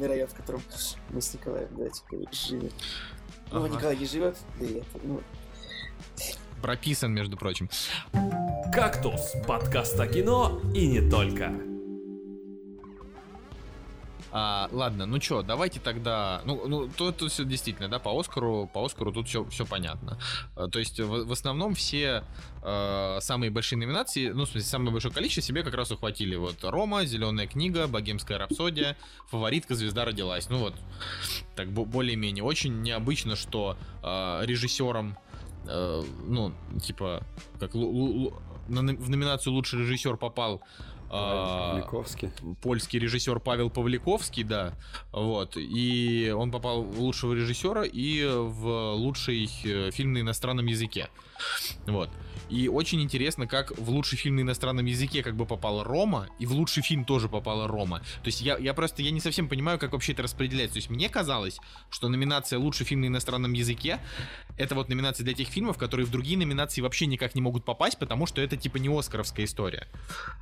Район, 0.00 0.28
в 0.28 0.34
котором 0.34 0.62
мы 1.10 1.20
с 1.20 1.34
Николаем, 1.34 1.68
да, 1.76 1.88
типа, 1.88 2.32
живем. 2.32 2.70
Ну, 3.50 3.64
ага. 3.64 3.74
Николай 3.74 3.96
не 3.96 4.06
живет, 4.06 4.36
да 4.58 4.66
и 4.66 4.74
это, 4.74 4.98
ну... 5.02 5.20
Прописан, 6.62 7.12
между 7.12 7.36
прочим. 7.36 7.70
«Кактус»— 8.72 9.34
подкаст 9.46 9.98
о 9.98 10.06
кино 10.06 10.60
и 10.74 10.86
не 10.86 11.08
только. 11.08 11.52
А, 14.30 14.68
ладно, 14.72 15.06
ну 15.06 15.20
что, 15.20 15.42
давайте 15.42 15.80
тогда. 15.80 16.42
Ну, 16.44 16.66
ну 16.66 16.88
тут, 16.88 17.16
тут 17.16 17.32
все 17.32 17.44
действительно, 17.44 17.88
да, 17.88 17.98
по 17.98 18.18
Оскару, 18.18 18.68
по 18.72 18.84
Оскару 18.84 19.12
тут 19.12 19.28
все, 19.28 19.44
все 19.46 19.64
понятно. 19.64 20.18
А, 20.54 20.68
то 20.68 20.78
есть, 20.78 21.00
в, 21.00 21.24
в 21.26 21.32
основном 21.32 21.74
все 21.74 22.24
э, 22.62 23.18
самые 23.20 23.50
большие 23.50 23.78
номинации, 23.78 24.28
ну, 24.28 24.44
в 24.44 24.48
смысле, 24.48 24.68
самое 24.68 24.92
большое 24.92 25.14
количество 25.14 25.42
себе 25.42 25.62
как 25.62 25.74
раз 25.74 25.90
ухватили. 25.90 26.36
Вот 26.36 26.56
Рома, 26.62 27.04
Зеленая 27.04 27.46
книга, 27.46 27.86
Богемская 27.86 28.38
рапсодия, 28.38 28.96
фаворитка, 29.28 29.74
звезда 29.74 30.04
родилась. 30.04 30.50
Ну 30.50 30.58
вот, 30.58 30.74
так 31.56 31.70
более-менее. 31.70 32.44
Очень 32.44 32.82
необычно, 32.82 33.34
что 33.34 33.76
э, 34.02 34.40
режиссером 34.44 35.16
э, 35.66 36.02
ну, 36.26 36.52
типа, 36.82 37.22
как 37.58 37.74
в 37.74 39.10
номинацию 39.10 39.52
лучший 39.54 39.80
режиссер 39.80 40.16
попал 40.16 40.60
а, 40.60 40.64
Павликовский. 41.08 42.30
польский 42.62 42.98
режиссер 42.98 43.40
Павел 43.40 43.70
Павликовский, 43.70 44.44
да, 44.44 44.74
вот, 45.12 45.56
и 45.56 46.32
он 46.36 46.50
попал 46.50 46.82
в 46.82 47.00
лучшего 47.00 47.34
режиссера 47.34 47.84
и 47.84 48.24
в 48.26 48.92
лучший 48.94 49.50
э, 49.64 49.90
фильм 49.90 50.12
на 50.12 50.20
иностранном 50.20 50.66
языке, 50.66 51.08
вот. 51.86 52.10
И 52.48 52.68
очень 52.68 53.00
интересно, 53.02 53.46
как 53.46 53.76
в 53.76 53.90
лучший 53.90 54.16
фильм 54.18 54.36
на 54.36 54.40
иностранном 54.40 54.86
языке 54.86 55.22
как 55.22 55.36
бы 55.36 55.46
попала 55.46 55.84
Рома, 55.84 56.28
и 56.38 56.46
в 56.46 56.52
лучший 56.52 56.82
фильм 56.82 57.04
тоже 57.04 57.28
попала 57.28 57.66
Рома. 57.68 57.98
То 57.98 58.26
есть 58.26 58.40
я, 58.40 58.56
я 58.58 58.74
просто 58.74 59.02
я 59.02 59.10
не 59.10 59.20
совсем 59.20 59.48
понимаю, 59.48 59.78
как 59.78 59.92
вообще 59.92 60.12
это 60.12 60.22
распределяется. 60.22 60.74
То 60.74 60.78
есть 60.78 60.90
мне 60.90 61.08
казалось, 61.08 61.60
что 61.90 62.08
номинация 62.08 62.58
лучший 62.58 62.86
фильм 62.86 63.02
на 63.02 63.06
иностранном 63.06 63.52
языке 63.52 64.00
это 64.58 64.74
вот 64.74 64.88
номинация 64.88 65.24
для 65.24 65.34
тех 65.34 65.48
фильмов, 65.48 65.78
которые 65.78 66.04
в 66.06 66.10
другие 66.10 66.36
номинации 66.36 66.80
вообще 66.80 67.06
никак 67.06 67.34
не 67.34 67.40
могут 67.40 67.64
попасть, 67.64 67.98
потому 67.98 68.26
что 68.26 68.40
это 68.40 68.56
типа 68.56 68.76
не 68.78 68.88
Оскаровская 68.88 69.46
история. 69.46 69.86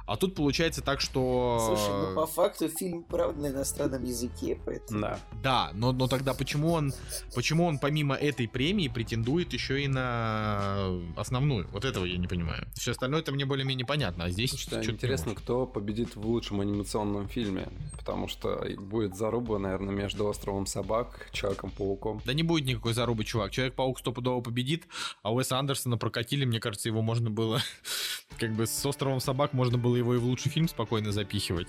А 0.07 0.17
тут 0.17 0.35
получается 0.35 0.81
так, 0.83 1.01
что... 1.01 1.77
Слушай, 1.77 2.09
ну 2.09 2.15
по 2.15 2.27
факту 2.27 2.69
фильм 2.69 3.03
правда 3.03 3.43
на 3.43 3.47
иностранном 3.49 4.03
языке, 4.05 4.59
поэтому... 4.65 5.01
Да. 5.01 5.19
Да, 5.43 5.71
но, 5.75 5.93
но 5.93 6.09
тогда 6.09 6.33
почему 6.33 6.73
он, 6.73 6.93
почему 7.35 7.67
он 7.67 7.79
помимо 7.79 8.15
этой 8.15 8.49
премии 8.49 8.89
претендует 8.89 9.53
еще 9.53 9.83
и 9.83 9.89
на 9.89 10.89
основную? 11.17 11.69
Вот 11.73 11.85
этого 11.97 12.05
я 12.05 12.19
не 12.19 12.27
понимаю. 12.27 12.67
Все 12.75 12.93
остальное 12.93 13.21
это 13.21 13.33
мне 13.33 13.47
более-менее 13.47 13.87
понятно, 13.87 14.25
а 14.25 14.31
здесь 14.31 14.57
что 14.57 14.83
интересно, 14.85 15.35
кто 15.35 15.67
победит 15.67 16.17
в 16.17 16.27
лучшем 16.27 16.61
анимационном 16.61 17.29
фильме, 17.29 17.69
потому 17.97 18.29
что 18.29 18.65
будет 18.79 19.17
заруба, 19.17 19.59
наверное, 19.59 19.95
между 19.95 20.27
Островом 20.27 20.67
Собак, 20.67 21.29
Человеком-пауком. 21.33 22.21
Да 22.25 22.35
не 22.35 22.43
будет 22.43 22.67
никакой 22.67 22.93
зарубы, 22.93 23.25
чувак. 23.25 23.51
Человек-паук 23.51 23.99
стопудово 23.99 24.41
победит, 24.41 24.87
а 25.23 25.33
Уэса 25.33 25.59
Андерсона 25.59 25.97
прокатили, 25.97 26.45
мне 26.45 26.61
кажется, 26.61 26.89
его 26.89 27.03
можно 27.03 27.31
было, 27.31 27.61
как 28.39 28.53
бы 28.53 28.67
с 28.67 28.87
«Островом 28.87 29.21
собак» 29.21 29.53
можно 29.53 29.79
было 29.79 29.97
его 29.97 30.15
и 30.15 30.19
в 30.19 30.25
лучший 30.25 30.51
фильм 30.51 30.69
спокойно 30.69 31.13
запихивать. 31.13 31.69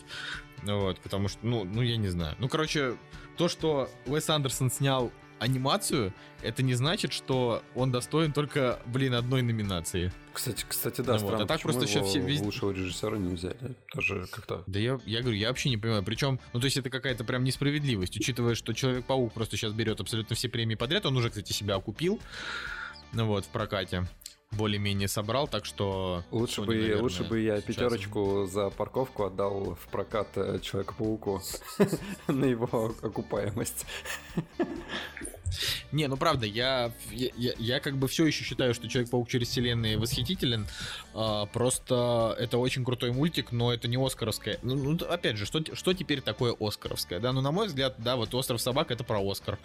Вот, 0.63 0.99
потому 0.99 1.27
что, 1.27 1.39
ну, 1.45 1.63
ну, 1.63 1.81
я 1.81 1.97
не 1.97 2.09
знаю. 2.09 2.35
Ну, 2.39 2.49
короче, 2.49 2.97
то, 3.37 3.47
что 3.47 3.89
Уэс 4.07 4.29
Андерсон 4.29 4.71
снял 4.71 5.11
анимацию, 5.39 6.13
это 6.41 6.63
не 6.63 6.73
значит, 6.73 7.13
что 7.13 7.63
он 7.75 7.91
достоин 7.91 8.31
только, 8.33 8.79
блин, 8.85 9.13
одной 9.13 9.41
номинации. 9.41 10.11
Кстати, 10.33 10.65
кстати, 10.67 11.01
да, 11.01 11.13
ну, 11.13 11.19
странно, 11.19 11.37
вот. 11.37 11.43
а 11.45 11.47
так 11.47 11.61
просто 11.61 11.87
сейчас 11.87 12.07
все 12.07 12.19
везде... 12.19 12.43
лучшего 12.43 12.71
режиссера 12.71 13.17
не 13.17 13.33
взяли. 13.33 13.75
Тоже 13.91 14.27
как-то. 14.31 14.63
Да 14.67 14.79
я, 14.79 14.99
я 15.05 15.21
говорю, 15.21 15.37
я 15.37 15.47
вообще 15.47 15.69
не 15.69 15.77
понимаю. 15.77 16.03
Причем, 16.03 16.39
ну 16.53 16.59
то 16.59 16.65
есть 16.65 16.77
это 16.77 16.89
какая-то 16.89 17.23
прям 17.23 17.43
несправедливость, 17.43 18.17
учитывая, 18.17 18.55
что 18.55 18.73
Человек-паук 18.73 19.33
просто 19.33 19.57
сейчас 19.57 19.73
берет 19.73 19.99
абсолютно 19.99 20.35
все 20.35 20.49
премии 20.49 20.75
подряд. 20.75 21.05
Он 21.05 21.17
уже, 21.17 21.29
кстати, 21.29 21.51
себя 21.53 21.75
окупил. 21.75 22.19
Ну 23.13 23.25
вот, 23.25 23.45
в 23.45 23.49
прокате 23.49 24.07
более-менее 24.51 25.07
собрал, 25.07 25.47
так 25.47 25.65
что... 25.65 26.23
Лучше, 26.31 26.61
бы, 26.61 26.75
наверное, 26.75 27.01
лучше 27.01 27.23
бы 27.23 27.39
я 27.39 27.61
пятерочку 27.61 28.43
сейчас... 28.43 28.53
за 28.53 28.69
парковку 28.69 29.25
отдал 29.25 29.75
в 29.75 29.87
прокат 29.91 30.29
э, 30.35 30.59
Человека-пауку 30.61 31.41
на 32.27 32.45
его 32.45 32.95
окупаемость. 33.01 33.85
Не, 35.91 36.07
ну 36.07 36.17
правда, 36.17 36.45
я, 36.45 36.91
я, 37.11 37.29
я, 37.35 37.53
я 37.57 37.79
как 37.79 37.97
бы 37.97 38.07
все 38.07 38.25
еще 38.25 38.43
считаю, 38.43 38.73
что 38.73 38.87
Человек-паук 38.87 39.27
через 39.29 39.49
вселенные 39.49 39.97
восхитителен. 39.97 40.67
А, 41.13 41.45
просто 41.45 42.35
это 42.39 42.57
очень 42.57 42.83
крутой 42.83 43.11
мультик, 43.11 43.51
но 43.51 43.73
это 43.73 43.87
не 43.87 43.97
Оскаровское. 43.97 44.59
Ну, 44.61 44.75
ну, 44.75 44.97
опять 45.07 45.37
же, 45.37 45.45
что, 45.45 45.63
что 45.75 45.93
теперь 45.93 46.21
такое 46.21 46.55
Оскаровское? 46.59 47.19
Да, 47.19 47.33
ну, 47.33 47.41
на 47.41 47.51
мой 47.51 47.67
взгляд, 47.67 47.95
да, 47.97 48.15
вот 48.15 48.33
Остров 48.33 48.61
собак 48.61 48.91
это 48.91 49.03
про 49.03 49.19
Оскар. 49.19 49.57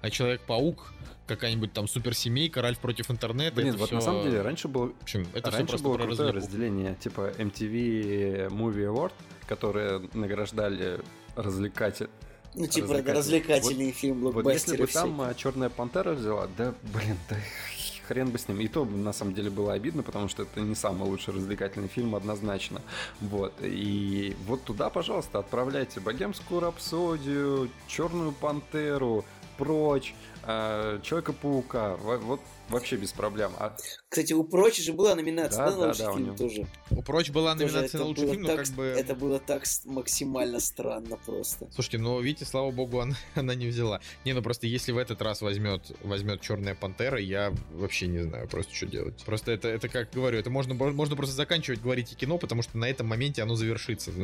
А 0.00 0.10
Человек-паук 0.10 0.92
какая-нибудь 1.26 1.72
там 1.72 1.88
суперсемейка, 1.88 2.62
Ральф 2.62 2.78
против 2.78 3.10
интернета. 3.10 3.56
Блин, 3.56 3.76
вот 3.76 3.86
все... 3.86 3.94
на 3.94 4.00
самом 4.00 4.24
деле 4.24 4.42
раньше 4.42 4.68
было, 4.68 4.92
общем, 5.00 5.26
это 5.32 5.50
раньше 5.50 5.78
было 5.78 5.96
крутое 5.96 6.10
развлеку. 6.10 6.36
разделение, 6.36 6.94
типа 6.96 7.32
MTV 7.38 8.48
Movie 8.48 8.92
Award, 8.92 9.12
которые 9.46 10.08
награждали 10.14 11.00
развлекатель 11.36 12.08
ну, 12.54 12.66
типа, 12.66 12.88
развлекательный, 12.88 13.18
развлекательный 13.18 13.86
вот, 13.86 13.94
фильм, 13.94 14.20
Вот 14.20 14.52
если 14.52 14.76
бы 14.76 14.86
там 14.86 15.20
а, 15.20 15.34
Черная 15.34 15.70
пантера 15.70 16.12
взяла, 16.12 16.48
да, 16.56 16.74
блин, 16.92 17.16
да 17.28 17.36
хрен 18.08 18.30
бы 18.30 18.38
с 18.38 18.48
ним. 18.48 18.60
И 18.60 18.68
то, 18.68 18.84
на 18.84 19.12
самом 19.12 19.34
деле, 19.34 19.50
было 19.50 19.72
обидно, 19.72 20.02
потому 20.02 20.28
что 20.28 20.42
это 20.42 20.60
не 20.60 20.74
самый 20.74 21.08
лучший 21.08 21.34
развлекательный 21.34 21.88
фильм, 21.88 22.14
однозначно. 22.14 22.82
Вот. 23.20 23.54
И 23.62 24.36
вот 24.46 24.64
туда, 24.64 24.90
пожалуйста, 24.90 25.38
отправляйте 25.38 26.00
Богемскую 26.00 26.60
рапсодию, 26.60 27.70
Черную 27.86 28.32
пантеру, 28.32 29.24
прочь, 29.56 30.14
э, 30.44 31.00
Человека-паука. 31.02 31.96
Вот 31.96 32.40
вообще 32.72 32.96
без 32.96 33.12
проблем. 33.12 33.52
А... 33.58 33.76
Кстати, 34.08 34.32
у 34.32 34.44
Прочи 34.44 34.82
же 34.82 34.92
была 34.92 35.14
номинация 35.14 35.66
да, 35.66 35.76
на 35.76 35.86
лучший 35.86 36.04
да, 36.06 36.12
фильм 36.12 36.24
него... 36.26 36.36
тоже. 36.36 36.66
У 36.90 37.02
Проч 37.02 37.30
была 37.30 37.54
номинация 37.54 37.98
на 37.98 38.06
лучший 38.06 38.28
фильм, 38.28 38.44
так, 38.44 38.56
но 38.56 38.64
как 38.64 38.74
бы... 38.74 38.84
Это 38.84 39.14
было 39.14 39.38
так 39.38 39.64
максимально 39.84 40.60
странно 40.60 41.18
просто. 41.24 41.68
Слушайте, 41.72 41.98
ну, 41.98 42.20
видите, 42.20 42.44
слава 42.44 42.70
богу, 42.70 43.00
она, 43.00 43.16
она 43.34 43.54
не 43.54 43.66
взяла. 43.66 44.00
Не, 44.24 44.32
ну 44.32 44.42
просто 44.42 44.66
если 44.66 44.92
в 44.92 44.98
этот 44.98 45.22
раз 45.22 45.42
возьмет, 45.42 45.92
возьмет 46.02 46.40
Черная 46.40 46.74
Пантера, 46.74 47.18
я 47.20 47.52
вообще 47.72 48.06
не 48.06 48.20
знаю 48.20 48.48
просто, 48.48 48.74
что 48.74 48.86
делать. 48.86 49.22
Просто 49.24 49.52
это, 49.52 49.68
это 49.68 49.88
как 49.88 50.10
говорю, 50.10 50.38
это 50.38 50.50
можно, 50.50 50.74
можно 50.74 51.16
просто 51.16 51.34
заканчивать 51.34 51.80
говорить 51.80 52.12
и 52.12 52.16
кино, 52.16 52.38
потому 52.38 52.62
что 52.62 52.78
на 52.78 52.88
этом 52.88 53.06
моменте 53.06 53.42
оно 53.42 53.54
завершится. 53.54 54.12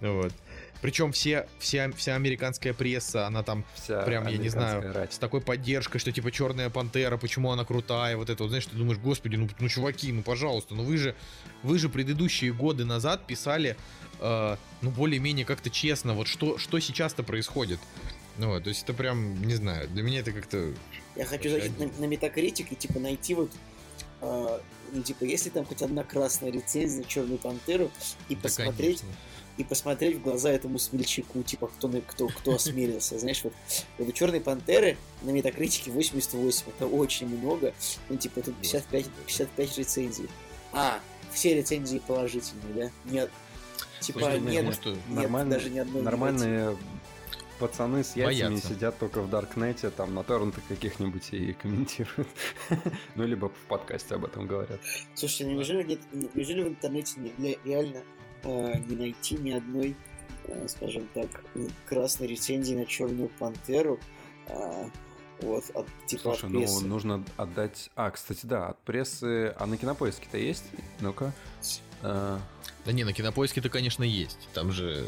Вот. 0.00 0.32
Причем 0.84 1.12
все, 1.12 1.48
вся, 1.58 1.90
вся 1.92 2.14
американская 2.14 2.74
пресса, 2.74 3.26
она 3.26 3.42
там 3.42 3.64
вся 3.74 4.02
прям, 4.02 4.26
я 4.26 4.36
не 4.36 4.50
знаю, 4.50 4.92
рать. 4.92 5.14
с 5.14 5.18
такой 5.18 5.40
поддержкой, 5.40 5.98
что 5.98 6.12
типа 6.12 6.30
Черная 6.30 6.68
Пантера, 6.68 7.16
почему 7.16 7.50
она 7.50 7.64
крутая, 7.64 8.18
вот 8.18 8.28
это 8.28 8.42
вот, 8.42 8.50
знаешь, 8.50 8.66
ты 8.66 8.76
думаешь, 8.76 8.98
господи, 8.98 9.36
ну, 9.36 9.48
ну 9.58 9.68
чуваки, 9.70 10.12
ну 10.12 10.22
пожалуйста, 10.22 10.74
ну 10.74 10.82
вы 10.82 10.98
же, 10.98 11.14
вы 11.62 11.78
же 11.78 11.88
предыдущие 11.88 12.52
годы 12.52 12.84
назад 12.84 13.26
писали, 13.26 13.78
э, 14.20 14.56
ну 14.82 14.90
более-менее 14.90 15.46
как-то 15.46 15.70
честно, 15.70 16.12
вот 16.12 16.28
что, 16.28 16.58
что 16.58 16.78
сейчас-то 16.80 17.22
происходит. 17.22 17.80
Ну, 18.36 18.48
вот, 18.48 18.64
то 18.64 18.68
есть 18.68 18.82
это 18.82 18.92
прям, 18.92 19.42
не 19.42 19.54
знаю, 19.54 19.88
для 19.88 20.02
меня 20.02 20.20
это 20.20 20.32
как-то... 20.32 20.74
Я 21.16 21.24
хочу 21.24 21.48
зайти 21.48 21.70
на, 21.78 22.06
на 22.06 22.12
и, 22.12 22.50
типа, 22.50 23.00
найти 23.00 23.32
вот 23.32 23.50
э, 24.20 24.60
ну, 24.92 25.02
типа, 25.02 25.24
если 25.24 25.48
там 25.48 25.64
хоть 25.64 25.80
одна 25.80 26.04
красная 26.04 26.52
рецензия 26.52 26.98
на 26.98 27.08
Черную 27.08 27.38
Пантеру 27.38 27.90
и 28.28 28.34
да, 28.34 28.42
посмотреть, 28.42 29.00
конечно 29.00 29.16
и 29.56 29.64
посмотреть 29.64 30.16
в 30.16 30.22
глаза 30.22 30.50
этому 30.50 30.78
смельчаку, 30.78 31.42
типа, 31.42 31.68
кто, 31.68 31.88
кто, 32.06 32.28
кто 32.28 32.54
осмелился. 32.54 33.18
Знаешь, 33.18 33.42
вот, 33.44 33.52
вот 33.98 34.08
у 34.08 34.12
Черной 34.12 34.40
Пантеры 34.40 34.96
на 35.22 35.30
метакритике 35.30 35.90
88, 35.90 36.64
это 36.76 36.86
очень 36.86 37.28
много. 37.28 37.72
Ну, 38.08 38.16
типа, 38.16 38.42
тут 38.42 38.56
55, 38.56 39.06
55 39.26 39.78
рецензий. 39.78 40.28
А, 40.72 41.00
все 41.32 41.54
рецензии 41.54 42.02
положительные, 42.04 42.74
да? 42.74 42.90
Нет. 43.10 43.30
Типа, 44.00 44.20
Слушай, 44.20 44.40
нет, 44.40 44.64
нет, 44.64 44.86
нет 44.86 44.98
нормальные, 45.08 45.58
даже 45.58 45.70
ни 45.70 45.78
одной 45.78 46.02
Нормальные 46.02 46.76
пацаны 47.58 48.04
с 48.04 48.16
яйцами 48.16 48.50
Боятся. 48.50 48.68
сидят 48.68 48.98
только 48.98 49.22
в 49.22 49.30
Даркнете, 49.30 49.90
там 49.90 50.14
на 50.14 50.22
торрентах 50.22 50.62
каких-нибудь 50.68 51.32
и 51.32 51.52
комментируют. 51.52 52.28
ну, 53.14 53.24
либо 53.24 53.48
в 53.48 53.68
подкасте 53.68 54.16
об 54.16 54.24
этом 54.24 54.46
говорят. 54.46 54.80
Слушайте, 55.14 55.44
неужели, 55.44 55.82
нет, 55.84 56.00
неужели 56.34 56.62
в 56.62 56.68
интернете 56.68 57.14
реально 57.64 57.98
э, 57.98 58.02
не 58.48 58.96
найти 58.96 59.36
ни 59.36 59.50
одной, 59.50 59.96
э, 60.44 60.68
скажем 60.68 61.08
так, 61.14 61.28
красной 61.86 62.26
рецензии 62.26 62.74
на 62.74 62.86
Черную 62.86 63.28
Пантеру. 63.38 63.98
Э, 64.48 64.88
вот, 65.40 65.64
от, 65.74 65.86
типа 66.06 66.22
Слушай, 66.22 66.46
от 66.46 66.50
ну, 66.50 66.60
прессы. 66.60 66.82
ну 66.82 66.88
нужно 66.88 67.24
отдать... 67.36 67.90
А, 67.96 68.10
кстати, 68.10 68.46
да, 68.46 68.68
от 68.68 68.78
прессы... 68.78 69.54
А 69.58 69.66
на 69.66 69.76
Кинопоиске-то 69.76 70.38
есть? 70.38 70.64
Ну-ка. 71.00 71.32
Да 72.84 72.92
не, 72.92 73.04
на 73.04 73.12
кинопоиске-то, 73.12 73.68
конечно, 73.68 74.02
есть. 74.02 74.48
Там 74.52 74.70
же, 74.70 75.04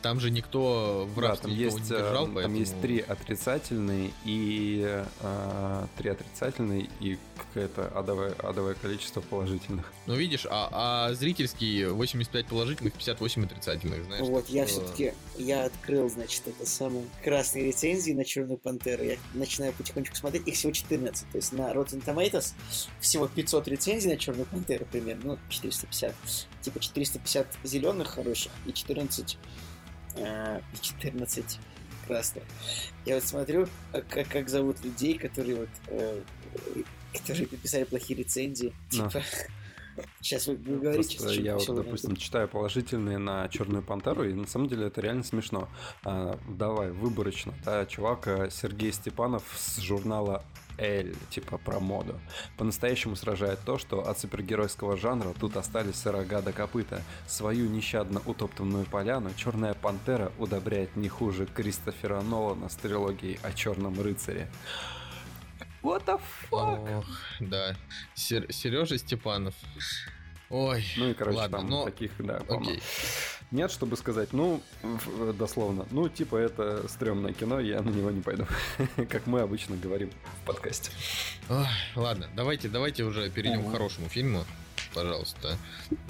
там 0.00 0.18
же 0.18 0.30
никто 0.30 1.08
в 1.14 1.18
рабстве 1.18 1.50
да, 1.50 1.54
там 1.54 1.64
есть, 1.64 1.76
не 1.76 1.82
держал, 1.82 2.24
Там 2.24 2.34
поэтому... 2.34 2.56
есть 2.56 2.80
три 2.80 3.00
отрицательные 3.00 4.12
и 4.24 5.04
э, 5.20 5.86
три 5.98 6.10
отрицательные 6.10 6.88
и 7.00 7.18
какое-то 7.36 7.88
адовое, 7.88 8.32
адовое 8.38 8.74
количество 8.74 9.20
положительных. 9.20 9.92
Ну, 10.06 10.14
видишь, 10.14 10.46
а, 10.48 10.68
а 10.72 11.14
зрительские 11.14 11.90
85 11.90 12.46
положительных, 12.46 12.94
58 12.94 13.44
отрицательных, 13.44 14.04
знаешь. 14.04 14.26
Вот, 14.26 14.48
я 14.48 14.66
что... 14.66 14.80
все-таки, 14.80 15.12
я 15.36 15.66
открыл, 15.66 16.08
значит, 16.08 16.46
это 16.46 16.66
самое 16.66 17.04
красные 17.22 17.66
рецензии 17.66 18.12
на 18.12 18.24
Черную 18.24 18.58
Пантеру. 18.58 19.04
Я 19.04 19.16
начинаю 19.34 19.72
потихонечку 19.74 20.16
смотреть, 20.16 20.46
их 20.48 20.54
всего 20.54 20.72
14. 20.72 21.30
То 21.30 21.36
есть 21.36 21.52
на 21.52 21.72
Rotten 21.72 22.02
Tomatoes 22.04 22.54
всего 23.00 23.28
500 23.28 23.68
рецензий 23.68 24.10
на 24.10 24.16
Черную 24.16 24.46
Пантеру 24.46 24.86
примерно, 24.86 25.32
ну, 25.32 25.38
450. 25.50 26.14
Типа 26.62 26.80
450 26.80 27.46
зеленых 27.64 28.08
хороших 28.08 28.52
и 28.66 28.72
14 28.72 29.38
14 30.80 31.44
э, 31.44 32.06
красных. 32.06 32.44
Я 33.04 33.16
вот 33.16 33.24
смотрю, 33.24 33.68
а 33.92 34.00
как, 34.02 34.28
как 34.28 34.48
зовут 34.48 34.82
людей, 34.84 35.18
которые 35.18 35.56
вот 35.56 35.68
э, 35.88 36.22
которые 37.12 37.48
написали 37.50 37.84
плохие 37.84 38.18
рецензии. 38.18 38.72
Но. 38.92 39.08
Типа, 39.08 39.22
Сейчас 40.20 40.46
вы, 40.46 40.56
вы 40.56 40.78
говорите, 40.78 41.18
что 41.18 41.30
я 41.30 41.56
вот, 41.56 41.66
допустим, 41.66 42.16
читаю 42.16 42.48
положительные 42.48 43.18
на 43.18 43.48
Черную 43.48 43.82
Пантеру, 43.82 44.24
и 44.24 44.32
на 44.32 44.46
самом 44.46 44.68
деле 44.68 44.86
это 44.86 45.00
реально 45.00 45.22
смешно. 45.22 45.68
А, 46.02 46.38
давай, 46.48 46.90
выборочно. 46.90 47.54
Да, 47.64 47.84
чувак 47.86 48.26
э, 48.28 48.48
Сергей 48.50 48.92
Степанов 48.92 49.42
с 49.54 49.78
журнала 49.80 50.44
Эль, 50.78 51.14
типа 51.30 51.58
про 51.58 51.80
моду. 51.80 52.20
По-настоящему 52.56 53.16
сражает 53.16 53.60
то, 53.64 53.78
что 53.78 54.08
от 54.08 54.18
супергеройского 54.18 54.96
жанра 54.96 55.34
тут 55.38 55.56
остались 55.56 56.04
рога 56.06 56.40
до 56.40 56.52
копыта. 56.52 57.02
Свою 57.26 57.68
нещадно 57.68 58.20
утоптанную 58.24 58.86
поляну 58.86 59.30
Черная 59.34 59.74
Пантера 59.74 60.32
удобряет 60.38 60.96
не 60.96 61.08
хуже 61.08 61.46
Кристофера 61.46 62.20
Нолана 62.22 62.68
с 62.68 62.76
трилогией 62.76 63.38
о 63.42 63.52
Черном 63.52 64.00
рыцаре. 64.00 64.48
What 65.82 66.04
the 66.04 66.20
fuck? 66.50 66.98
Ох, 66.98 67.06
да. 67.40 67.76
Сер- 68.14 68.52
Сережа 68.52 68.98
Степанов. 68.98 69.54
Ой, 70.48 70.84
ну 70.96 71.10
и, 71.10 71.14
короче, 71.14 71.38
ладно, 71.38 71.58
там 71.58 71.66
но... 71.68 71.84
таких, 71.84 72.12
да, 72.18 72.40
полно. 72.40 72.70
Нет, 73.52 73.70
чтобы 73.70 73.96
сказать, 73.98 74.32
ну, 74.32 74.62
дословно, 75.38 75.86
ну, 75.90 76.08
типа, 76.08 76.36
это 76.36 76.88
стрёмное 76.88 77.34
кино, 77.34 77.60
я 77.60 77.82
на 77.82 77.90
него 77.90 78.10
не 78.10 78.22
пойду. 78.22 78.46
как 79.10 79.26
мы 79.26 79.40
обычно 79.40 79.76
говорим 79.76 80.10
в 80.42 80.46
подкасте. 80.46 80.90
Ладно, 81.94 82.28
давайте, 82.34 82.68
давайте 82.68 83.04
уже 83.04 83.28
перейдем 83.30 83.64
к 83.64 83.70
хорошему 83.70 84.08
фильму, 84.08 84.44
пожалуйста. 84.94 85.56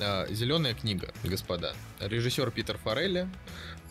А, 0.01 0.27
Зеленая 0.31 0.75
книга, 0.75 1.13
господа. 1.25 1.75
Режиссер 2.01 2.51
Питер 2.51 2.79
Форелли, 2.79 3.29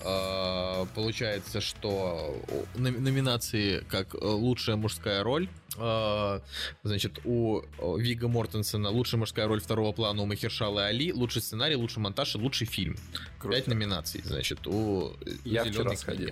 а, 0.04 0.86
получается, 0.96 1.62
что 1.62 2.36
номинации 2.76 3.84
как 3.90 4.14
лучшая 4.14 4.76
мужская 4.76 5.24
роль. 5.24 5.50
А, 5.78 6.42
значит, 6.84 7.20
у 7.24 7.62
Вига 7.98 8.28
Мортенсена 8.28 8.90
лучшая 8.90 9.20
мужская 9.20 9.48
роль 9.48 9.62
второго 9.62 9.92
плана 9.92 10.22
у 10.22 10.26
Махершала 10.26 10.86
Али, 10.86 11.14
лучший 11.14 11.42
сценарий, 11.42 11.76
лучший 11.76 12.00
монтаж 12.00 12.36
и 12.36 12.38
лучший 12.38 12.68
фильм. 12.68 12.98
Круто. 13.40 13.58
Пять 13.58 13.68
номинаций, 13.68 14.22
значит, 14.24 14.68
у 14.68 15.14
Я 15.46 15.64
вчера 15.64 15.96
сходил. 15.96 16.32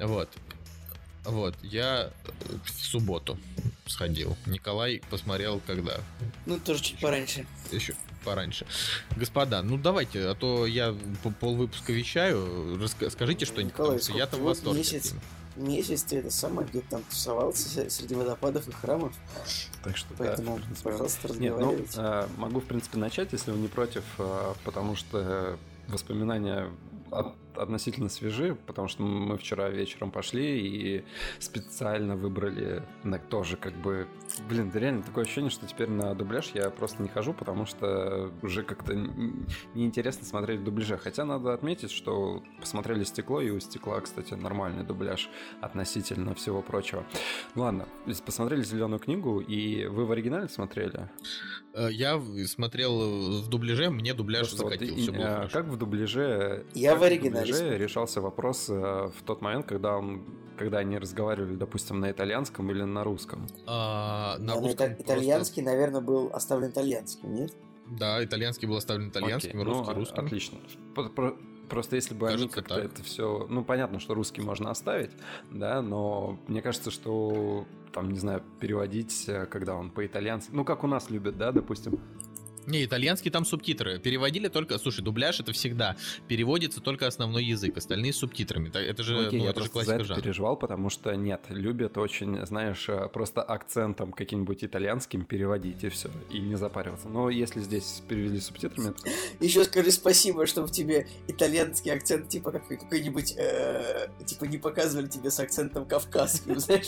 Вот. 0.00 0.28
Вот, 1.24 1.54
я 1.62 2.10
в 2.64 2.70
субботу 2.70 3.38
сходил. 3.86 4.36
Николай 4.46 5.02
посмотрел 5.10 5.60
когда? 5.66 6.00
Ну, 6.46 6.58
тоже 6.58 6.82
чуть 6.82 7.00
пораньше. 7.00 7.46
Еще 7.70 7.94
пораньше. 8.24 8.66
Господа, 9.16 9.62
ну 9.62 9.76
давайте, 9.78 10.20
а 10.26 10.34
то 10.34 10.66
я 10.66 10.94
пол 11.40 11.56
выпуска 11.56 11.92
вещаю. 11.92 12.78
Расскажите 12.80 13.44
что-нибудь, 13.46 13.74
потому 13.74 13.98
что 13.98 14.12
я-то 14.12 14.36
в 14.36 14.42
восторге. 14.42 14.78
Месяц, 14.78 15.14
месяц 15.56 16.02
ты 16.04 16.16
это 16.18 16.30
самое 16.30 16.66
где-то 16.68 16.88
там 16.90 17.02
тусовался 17.04 17.90
среди 17.90 18.14
водопадов 18.14 18.66
и 18.68 18.72
храмов. 18.72 19.14
Так 19.82 19.96
что, 19.96 20.08
Поэтому, 20.18 20.58
да, 20.58 20.64
пожалуйста, 20.82 21.28
Нет, 21.34 21.52
ну, 21.58 21.76
разговаривайте. 21.76 21.92
э, 21.98 22.26
могу, 22.38 22.60
в 22.60 22.64
принципе, 22.64 22.98
начать, 22.98 23.32
если 23.32 23.50
вы 23.50 23.58
не 23.58 23.68
против, 23.68 24.04
э, 24.18 24.54
потому 24.64 24.96
что 24.96 25.58
воспоминания 25.88 26.70
от- 27.10 27.34
относительно 27.56 28.08
свежи, 28.08 28.56
потому 28.66 28.88
что 28.88 29.02
мы 29.02 29.36
вчера 29.38 29.68
вечером 29.68 30.10
пошли 30.10 30.60
и 30.60 31.04
специально 31.38 32.16
выбрали 32.16 32.82
на 33.02 33.18
тоже 33.18 33.56
как 33.56 33.74
бы... 33.74 34.06
Блин, 34.48 34.70
да 34.72 34.78
реально 34.80 35.02
такое 35.02 35.24
ощущение, 35.24 35.50
что 35.50 35.66
теперь 35.66 35.88
на 35.88 36.14
дубляж 36.14 36.50
я 36.54 36.70
просто 36.70 37.02
не 37.02 37.08
хожу, 37.08 37.32
потому 37.32 37.66
что 37.66 38.32
уже 38.42 38.62
как-то 38.62 38.94
неинтересно 39.74 40.24
смотреть 40.26 40.60
в 40.60 40.64
дубляже. 40.64 40.96
Хотя 40.98 41.24
надо 41.24 41.52
отметить, 41.54 41.90
что 41.90 42.42
посмотрели 42.60 43.04
«Стекло», 43.04 43.40
и 43.40 43.50
у 43.50 43.60
«Стекла», 43.60 44.00
кстати, 44.00 44.34
нормальный 44.34 44.84
дубляж 44.84 45.28
относительно 45.60 46.34
всего 46.34 46.62
прочего. 46.62 47.04
Ну 47.54 47.62
ладно, 47.62 47.86
посмотрели 48.24 48.62
«Зеленую 48.62 48.98
книгу», 48.98 49.40
и 49.40 49.86
вы 49.86 50.06
в 50.06 50.12
оригинале 50.12 50.48
смотрели? 50.48 51.08
Э, 51.74 51.88
Я 51.90 52.20
смотрел 52.46 53.40
в 53.42 53.48
дубляже, 53.48 53.90
мне 53.90 54.14
дубляж 54.14 54.48
Просто 54.48 54.64
вот 54.64 54.72
закатил, 54.72 54.96
и- 54.96 55.00
все 55.02 55.12
было 55.12 55.42
а. 55.42 55.48
Как 55.48 55.66
в 55.66 55.76
дубляже... 55.76 56.66
Я 56.74 56.96
в 56.96 57.02
оригинале 57.02 57.43
смотрел. 57.52 57.78
решался 57.78 58.20
вопрос 58.20 58.68
э, 58.68 58.72
в 58.74 59.22
тот 59.24 59.40
момент, 59.42 59.66
когда 59.66 59.96
он, 59.96 60.24
когда 60.56 60.78
они 60.78 60.98
разговаривали, 60.98 61.56
допустим, 61.56 62.00
на 62.00 62.10
итальянском 62.10 62.70
или 62.70 62.82
на 62.82 63.04
русском. 63.04 63.46
А, 63.66 64.36
на 64.38 64.54
Да, 64.54 64.60
русском 64.60 64.68
ита- 64.86 64.94
просто- 64.96 65.02
итальянский, 65.02 65.62
наверное, 65.62 66.00
был 66.00 66.30
оставлен 66.32 66.70
итальянским, 66.70 67.34
нет? 67.34 67.52
Да, 67.86 68.24
итальянский 68.24 68.66
был 68.66 68.76
оставлен 68.76 69.08
итальянским, 69.10 69.60
Окей, 69.60 69.64
ну, 69.64 69.78
русский 69.78 69.92
а- 69.92 69.94
русским. 69.94 70.24
Отлично. 70.26 70.58
Про- 70.94 71.08
про- 71.10 71.36
Просто 71.68 71.96
если 71.96 72.14
бы 72.14 72.26
они 72.28 72.36
Кажется, 72.36 72.56
как-то 72.56 72.74
так. 72.74 72.84
это 72.84 73.02
все... 73.02 73.46
Ну, 73.48 73.64
понятно, 73.64 73.98
что 73.98 74.12
русский 74.14 74.42
можно 74.42 74.70
оставить, 74.70 75.10
да, 75.50 75.80
но 75.80 76.38
мне 76.46 76.60
кажется, 76.60 76.90
что 76.90 77.64
там, 77.90 78.10
не 78.10 78.18
знаю, 78.18 78.42
переводить, 78.60 79.24
э, 79.28 79.46
когда 79.46 79.74
он 79.74 79.90
по-итальянски... 79.90 80.50
Ну, 80.52 80.64
как 80.66 80.84
у 80.84 80.86
нас 80.86 81.08
любят, 81.08 81.38
да, 81.38 81.52
допустим. 81.52 81.98
Не, 82.66 82.84
итальянский 82.84 83.30
там 83.30 83.44
субтитры. 83.44 83.98
Переводили 83.98 84.48
только, 84.48 84.78
слушай, 84.78 85.02
дубляж 85.02 85.40
это 85.40 85.52
всегда 85.52 85.96
переводится 86.28 86.80
только 86.80 87.06
основной 87.06 87.44
язык, 87.44 87.76
остальные 87.76 88.12
с 88.12 88.16
субтитрами. 88.16 88.70
Это 88.74 89.02
же, 89.02 89.26
Окей, 89.26 89.40
ну, 89.40 89.44
я 89.44 89.50
это 89.50 89.62
же 89.62 89.70
просто 89.70 89.78
за 89.78 89.84
классика 89.84 89.94
это 89.94 90.04
жанра. 90.04 90.22
переживал, 90.22 90.56
потому 90.56 90.90
что 90.90 91.14
нет, 91.14 91.42
любят 91.48 91.98
очень, 91.98 92.44
знаешь, 92.46 92.88
э, 92.88 93.08
просто 93.08 93.42
акцентом 93.42 94.12
каким-нибудь 94.12 94.64
итальянским 94.64 95.24
переводить 95.24 95.84
и 95.84 95.88
все, 95.88 96.10
и 96.30 96.40
не 96.40 96.56
запариваться. 96.56 97.08
Но 97.08 97.30
если 97.30 97.60
здесь 97.60 98.02
перевели 98.08 98.40
субтитрами, 98.40 98.92
то 98.92 99.10
Еще 99.40 99.64
скажи 99.64 99.90
спасибо, 99.90 100.46
что 100.46 100.66
в 100.66 100.70
тебе 100.70 101.06
итальянский 101.28 101.92
акцент, 101.92 102.28
типа 102.28 102.52
как 102.52 102.66
какой-нибудь, 102.66 103.34
э, 103.36 104.08
типа 104.24 104.44
не 104.44 104.58
показывали 104.58 105.06
тебе 105.06 105.30
с 105.30 105.38
акцентом 105.38 105.86
кавказским, 105.86 106.58
знаешь, 106.58 106.86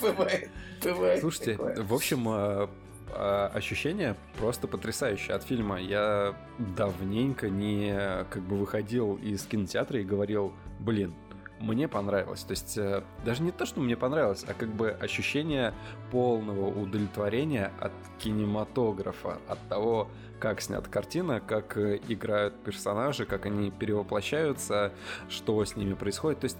бывает, 0.00 1.20
Слушайте, 1.20 1.56
в 1.56 1.94
общем, 1.94 2.68
э, 3.14 3.46
ощущение 3.54 4.16
просто 4.38 4.68
потрясающее 4.68 5.34
от 5.34 5.42
фильма. 5.42 5.80
Я 5.80 6.34
давненько 6.58 7.48
не 7.48 8.24
как 8.30 8.42
бы 8.42 8.56
выходил 8.56 9.16
из 9.16 9.44
кинотеатра 9.44 10.00
и 10.00 10.04
говорил, 10.04 10.52
блин, 10.80 11.14
мне 11.60 11.88
понравилось. 11.88 12.42
То 12.42 12.50
есть 12.52 12.76
э, 12.76 13.02
даже 13.24 13.42
не 13.42 13.50
то, 13.50 13.66
что 13.66 13.80
мне 13.80 13.96
понравилось, 13.96 14.44
а 14.46 14.54
как 14.54 14.68
бы 14.68 14.90
ощущение 14.90 15.72
полного 16.10 16.66
удовлетворения 16.68 17.72
от 17.80 17.92
кинематографа, 18.18 19.38
от 19.48 19.58
того, 19.68 20.08
как 20.38 20.60
снята 20.60 20.88
картина, 20.88 21.40
как 21.40 21.76
э, 21.76 22.00
играют 22.08 22.54
персонажи, 22.64 23.26
как 23.26 23.46
они 23.46 23.70
перевоплощаются, 23.70 24.92
что 25.28 25.64
с 25.64 25.76
ними 25.76 25.94
происходит. 25.94 26.40
То 26.40 26.44
есть, 26.44 26.58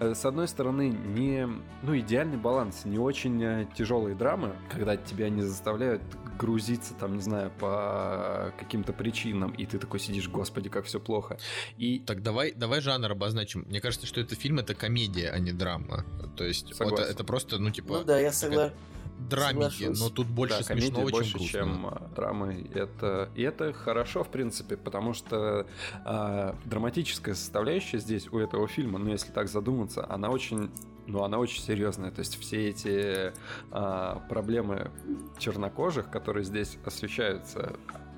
э, 0.00 0.14
с 0.14 0.24
одной 0.24 0.48
стороны, 0.48 0.88
не 0.88 1.48
ну, 1.82 1.98
идеальный 1.98 2.36
баланс, 2.36 2.84
не 2.84 2.98
очень 2.98 3.42
э, 3.42 3.66
тяжелые 3.76 4.14
драмы, 4.14 4.56
когда 4.70 4.96
тебя 4.96 5.28
не 5.28 5.42
заставляют 5.42 6.02
грузиться, 6.38 6.94
там, 6.94 7.16
не 7.16 7.22
знаю, 7.22 7.50
по 7.58 8.52
каким-то 8.58 8.92
причинам, 8.92 9.52
и 9.52 9.66
ты 9.66 9.78
такой 9.78 10.00
сидишь, 10.00 10.28
господи, 10.28 10.68
как 10.68 10.84
все 10.84 11.00
плохо. 11.00 11.38
И 11.76 11.98
Так 12.00 12.22
давай, 12.22 12.52
давай 12.52 12.80
жанр 12.80 13.10
обозначим. 13.10 13.64
Мне 13.68 13.80
кажется, 13.80 14.06
что 14.06 14.20
этот 14.20 14.38
фильм 14.38 14.58
это 14.58 14.74
комедия, 14.74 15.30
а 15.30 15.38
не 15.38 15.52
драма. 15.52 16.04
То 16.36 16.44
есть 16.44 16.66
это, 16.66 16.76
Согласен. 16.76 17.10
это 17.10 17.24
просто, 17.24 17.58
ну 17.58 17.70
типа, 17.70 17.98
Ну 17.98 18.04
да, 18.04 18.18
я 18.18 18.32
согласен. 18.32 18.74
Драмики, 19.18 19.78
соглашусь. 19.78 20.00
но 20.00 20.10
тут 20.10 20.26
больше 20.26 20.58
да, 20.58 20.64
смешного, 20.64 21.10
больше, 21.10 21.38
чем 21.38 21.48
чем 21.48 21.86
а, 21.86 22.10
драмы. 22.14 22.70
Это, 22.74 23.30
и 23.34 23.42
это 23.42 23.72
хорошо, 23.72 24.24
в 24.24 24.28
принципе, 24.28 24.76
потому 24.76 25.14
что 25.14 25.66
а, 26.04 26.56
драматическая 26.64 27.34
составляющая 27.34 27.98
здесь 27.98 28.28
у 28.30 28.38
этого 28.38 28.68
фильма, 28.68 28.98
ну, 28.98 29.10
если 29.10 29.32
так 29.32 29.48
задуматься, 29.48 30.06
она 30.08 30.30
очень 30.30 30.70
ну, 31.06 31.22
она 31.22 31.38
очень 31.38 31.62
серьезная. 31.62 32.10
То 32.10 32.18
есть 32.18 32.38
все 32.38 32.68
эти 32.68 33.32
а, 33.70 34.20
проблемы 34.28 34.90
чернокожих, 35.38 36.10
которые 36.10 36.44
здесь 36.44 36.78
освещаются, 36.84 37.76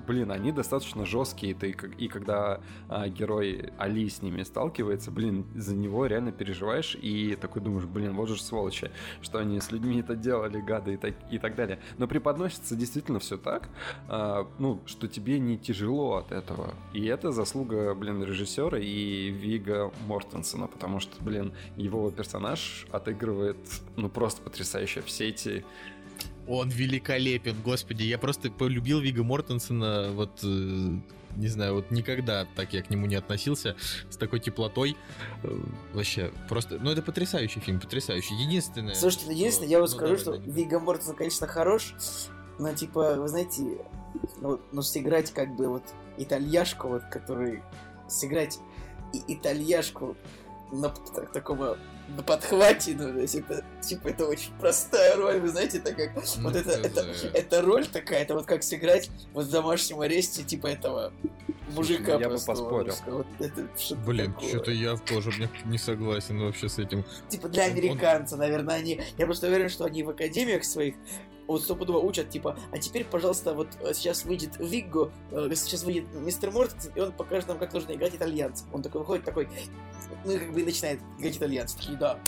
блин, 0.09 0.31
они 0.31 0.51
достаточно 0.51 1.05
жесткие. 1.05 1.53
Ты, 1.53 1.77
и 1.99 2.07
когда 2.07 2.61
а, 2.87 3.07
герой 3.07 3.71
Али 3.77 4.09
с 4.09 4.23
ними 4.23 4.41
сталкивается, 4.41 5.11
блин, 5.11 5.45
за 5.55 5.75
него 5.75 6.07
реально 6.07 6.31
переживаешь 6.31 6.97
и 6.99 7.37
такой 7.39 7.61
думаешь, 7.61 7.85
блин, 7.85 8.15
вот 8.15 8.27
же 8.27 8.41
сволочи, 8.41 8.89
что 9.21 9.37
они 9.37 9.59
с 9.61 9.71
людьми 9.71 9.99
это 9.99 10.15
делали, 10.15 10.59
гады 10.61 10.95
и 10.95 10.97
так, 10.97 11.13
и 11.29 11.37
так 11.37 11.55
далее. 11.55 11.79
Но 11.99 12.07
преподносится 12.07 12.75
действительно 12.75 13.19
все 13.19 13.37
так, 13.37 13.69
а, 14.07 14.47
ну, 14.57 14.81
что 14.87 15.07
тебе 15.07 15.37
не 15.37 15.59
тяжело 15.59 16.15
от 16.15 16.31
этого. 16.31 16.73
И 16.91 17.05
это 17.05 17.31
заслуга, 17.31 17.93
блин, 17.93 18.23
режиссера 18.23 18.79
и 18.79 19.29
Вига 19.29 19.91
Мортенсона, 20.07 20.65
потому 20.65 20.99
что, 20.99 21.23
блин, 21.23 21.53
его 21.77 22.09
персонаж 22.09 22.87
отыгрывает, 22.91 23.57
ну, 23.95 24.09
просто 24.09 24.41
потрясающе. 24.41 25.01
Все 25.01 25.29
эти 25.29 25.63
Он 26.49 26.69
великолепен, 26.69 27.55
господи, 27.63 28.03
я 28.03 28.17
просто 28.17 28.49
полюбил 28.51 28.99
Вига 28.99 29.23
Мортенсена, 29.23 30.09
вот, 30.11 30.39
э, 30.43 30.47
не 31.35 31.47
знаю, 31.47 31.75
вот 31.75 31.91
никогда 31.91 32.45
так 32.55 32.73
я 32.73 32.81
к 32.81 32.89
нему 32.89 33.05
не 33.05 33.15
относился, 33.15 33.75
с 34.09 34.17
такой 34.17 34.39
теплотой, 34.39 34.97
Э, 35.43 35.57
вообще, 35.93 36.31
просто, 36.49 36.79
ну 36.81 36.89
это 36.89 37.01
потрясающий 37.03 37.59
фильм, 37.59 37.79
потрясающий, 37.79 38.33
единственное... 38.33 38.95
Слушайте, 38.95 39.27
ну, 39.27 39.33
единственное, 39.33 39.67
что- 39.67 39.71
я 39.75 39.79
вот 39.79 39.89
ну, 39.91 39.95
скажу, 39.95 40.15
давай, 40.15 40.21
что 40.21 40.31
Даня. 40.31 40.51
Вига 40.51 40.79
Мортенсон, 40.79 41.15
конечно, 41.15 41.45
хорош, 41.47 41.93
но, 42.57 42.73
типа, 42.73 43.15
вы 43.15 43.27
знаете, 43.27 43.61
ну, 44.41 44.59
ну, 44.71 44.81
сыграть 44.81 45.31
как 45.31 45.55
бы 45.55 45.67
вот 45.67 45.83
итальяшку, 46.17 46.87
вот, 46.89 47.03
который... 47.11 47.61
Сыграть 48.07 48.57
и 49.13 49.35
итальяшку 49.35 50.17
на 50.71 50.89
так- 50.89 51.31
таком 51.31 51.61
э, 51.61 51.75
на 52.15 52.23
подхвате, 52.23 52.95
ну, 52.97 53.13
то 53.13 53.19
есть 53.19 53.35
это, 53.35 53.63
типа, 53.81 54.09
это 54.09 54.27
очень 54.27 54.51
простая 54.59 55.15
роль, 55.15 55.39
вы 55.39 55.49
знаете, 55.49 55.77
это 55.77 55.93
как... 55.93 56.15
Ну, 56.15 56.21
вот 56.43 56.55
это, 56.55 56.71
это, 56.71 57.13
хз. 57.13 57.25
это 57.33 57.61
роль 57.61 57.87
такая, 57.87 58.21
это 58.21 58.35
вот 58.35 58.45
как 58.45 58.63
сыграть 58.63 59.09
вот 59.33 59.45
в 59.45 59.51
домашнем 59.51 60.01
аресте, 60.01 60.43
типа, 60.43 60.67
этого 60.67 61.13
мужика 61.69 62.13
ну, 62.13 62.19
я 62.19 62.29
бы 62.29 62.35
поспорил. 62.35 62.93
это 63.39 63.67
что-то 63.77 64.01
Блин, 64.01 64.35
что-то 64.39 64.71
я 64.71 64.97
тоже 64.97 65.31
не, 65.39 65.49
не 65.69 65.77
согласен 65.77 66.39
вообще 66.39 66.69
с 66.69 66.79
этим. 66.79 67.03
Типа 67.29 67.47
для 67.49 67.65
Он- 67.65 67.71
он- 67.71 67.77
американца, 67.77 68.37
наверное, 68.37 68.75
они... 68.75 69.01
Я 69.17 69.25
просто 69.25 69.47
уверен, 69.47 69.69
что 69.69 69.85
они 69.85 70.03
в 70.03 70.09
академиях 70.09 70.63
своих 70.63 70.95
вот 71.49 71.63
стопудово 71.63 71.97
учат, 71.97 72.29
типа, 72.29 72.57
а 72.71 72.77
теперь, 72.77 73.05
пожалуйста, 73.05 73.55
вот 73.55 73.69
э, 73.81 73.93
сейчас 73.95 74.23
выйдет 74.23 74.51
Вигго, 74.59 75.11
э, 75.31 75.49
сейчас 75.55 75.83
выйдет 75.83 76.05
мистер 76.13 76.51
Мортенсен, 76.51 76.91
и 76.93 76.99
он 76.99 77.11
покажет 77.11 77.49
нам, 77.49 77.57
как 77.57 77.73
нужно 77.73 77.93
играть 77.93 78.13
итальянцев. 78.13 78.67
Он 78.71 78.83
такой 78.83 79.01
выходит, 79.01 79.25
такой, 79.25 79.49
ну, 80.25 80.37
как 80.37 80.53
бы 80.53 80.61
и 80.61 80.63
начинает 80.63 80.99
играть 81.17 81.37
итальянцев. 81.37 81.79
Такие, 81.79 81.97
да, 81.97 82.19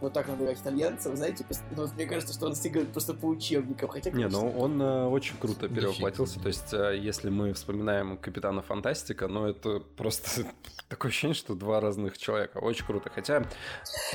вот 0.00 0.12
так 0.12 0.28
надо 0.28 0.44
играть 0.44 0.60
итальянцев, 0.60 1.14
знаете, 1.16 1.44
ну, 1.76 1.86
мне 1.94 2.06
кажется, 2.06 2.34
что 2.34 2.46
он 2.46 2.54
сыграет 2.54 2.92
просто 2.92 3.14
по 3.14 3.26
учебникам, 3.26 3.88
хотя, 3.88 4.10
Не, 4.10 4.24
конечно, 4.24 4.40
ну 4.40 4.58
он 4.58 4.80
э, 4.80 5.06
очень 5.06 5.36
круто 5.36 5.68
перевоплотился. 5.68 6.40
То 6.40 6.48
есть, 6.48 6.72
э, 6.72 6.98
если 6.98 7.30
мы 7.30 7.52
вспоминаем 7.52 8.16
Капитана 8.18 8.62
Фантастика, 8.62 9.28
ну 9.28 9.46
это 9.46 9.80
просто 9.80 10.46
такое 10.88 11.10
ощущение, 11.10 11.34
что 11.34 11.54
два 11.54 11.80
разных 11.80 12.18
человека. 12.18 12.58
Очень 12.58 12.86
круто. 12.86 13.10
Хотя, 13.10 13.44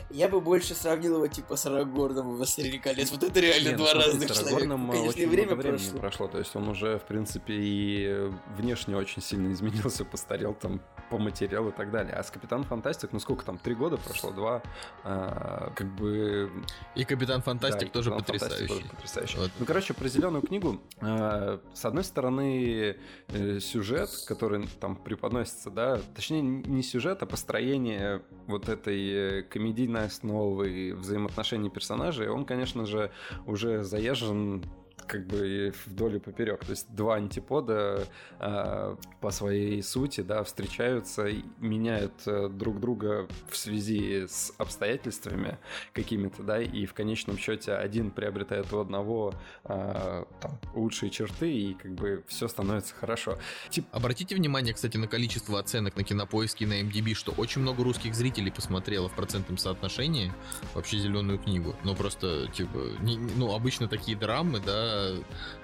я 0.10 0.30
бы 0.30 0.42
больше 0.42 0.76
сравнил 0.76 1.16
его, 1.16 1.28
типа, 1.28 1.56
с 1.56 1.66
Арагорном 1.66 2.34
в 2.34 2.38
«Властелине 2.38 2.80
колец». 2.80 3.12
Вот 3.12 3.24
это 3.24 3.40
реально 3.40 3.70
не, 3.70 3.72
ну, 3.72 3.78
два 3.78 3.92
смотри, 3.92 4.12
разных 4.12 4.28
человека. 4.28 4.50
Арагорном, 4.50 4.90
э, 4.90 4.94
Конечно, 4.94 5.10
очень 5.10 5.30
время 5.30 5.46
много 5.48 5.62
времени 5.62 5.78
прошло. 5.78 6.00
прошло. 6.00 6.28
То 6.28 6.38
есть 6.40 6.56
он 6.56 6.68
уже, 6.68 7.00
в 7.00 7.04
принципе, 7.04 7.54
и 7.54 8.06
э, 8.08 8.32
внешне 8.58 8.96
очень 8.96 9.22
сильно 9.22 9.52
изменился, 9.52 10.06
постарел 10.06 10.54
там, 10.54 10.82
поматерел 11.10 11.70
и 11.70 11.72
так 11.72 11.92
далее. 11.92 12.14
А 12.14 12.24
с 12.24 12.32
Капитан 12.32 12.64
Фантастик, 12.64 13.12
ну 13.12 13.20
сколько 13.20 13.46
там, 13.46 13.58
три 13.58 13.76
года 13.76 13.98
прошло, 13.98 14.32
два, 14.32 14.62
а, 15.04 15.72
как 15.80 15.96
бы 15.96 16.52
И 16.96 17.06
Капитан 17.06 17.42
Фантастик 17.42 17.88
Да, 17.88 17.94
тоже 17.94 18.12
Капитан 18.12 18.38
Фантастик 18.38 18.50
потрясающий. 18.50 18.84
тоже 18.84 18.96
потрясающий. 18.96 19.38
Вот. 19.38 19.52
Ну, 19.60 19.66
короче, 19.66 19.94
про 19.94 20.10
зеленую 20.10 20.42
книгу. 20.42 20.82
э, 21.00 21.60
с 21.74 21.86
одной 21.86 22.04
стороны, 22.04 22.98
э, 23.30 23.60
сюжет, 23.62 24.10
который 24.28 24.68
там 24.82 24.98
преподносится, 24.98 25.70
да, 25.72 26.00
точнее, 26.16 26.42
не 26.42 26.84
сюжет, 26.84 27.24
а 27.24 27.26
построение 27.26 28.22
вот 28.48 28.68
этой 28.68 29.40
э, 29.40 29.44
комедийной 29.44 30.08
основы 30.08 30.70
и 30.70 30.92
взаимоотношений 30.92 31.70
персонажей, 31.70 32.28
он, 32.28 32.44
конечно 32.44 32.86
же, 32.86 33.12
уже 33.46 33.84
заезжен 33.84 34.66
как 35.10 35.26
бы 35.26 35.74
вдоль 35.88 36.18
и 36.18 36.20
поперек. 36.20 36.64
То 36.64 36.72
есть 36.72 36.94
два 36.96 37.16
антипода 37.16 38.08
э, 38.40 38.96
по 39.20 39.32
своей 39.32 39.82
сути, 39.82 40.22
да, 40.22 40.44
встречаются, 40.44 41.28
меняют 41.58 42.14
э, 42.28 42.48
друг 42.48 42.80
друга 42.80 43.28
в 43.50 43.58
связи 43.58 44.28
с 44.28 44.54
обстоятельствами 44.58 45.58
какими-то, 45.94 46.44
да, 46.44 46.62
и 46.62 46.86
в 46.86 46.94
конечном 46.94 47.38
счете 47.38 47.74
один 47.74 48.12
приобретает 48.12 48.72
у 48.72 48.80
одного 48.80 49.34
э, 49.66 50.26
там, 50.42 50.60
лучшие 50.76 51.10
черты, 51.10 51.52
и 51.52 51.74
как 51.74 51.92
бы 51.96 52.24
все 52.28 52.48
становится 52.48 52.94
хорошо. 52.94 53.40
Тип... 53.70 53.86
Обратите 53.92 54.36
внимание, 54.36 54.76
кстати, 54.76 54.98
на 54.98 55.08
количество 55.08 55.60
оценок 55.60 55.98
на 55.98 56.04
кинопоиске 56.04 56.66
и 56.66 56.68
на 56.68 56.82
MDB, 56.82 57.16
что 57.16 57.32
очень 57.32 57.62
много 57.62 57.84
русских 57.84 58.14
зрителей 58.14 58.52
посмотрело 58.52 59.10
в 59.10 59.16
процентном 59.16 59.58
соотношении 59.58 60.32
вообще 60.76 61.00
зеленую 61.00 61.40
книгу. 61.40 61.76
Ну, 61.84 61.96
просто, 61.96 62.48
типа, 62.54 62.78
не, 63.02 63.18
ну, 63.18 63.56
обычно 63.56 63.88
такие 63.88 64.16
драмы, 64.16 64.60
да, 64.60 64.99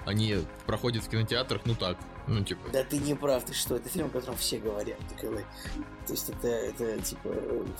они 0.05 0.37
проходят 0.65 1.03
в 1.03 1.09
кинотеатрах, 1.09 1.61
ну 1.65 1.75
так, 1.75 1.97
ну, 2.27 2.43
типа... 2.43 2.69
Да 2.71 2.83
ты 2.83 2.97
не 2.97 3.13
прав, 3.13 3.43
ты 3.43 3.53
что, 3.53 3.75
это 3.75 3.87
фильм, 3.89 4.07
о 4.07 4.09
котором 4.09 4.35
все 4.37 4.57
говорят. 4.57 4.97
Такой, 5.09 5.45
то 6.07 6.13
есть 6.13 6.29
это, 6.29 6.47
это, 6.47 6.99
типа, 7.01 7.29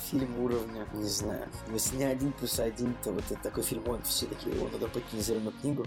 фильм 0.10 0.40
уровня, 0.40 0.88
не 0.94 1.10
знаю, 1.10 1.50
если 1.72 1.96
не 1.96 2.04
один 2.04 2.32
плюс 2.32 2.60
один, 2.60 2.96
то 3.04 3.12
вот 3.12 3.24
это 3.30 3.42
такой 3.42 3.64
фильм, 3.64 3.88
он 3.88 4.02
все 4.04 4.28
такие, 4.28 4.56
о, 4.62 4.70
надо 4.70 4.88
пойти 4.88 5.16
на 5.16 5.22
зеленую 5.22 5.54
книгу, 5.62 5.86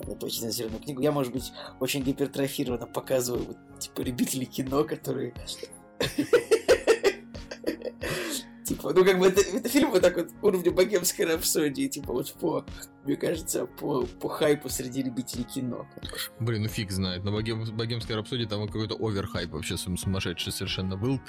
надо 0.00 0.16
пойти 0.16 0.44
на 0.44 0.50
зеленую 0.50 0.80
книгу. 0.80 1.02
Я, 1.02 1.12
может 1.12 1.32
быть, 1.32 1.52
очень 1.78 2.02
гипертрофированно 2.02 2.86
показываю, 2.86 3.44
вот, 3.44 3.78
типа, 3.78 4.00
любителей 4.00 4.46
кино, 4.46 4.84
которые 4.84 5.34
Типа, 8.64 8.92
ну 8.94 9.04
как 9.04 9.18
бы 9.18 9.26
это, 9.26 9.40
это 9.42 9.68
фильм 9.68 9.90
вот 9.90 10.00
так 10.00 10.16
вот 10.16 10.28
уровня 10.40 10.70
богемской 10.70 11.26
рапсодии, 11.26 11.86
типа 11.86 12.12
вот 12.12 12.32
по, 12.34 12.64
мне 13.04 13.16
кажется, 13.16 13.66
по, 13.66 14.06
по 14.06 14.28
хайпу 14.28 14.70
среди 14.70 15.02
любителей 15.02 15.44
кино. 15.44 15.86
Блин, 16.40 16.62
ну 16.62 16.68
фиг 16.68 16.90
знает. 16.90 17.24
На 17.24 17.30
богем, 17.30 17.64
богемской 17.76 18.16
рапсодии 18.16 18.46
там 18.46 18.66
какой-то 18.66 18.96
оверхайп 18.98 19.50
вообще 19.50 19.76
сумасшедший 19.76 20.52
совершенно 20.52 20.96
был. 20.96 21.20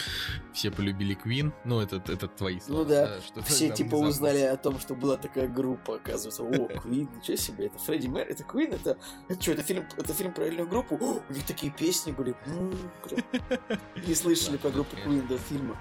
Все 0.54 0.72
полюбили 0.72 1.14
Квин. 1.16 1.54
Ну, 1.66 1.82
это, 1.82 1.98
это 2.08 2.30
твои 2.30 2.60
слова. 2.62 2.84
Ну 2.84 2.90
да, 2.90 3.08
да 3.08 3.22
что 3.22 3.42
все 3.42 3.70
типа 3.70 3.96
узнали 3.96 4.40
о 4.40 4.56
том, 4.56 4.80
что 4.80 4.96
была 4.96 5.18
такая 5.18 5.50
группа, 5.50 5.96
оказывается. 5.96 6.44
О, 6.44 6.68
Квин, 6.82 7.10
ничего 7.18 7.36
себе, 7.36 7.66
это 7.66 7.78
Фредди 7.80 8.08
Мэр, 8.08 8.28
это 8.30 8.44
Квин, 8.44 8.74
это... 8.74 8.98
Это 9.28 9.42
что, 9.42 9.52
это 9.52 9.64
фильм, 9.64 9.86
это 9.98 10.14
фильм 10.14 10.34
про 10.34 10.46
реальную 10.46 10.70
группу? 10.70 10.96
О, 10.96 11.22
у 11.28 11.34
них 11.34 11.46
такие 11.46 11.72
песни 11.72 12.12
были. 12.14 12.36
Не 14.08 14.16
слышали 14.16 14.56
про 14.56 14.70
группу 14.70 14.96
Квин 15.04 15.28
до 15.28 15.38
фильма. 15.38 15.78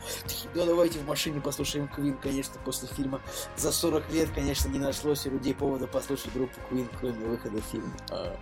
Ну 0.55 0.67
давайте 0.67 0.99
в 0.99 1.07
машине 1.07 1.41
послушаем 1.45 1.91
Queen, 1.95 2.19
конечно, 2.21 2.55
после 2.65 2.89
фильма. 2.89 3.21
За 3.57 3.71
40 3.71 4.11
лет, 4.13 4.31
конечно, 4.35 4.69
не 4.69 4.79
нашлось 4.79 5.27
у 5.27 5.31
людей 5.31 5.55
повода 5.55 5.87
послушать 5.87 6.33
группу 6.33 6.59
Queen, 6.71 6.89
кроме 6.99 7.27
выхода 7.27 7.61
фильма. 7.61 7.95
А. 8.11 8.37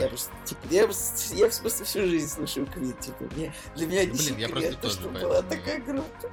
Я 0.00 0.08
просто, 0.08 0.32
типа, 0.44 0.60
я, 0.70 0.86
просто 0.86 1.84
всю 1.84 2.06
жизнь 2.06 2.28
слушаю 2.28 2.66
Queen, 2.66 2.98
типа, 3.00 3.24
для 3.76 3.86
меня 3.86 4.02
ну, 4.06 4.14
Блин, 4.14 4.38
я 4.38 4.48
просто 4.48 4.74
тоже, 4.76 5.08
была 5.08 5.42
такая 5.42 5.80
группа. 5.80 6.30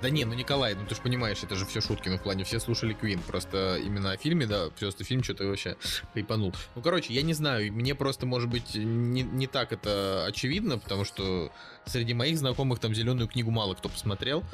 Да 0.00 0.10
не, 0.10 0.24
ну 0.24 0.34
Николай, 0.34 0.74
ну 0.74 0.86
ты 0.86 0.94
же 0.94 1.02
понимаешь, 1.02 1.42
это 1.42 1.56
же 1.56 1.66
все 1.66 1.80
шутки, 1.80 2.08
ну 2.08 2.16
в 2.16 2.22
плане 2.22 2.44
все 2.44 2.58
слушали 2.60 2.96
Queen, 3.00 3.20
просто 3.26 3.76
именно 3.76 4.12
о 4.12 4.16
фильме, 4.16 4.46
да, 4.46 4.70
просто 4.78 5.04
фильм 5.04 5.22
что-то 5.22 5.44
вообще 5.44 5.76
хайпанул. 6.12 6.54
Ну, 6.74 6.82
короче, 6.82 7.12
я 7.12 7.22
не 7.22 7.34
знаю, 7.34 7.72
мне 7.72 7.94
просто, 7.94 8.26
может 8.26 8.48
быть, 8.48 8.74
не, 8.74 9.22
не 9.22 9.46
так 9.46 9.72
это 9.72 10.24
очевидно, 10.26 10.78
потому 10.78 11.04
что 11.04 11.50
среди 11.86 12.14
моих 12.14 12.38
знакомых 12.38 12.78
там 12.78 12.94
зеленую 12.94 13.28
книгу 13.28 13.50
мало 13.50 13.74
кто 13.74 13.88
посмотрел. 13.88 14.44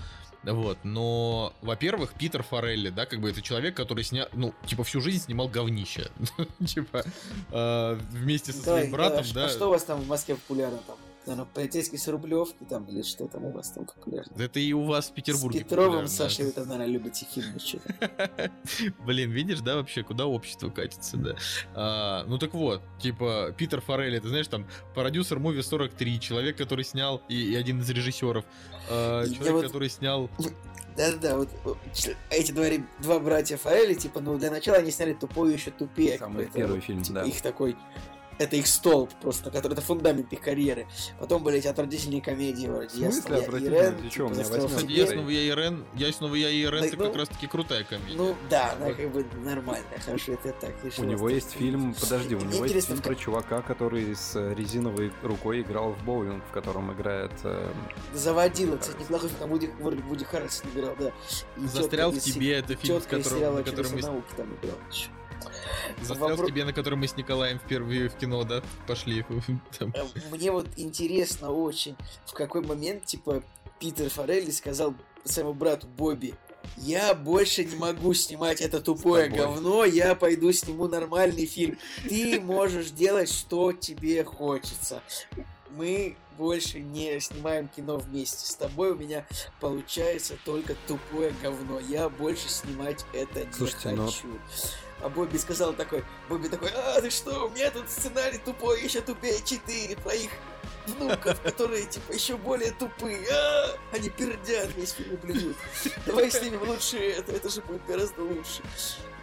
Вот, 0.42 0.78
но, 0.84 1.52
во-первых, 1.60 2.14
Питер 2.14 2.42
Форелли, 2.42 2.88
да, 2.88 3.06
как 3.06 3.20
бы 3.20 3.30
это 3.30 3.42
человек, 3.42 3.76
который 3.76 4.04
снял, 4.04 4.26
ну, 4.32 4.54
типа, 4.66 4.84
всю 4.84 5.00
жизнь 5.00 5.24
снимал 5.24 5.48
говнище. 5.48 6.10
типа, 6.66 7.04
э, 7.50 7.98
вместе 8.10 8.52
со 8.52 8.62
своим 8.62 8.90
братом, 8.90 9.24
да. 9.34 9.46
А 9.46 9.48
что 9.48 9.66
у 9.66 9.70
вас 9.70 9.84
там 9.84 10.00
в 10.00 10.08
Москве 10.08 10.36
популярно 10.36 10.78
там? 10.86 10.96
Наверное, 11.26 11.46
полицейский 11.52 11.98
с 11.98 12.08
Рублевки 12.08 12.64
там, 12.68 12.86
или 12.86 13.02
что 13.02 13.28
там 13.28 13.44
у 13.44 13.52
вас 13.52 13.70
там 13.70 13.84
популярно? 13.84 14.32
Это 14.42 14.58
и 14.58 14.72
у 14.72 14.84
вас 14.84 15.10
в 15.10 15.12
Петербурге 15.12 15.60
С 15.60 15.62
Петровым, 15.64 16.08
Сашей, 16.08 16.46
вы 16.46 16.52
там, 16.52 16.66
наверное, 16.66 16.86
любите 16.86 17.26
фильмы 17.30 17.58
что-то. 17.58 18.50
Блин, 19.04 19.30
видишь, 19.30 19.60
да, 19.60 19.76
вообще, 19.76 20.02
куда 20.02 20.26
общество 20.26 20.70
катится, 20.70 21.18
да. 21.18 21.36
А, 21.74 22.24
ну 22.26 22.38
так 22.38 22.54
вот, 22.54 22.82
типа, 22.98 23.54
Питер 23.56 23.82
Форелли, 23.82 24.18
ты 24.18 24.28
знаешь, 24.28 24.48
там, 24.48 24.66
продюсер 24.94 25.38
муви 25.38 25.60
43, 25.60 26.20
человек, 26.20 26.56
который 26.56 26.86
снял, 26.86 27.22
и, 27.28 27.52
и 27.52 27.54
один 27.54 27.80
из 27.80 27.90
режиссеров, 27.90 28.46
а, 28.90 29.26
человек, 29.26 29.52
вот... 29.54 29.66
который 29.66 29.88
снял 29.88 30.28
да-да-да, 30.96 31.36
вот 31.36 31.48
эти 32.30 32.52
два, 32.52 32.66
два 32.98 33.18
братья 33.20 33.56
Форелли, 33.56 33.94
типа, 33.94 34.20
ну, 34.20 34.36
для 34.38 34.50
начала 34.50 34.78
они 34.78 34.90
сняли 34.90 35.14
тупой 35.14 35.52
еще 35.52 35.70
тупее. 35.70 36.18
Самый 36.18 36.46
первый 36.46 36.80
фильм, 36.80 37.02
да. 37.10 37.22
Их 37.22 37.40
такой 37.40 37.76
это 38.40 38.56
их 38.56 38.66
столб 38.66 39.10
просто, 39.20 39.50
который 39.50 39.74
это 39.74 39.82
фундамент 39.82 40.32
их 40.32 40.40
карьеры. 40.40 40.86
Потом 41.18 41.44
были 41.44 41.58
эти 41.58 41.66
отвратительные 41.66 42.22
комедии 42.22 42.66
вроде 42.66 42.98
Ясно, 42.98 43.34
я 43.34 43.42
Ирен. 43.42 43.96
Ты 43.98 44.10
что, 44.10 44.24
у 44.24 44.28
меня 44.30 44.44
Кстати, 44.44 44.90
Ясно, 44.90 45.28
я 45.28 45.52
Ирен, 45.52 45.84
Ясно, 45.94 46.34
я 46.34 46.50
Ирен, 46.50 46.84
это 46.84 46.96
как 46.96 47.16
раз 47.16 47.28
таки 47.28 47.46
крутая 47.46 47.84
комедия. 47.84 48.16
Ну 48.16 48.34
да, 48.48 48.72
она 48.72 48.92
как 48.94 49.12
бы 49.12 49.26
нормальная, 49.44 49.98
хорошо, 50.04 50.32
это 50.32 50.52
так. 50.52 50.74
У 50.96 51.04
него 51.04 51.28
есть 51.28 51.52
фильм, 51.52 51.94
подожди, 52.00 52.34
у 52.34 52.40
него 52.40 52.64
есть 52.64 52.86
фильм 52.86 53.02
про 53.02 53.14
чувака, 53.14 53.60
который 53.60 54.16
с 54.16 54.34
резиновой 54.54 55.12
рукой 55.22 55.60
играл 55.60 55.92
в 55.92 56.02
боулинг, 56.04 56.42
в 56.48 56.52
котором 56.52 56.92
играет... 56.94 57.32
Э, 57.44 57.70
Заводила, 58.14 58.78
кстати, 58.78 59.00
неплохой, 59.00 59.30
там 59.38 59.50
Вуди, 59.50 59.66
Вуди 59.78 60.24
Харрисон 60.24 60.70
играл, 60.74 60.96
да. 60.98 61.12
Застрял 61.58 62.10
в 62.10 62.18
тебе, 62.18 62.54
это 62.54 62.74
фильм, 62.74 63.00
в 63.00 63.06
котором 63.06 63.92
мы... 63.92 64.22
там 64.36 64.46
играл 64.62 64.78
Застрял 66.02 66.30
Вопро... 66.30 66.46
тебе, 66.46 66.64
на 66.64 66.72
котором 66.72 67.00
мы 67.00 67.08
с 67.08 67.16
Николаем 67.16 67.58
впервые 67.58 68.08
в 68.08 68.16
кино, 68.16 68.44
да, 68.44 68.62
пошли. 68.86 69.24
Э, 69.80 70.04
мне 70.30 70.50
вот 70.52 70.66
интересно 70.76 71.50
очень, 71.50 71.96
в 72.26 72.32
какой 72.32 72.62
момент, 72.62 73.04
типа, 73.04 73.42
Питер 73.78 74.10
Форелли 74.10 74.50
сказал 74.50 74.94
своему 75.24 75.54
брату 75.54 75.86
Бобби, 75.86 76.34
я 76.76 77.14
больше 77.14 77.64
не 77.64 77.76
могу 77.76 78.14
снимать 78.14 78.60
это 78.60 78.80
тупое 78.80 79.28
говно, 79.28 79.84
я 79.84 80.14
пойду 80.14 80.52
сниму 80.52 80.88
нормальный 80.88 81.46
фильм. 81.46 81.78
Ты 82.08 82.40
можешь 82.40 82.90
делать, 82.90 83.30
что 83.30 83.72
тебе 83.72 84.24
хочется. 84.24 85.02
Мы 85.70 86.16
больше 86.38 86.80
не 86.80 87.20
снимаем 87.20 87.68
кино 87.68 87.98
вместе. 87.98 88.46
С 88.46 88.54
тобой 88.54 88.92
у 88.92 88.96
меня 88.96 89.26
получается 89.60 90.36
только 90.44 90.74
тупое 90.88 91.34
говно. 91.42 91.80
Я 91.80 92.08
больше 92.08 92.48
снимать 92.48 93.04
это 93.12 93.46
Слушайте, 93.52 93.90
не 93.90 93.96
ну 93.96 94.06
хочу. 94.06 94.26
Но 94.26 94.38
а 95.02 95.08
Бобби 95.08 95.36
сказал 95.36 95.72
такой, 95.72 96.04
Бобби 96.28 96.48
такой, 96.48 96.70
а 96.70 97.00
ты 97.00 97.10
что, 97.10 97.46
у 97.46 97.50
меня 97.50 97.70
тут 97.70 97.88
сценарий 97.88 98.38
тупой, 98.38 98.82
еще 98.82 99.00
тупее 99.00 99.38
4 99.44 99.96
про 99.96 100.12
внуков, 100.86 101.40
которые 101.42 101.86
типа 101.86 102.12
еще 102.12 102.36
более 102.36 102.72
тупые. 102.72 103.20
А, 103.30 103.78
они 103.92 104.08
пердят, 104.10 104.74
весь 104.76 104.92
фильм 104.92 105.16
блюют. 105.22 105.56
Давай 106.06 106.30
снимем 106.30 106.62
лучше 106.68 106.98
это, 106.98 107.32
это 107.32 107.48
же 107.48 107.60
будет 107.62 107.84
гораздо 107.86 108.22
лучше. 108.22 108.62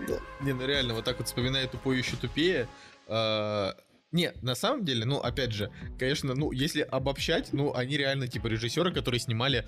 Да. 0.07 0.19
Не, 0.41 0.53
ну 0.53 0.65
реально, 0.65 0.93
вот 0.93 1.05
так 1.05 1.17
вот 1.17 1.27
вспоминая 1.27 1.67
тупой 1.67 1.97
еще 1.97 2.15
тупее, 2.15 2.67
а, 3.07 3.75
не, 4.13 4.31
на 4.41 4.55
самом 4.55 4.85
деле, 4.85 5.03
ну, 5.05 5.19
опять 5.19 5.51
же, 5.51 5.69
конечно, 5.99 6.33
ну, 6.33 6.51
если 6.53 6.81
обобщать, 6.81 7.49
ну, 7.51 7.73
они 7.73 7.97
реально, 7.97 8.27
типа, 8.27 8.47
режиссеры, 8.47 8.93
которые 8.93 9.19
снимали, 9.19 9.67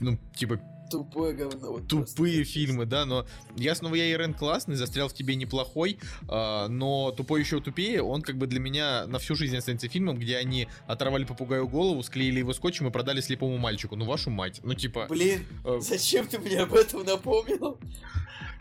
ну, 0.00 0.18
типа, 0.36 0.60
Тупое 0.92 1.34
говно. 1.34 1.72
Вот 1.72 1.88
тупые 1.88 2.36
просто. 2.36 2.52
фильмы, 2.52 2.86
да, 2.86 3.04
но 3.04 3.26
я 3.56 3.74
снова 3.74 3.94
я 3.94 4.10
Ирен 4.10 4.34
классный, 4.34 4.76
застрял 4.76 5.08
в 5.08 5.14
тебе 5.14 5.34
неплохой, 5.34 5.98
э, 6.28 6.66
но 6.68 7.12
тупой 7.12 7.40
еще 7.40 7.60
тупее, 7.60 8.02
он 8.02 8.22
как 8.22 8.36
бы 8.36 8.46
для 8.46 8.60
меня 8.60 9.06
на 9.06 9.18
всю 9.18 9.34
жизнь 9.34 9.56
останется 9.56 9.88
фильмом, 9.88 10.18
где 10.18 10.36
они 10.36 10.68
оторвали 10.86 11.24
попугаю 11.24 11.66
голову, 11.66 12.02
склеили 12.02 12.40
его 12.40 12.52
скотчем 12.52 12.88
и 12.88 12.90
продали 12.90 13.20
слепому 13.20 13.58
мальчику. 13.58 13.96
Ну 13.96 14.04
вашу 14.04 14.30
мать, 14.30 14.60
ну 14.62 14.74
типа. 14.74 15.06
Блин, 15.08 15.46
э, 15.64 15.78
зачем 15.80 16.26
ты 16.26 16.38
мне 16.38 16.60
об 16.60 16.74
этом 16.74 17.04
напомнил? 17.04 17.78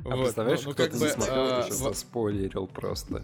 А 0.03 0.15
вот, 0.15 0.23
представляешь, 0.23 0.61
ну, 0.63 0.69
ну 0.69 0.75
как 0.75 0.93
бы, 0.97 1.13
а, 1.27 1.67
заспойлерил 1.69 2.67
просто. 2.67 3.23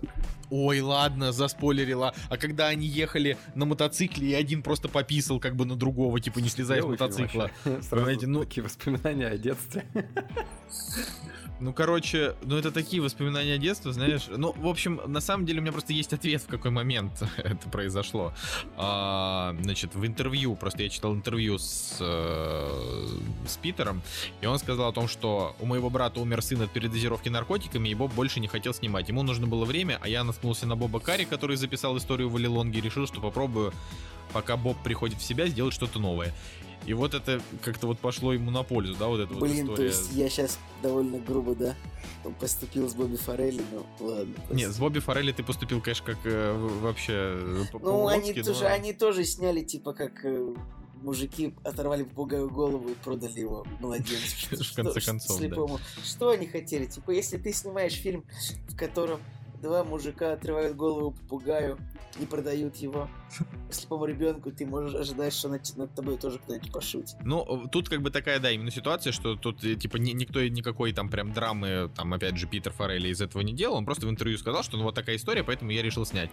Ой, 0.50 0.82
ладно, 0.82 1.32
заспойлерила. 1.32 2.14
А 2.30 2.38
когда 2.38 2.68
они 2.68 2.86
ехали 2.86 3.38
на 3.56 3.66
мотоцикле, 3.66 4.30
и 4.30 4.34
один 4.34 4.62
просто 4.62 4.88
пописал 4.88 5.40
как 5.40 5.56
бы 5.56 5.66
на 5.66 5.76
другого, 5.76 6.20
типа 6.20 6.40
не 6.40 6.50
слезая 6.50 6.82
с 6.82 6.86
мотоцикла. 6.86 7.50
Знаете, 7.82 8.28
ну... 8.28 8.44
Такие 8.44 8.64
воспоминания 8.64 8.97
о 9.04 9.38
детстве. 9.38 9.86
Ну, 11.60 11.74
короче, 11.74 12.36
ну 12.44 12.56
это 12.56 12.72
такие 12.72 13.02
воспоминания 13.02 13.58
детства, 13.58 13.92
знаешь. 13.92 14.28
Ну, 14.30 14.54
в 14.56 14.68
общем, 14.68 15.02
на 15.08 15.22
самом 15.22 15.46
деле 15.46 15.60
у 15.60 15.62
меня 15.64 15.72
просто 15.72 15.92
есть 15.92 16.14
ответ, 16.14 16.44
в 16.44 16.48
какой 16.48 16.70
момент 16.70 17.24
это 17.38 17.68
произошло. 17.70 18.34
А, 18.76 19.56
значит, 19.62 19.96
в 19.96 20.06
интервью, 20.06 20.56
просто 20.56 20.84
я 20.84 20.90
читал 20.90 21.16
интервью 21.16 21.58
с, 21.58 21.98
э, 22.00 23.08
с 23.48 23.58
Питером, 23.58 24.04
и 24.42 24.46
он 24.46 24.60
сказал 24.60 24.90
о 24.90 24.94
том, 24.94 25.08
что 25.08 25.56
у 25.60 25.66
моего 25.66 25.90
брата 25.90 26.20
умер 26.20 26.44
сын, 26.44 26.62
от 26.62 26.70
передозировки 26.70 27.30
наркотиками, 27.30 27.90
и 27.90 27.96
Боб 27.96 28.14
больше 28.14 28.40
не 28.40 28.48
хотел 28.48 28.74
снимать. 28.74 29.10
Ему 29.10 29.24
нужно 29.24 29.48
было 29.48 29.66
время, 29.66 29.98
а 30.02 30.08
я 30.08 30.24
наткнулся 30.24 30.68
на 30.68 30.76
Боба 30.76 31.00
Карри, 31.00 31.24
который 31.24 31.56
записал 31.56 31.98
историю 31.98 32.30
Валилонги, 32.30 32.78
и 32.78 32.82
решил, 32.82 33.08
что 33.08 33.20
попробую, 33.20 33.74
пока 34.32 34.58
Боб 34.58 34.78
приходит 34.84 35.20
в 35.20 35.24
себя, 35.24 35.48
сделать 35.48 35.74
что-то 35.74 35.98
новое. 35.98 36.34
И 36.88 36.94
вот 36.94 37.14
это 37.14 37.42
как-то 37.64 37.86
вот 37.88 38.00
пошло 38.00 38.32
ему 38.32 38.50
на 38.50 38.64
пользу, 38.64 38.96
да, 38.96 39.08
вот 39.08 39.20
эта 39.20 39.34
Блин, 39.34 39.68
вот 39.68 39.74
история. 39.74 39.76
то 39.76 39.84
есть 39.84 40.12
я 40.14 40.30
сейчас 40.30 40.58
довольно 40.82 41.20
грубо, 41.20 41.54
да, 41.54 41.76
поступил 42.40 42.90
с 42.90 42.94
Бобби 42.94 43.18
Форелли, 43.18 43.62
ну 43.72 43.86
ладно. 44.08 44.34
Не, 44.52 44.68
с 44.70 44.80
Бобби 44.80 45.00
Форелли 45.00 45.34
ты 45.34 45.44
поступил, 45.44 45.82
конечно, 45.82 46.06
как 46.06 46.18
э, 46.24 46.54
вообще 46.82 47.14
э, 47.14 47.64
Ну, 47.82 48.08
они 48.08 48.34
тоже, 48.34 48.68
они 48.68 48.94
тоже 48.94 49.26
сняли, 49.26 49.64
типа, 49.64 49.92
как 49.92 50.24
э, 50.24 50.56
мужики 51.02 51.54
оторвали 51.66 52.04
Богаю 52.04 52.50
голову 52.50 52.90
и 52.90 52.94
продали 52.94 53.40
его 53.40 53.66
младенцу. 53.82 54.56
В 54.64 54.76
конце 54.76 55.02
концов, 55.02 55.38
слепому. 55.38 55.80
Что 56.06 56.30
они 56.30 56.48
хотели? 56.48 56.86
Типа, 56.86 57.12
если 57.12 57.38
ты 57.38 57.52
снимаешь 57.52 57.94
фильм, 57.94 58.24
в 58.70 58.78
котором 58.78 59.20
два 59.62 59.84
мужика 59.84 60.34
отрывают 60.34 60.76
голову 60.76 61.12
попугаю 61.12 61.78
и 62.20 62.26
продают 62.26 62.76
его 62.78 63.10
слепому 63.70 64.06
ребенку, 64.06 64.52
ты 64.52 64.66
можешь 64.66 64.96
ожидать, 64.96 65.34
что 65.34 65.50
над, 65.50 65.76
над 65.76 65.94
тобой 65.94 66.18
тоже 66.18 66.40
кто-нибудь 66.40 66.72
пошутит. 66.72 67.16
Ну, 67.24 67.68
тут 67.72 67.90
как 67.90 68.02
бы 68.02 68.10
такая, 68.10 68.40
да, 68.40 68.52
именно 68.52 68.72
ситуация, 68.72 69.12
что 69.12 69.36
тут, 69.36 69.64
э, 69.64 69.76
типа, 69.76 69.98
ни, 69.98 70.12
никто 70.12 70.42
никакой 70.48 70.94
там 70.94 71.10
прям 71.10 71.34
драмы, 71.34 71.92
там, 71.96 72.14
опять 72.14 72.38
же, 72.38 72.48
Питер 72.48 72.72
Форелли 72.72 73.10
из 73.10 73.22
этого 73.22 73.42
не 73.42 73.54
делал, 73.54 73.76
он 73.76 73.86
просто 73.86 74.08
в 74.08 74.10
интервью 74.10 74.38
сказал, 74.38 74.64
что 74.64 74.78
ну 74.78 74.84
вот 74.84 74.96
такая 74.96 75.18
история, 75.18 75.44
поэтому 75.44 75.72
я 75.72 75.82
решил 75.82 76.06
снять. 76.06 76.30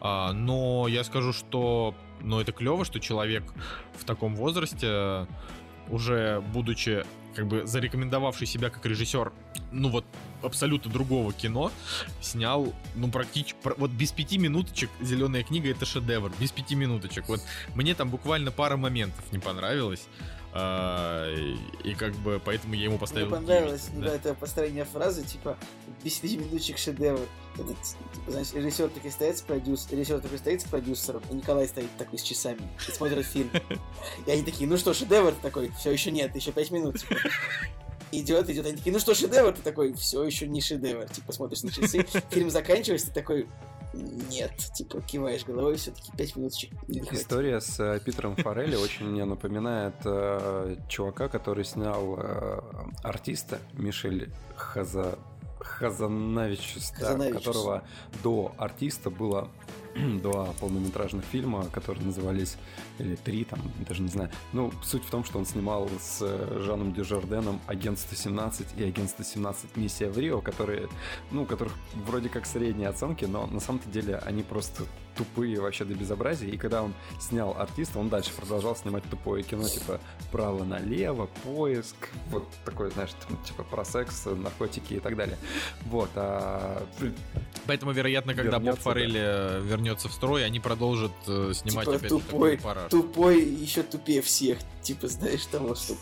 А, 0.00 0.32
но 0.32 0.86
я 0.88 1.04
скажу, 1.04 1.32
что, 1.32 1.94
ну, 2.20 2.40
это 2.40 2.52
клево, 2.52 2.84
что 2.84 3.00
человек 3.00 3.42
в 3.94 4.04
таком 4.04 4.36
возрасте 4.36 5.26
уже 5.90 6.42
будучи 6.52 7.04
как 7.34 7.46
бы 7.46 7.66
зарекомендовавший 7.66 8.46
себя 8.46 8.70
как 8.70 8.86
режиссер, 8.86 9.30
ну 9.70 9.90
вот 9.90 10.04
абсолютно 10.42 10.90
другого 10.90 11.32
кино, 11.32 11.70
снял, 12.22 12.72
ну 12.94 13.10
практически, 13.10 13.56
вот 13.76 13.90
без 13.90 14.12
пяти 14.12 14.38
минуточек 14.38 14.88
«Зеленая 15.00 15.42
книга»— 15.42 15.70
это 15.70 15.84
шедевр, 15.84 16.32
без 16.40 16.50
пяти 16.50 16.74
минуточек. 16.74 17.28
Вот 17.28 17.42
мне 17.74 17.94
там 17.94 18.08
буквально 18.08 18.52
пара 18.52 18.76
моментов 18.76 19.24
не 19.32 19.38
понравилось, 19.38 20.06
а, 20.54 21.30
и, 21.84 21.94
как 21.94 22.14
бы 22.14 22.40
поэтому 22.42 22.72
я 22.72 22.84
ему 22.84 22.96
поставил 22.96 23.26
Мне 23.26 23.36
понравилось 23.36 23.90
9, 23.92 24.04
да. 24.04 24.14
это 24.14 24.34
построение 24.34 24.86
фразы, 24.86 25.22
типа, 25.22 25.58
без 26.06 26.18
пяти 26.18 26.36
минуточек 26.36 26.78
шедевр. 26.78 27.26
Это, 27.54 27.68
типа, 27.68 28.30
знаешь, 28.30 28.52
режиссер 28.52 28.88
такой 28.90 29.10
стоит 29.10 29.38
с 29.38 29.42
продюсером, 29.42 29.98
режиссер 29.98 30.20
такой 30.20 30.38
стоит 30.38 30.60
с 30.60 30.64
продюсером, 30.64 31.22
и 31.30 31.34
Николай 31.34 31.66
стоит 31.66 31.90
такой 31.98 32.18
с 32.18 32.22
часами 32.22 32.60
и 32.86 32.92
смотрит 32.92 33.26
фильм. 33.26 33.50
И 34.26 34.30
они 34.30 34.42
такие, 34.44 34.68
ну 34.68 34.76
что, 34.76 34.94
шедевр 34.94 35.32
такой, 35.42 35.72
все 35.78 35.90
еще 35.90 36.12
нет, 36.12 36.34
еще 36.36 36.52
пять 36.52 36.70
минут. 36.70 37.00
Типа. 37.00 37.16
Идет, 38.12 38.48
идет, 38.48 38.66
они 38.66 38.76
такие, 38.76 38.92
ну 38.92 39.00
что, 39.00 39.14
шедевр? 39.14 39.52
Ты 39.52 39.62
такой, 39.62 39.94
все 39.94 40.22
еще 40.22 40.46
не 40.46 40.60
шедевр. 40.60 41.08
Типа, 41.08 41.32
смотришь 41.32 41.64
на 41.64 41.72
часы, 41.72 42.06
фильм 42.30 42.50
заканчивается, 42.50 43.08
ты 43.08 43.12
такой, 43.12 43.48
нет, 43.92 44.52
типа 44.74 45.00
киваешь 45.00 45.44
головой, 45.44 45.76
все-таки 45.76 46.12
5 46.16 46.36
минуточек. 46.36 46.70
История 47.10 47.60
с 47.60 47.80
э, 47.80 47.98
Питером 48.04 48.36
Форелли 48.36 48.76
очень 48.76 49.06
мне 49.06 49.24
напоминает 49.24 49.94
э, 50.04 50.76
чувака, 50.88 51.28
который 51.28 51.64
снял 51.64 52.16
э, 52.16 52.60
артиста 53.02 53.58
Мишель 53.72 54.30
Хаза 54.54 55.18
Хазанавич, 55.78 56.76
да, 57.00 57.30
которого 57.30 57.82
до 58.22 58.54
артиста 58.56 59.10
было 59.10 59.48
два 60.22 60.46
полнометражных 60.60 61.24
фильма, 61.24 61.66
которые 61.72 62.04
назывались, 62.04 62.56
или 62.98 63.16
три 63.16 63.44
там, 63.44 63.60
даже 63.88 64.02
не 64.02 64.08
знаю. 64.08 64.30
Ну, 64.52 64.72
суть 64.82 65.04
в 65.04 65.10
том, 65.10 65.24
что 65.24 65.38
он 65.38 65.46
снимал 65.46 65.88
с 66.00 66.18
э, 66.22 66.60
Жаном 66.64 66.92
Дюжарденом 66.92 67.60
«Агент 67.66 67.98
117» 67.98 68.66
и 68.76 68.84
«Агент 68.84 69.10
117. 69.10 69.76
Миссия 69.76 70.08
в 70.08 70.18
Рио», 70.18 70.40
которые, 70.40 70.88
ну, 71.30 71.42
у 71.42 71.46
которых 71.46 71.72
вроде 71.94 72.28
как 72.28 72.46
средние 72.46 72.88
оценки, 72.88 73.24
но 73.24 73.46
на 73.46 73.60
самом-то 73.60 73.88
деле 73.88 74.16
они 74.16 74.42
просто 74.42 74.84
тупые 75.16 75.60
вообще 75.60 75.84
до 75.84 75.94
безобразия. 75.94 76.48
И 76.48 76.56
когда 76.56 76.82
он 76.82 76.94
снял 77.20 77.56
артиста, 77.58 77.98
он 77.98 78.08
дальше 78.08 78.32
продолжал 78.32 78.76
снимать 78.76 79.04
тупое 79.10 79.42
кино, 79.42 79.68
типа 79.68 80.00
право-налево, 80.32 81.28
поиск, 81.44 81.96
вот 82.30 82.46
такое, 82.64 82.90
знаешь, 82.90 83.10
типа 83.46 83.64
про 83.64 83.84
секс, 83.84 84.26
наркотики 84.26 84.94
и 84.94 85.00
так 85.00 85.16
далее. 85.16 85.38
Вот. 85.86 86.10
А... 86.14 86.86
Поэтому, 87.66 87.92
вероятно, 87.92 88.34
когда 88.34 88.58
Боб 88.58 88.78
Форелли 88.78 89.18
да. 89.18 89.58
вернется 89.58 90.08
в 90.08 90.12
строй, 90.12 90.44
они 90.44 90.60
продолжат 90.60 91.12
э, 91.26 91.52
снимать 91.54 91.86
типа 91.86 91.96
опять 91.96 92.08
тупой, 92.10 92.60
тупой, 92.90 93.42
еще 93.42 93.82
тупее 93.82 94.22
всех. 94.22 94.58
Типа, 94.86 95.08
знаешь, 95.08 95.44
того, 95.46 95.74
что 95.74 95.96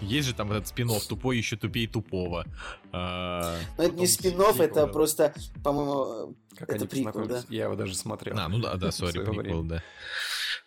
Есть 0.00 0.28
же 0.28 0.34
там 0.34 0.50
этот 0.50 0.66
спин 0.66 0.88
тупой 1.06 1.36
еще 1.36 1.58
тупее 1.58 1.86
тупого. 1.86 2.46
А, 2.90 3.58
Но 3.76 3.84
это 3.84 3.94
не 3.96 4.06
спин 4.06 4.40
это 4.40 4.86
просто, 4.86 5.34
по-моему, 5.62 6.34
это 6.58 6.86
прикол, 6.86 7.26
да? 7.26 7.42
Я 7.50 7.64
его 7.64 7.74
даже 7.74 7.94
смотрел. 7.94 8.34
А, 8.38 8.48
ну 8.48 8.60
да, 8.60 8.76
да, 8.76 8.90
сори, 8.92 9.22
прикол, 9.22 9.62
да. 9.64 9.82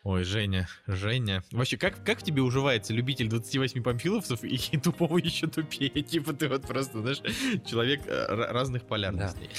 Ой, 0.03 0.23
Женя, 0.23 0.69
Женя. 0.85 1.43
Вообще, 1.51 1.77
как, 1.77 2.05
как 2.05 2.21
тебе 2.21 2.43
уживается 2.43 2.93
любитель 2.93 3.27
28 3.27 3.81
памфиловцев 3.81 4.43
и, 4.43 4.55
и 4.71 4.77
тупого 4.83 5.17
еще 5.17 5.47
тупее? 5.47 5.89
Типа 6.03 6.33
ты 6.33 6.47
вот 6.47 6.61
просто, 6.61 7.01
знаешь, 7.01 7.21
человек 7.65 8.01
э, 8.05 8.25
разных 8.27 8.83
полярностей. 8.83 9.49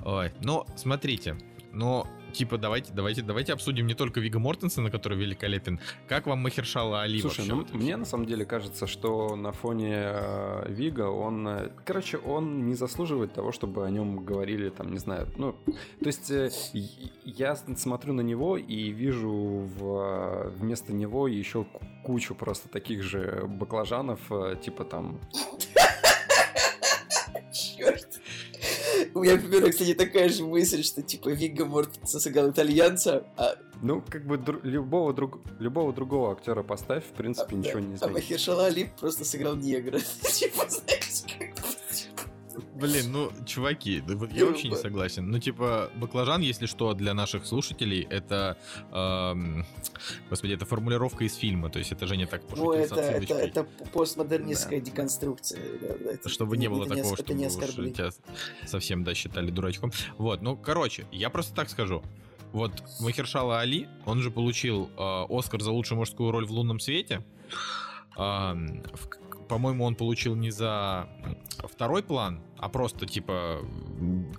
Да. 0.00 0.16
Ой, 0.16 0.32
ну, 0.40 0.64
смотрите, 0.74 1.36
но 1.74 2.06
типа, 2.34 2.58
давайте, 2.58 2.92
давайте, 2.92 3.22
давайте 3.22 3.52
обсудим 3.52 3.86
не 3.86 3.94
только 3.94 4.20
Вига 4.20 4.38
Мортенсона, 4.38 4.90
который 4.90 5.16
великолепен. 5.16 5.80
Как 6.08 6.26
вам 6.26 6.40
Махершала 6.40 7.02
Али 7.02 7.20
Слушай, 7.20 7.46
ну, 7.46 7.64
мне 7.72 7.96
на 7.96 8.04
самом 8.04 8.26
деле 8.26 8.44
кажется, 8.44 8.86
что 8.86 9.36
на 9.36 9.52
фоне 9.52 9.94
э, 9.94 10.66
Вига 10.68 11.08
он... 11.08 11.48
Э, 11.48 11.70
короче, 11.84 12.18
он 12.18 12.66
не 12.66 12.74
заслуживает 12.74 13.32
того, 13.32 13.52
чтобы 13.52 13.86
о 13.86 13.90
нем 13.90 14.24
говорили, 14.24 14.68
там, 14.68 14.92
не 14.92 14.98
знаю, 14.98 15.28
ну... 15.36 15.54
То 16.00 16.06
есть 16.06 16.30
э, 16.30 16.50
я 17.24 17.56
смотрю 17.56 18.12
на 18.12 18.20
него 18.20 18.56
и 18.56 18.90
вижу 18.90 19.30
в, 19.30 20.50
вместо 20.58 20.92
него 20.92 21.28
еще 21.28 21.66
кучу 22.04 22.34
просто 22.34 22.68
таких 22.68 23.02
же 23.02 23.44
баклажанов, 23.46 24.20
э, 24.30 24.56
типа 24.62 24.84
там... 24.84 25.20
Черт! 27.52 28.13
У 29.14 29.22
меня 29.22 29.36
примерно, 29.36 29.70
кстати, 29.70 29.94
такая 29.94 30.28
же 30.28 30.44
мысль, 30.44 30.82
что 30.82 31.00
типа 31.02 31.28
Вига 31.28 31.64
Мортенсен 31.64 32.18
сыграл 32.20 32.50
итальянца, 32.50 33.24
а... 33.36 33.56
Ну, 33.80 34.02
как 34.08 34.26
бы 34.26 34.36
дру- 34.36 34.60
любого, 34.62 35.12
друг- 35.12 35.40
любого 35.60 35.92
другого 35.92 36.32
актера 36.32 36.62
поставь, 36.62 37.04
в 37.04 37.12
принципе, 37.12 37.54
а, 37.54 37.58
ничего 37.58 37.74
да. 37.74 37.80
не 37.80 37.84
изменится. 37.86 38.06
А 38.06 38.08
Махершала 38.08 38.66
Али 38.66 38.90
просто 38.98 39.24
сыграл 39.24 39.56
негра. 39.56 40.00
Типа, 40.22 40.66
знаешь, 40.68 41.22
как 41.38 41.63
Блин, 42.74 43.12
ну, 43.12 43.32
чуваки, 43.46 44.00
вот 44.00 44.32
я 44.32 44.46
вообще 44.46 44.68
не 44.68 44.76
согласен. 44.76 45.30
Ну, 45.30 45.38
типа, 45.38 45.90
баклажан, 45.96 46.40
если 46.40 46.66
что, 46.66 46.94
для 46.94 47.14
наших 47.14 47.46
слушателей, 47.46 48.06
это, 48.10 48.56
эм, 48.92 49.66
господи, 50.30 50.52
это 50.52 50.64
формулировка 50.64 51.24
из 51.24 51.34
фильма, 51.34 51.70
то 51.70 51.78
есть 51.78 51.92
это 51.92 52.06
же 52.06 52.16
не 52.16 52.26
так 52.26 52.42
Ну, 52.56 52.72
это, 52.72 53.00
это, 53.00 53.34
это 53.34 53.64
постмодернистская 53.92 54.80
да. 54.80 54.86
деконструкция. 54.86 55.60
Да, 55.80 56.12
это, 56.12 56.28
Чтобы 56.28 56.56
не 56.56 56.68
было 56.68 56.86
такого, 56.86 57.16
чтобы 57.16 57.34
не 57.34 57.48
тебя 57.48 58.10
совсем, 58.66 59.04
да, 59.04 59.14
считали 59.14 59.50
дурачком. 59.50 59.92
Вот, 60.18 60.42
ну, 60.42 60.56
короче, 60.56 61.06
я 61.12 61.30
просто 61.30 61.54
так 61.54 61.68
скажу. 61.68 62.02
Вот 62.52 62.84
Махершала 63.00 63.58
Али, 63.58 63.88
он 64.06 64.20
же 64.20 64.30
получил 64.30 64.88
э, 64.96 65.24
Оскар 65.28 65.60
за 65.60 65.72
лучшую 65.72 65.98
мужскую 65.98 66.30
роль 66.30 66.46
в 66.46 66.52
«Лунном 66.52 66.78
свете». 66.78 67.20
Э, 68.16 68.54
в, 68.54 69.08
по-моему, 69.48 69.84
он 69.84 69.94
получил 69.94 70.34
не 70.34 70.50
за 70.50 71.08
второй 71.58 72.02
план, 72.02 72.42
а 72.58 72.68
просто 72.68 73.06
типа 73.06 73.60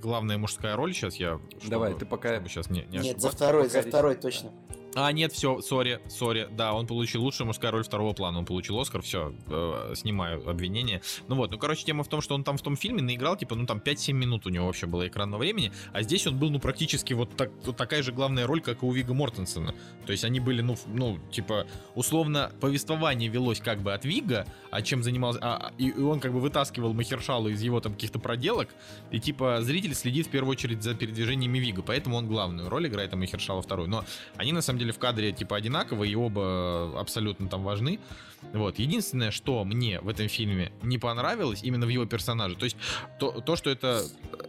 главная 0.02 0.38
мужская 0.38 0.76
роль. 0.76 0.94
Сейчас 0.94 1.16
я. 1.16 1.40
Давай, 1.68 1.94
ты 1.94 2.06
пока. 2.06 2.40
Сейчас 2.48 2.70
не, 2.70 2.86
не 2.86 3.00
Нет, 3.00 3.22
за 3.22 3.30
второй, 3.30 3.70
за 3.70 3.82
второй 3.82 4.16
точно. 4.16 4.52
А, 4.96 5.12
нет, 5.12 5.34
все, 5.34 5.60
сори, 5.62 6.00
сори. 6.08 6.48
Да, 6.52 6.74
он 6.74 6.88
получил 6.88 7.22
лучшую 7.22 7.48
мужская 7.48 7.70
роль 7.72 7.84
второго 7.84 8.14
плана. 8.14 8.40
Он 8.40 8.46
получил 8.46 8.80
Оскар, 8.80 9.02
все, 9.02 9.36
э, 9.48 9.94
снимаю 9.94 10.48
обвинение. 10.50 11.02
Ну 11.28 11.36
вот, 11.36 11.52
ну, 11.52 11.58
короче, 11.58 11.84
тема 11.84 12.06
в 12.06 12.08
том, 12.08 12.22
что 12.22 12.34
он 12.34 12.46
там 12.46 12.58
в 12.58 12.62
том 12.62 12.78
фильме 12.78 13.02
наиграл, 13.02 13.36
типа, 13.36 13.56
ну, 13.56 13.66
там 13.66 13.80
5-7 13.80 14.14
минут 14.14 14.46
у 14.46 14.50
него 14.50 14.68
вообще 14.68 14.88
было 14.88 15.06
экранного 15.06 15.42
времени, 15.42 15.74
а 15.92 16.02
здесь 16.02 16.26
он 16.28 16.38
был, 16.38 16.50
ну, 16.50 16.60
практически 16.60 17.14
вот, 17.14 17.36
так, 17.36 17.52
такая 17.76 18.04
же 18.04 18.14
главная 18.14 18.48
роль, 18.48 18.62
как 18.62 18.84
и 18.84 18.86
у 18.86 18.92
Вига 18.92 19.14
Мортенсона. 19.14 19.76
То 20.06 20.14
есть 20.14 20.24
они 20.24 20.40
были, 20.40 20.62
ну, 20.62 20.78
ну, 20.88 21.20
типа, 21.30 21.68
условно, 21.94 22.54
повествование 22.62 23.30
велось 23.30 23.60
как 23.60 23.82
бы 23.82 23.94
от 23.94 24.06
Вига, 24.06 24.48
а 24.72 24.82
чем 24.82 25.04
занимался... 25.04 25.40
А, 25.42 25.56
а 25.58 25.74
и, 25.78 25.90
и 25.90 26.02
он 26.02 26.22
как 26.22 26.32
бы 26.32 26.40
вытаскивал 26.40 26.94
Махершалу 26.94 27.50
из 27.50 27.62
его 27.62 27.82
там 27.82 27.94
каких-то 27.94 28.20
проделок, 28.20 28.70
и, 29.12 29.20
типа, 29.20 29.62
зритель 29.62 29.94
следит 29.94 30.28
в 30.28 30.30
первую 30.30 30.52
очередь 30.54 30.84
за 30.84 30.96
передвижениями 30.96 31.58
Вига, 31.58 31.82
поэтому 31.82 32.16
он 32.16 32.28
главную 32.28 32.70
роль 32.70 32.88
играет, 32.88 33.14
а 33.14 33.18
Махершала 33.18 33.62
вторую. 33.62 33.90
Но 33.90 34.06
они, 34.38 34.54
на 34.54 34.62
самом 34.62 34.80
деле, 34.80 34.85
деле 34.86 34.94
в 34.94 35.00
кадре 35.00 35.32
типа 35.32 35.58
одинаковые, 35.58 36.12
и 36.12 36.16
оба 36.16 37.00
абсолютно 37.00 37.48
там 37.48 37.64
важны. 37.64 38.00
Вот. 38.54 38.80
Единственное, 38.80 39.32
что 39.32 39.64
мне 39.64 40.00
в 40.02 40.08
этом 40.08 40.28
фильме 40.28 40.72
не 40.84 40.98
понравилось, 40.98 41.62
именно 41.64 41.86
в 41.86 41.90
его 41.90 42.06
персонаже, 42.06 42.56
то 42.56 42.66
есть 42.66 42.78
то, 43.20 43.32
то 43.42 43.56
что 43.56 43.70
это 43.70 44.04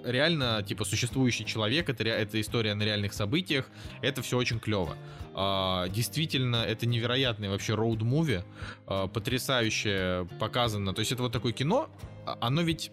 реально, 0.05 0.63
типа, 0.63 0.85
существующий 0.85 1.45
человек, 1.45 1.89
это, 1.89 2.05
это 2.05 2.41
история 2.41 2.75
на 2.75 2.83
реальных 2.83 3.13
событиях, 3.13 3.69
это 4.03 4.23
все 4.23 4.37
очень 4.37 4.61
клево. 4.61 4.97
А, 5.35 5.89
действительно, 5.89 6.57
это 6.57 6.87
невероятное 6.87 7.51
вообще 7.51 7.75
роуд-муви, 7.75 8.45
а, 8.87 9.07
потрясающе 9.09 10.29
показано. 10.39 10.95
То 10.95 11.01
есть 11.01 11.13
это 11.13 11.23
вот 11.23 11.33
такое 11.33 11.53
кино, 11.53 11.89
а, 12.27 12.39
оно 12.41 12.63
ведь... 12.63 12.91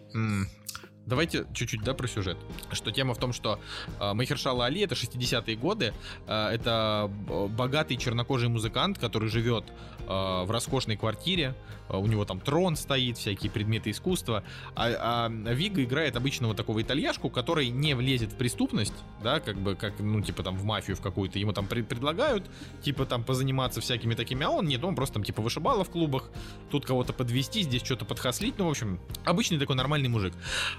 Давайте 1.06 1.46
чуть-чуть, 1.52 1.82
да, 1.82 1.94
про 1.94 2.06
сюжет. 2.08 2.38
Что 2.72 2.90
тема 2.90 3.14
в 3.14 3.18
том, 3.18 3.32
что 3.32 3.58
э, 4.00 4.12
Махершала 4.14 4.66
Али 4.66 4.80
это 4.80 4.94
60-е 4.94 5.56
годы. 5.56 5.92
Э, 6.26 6.48
это 6.48 7.10
богатый 7.50 7.96
чернокожий 7.96 8.48
музыкант, 8.48 8.98
который 8.98 9.28
живет 9.28 9.64
э, 10.03 10.03
в 10.06 10.50
роскошной 10.50 10.96
квартире. 10.96 11.54
Э, 11.88 11.96
у 11.96 12.06
него 12.06 12.24
там 12.24 12.40
трон 12.40 12.76
стоит, 12.76 13.18
всякие 13.18 13.50
предметы 13.50 13.90
искусства. 13.90 14.44
А, 14.74 15.28
а 15.28 15.52
Вига 15.52 15.82
играет 15.82 16.16
обычного 16.16 16.54
такого 16.54 16.82
итальяшку, 16.82 17.30
который 17.30 17.68
не 17.68 17.94
влезет 17.94 18.32
в 18.32 18.36
преступность, 18.36 18.94
да, 19.22 19.40
как 19.40 19.56
бы, 19.56 19.74
как, 19.74 19.98
ну, 19.98 20.20
типа 20.20 20.42
там 20.42 20.56
в 20.56 20.64
мафию 20.64 20.96
в 20.96 21.00
какую-то. 21.00 21.38
Ему 21.38 21.52
там 21.52 21.66
пред 21.66 21.88
предлагают, 21.88 22.44
типа 22.82 23.04
там 23.06 23.24
позаниматься 23.24 23.80
всякими 23.80 24.14
такими, 24.14 24.44
а 24.44 24.50
он 24.50 24.66
нет, 24.66 24.82
он 24.84 24.94
просто 24.94 25.14
там 25.14 25.24
типа 25.24 25.42
вышибала 25.42 25.84
в 25.84 25.90
клубах, 25.90 26.30
тут 26.70 26.86
кого-то 26.86 27.12
подвести, 27.12 27.62
здесь 27.62 27.82
что-то 27.82 28.04
подхаслить. 28.04 28.58
Ну, 28.58 28.66
в 28.66 28.70
общем, 28.70 29.00
обычный 29.24 29.58
такой 29.58 29.76
нормальный 29.76 30.08
мужик. 30.08 30.34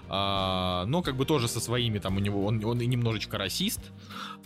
А, 0.09 0.85
но 0.85 1.01
как 1.01 1.15
бы 1.15 1.25
тоже 1.25 1.47
со 1.47 1.59
своими 1.59 1.99
там 1.99 2.17
у 2.17 2.19
него, 2.19 2.45
он, 2.45 2.63
он 2.65 2.81
и 2.81 2.85
немножечко 2.85 3.37
расист, 3.37 3.81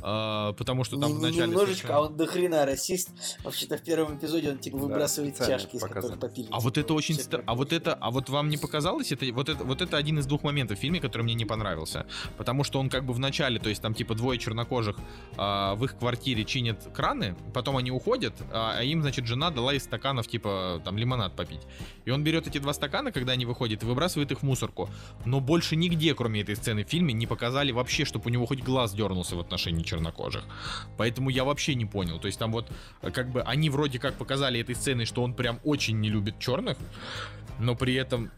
а, 0.01 0.53
потому 0.53 0.83
что 0.83 0.99
там 0.99 1.11
не, 1.11 1.17
вначале... 1.17 1.47
Немножечко, 1.47 1.87
совершенно... 1.87 1.97
а 1.97 2.01
он 2.01 2.17
дохрена 2.17 2.65
расист. 2.65 3.09
Вообще-то 3.43 3.77
в 3.77 3.83
первом 3.83 4.17
эпизоде 4.17 4.51
он 4.51 4.57
типа 4.57 4.68
выбрасывает 4.71 5.37
да, 5.37 5.47
чашки, 5.47 5.75
из 5.75 5.81
которых 5.81 6.19
попили. 6.19 6.47
А 6.51 6.59
вот 6.59 6.77
это 6.77 6.93
очень 6.93 7.15
стар... 7.15 7.43
А 7.45 7.55
вот 7.55 7.73
это, 7.73 7.93
а 7.93 8.11
вот 8.11 8.29
вам 8.29 8.49
не 8.49 8.57
показалось, 8.57 9.11
это 9.11 9.25
вот 9.33 9.49
это 9.49 9.63
вот 9.63 9.81
это 9.81 9.97
один 9.97 10.19
из 10.19 10.25
двух 10.25 10.43
моментов 10.43 10.77
в 10.77 10.81
фильме, 10.81 10.99
который 10.99 11.23
мне 11.23 11.33
не 11.33 11.45
понравился, 11.45 12.05
потому 12.37 12.63
что 12.63 12.79
он 12.79 12.89
как 12.89 13.05
бы 13.05 13.13
в 13.13 13.19
начале, 13.19 13.59
то 13.59 13.69
есть 13.69 13.81
там 13.81 13.93
типа 13.93 14.15
двое 14.15 14.39
чернокожих 14.39 14.97
а, 15.37 15.75
в 15.75 15.85
их 15.85 15.97
квартире 15.97 16.45
чинят 16.45 16.87
краны, 16.93 17.35
потом 17.53 17.77
они 17.77 17.91
уходят, 17.91 18.33
а, 18.51 18.75
а 18.77 18.83
им 18.83 19.01
значит 19.01 19.25
жена 19.25 19.51
дала 19.51 19.73
из 19.73 19.83
стаканов 19.83 20.27
типа 20.27 20.81
там 20.83 20.97
лимонад 20.97 21.35
попить, 21.35 21.61
и 22.05 22.11
он 22.11 22.23
берет 22.23 22.47
эти 22.47 22.57
два 22.57 22.73
стакана, 22.73 23.11
когда 23.11 23.33
они 23.33 23.45
выходят, 23.45 23.83
и 23.83 23.85
выбрасывает 23.85 24.31
их 24.31 24.39
в 24.39 24.43
мусорку, 24.43 24.89
но 25.25 25.39
больше 25.39 25.75
нигде, 25.75 26.13
кроме 26.13 26.41
этой 26.41 26.55
сцены 26.55 26.83
в 26.83 26.89
фильме, 26.89 27.13
не 27.13 27.27
показали 27.27 27.71
вообще, 27.71 28.05
чтобы 28.05 28.25
у 28.27 28.29
него 28.29 28.45
хоть 28.45 28.61
глаз 28.61 28.93
дернулся 28.93 29.35
в 29.35 29.39
отношении 29.39 29.83
чернокожих, 29.83 30.43
поэтому 30.97 31.29
я 31.29 31.43
вообще 31.43 31.75
не 31.75 31.85
понял, 31.85 32.19
то 32.19 32.27
есть 32.27 32.39
там 32.39 32.51
вот 32.51 32.71
как 33.13 33.31
бы 33.31 33.41
они 33.41 33.69
вроде 33.69 33.99
как 33.99 34.15
показали 34.15 34.58
этой 34.61 34.75
сценой, 34.75 35.05
что 35.05 35.23
он 35.23 35.33
прям 35.33 35.59
очень 35.63 35.99
не 35.99 36.09
любит 36.09 36.39
черных, 36.39 36.77
но 37.59 37.75
при 37.75 37.95
этом 37.95 38.31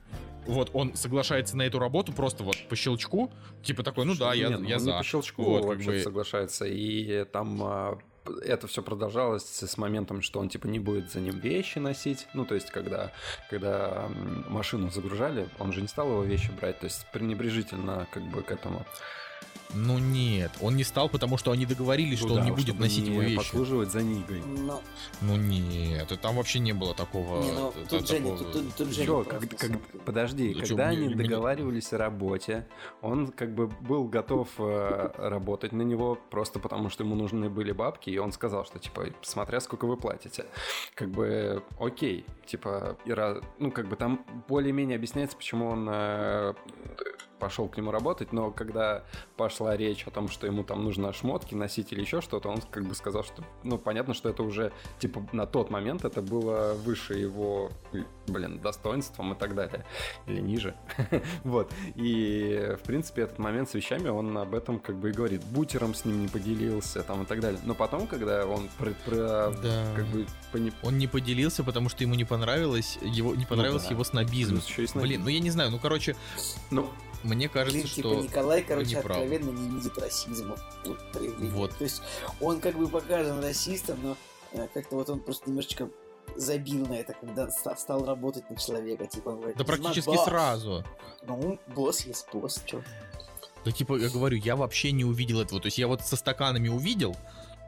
вот 0.46 0.72
он 0.74 0.96
соглашается 0.96 1.56
на 1.56 1.64
эту 1.64 1.80
работу 1.80 2.12
просто 2.14 2.44
вот 2.44 2.58
по 2.68 2.76
щелчку, 2.76 3.32
типа 3.64 3.84
такой, 3.84 4.06
ну 4.06 4.16
да, 4.16 4.34
я, 4.34 4.50
Нет, 4.50 4.62
я 4.62 4.76
он 4.76 4.82
за. 4.82 4.92
Не 4.92 4.98
по 4.98 5.04
щелчку 5.04 5.44
вот, 5.44 5.66
вообще 5.66 5.92
бы... 5.92 6.00
соглашается, 6.00 6.66
и 6.66 7.26
там 7.26 7.62
а, 7.64 8.00
это 8.44 8.68
все 8.68 8.82
продолжалось 8.82 9.44
с 9.44 9.78
моментом, 9.78 10.22
что 10.22 10.40
он 10.40 10.50
типа 10.50 10.68
не 10.68 10.80
будет 10.80 11.12
за 11.12 11.20
ним 11.20 11.40
вещи 11.40 11.80
носить. 11.80 12.28
Ну, 12.34 12.46
то 12.46 12.56
есть, 12.56 12.72
когда, 12.72 13.12
когда 13.50 14.10
машину 14.48 14.90
загружали, 14.90 15.48
он 15.60 15.74
же 15.74 15.82
не 15.82 15.88
стал 15.88 16.08
его 16.08 16.24
вещи 16.24 16.52
брать, 16.52 16.80
то 16.80 16.86
есть 16.86 17.06
пренебрежительно 17.12 18.08
как 18.12 18.24
бы 18.24 18.42
к 18.42 18.52
этому. 18.52 18.86
Ну 19.74 20.00
нет, 20.00 20.52
он 20.62 20.76
не 20.76 20.84
стал, 20.84 21.10
потому 21.10 21.38
что 21.38 21.52
они 21.52 21.66
договорились, 21.66 22.22
ну, 22.22 22.28
что 22.28 22.36
да, 22.36 22.42
он 22.42 22.48
не 22.48 22.52
будет 22.52 22.80
носить 22.80 23.04
не 23.04 23.12
его 23.12 23.22
вещи. 23.22 23.38
послуживать 23.38 23.92
за 23.92 24.02
Нигой. 24.02 24.42
Но... 24.42 24.82
Ну 25.22 25.36
нет, 25.38 26.12
там 26.22 26.36
вообще 26.36 26.60
не 26.60 26.74
было 26.74 26.94
такого. 26.94 27.42
Не, 27.42 27.52
ну, 27.52 27.74
тут, 27.90 28.08
Женя, 28.08 28.38
тут, 28.38 28.52
тут, 28.52 28.76
тут 28.76 28.88
Женя 28.90 29.06
Чё, 29.06 29.24
как, 29.24 29.50
как, 29.58 29.72
подожди, 30.06 30.54
ну, 30.54 30.60
когда 30.62 30.92
чё, 30.92 30.98
они 30.98 31.08
мне, 31.08 31.16
договаривались 31.16 31.92
мне... 31.92 31.98
о 31.98 32.00
работе, 32.00 32.68
он 33.02 33.28
как 33.28 33.56
бы 33.56 33.68
был 33.68 34.06
готов 34.06 34.50
э, 34.58 35.12
работать 35.18 35.72
на 35.72 35.84
него 35.84 36.18
просто 36.30 36.60
потому, 36.60 36.90
что 36.90 37.04
ему 37.04 37.16
нужны 37.16 37.50
были 37.50 37.72
бабки, 37.72 38.10
и 38.10 38.18
он 38.18 38.32
сказал, 38.32 38.66
что 38.66 38.80
типа, 38.80 39.08
смотря 39.22 39.60
сколько 39.62 39.86
вы 39.86 39.98
платите. 39.98 40.46
Как 40.96 41.10
бы, 41.10 41.64
окей, 41.80 42.26
типа, 42.46 42.98
ну 43.60 43.72
как 43.72 43.88
бы 43.88 43.96
там 43.96 44.26
более-менее 44.48 44.98
объясняется, 44.98 45.38
почему 45.38 45.68
он 45.68 45.88
э, 45.90 46.54
пошел 47.42 47.68
к 47.68 47.76
нему 47.76 47.90
работать, 47.90 48.32
но 48.34 48.52
когда 48.52 49.04
пошла 49.36 49.76
речь 49.76 50.06
о 50.06 50.12
том, 50.12 50.30
что 50.30 50.46
ему 50.46 50.64
там 50.64 50.84
нужно 50.84 51.12
шмотки 51.12 51.56
носить 51.56 51.92
или 51.92 52.02
еще 52.02 52.22
что-то, 52.22 52.50
он 52.50 52.62
как 52.70 52.86
бы 52.86 52.94
сказал, 52.94 53.24
что, 53.24 53.44
ну, 53.64 53.80
понятно, 53.80 54.14
что 54.14 54.30
это 54.30 54.44
уже, 54.44 54.72
типа, 55.00 55.28
на 55.32 55.48
тот 55.48 55.72
момент 55.72 56.06
это 56.06 56.22
было 56.22 56.76
выше 56.76 57.16
его, 57.16 57.72
блин, 58.28 58.60
достоинством 58.60 59.34
и 59.34 59.36
так 59.36 59.56
далее, 59.56 59.86
или 60.28 60.40
ниже, 60.40 60.76
вот, 61.44 61.74
и, 61.96 62.76
в 62.80 62.86
принципе, 62.86 63.24
этот 63.24 63.40
момент 63.40 63.72
с 63.72 63.74
вещами, 63.74 64.08
он 64.10 64.38
об 64.38 64.54
этом 64.54 64.80
как 64.80 64.98
бы 64.98 65.10
и 65.10 65.12
говорит, 65.12 65.44
бутером 65.44 65.96
с 65.96 66.06
ним 66.06 66.22
не 66.22 66.28
поделился, 66.28 67.02
там, 67.02 67.24
и 67.24 67.26
так 67.26 67.40
далее, 67.40 67.60
но 67.64 67.74
потом, 67.74 68.06
когда 68.06 68.46
он 68.46 68.70
про, 68.78 68.92
про 69.04 69.52
да. 69.64 69.94
как 69.96 70.06
бы... 70.06 70.28
Пони... 70.52 70.72
Он 70.84 71.00
не 71.00 71.08
поделился, 71.08 71.64
потому 71.64 71.90
что 71.90 72.04
ему 72.04 72.14
не 72.14 72.26
понравилось, 72.26 73.00
его, 73.02 73.34
не 73.34 73.46
понравился 73.46 73.86
ну, 73.86 73.90
да. 73.90 73.94
его 73.96 74.04
снобизм. 74.04 74.58
еще 74.58 74.84
и 74.84 74.88
снобизм. 74.88 75.08
Блин, 75.08 75.24
ну 75.24 75.30
я 75.30 75.40
не 75.40 75.50
знаю, 75.50 75.72
ну, 75.72 75.80
короче, 75.80 76.16
ну, 76.70 76.88
мне 77.24 77.50
кажется, 77.50 77.80
Блин, 77.80 77.88
типа, 77.88 78.10
что... 78.10 78.22
Николай, 78.22 78.64
короче, 78.64 78.98
откровенно 78.98 79.50
не 79.50 79.70
видит 79.70 79.98
расизма. 79.98 80.58
Вот, 80.86 81.00
вот. 81.40 81.78
То 81.78 81.84
есть 81.84 82.02
он 82.40 82.60
как 82.60 82.78
бы 82.78 82.88
показан 82.88 83.42
расистом, 83.42 84.00
но 84.02 84.18
э, 84.54 84.68
как-то 84.74 84.96
вот 84.96 85.10
он 85.10 85.20
просто 85.20 85.50
немножечко 85.50 85.90
забил 86.36 86.88
на 86.88 86.94
это, 86.94 87.14
когда 87.14 87.50
стал 87.50 88.06
работать 88.06 88.50
на 88.50 88.56
человека. 88.56 89.08
Типа, 89.08 89.30
он 89.30 89.38
говорит, 89.38 89.58
да 89.58 89.64
практически 89.64 90.16
сразу. 90.24 90.84
Ну, 91.28 91.60
босс 91.68 92.06
есть 92.06 92.28
босс, 92.34 92.62
чё. 92.66 92.82
Да 93.64 93.72
типа, 93.72 93.98
я 93.98 94.10
говорю, 94.10 94.38
я 94.38 94.56
вообще 94.56 94.92
не 94.92 95.06
увидел 95.06 95.42
этого. 95.42 95.62
То 95.62 95.68
есть 95.68 95.78
я 95.78 95.88
вот 95.88 96.02
со 96.02 96.16
стаканами 96.16 96.68
увидел, 96.68 97.16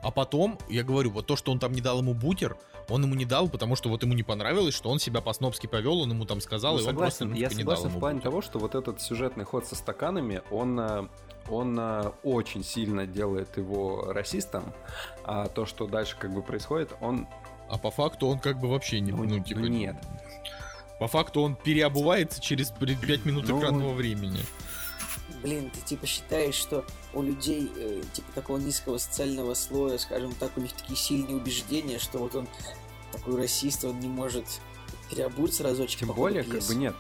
а 0.02 0.12
потом, 0.12 0.58
я 0.70 0.84
говорю, 0.84 1.12
вот 1.12 1.28
то, 1.28 1.36
что 1.36 1.52
он 1.52 1.60
там 1.60 1.72
не 1.72 1.82
дал 1.82 2.00
ему 2.00 2.14
бутер, 2.14 2.58
он 2.90 3.04
ему 3.04 3.16
не 3.16 3.26
дал, 3.26 3.50
потому 3.50 3.76
что 3.76 3.90
вот 3.90 4.04
ему 4.04 4.14
не 4.14 4.24
понравилось, 4.24 4.74
что 4.74 4.90
он 4.90 5.00
себя 5.00 5.22
по-снобски 5.22 5.68
повел, 5.68 6.00
он 6.00 6.12
ему 6.12 6.26
там 6.26 6.42
сказал, 6.42 6.76
ну, 6.76 6.82
и 6.82 6.84
согласен, 6.84 7.24
он 7.24 7.30
просто 7.30 7.42
Я 7.42 7.50
не 7.50 7.56
согласен 7.56 7.84
дал 7.84 7.92
в 7.92 8.00
плане 8.00 8.22
того, 8.22 8.42
что 8.42 8.60
вот 8.60 8.76
этот 8.76 9.02
сюжетный 9.02 9.46
ход 9.46 9.66
со 9.66 9.76
стаканами, 9.76 10.42
он 10.52 10.80
э, 10.80 11.08
он 11.50 11.78
э, 11.80 12.12
очень 12.24 12.64
сильно 12.64 13.06
делает 13.06 13.58
его 13.58 14.12
расистом, 14.12 14.74
а 15.24 15.48
то, 15.48 15.66
что 15.66 15.88
дальше 15.88 16.16
как 16.18 16.34
бы 16.34 16.42
происходит, 16.42 16.94
он... 17.02 17.28
А 17.70 17.78
по 17.78 17.92
факту 17.92 18.28
он 18.28 18.40
как 18.40 18.60
бы 18.60 18.70
вообще 18.70 19.00
не... 19.00 19.12
Ну, 19.12 19.24
ну 19.24 19.44
типа... 19.44 19.62
Ну, 19.62 19.68
нет. 19.68 19.96
По 21.00 21.08
факту 21.08 21.42
он 21.42 21.56
переобувается 21.56 22.42
через 22.42 22.72
5 22.72 23.26
минут 23.26 23.48
ну, 23.48 23.60
экранного 23.60 23.94
времени. 23.94 24.40
Блин, 25.42 25.70
ты 25.72 25.82
типа 25.82 26.06
считаешь, 26.06 26.56
что 26.56 26.86
у 27.14 27.22
людей 27.22 27.72
э, 27.76 28.02
типа 28.14 28.32
такого 28.34 28.58
низкого 28.58 28.98
социального 28.98 29.54
слоя, 29.54 29.98
скажем 29.98 30.34
так, 30.36 30.58
у 30.58 30.62
них 30.62 30.74
такие 30.74 30.98
сильные 30.98 31.36
убеждения, 31.36 32.00
что 32.00 32.20
вот 32.20 32.36
он 32.36 32.48
такой 33.12 33.38
расист, 33.38 33.84
он 33.86 34.00
не 34.00 34.08
может 34.08 34.46
переобуться 35.10 35.64
разочек. 35.64 36.00
Тем 36.00 36.14
более, 36.14 36.44
как 36.44 36.64
бы 36.64 36.76
нет. 36.76 36.96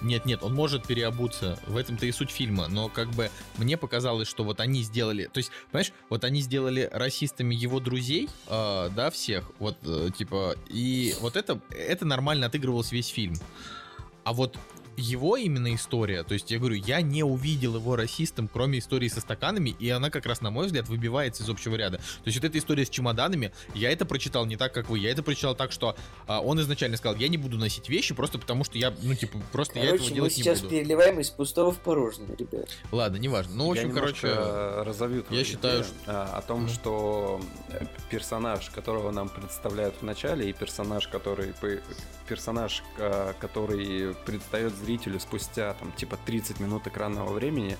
Нет, 0.00 0.24
нет, 0.24 0.42
он 0.42 0.54
может 0.54 0.86
переобуться. 0.86 1.58
В 1.66 1.76
этом-то 1.76 2.06
и 2.06 2.12
суть 2.12 2.30
фильма. 2.30 2.68
Но 2.68 2.88
как 2.88 3.10
бы 3.10 3.30
мне 3.58 3.76
показалось, 3.76 4.28
что 4.28 4.44
вот 4.44 4.60
они 4.60 4.82
сделали. 4.82 5.28
То 5.32 5.38
есть, 5.38 5.50
понимаешь, 5.70 5.92
вот 6.08 6.24
они 6.24 6.40
сделали 6.40 6.88
расистами 6.92 7.54
его 7.54 7.80
друзей, 7.80 8.28
э, 8.46 8.90
да, 8.94 9.10
всех. 9.10 9.50
Вот, 9.58 9.76
э, 9.84 10.10
типа, 10.16 10.56
и 10.68 11.14
вот 11.20 11.36
это, 11.36 11.60
это 11.70 12.04
нормально 12.04 12.46
отыгрывалось 12.46 12.92
весь 12.92 13.08
фильм. 13.08 13.34
А 14.24 14.32
вот 14.32 14.58
его 14.96 15.36
именно 15.36 15.74
история, 15.74 16.22
то 16.22 16.34
есть 16.34 16.50
я 16.50 16.58
говорю, 16.58 16.76
я 16.76 17.00
не 17.00 17.22
увидел 17.22 17.76
его 17.76 17.96
расистом, 17.96 18.48
кроме 18.48 18.78
истории 18.78 19.08
со 19.08 19.20
стаканами, 19.20 19.70
и 19.70 19.88
она 19.90 20.10
как 20.10 20.26
раз, 20.26 20.40
на 20.40 20.50
мой 20.50 20.66
взгляд, 20.66 20.88
выбивается 20.88 21.42
из 21.42 21.48
общего 21.48 21.76
ряда. 21.76 21.98
То 21.98 22.26
есть 22.26 22.38
вот 22.38 22.44
эта 22.44 22.58
история 22.58 22.84
с 22.84 22.90
чемоданами, 22.90 23.52
я 23.74 23.90
это 23.90 24.06
прочитал 24.06 24.46
не 24.46 24.56
так, 24.56 24.72
как 24.72 24.88
вы, 24.88 24.98
я 24.98 25.10
это 25.10 25.22
прочитал 25.22 25.54
так, 25.54 25.72
что 25.72 25.96
а, 26.26 26.40
он 26.40 26.60
изначально 26.60 26.96
сказал, 26.96 27.16
я 27.16 27.28
не 27.28 27.36
буду 27.36 27.58
носить 27.58 27.88
вещи, 27.88 28.14
просто 28.14 28.38
потому 28.38 28.64
что 28.64 28.78
я, 28.78 28.94
ну, 29.02 29.14
типа, 29.14 29.38
просто 29.52 29.74
короче, 29.74 29.88
я 29.88 29.94
этого 29.94 30.10
делать 30.14 30.36
не 30.36 30.42
буду. 30.42 30.56
сейчас 30.56 30.68
переливаем 30.68 31.20
из 31.20 31.30
пустого 31.30 31.72
в 31.72 31.78
порожнее, 31.78 32.36
ребят. 32.36 32.68
Ладно, 32.92 33.16
неважно. 33.16 33.54
Ну, 33.54 33.68
в 33.68 33.70
общем, 33.72 33.88
я 33.88 33.94
короче... 33.94 34.28
разовью 34.28 35.24
я 35.30 35.44
считаю, 35.44 35.84
что... 35.84 36.24
о 36.24 36.42
том, 36.42 36.66
mm. 36.66 36.74
что 36.74 37.40
э, 37.70 37.84
персонаж, 38.10 38.70
которого 38.70 39.10
нам 39.10 39.28
представляют 39.28 39.96
в 40.00 40.02
начале, 40.02 40.48
и 40.48 40.52
персонаж, 40.52 41.08
который 41.08 41.52
персонаж, 42.26 42.82
э, 42.98 43.32
который 43.38 44.14
предстает 44.24 44.74
зрителю 44.74 45.20
спустя 45.20 45.74
там 45.74 45.92
типа 45.92 46.18
30 46.26 46.60
минут 46.60 46.86
экранного 46.86 47.32
времени, 47.32 47.76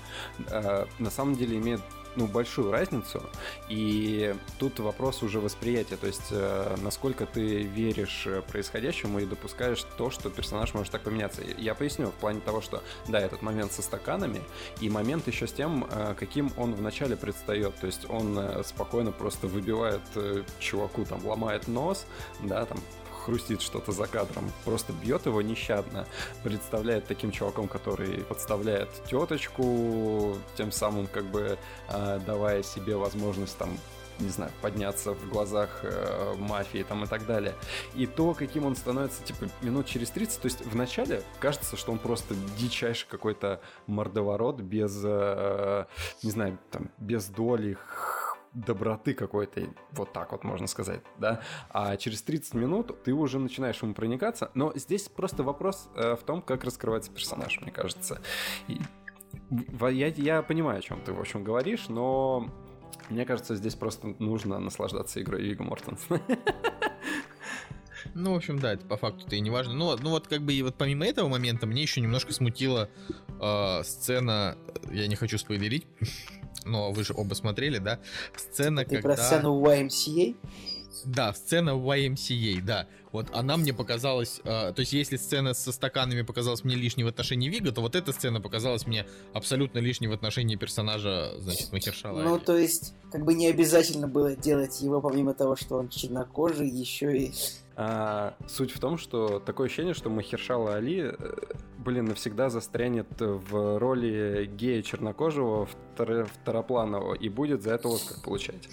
э, 0.49 0.85
на 0.99 1.09
самом 1.09 1.35
деле 1.35 1.57
имеет 1.57 1.81
ну, 2.17 2.25
большую 2.25 2.71
разницу, 2.71 3.21
и 3.69 4.35
тут 4.57 4.79
вопрос 4.79 5.21
уже 5.21 5.39
восприятия, 5.39 5.97
то 5.97 6.07
есть 6.07 6.29
э, 6.31 6.75
насколько 6.81 7.27
ты 7.27 7.61
веришь 7.61 8.27
происходящему 8.51 9.19
и 9.19 9.25
допускаешь 9.25 9.85
то, 9.97 10.09
что 10.09 10.31
персонаж 10.31 10.73
может 10.73 10.91
так 10.91 11.03
поменяться. 11.03 11.43
Я 11.57 11.75
поясню, 11.75 12.07
в 12.07 12.13
плане 12.13 12.41
того, 12.41 12.61
что, 12.61 12.81
да, 13.07 13.19
этот 13.19 13.43
момент 13.43 13.71
со 13.71 13.83
стаканами, 13.83 14.41
и 14.81 14.89
момент 14.89 15.27
еще 15.27 15.45
с 15.45 15.53
тем, 15.53 15.87
э, 15.89 16.15
каким 16.17 16.51
он 16.57 16.73
вначале 16.73 17.15
предстает, 17.15 17.75
то 17.75 17.85
есть 17.85 18.09
он 18.09 18.37
э, 18.37 18.63
спокойно 18.63 19.11
просто 19.11 19.45
выбивает 19.47 20.01
э, 20.15 20.43
чуваку, 20.59 21.05
там, 21.05 21.23
ломает 21.23 21.67
нос, 21.67 22.07
да, 22.41 22.65
там, 22.65 22.79
хрустит 23.27 23.61
что-то 23.61 23.91
за 23.91 24.07
кадром, 24.07 24.49
просто 24.63 24.93
бьет 24.93 25.25
его 25.25 25.41
нещадно, 25.41 26.07
представляет 26.43 27.07
таким 27.07 27.31
чуваком, 27.31 27.67
который 27.67 28.23
подставляет 28.23 28.89
теточку, 29.09 30.37
тем 30.55 30.71
самым 30.71 31.07
как 31.07 31.25
бы 31.25 31.59
э, 31.89 32.19
давая 32.25 32.63
себе 32.63 32.95
возможность 32.95 33.57
там 33.57 33.77
не 34.19 34.29
знаю, 34.29 34.51
подняться 34.61 35.13
в 35.13 35.29
глазах 35.29 35.81
э, 35.83 36.33
мафии 36.39 36.83
там 36.87 37.03
и 37.03 37.07
так 37.07 37.27
далее. 37.27 37.53
И 37.93 38.07
то, 38.07 38.33
каким 38.33 38.65
он 38.65 38.75
становится, 38.75 39.23
типа, 39.23 39.47
минут 39.61 39.85
через 39.85 40.09
30, 40.09 40.41
то 40.41 40.45
есть 40.47 40.65
вначале 40.65 41.21
кажется, 41.39 41.77
что 41.77 41.91
он 41.91 41.99
просто 41.99 42.33
дичайший 42.57 43.07
какой-то 43.07 43.61
мордоворот 43.85 44.59
без, 44.59 44.99
э, 45.03 45.85
не 46.23 46.31
знаю, 46.31 46.57
там, 46.71 46.89
без 46.97 47.27
доли 47.27 47.77
доброты 48.65 49.13
какой-то, 49.13 49.61
вот 49.91 50.13
так 50.13 50.31
вот 50.31 50.43
можно 50.43 50.67
сказать, 50.67 51.01
да, 51.19 51.41
а 51.69 51.95
через 51.97 52.21
30 52.23 52.53
минут 52.55 53.03
ты 53.03 53.13
уже 53.13 53.39
начинаешь 53.39 53.81
ему 53.81 53.93
проникаться, 53.93 54.51
но 54.53 54.73
здесь 54.75 55.09
просто 55.09 55.43
вопрос 55.43 55.89
э, 55.95 56.15
в 56.15 56.23
том, 56.23 56.41
как 56.41 56.63
раскрывается 56.63 57.11
персонаж, 57.11 57.59
мне 57.61 57.71
кажется. 57.71 58.21
И, 58.67 58.79
я, 59.91 60.07
я 60.07 60.41
понимаю, 60.41 60.79
о 60.79 60.81
чем 60.81 61.01
ты, 61.01 61.13
в 61.13 61.19
общем, 61.19 61.43
говоришь, 61.43 61.87
но 61.87 62.49
мне 63.09 63.25
кажется, 63.25 63.55
здесь 63.55 63.75
просто 63.75 64.15
нужно 64.19 64.59
наслаждаться 64.59 65.21
игрой 65.21 65.43
Вига 65.43 65.63
Мортенсона. 65.63 66.21
Ну, 68.13 68.33
в 68.33 68.37
общем, 68.37 68.57
да, 68.57 68.73
это 68.73 68.85
по 68.85 68.97
факту-то 68.97 69.35
и 69.35 69.39
не 69.39 69.51
важно. 69.51 69.73
Ну, 69.73 69.95
ну 70.01 70.09
вот 70.09 70.27
как 70.27 70.41
бы 70.41 70.51
и 70.51 70.63
вот 70.63 70.75
помимо 70.75 71.05
этого 71.05 71.27
момента 71.27 71.67
мне 71.67 71.83
еще 71.83 72.01
немножко 72.01 72.33
смутила 72.33 72.89
э, 73.39 73.83
сцена, 73.83 74.57
я 74.89 75.07
не 75.07 75.15
хочу 75.15 75.37
спойлерить, 75.37 75.85
но 76.65 76.91
вы 76.91 77.03
же 77.03 77.13
оба 77.15 77.33
смотрели, 77.33 77.77
да? 77.77 77.99
Сцена, 78.35 78.83
Ты 78.83 78.95
когда... 78.95 79.15
про 79.15 79.17
сцену 79.17 79.63
YMCA? 79.63 80.35
Да, 81.05 81.33
сцена 81.33 81.71
YMCA, 81.71 82.61
да. 82.61 82.87
Вот 83.11 83.27
она 83.33 83.57
мне 83.57 83.73
показалась... 83.73 84.41
Э, 84.43 84.73
то 84.73 84.79
есть 84.79 84.93
если 84.93 85.17
сцена 85.17 85.53
со 85.53 85.71
стаканами 85.71 86.23
показалась 86.23 86.63
мне 86.63 86.75
лишней 86.75 87.03
в 87.03 87.07
отношении 87.07 87.49
Вига, 87.49 87.71
то 87.71 87.81
вот 87.81 87.95
эта 87.95 88.11
сцена 88.11 88.41
показалась 88.41 88.87
мне 88.87 89.05
абсолютно 89.33 89.79
лишней 89.79 90.07
в 90.07 90.13
отношении 90.13 90.55
персонажа, 90.55 91.33
значит, 91.39 91.71
Махершала. 91.71 92.21
Ну, 92.21 92.39
то 92.39 92.57
есть, 92.57 92.93
как 93.11 93.23
бы 93.25 93.33
не 93.33 93.47
обязательно 93.47 94.07
было 94.07 94.35
делать 94.35 94.81
его, 94.81 95.01
помимо 95.01 95.33
того, 95.33 95.55
что 95.55 95.75
он 95.75 95.89
чернокожий, 95.89 96.69
еще 96.69 97.17
и 97.17 97.33
а, 97.79 98.35
суть 98.47 98.71
в 98.71 98.79
том, 98.79 98.97
что 98.97 99.39
такое 99.39 99.67
ощущение, 99.67 99.93
что 99.93 100.09
Махершала 100.09 100.77
Али, 100.77 101.13
э, 101.15 101.37
блин, 101.77 102.05
навсегда 102.05 102.49
застрянет 102.49 103.07
в 103.19 103.77
роли 103.77 104.49
гея 104.51 104.81
чернокожего 104.81 105.67
втор- 105.95 106.25
второпланового 106.25 107.13
и 107.13 107.29
будет 107.29 107.61
за 107.61 107.75
это 107.75 107.87
Оскар 107.87 108.17
получать. 108.23 108.67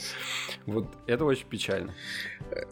Вот 0.64 0.86
это 1.06 1.26
очень 1.26 1.46
печально. 1.46 1.92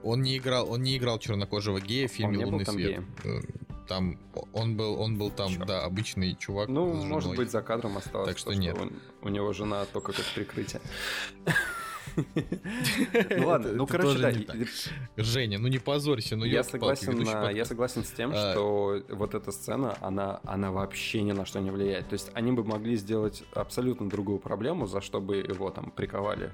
Он 0.02 0.22
не 0.22 0.38
играл, 0.38 0.70
он 0.72 0.82
не 0.82 0.96
играл 0.96 1.18
чернокожего 1.18 1.82
гея 1.82 2.08
в 2.08 2.12
фильме 2.12 2.46
«Лунный 2.46 2.64
свет». 2.64 2.88
Геем. 2.88 3.06
Э, 3.24 3.40
там 3.86 4.18
он 4.54 4.74
был, 4.74 4.98
он 4.98 5.18
был 5.18 5.30
там, 5.30 5.50
Черт. 5.50 5.66
да, 5.66 5.84
обычный 5.84 6.34
чувак. 6.36 6.70
Ну, 6.70 6.94
может 6.94 7.36
быть, 7.36 7.50
за 7.50 7.60
кадром 7.60 7.98
осталось. 7.98 8.28
Так 8.30 8.38
что, 8.38 8.54
нет. 8.54 8.78
Он, 8.80 8.90
у 9.20 9.28
него 9.28 9.52
жена 9.52 9.84
только 9.84 10.12
как 10.12 10.24
прикрытие. 10.34 10.80
Ну 13.36 13.46
ладно, 13.46 13.72
ну 13.72 13.86
короче, 13.86 14.18
да. 14.18 14.32
Женя, 15.16 15.58
ну 15.58 15.68
не 15.68 15.78
позорься, 15.78 16.36
ну 16.36 16.44
я 16.44 16.62
согласен, 16.62 17.20
я 17.54 17.64
согласен 17.64 18.04
с 18.04 18.10
тем, 18.10 18.32
а. 18.34 18.52
что 18.52 19.02
вот 19.08 19.34
эта 19.34 19.52
сцена, 19.52 19.96
она, 20.00 20.40
она 20.44 20.70
вообще 20.72 21.22
ни 21.22 21.32
на 21.32 21.44
что 21.44 21.60
не 21.60 21.70
влияет. 21.70 22.08
То 22.08 22.14
есть 22.14 22.30
они 22.34 22.52
бы 22.52 22.64
могли 22.64 22.96
сделать 22.96 23.42
абсолютно 23.54 24.08
другую 24.08 24.38
проблему, 24.38 24.86
за 24.86 25.00
что 25.00 25.20
бы 25.20 25.36
его 25.36 25.70
там 25.70 25.90
приковали. 25.90 26.52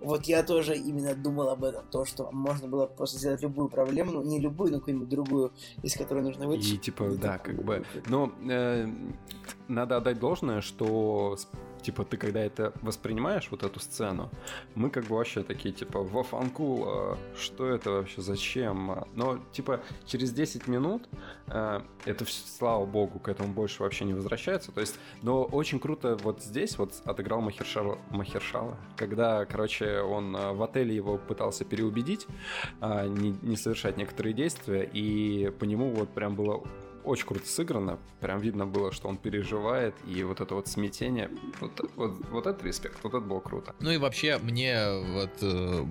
Вот 0.00 0.24
я 0.24 0.42
тоже 0.42 0.76
именно 0.76 1.14
думал 1.14 1.48
об 1.48 1.64
этом, 1.64 1.86
то, 1.90 2.04
что 2.04 2.30
можно 2.32 2.68
было 2.68 2.86
просто 2.86 3.18
сделать 3.18 3.42
любую 3.42 3.68
проблему, 3.68 4.12
ну 4.12 4.22
не 4.22 4.40
любую, 4.40 4.72
но 4.72 4.78
какую-нибудь 4.78 5.08
другую, 5.08 5.52
из 5.82 5.94
которой 5.94 6.22
нужно 6.22 6.46
выйти. 6.46 6.74
И 6.74 6.78
типа, 6.78 7.10
да, 7.10 7.38
как 7.38 7.62
бы. 7.62 7.84
Но 8.06 8.32
э, 8.48 8.88
надо 9.68 9.96
отдать 9.96 10.18
должное, 10.18 10.60
что 10.60 11.36
типа, 11.82 12.04
ты 12.04 12.16
когда 12.16 12.40
это 12.40 12.72
воспринимаешь, 12.82 13.48
вот 13.50 13.62
эту 13.62 13.80
сцену, 13.80 14.30
мы 14.74 14.90
как 14.90 15.04
бы 15.04 15.16
вообще 15.16 15.42
такие, 15.42 15.74
типа, 15.74 16.00
во 16.00 16.22
фанку, 16.22 16.84
а 16.86 17.18
что 17.38 17.66
это 17.66 17.90
вообще, 17.90 18.22
зачем? 18.22 19.04
Но, 19.14 19.38
типа, 19.52 19.80
через 20.06 20.32
10 20.32 20.68
минут 20.68 21.08
э, 21.48 21.80
это, 22.04 22.24
слава 22.26 22.86
богу, 22.86 23.18
к 23.18 23.28
этому 23.28 23.52
больше 23.52 23.82
вообще 23.82 24.04
не 24.04 24.14
возвращается. 24.14 24.72
То 24.72 24.80
есть, 24.80 24.98
но 25.22 25.44
очень 25.44 25.80
круто 25.80 26.16
вот 26.22 26.42
здесь 26.42 26.78
вот 26.78 26.94
отыграл 27.04 27.40
Махершала, 27.40 27.98
Махершала 28.10 28.76
когда, 28.96 29.44
короче, 29.44 30.00
он 30.00 30.36
э, 30.36 30.52
в 30.52 30.62
отеле 30.62 30.94
его 30.94 31.16
пытался 31.16 31.64
переубедить, 31.64 32.26
э, 32.80 33.06
не, 33.08 33.34
не 33.42 33.56
совершать 33.56 33.96
некоторые 33.96 34.34
действия, 34.34 34.82
и 34.82 35.50
по 35.58 35.64
нему 35.64 35.90
вот 35.90 36.10
прям 36.10 36.34
было 36.34 36.62
очень 37.04 37.26
круто 37.26 37.46
сыграно. 37.46 37.98
Прям 38.20 38.40
видно 38.40 38.66
было, 38.66 38.92
что 38.92 39.08
он 39.08 39.16
переживает, 39.16 39.94
и 40.06 40.22
вот 40.22 40.40
это 40.40 40.54
вот 40.54 40.68
смятение, 40.68 41.30
вот, 41.60 41.72
вот, 41.96 42.12
вот 42.30 42.46
это 42.46 42.64
респект, 42.64 42.98
вот 43.02 43.14
это 43.14 43.20
было 43.20 43.40
круто. 43.40 43.74
Ну 43.80 43.90
и 43.90 43.96
вообще, 43.96 44.38
мне 44.38 44.76
вот 45.12 45.30
э, 45.42 45.84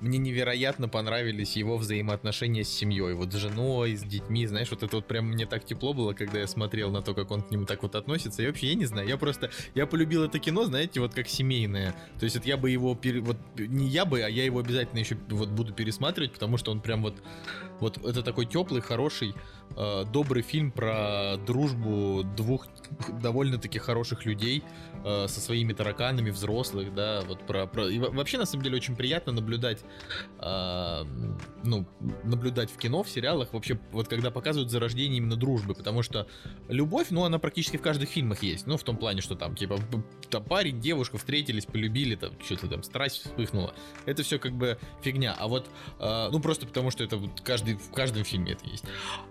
мне 0.00 0.18
невероятно 0.18 0.88
понравились 0.88 1.56
его 1.56 1.76
взаимоотношения 1.76 2.64
с 2.64 2.68
семьей, 2.68 3.14
вот 3.14 3.32
с 3.32 3.36
женой, 3.36 3.96
с 3.96 4.02
детьми, 4.02 4.46
знаешь, 4.46 4.70
вот 4.70 4.82
это 4.82 4.96
вот 4.96 5.06
прям 5.06 5.26
мне 5.26 5.46
так 5.46 5.64
тепло 5.64 5.92
было, 5.92 6.12
когда 6.12 6.38
я 6.40 6.46
смотрел 6.46 6.90
на 6.90 7.02
то, 7.02 7.14
как 7.14 7.30
он 7.30 7.42
к 7.42 7.50
ним 7.50 7.66
так 7.66 7.82
вот 7.82 7.94
относится. 7.94 8.42
И 8.42 8.46
вообще, 8.46 8.68
я 8.68 8.74
не 8.74 8.86
знаю, 8.86 9.08
я 9.08 9.16
просто, 9.16 9.50
я 9.74 9.86
полюбил 9.86 10.24
это 10.24 10.38
кино, 10.38 10.64
знаете, 10.64 11.00
вот 11.00 11.14
как 11.14 11.28
семейное. 11.28 11.94
То 12.18 12.24
есть 12.24 12.36
вот 12.36 12.46
я 12.46 12.56
бы 12.56 12.70
его, 12.70 12.94
пере, 12.94 13.20
вот 13.20 13.36
не 13.56 13.88
я 13.88 14.04
бы, 14.04 14.22
а 14.22 14.28
я 14.28 14.44
его 14.44 14.60
обязательно 14.60 14.98
еще 14.98 15.16
вот 15.28 15.48
буду 15.48 15.72
пересматривать, 15.72 16.32
потому 16.32 16.56
что 16.56 16.70
он 16.70 16.80
прям 16.80 17.02
вот, 17.02 17.14
вот 17.80 17.98
это 18.04 18.22
такой 18.22 18.46
теплый, 18.46 18.80
хороший, 18.80 19.34
э, 19.76 20.04
добрый 20.12 20.42
фильм 20.42 20.70
про 20.70 21.36
дружбу 21.46 22.24
двух 22.36 22.66
довольно-таки 23.20 23.78
хороших 23.78 24.24
людей 24.24 24.62
э, 25.04 25.26
со 25.28 25.40
своими 25.40 25.72
тараканами, 25.72 26.30
взрослых, 26.30 26.94
да, 26.94 27.22
вот 27.26 27.46
про... 27.46 27.66
про... 27.66 27.88
И 27.88 27.98
вообще, 27.98 28.38
на 28.38 28.46
самом 28.46 28.64
деле, 28.64 28.76
очень 28.76 28.96
приятно 28.96 29.32
наблюдать, 29.32 29.84
э, 30.40 31.04
ну, 31.64 31.86
наблюдать 32.24 32.70
в 32.70 32.76
кино, 32.78 33.02
в 33.02 33.10
сериалах, 33.10 33.52
вообще, 33.52 33.78
вот 33.92 34.08
когда 34.08 34.30
показывают 34.30 34.70
зарождение 34.70 35.18
именно 35.18 35.36
дружбы, 35.36 35.74
потому 35.74 36.02
что 36.02 36.26
любовь, 36.68 37.08
ну, 37.10 37.24
она 37.24 37.38
практически 37.38 37.76
в 37.76 37.82
каждых 37.82 38.08
фильмах 38.08 38.42
есть, 38.42 38.66
ну, 38.66 38.76
в 38.76 38.82
том 38.82 38.96
плане, 38.96 39.20
что 39.20 39.34
там, 39.34 39.54
типа, 39.54 39.78
там 40.30 40.44
парень, 40.44 40.80
девушка 40.80 41.18
встретились, 41.18 41.66
полюбили, 41.66 42.14
там, 42.14 42.32
что-то 42.44 42.68
там, 42.68 42.82
страсть 42.82 43.24
вспыхнула. 43.24 43.74
Это 44.06 44.22
все 44.22 44.38
как 44.38 44.52
бы 44.52 44.78
фигня, 45.02 45.34
а 45.38 45.48
вот, 45.48 45.68
э, 45.98 46.28
ну, 46.30 46.40
просто 46.40 46.66
потому 46.66 46.90
что 46.90 47.04
это 47.04 47.16
вот 47.16 47.40
каждый, 47.42 47.74
в 47.74 47.92
каждом 47.92 48.24
фильме 48.24 48.52
это 48.52 48.66
есть. 48.66 48.84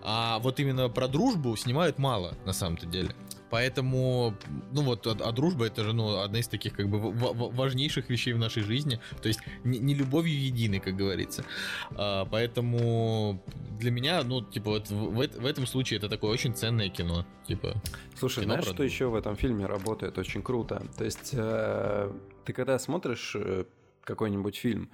А 0.03 0.26
вот 0.39 0.59
именно 0.59 0.89
про 0.89 1.07
дружбу 1.07 1.55
снимают 1.55 1.99
мало, 1.99 2.35
на 2.45 2.53
самом-то 2.53 2.85
деле. 2.85 3.15
Поэтому, 3.49 4.33
ну 4.71 4.81
вот, 4.81 5.07
а, 5.07 5.11
а 5.11 5.31
дружба 5.31 5.67
это 5.67 5.83
же, 5.83 5.93
ну, 5.93 6.19
одна 6.19 6.39
из 6.39 6.47
таких, 6.47 6.73
как 6.73 6.89
бы, 6.89 6.99
важнейших 6.99 8.09
вещей 8.09 8.33
в 8.33 8.37
нашей 8.37 8.63
жизни. 8.63 8.99
То 9.21 9.29
есть, 9.29 9.39
не, 9.63 9.79
не 9.79 9.93
любовью 9.93 10.37
единой, 10.37 10.79
как 10.79 10.95
говорится. 10.95 11.45
А, 11.91 12.25
поэтому 12.25 13.41
для 13.79 13.91
меня, 13.91 14.23
ну, 14.23 14.41
типа, 14.41 14.71
вот 14.71 14.89
в, 14.89 15.39
в 15.39 15.45
этом 15.45 15.65
случае 15.65 15.97
это 15.99 16.09
такое 16.09 16.31
очень 16.31 16.53
ценное 16.53 16.89
кино. 16.89 17.25
Типа, 17.47 17.81
Слушай, 18.15 18.43
кино 18.43 18.55
знаешь, 18.55 18.67
что 18.67 18.83
еще 18.83 19.07
в 19.07 19.15
этом 19.15 19.35
фильме 19.35 19.65
работает 19.65 20.17
очень 20.17 20.43
круто? 20.43 20.85
То 20.97 21.05
есть, 21.05 21.31
э, 21.33 22.11
ты 22.43 22.53
когда 22.53 22.77
смотришь 22.79 23.33
э, 23.35 23.63
какой-нибудь 24.03 24.57
фильм, 24.57 24.91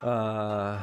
э, 0.00 0.78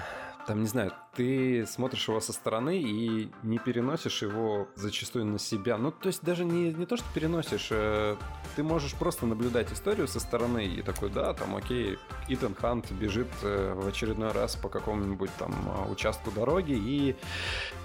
там, 0.48 0.62
не 0.62 0.68
знаю, 0.68 0.94
ты 1.16 1.66
смотришь 1.66 2.08
его 2.08 2.20
со 2.20 2.34
стороны 2.34 2.82
и 2.82 3.30
не 3.44 3.60
переносишь 3.60 4.22
его 4.22 4.68
зачастую 4.76 5.26
на 5.26 5.40
себя. 5.40 5.78
Ну, 5.78 5.92
то 5.92 6.08
есть 6.08 6.24
даже 6.24 6.46
не, 6.46 6.74
не 6.74 6.86
то, 6.86 6.98
что 6.98 7.06
переносишь, 7.14 7.70
э, 7.72 8.16
ты 8.56 8.64
можешь 8.64 8.94
просто 8.94 9.26
наблюдать 9.26 9.72
историю 9.72 10.08
со 10.08 10.20
стороны 10.20 10.66
и 10.66 10.82
такой, 10.82 11.10
да, 11.10 11.34
там, 11.34 11.56
окей, 11.56 11.98
Итан 12.28 12.56
Хант 12.56 12.92
бежит 12.92 13.28
э, 13.44 13.74
в 13.76 13.88
очередной 13.88 14.32
раз 14.32 14.56
по 14.56 14.70
какому-нибудь 14.70 15.32
там 15.38 15.54
э, 15.54 15.92
участку 15.92 16.32
дороги, 16.32 16.74
и 16.74 17.16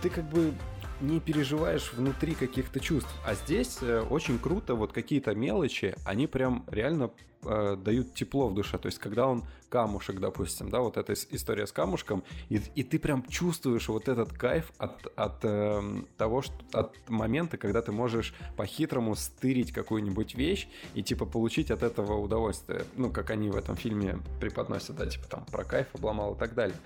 ты 0.03 0.11
как 0.11 0.25
бы 0.25 0.53
не 1.01 1.21
переживаешь 1.21 1.93
внутри 1.93 2.35
каких-то 2.35 2.81
чувств. 2.81 3.13
А 3.27 3.35
здесь 3.35 3.79
э, 3.83 4.01
очень 4.01 4.39
круто, 4.39 4.75
вот 4.75 4.93
какие-то 4.93 5.35
мелочи, 5.35 5.95
они 6.05 6.27
прям 6.27 6.65
реально 6.69 7.11
э, 7.47 7.77
дают 7.77 8.15
тепло 8.15 8.49
в 8.49 8.55
душе. 8.55 8.79
То 8.79 8.87
есть, 8.87 8.99
когда 8.99 9.27
он 9.27 9.45
камушек, 9.69 10.21
допустим, 10.21 10.71
да, 10.71 10.81
вот 10.81 10.97
эта 10.97 11.13
история 11.13 11.67
с 11.67 11.73
камушком, 11.73 12.23
и, 12.49 12.61
и 12.75 12.83
ты 12.83 12.99
прям 12.99 13.25
чувствуешь 13.29 13.89
вот 13.89 14.09
этот 14.09 14.33
кайф 14.33 14.73
от, 14.79 15.07
от 15.17 15.39
э, 15.43 16.03
того, 16.17 16.43
что 16.43 16.55
от 16.73 16.97
момента, 17.09 17.57
когда 17.57 17.83
ты 17.83 17.93
можешь 17.93 18.35
по-хитрому 18.57 19.15
стырить 19.17 19.73
какую-нибудь 19.73 20.35
вещь 20.35 20.69
и 20.95 21.03
типа 21.03 21.27
получить 21.27 21.71
от 21.71 21.83
этого 21.83 22.15
удовольствие. 22.15 22.85
Ну, 22.97 23.11
как 23.11 23.31
они 23.31 23.51
в 23.51 23.57
этом 23.57 23.77
фильме 23.77 24.19
преподносят, 24.41 24.97
да, 24.97 25.07
типа 25.07 25.27
там 25.29 25.45
про 25.47 25.65
кайф 25.65 25.89
обломал 25.95 26.35
и 26.35 26.39
так 26.39 26.55
далее. 26.55 26.77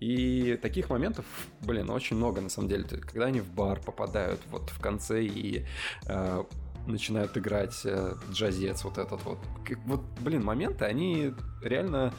И 0.00 0.58
таких 0.62 0.90
моментов, 0.90 1.24
блин, 1.60 1.90
очень 1.90 2.16
много 2.16 2.40
на 2.40 2.48
самом 2.48 2.68
деле. 2.68 2.84
Когда 2.84 3.26
они 3.26 3.40
в 3.40 3.50
бар 3.52 3.80
попадают 3.80 4.40
вот 4.50 4.70
в 4.70 4.80
конце 4.80 5.22
и 5.22 5.64
э, 6.06 6.44
начинают 6.86 7.36
играть 7.36 7.80
э, 7.84 8.14
джазец 8.30 8.84
вот 8.84 8.98
этот 8.98 9.22
вот. 9.24 9.38
Вот, 9.86 10.02
блин, 10.20 10.44
моменты, 10.44 10.84
они 10.84 11.34
реально 11.62 12.12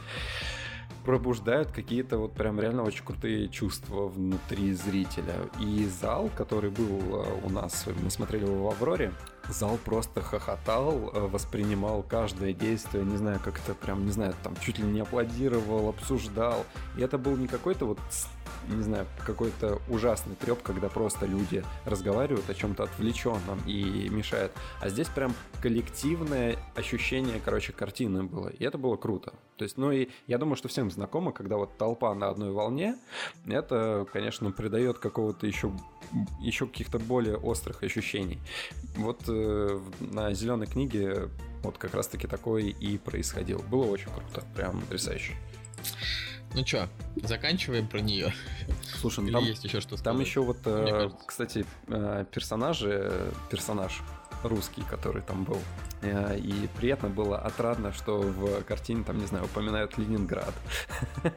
пробуждают 1.06 1.72
какие-то 1.72 2.18
вот 2.18 2.34
прям 2.34 2.60
реально 2.60 2.84
очень 2.84 3.04
крутые 3.04 3.48
чувства 3.50 4.08
внутри 4.08 4.74
зрителя. 4.74 5.36
И 5.60 5.86
зал, 5.86 6.30
который 6.36 6.70
был 6.70 7.00
э, 7.00 7.40
у 7.44 7.50
нас, 7.50 7.86
мы 8.02 8.10
смотрели 8.12 8.46
его 8.46 8.70
в 8.70 8.74
«Авроре», 8.74 9.12
зал 9.50 9.78
просто 9.84 10.22
хохотал, 10.22 11.12
э, 11.14 11.20
воспринимал 11.28 12.04
каждое 12.04 12.54
действие, 12.54 13.04
не 13.04 13.18
знаю, 13.18 13.40
как 13.44 13.60
это 13.60 13.74
прям, 13.74 14.06
не 14.06 14.12
знаю, 14.12 14.34
там 14.44 14.56
чуть 14.62 14.80
ли 14.80 14.86
не 14.86 15.02
аплодировал, 15.02 15.90
обсуждал. 15.90 16.66
И 16.98 17.02
это 17.02 17.18
был 17.18 17.36
не 17.36 17.48
какой-то 17.48 17.86
вот 17.86 18.00
не 18.70 18.84
знаю, 18.84 19.08
какой-то 19.26 19.82
ужасный 19.90 20.36
треп, 20.36 20.62
когда 20.62 20.90
просто 20.90 21.26
люди 21.26 21.64
разговаривают 21.86 22.50
о 22.50 22.54
чем-то 22.54 22.84
отвлеченном 22.84 23.60
и 23.66 24.08
мешает. 24.10 24.52
А 24.80 24.90
здесь 24.90 25.08
прям 25.08 25.34
коллективное 25.62 26.58
ощущение, 26.76 27.42
короче, 27.44 27.74
картины 27.74 28.24
было. 28.24 28.50
И 28.50 28.64
это 28.64 28.78
было 28.78 28.98
круто. 28.98 29.34
То 29.58 29.64
есть, 29.64 29.78
ну 29.78 29.92
и 29.92 30.10
я 30.28 30.38
думаю, 30.38 30.56
что 30.56 30.68
всем 30.68 30.90
знакомо, 30.92 31.32
когда 31.32 31.58
вот 31.58 31.78
толпа 31.78 32.14
на 32.16 32.30
одной 32.30 32.52
волне, 32.52 32.96
это, 33.48 34.06
конечно, 34.12 34.52
придает 34.52 35.00
какого-то 35.00 35.48
еще, 35.48 35.72
еще 36.40 36.68
каких-то 36.68 37.00
более 37.00 37.38
острых 37.38 37.84
ощущений. 37.84 38.40
Вот 38.96 39.22
э, 39.28 39.80
на 40.00 40.34
зеленой 40.34 40.68
книге 40.68 41.30
вот 41.64 41.78
как 41.78 41.94
раз-таки 41.94 42.28
такое 42.28 42.64
и 42.64 42.98
происходило. 42.98 43.62
Было 43.62 43.86
очень 43.86 44.10
круто, 44.10 44.46
прям 44.56 44.82
потрясающе. 44.82 45.34
Ну 46.54 46.64
чё, 46.64 46.90
заканчиваем 47.24 47.88
про 47.88 48.02
нее. 48.02 48.34
Слушай, 49.00 49.24
ну 49.24 49.32
там 49.32 49.44
есть 49.46 49.64
еще 49.64 49.80
что 49.80 49.96
сказать? 49.96 50.04
Там 50.04 50.20
еще 50.20 50.42
вот, 50.42 50.58
э, 50.66 51.10
кстати, 51.26 51.66
э, 51.88 52.26
персонажи, 52.30 53.32
персонаж 53.50 54.02
русский, 54.44 54.84
который 54.90 55.22
там 55.22 55.44
был. 55.44 55.60
Э, 56.02 56.38
и 56.38 56.68
приятно 56.78 57.10
было, 57.10 57.38
отрадно, 57.38 57.94
что 57.94 58.20
в 58.20 58.64
картине 58.64 59.04
там, 59.04 59.18
не 59.20 59.28
знаю, 59.28 59.46
упоминают 59.46 59.98
Ленинград. 59.98 60.54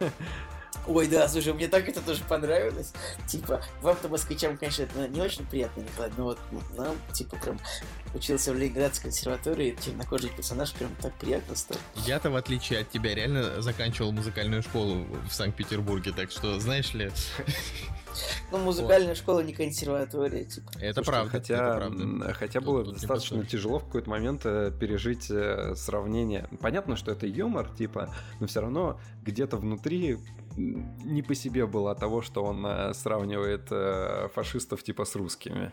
Ой, 0.86 1.08
да, 1.08 1.28
слушай, 1.28 1.52
мне 1.52 1.68
так 1.68 1.88
это 1.88 2.00
тоже 2.00 2.22
понравилось. 2.28 2.92
Типа, 3.26 3.62
вам-то, 3.80 4.08
москвичам, 4.08 4.56
конечно, 4.58 4.82
это 4.82 5.08
не 5.08 5.20
очень 5.20 5.46
приятно, 5.46 5.84
но 6.16 6.24
вот 6.24 6.38
нам, 6.76 6.96
типа, 7.12 7.36
прям 7.36 7.58
учился 8.14 8.52
в 8.52 8.56
Ленинградской 8.56 9.10
консерватории, 9.10 9.76
темнокожий 9.80 10.30
персонаж 10.30 10.72
прям 10.72 10.90
так 11.00 11.14
приятно 11.14 11.56
стал. 11.56 11.78
Я-то, 12.06 12.30
в 12.30 12.36
отличие 12.36 12.80
от 12.80 12.90
тебя, 12.90 13.14
реально 13.14 13.60
заканчивал 13.62 14.12
музыкальную 14.12 14.62
школу 14.62 15.06
в 15.28 15.32
Санкт-Петербурге, 15.32 16.12
так 16.12 16.30
что, 16.30 16.60
знаешь 16.60 16.92
ли... 16.94 17.10
Ну, 18.52 18.58
музыкальная 18.58 19.08
вот. 19.08 19.16
школа 19.16 19.40
не 19.40 19.52
консерватория, 19.52 20.44
типа. 20.44 20.70
Это 20.80 20.94
Слушай, 20.94 21.06
правда. 21.06 21.30
Хотя, 21.30 21.54
это 21.54 21.76
правда. 21.76 22.34
хотя 22.34 22.60
тут, 22.60 22.64
было 22.64 22.84
тут 22.84 22.94
достаточно 22.94 23.44
тяжело 23.44 23.80
в 23.80 23.86
какой-то 23.86 24.08
момент 24.08 24.42
э, 24.44 24.70
пережить 24.78 25.26
э, 25.30 25.74
сравнение. 25.74 26.48
Понятно, 26.60 26.96
что 26.96 27.10
это 27.10 27.26
юмор, 27.26 27.68
типа, 27.70 28.14
но 28.38 28.46
все 28.46 28.60
равно 28.60 29.00
где-то 29.24 29.56
внутри 29.56 30.18
не 30.56 31.22
по 31.22 31.34
себе 31.34 31.66
было 31.66 31.92
от 31.92 32.00
того, 32.00 32.22
что 32.22 32.44
он 32.44 32.64
э, 32.66 32.94
сравнивает 32.94 33.68
фашистов 34.32 34.82
типа 34.82 35.04
с 35.04 35.16
русскими 35.16 35.72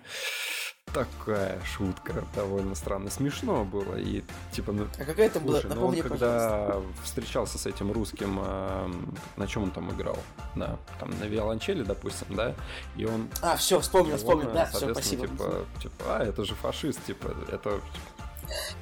такая 0.94 1.60
шутка 1.64 2.26
довольно 2.36 2.76
странно. 2.76 3.10
Смешно 3.10 3.64
было. 3.64 3.96
И 3.96 4.24
типа, 4.52 4.72
ну. 4.72 4.88
А 5.00 5.06
какая 5.06 5.28
это 5.28 5.40
была? 5.40 5.62
Ну, 5.64 5.88
он, 5.88 5.96
когда 5.96 6.82
встречался 7.04 7.58
с 7.58 7.66
этим 7.66 7.92
русским, 7.92 8.40
э, 8.44 8.92
на 9.38 9.48
чем 9.48 9.64
он 9.64 9.72
там 9.72 9.92
играл? 9.92 10.18
На, 10.56 10.78
там, 11.00 11.12
на 11.20 11.26
виолончели, 11.26 11.84
допустим, 11.84 12.36
да? 12.36 12.56
И 12.98 13.06
он. 13.06 13.30
А, 13.42 13.56
все, 13.56 13.80
вспомнил, 13.80 14.18
вспомнил, 14.18 14.52
да, 14.52 14.66
все, 14.66 14.92
спасибо. 14.92 15.28
Типа, 15.28 15.66
типа, 15.82 15.96
а, 16.08 16.24
это 16.24 16.44
же 16.44 16.56
фашист, 16.56 17.04
типа, 17.06 17.34
это 17.52 17.82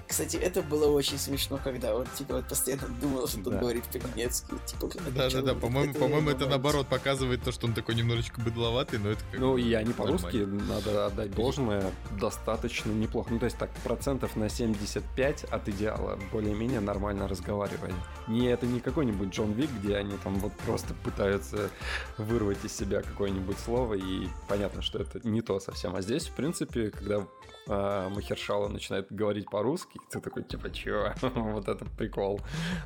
кстати, 0.07 0.37
это 0.37 0.61
было 0.61 0.89
очень 0.89 1.17
смешно, 1.17 1.59
когда 1.63 1.95
он 1.95 2.05
типа 2.17 2.35
вот 2.37 2.47
постоянно 2.47 2.87
думал, 2.99 3.27
что 3.27 3.41
да. 3.41 3.51
он 3.51 3.59
говорит 3.59 3.83
по-немецки. 3.85 4.53
Типа, 4.65 4.89
да, 5.15 5.29
да, 5.29 5.41
да. 5.41 5.53
По-моему, 5.53 5.93
по-моему, 5.93 6.31
это 6.31 6.47
наоборот 6.47 6.87
показывает 6.87 7.43
то, 7.43 7.51
что 7.51 7.67
он 7.67 7.73
такой 7.73 7.95
немножечко 7.95 8.41
быдловатый, 8.41 8.99
но 8.99 9.11
это 9.11 9.21
как 9.31 9.39
Ну, 9.39 9.57
и 9.57 9.73
они 9.73 9.93
по-русски, 9.93 10.37
надо 10.37 11.05
отдать 11.05 11.31
должное, 11.35 11.91
достаточно 12.19 12.91
неплохо. 12.91 13.29
Ну, 13.31 13.39
то 13.39 13.45
есть 13.45 13.57
так, 13.57 13.69
процентов 13.83 14.35
на 14.35 14.49
75 14.49 15.43
от 15.45 15.69
идеала 15.69 16.19
более-менее 16.31 16.79
нормально 16.79 17.27
разговаривали. 17.27 17.93
Не 18.27 18.47
это 18.47 18.65
не 18.65 18.79
какой-нибудь 18.79 19.29
Джон 19.29 19.53
Вик, 19.53 19.69
где 19.79 19.95
они 19.95 20.17
там 20.23 20.35
вот 20.39 20.53
просто 20.65 20.93
пытаются 21.03 21.69
вырвать 22.17 22.63
из 22.63 22.75
себя 22.75 23.01
какое-нибудь 23.01 23.59
слово, 23.59 23.93
и 23.93 24.27
понятно, 24.47 24.81
что 24.81 24.99
это 24.99 25.19
не 25.27 25.41
то 25.41 25.59
совсем. 25.59 25.95
А 25.95 26.01
здесь, 26.01 26.27
в 26.27 26.33
принципе, 26.33 26.89
когда 26.89 27.25
а, 27.69 28.09
Махершала 28.09 28.67
начинает 28.67 29.11
говорить 29.11 29.49
по-русски, 29.49 29.99
ты 30.09 30.19
такой, 30.19 30.43
типа, 30.43 30.71
чё? 30.71 31.13
вот 31.21 31.67
это 31.67 31.85
прикол. 31.85 32.41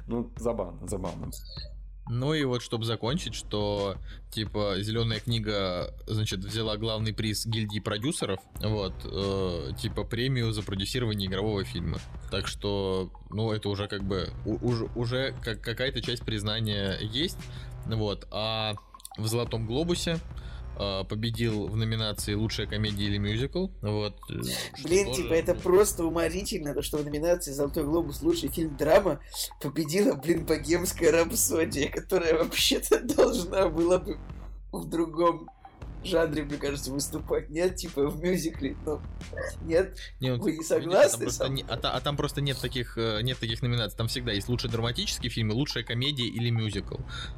Ну, 0.08 0.32
забавно, 0.36 0.86
забавно. 0.88 1.32
Ну 2.10 2.34
и 2.34 2.44
вот, 2.44 2.62
чтобы 2.62 2.84
закончить, 2.84 3.34
что, 3.34 3.96
типа, 4.30 4.76
Зеленая 4.80 5.22
книга, 5.22 5.96
значит, 6.06 6.40
взяла 6.40 6.76
главный 6.76 7.14
приз 7.14 7.46
гильдии 7.46 7.80
продюсеров, 7.80 8.42
вот, 8.60 8.94
э, 9.06 9.70
типа, 9.80 10.04
премию 10.04 10.52
за 10.52 10.64
продюсирование 10.64 11.30
игрового 11.30 11.64
фильма. 11.64 12.00
Так 12.30 12.48
что, 12.48 13.10
ну, 13.30 13.54
это 13.54 13.70
уже 13.70 13.88
как 13.88 14.04
бы, 14.04 14.30
уже, 14.46 14.90
уже 14.96 15.34
как, 15.42 15.62
какая-то 15.62 16.02
часть 16.02 16.26
признания 16.26 16.98
есть, 17.00 17.38
вот, 17.86 18.28
а 18.32 18.74
в 19.18 19.28
Золотом 19.28 19.66
Глобусе 19.66 20.20
победил 20.76 21.68
в 21.68 21.76
номинации 21.76 22.34
«Лучшая 22.34 22.68
комедия 22.68 23.06
или 23.06 23.18
мюзикл». 23.18 23.68
Вот. 23.82 24.16
Э, 24.30 24.34
Блин, 24.84 25.08
тоже... 25.08 25.24
типа, 25.24 25.34
это 25.34 25.56
просто 25.56 26.06
уморительно, 26.06 26.74
то, 26.74 26.82
что 26.82 26.98
в 26.98 27.06
номинации 27.06 27.52
«Золотой 27.52 27.84
глобус. 27.84 28.22
Лучший 28.22 28.50
фильм 28.50 28.76
драма» 28.78 29.20
победила, 29.62 30.16
блин, 30.16 30.46
«Богемская 30.46 31.12
рапсодия», 31.12 31.90
которая 31.90 32.38
вообще-то 32.44 33.00
должна 33.02 33.70
была 33.70 34.00
бы 34.00 34.18
в 34.72 34.90
другом 34.90 35.50
жанре, 36.06 36.44
мне 36.44 36.58
кажется, 36.58 36.92
выступать. 36.92 37.50
Нет, 37.50 37.76
типа 37.76 38.08
в 38.08 38.22
мюзикле. 38.22 38.76
Ну, 38.86 39.02
нет, 39.64 39.98
не, 40.20 40.36
ну, 40.36 40.42
вы 40.42 40.58
не 40.58 40.64
согласны? 40.64 41.26
Видишь, 41.26 41.36
а, 41.40 41.44
там 41.44 41.54
не, 41.56 41.64
а, 41.64 41.76
а 41.76 42.02
там 42.02 42.18
просто 42.18 42.42
нет 42.42 42.58
таких, 42.60 42.98
э, 42.98 43.22
нет 43.22 43.40
таких 43.40 43.62
номинаций. 43.62 43.98
Там 43.98 44.08
всегда 44.08 44.32
есть 44.32 44.48
лучший 44.50 44.70
драматический 44.70 45.30
фильм, 45.30 45.52
лучшая 45.52 45.84
комедия 45.84 46.26
или 46.26 46.50
мюзикл. 46.50 46.98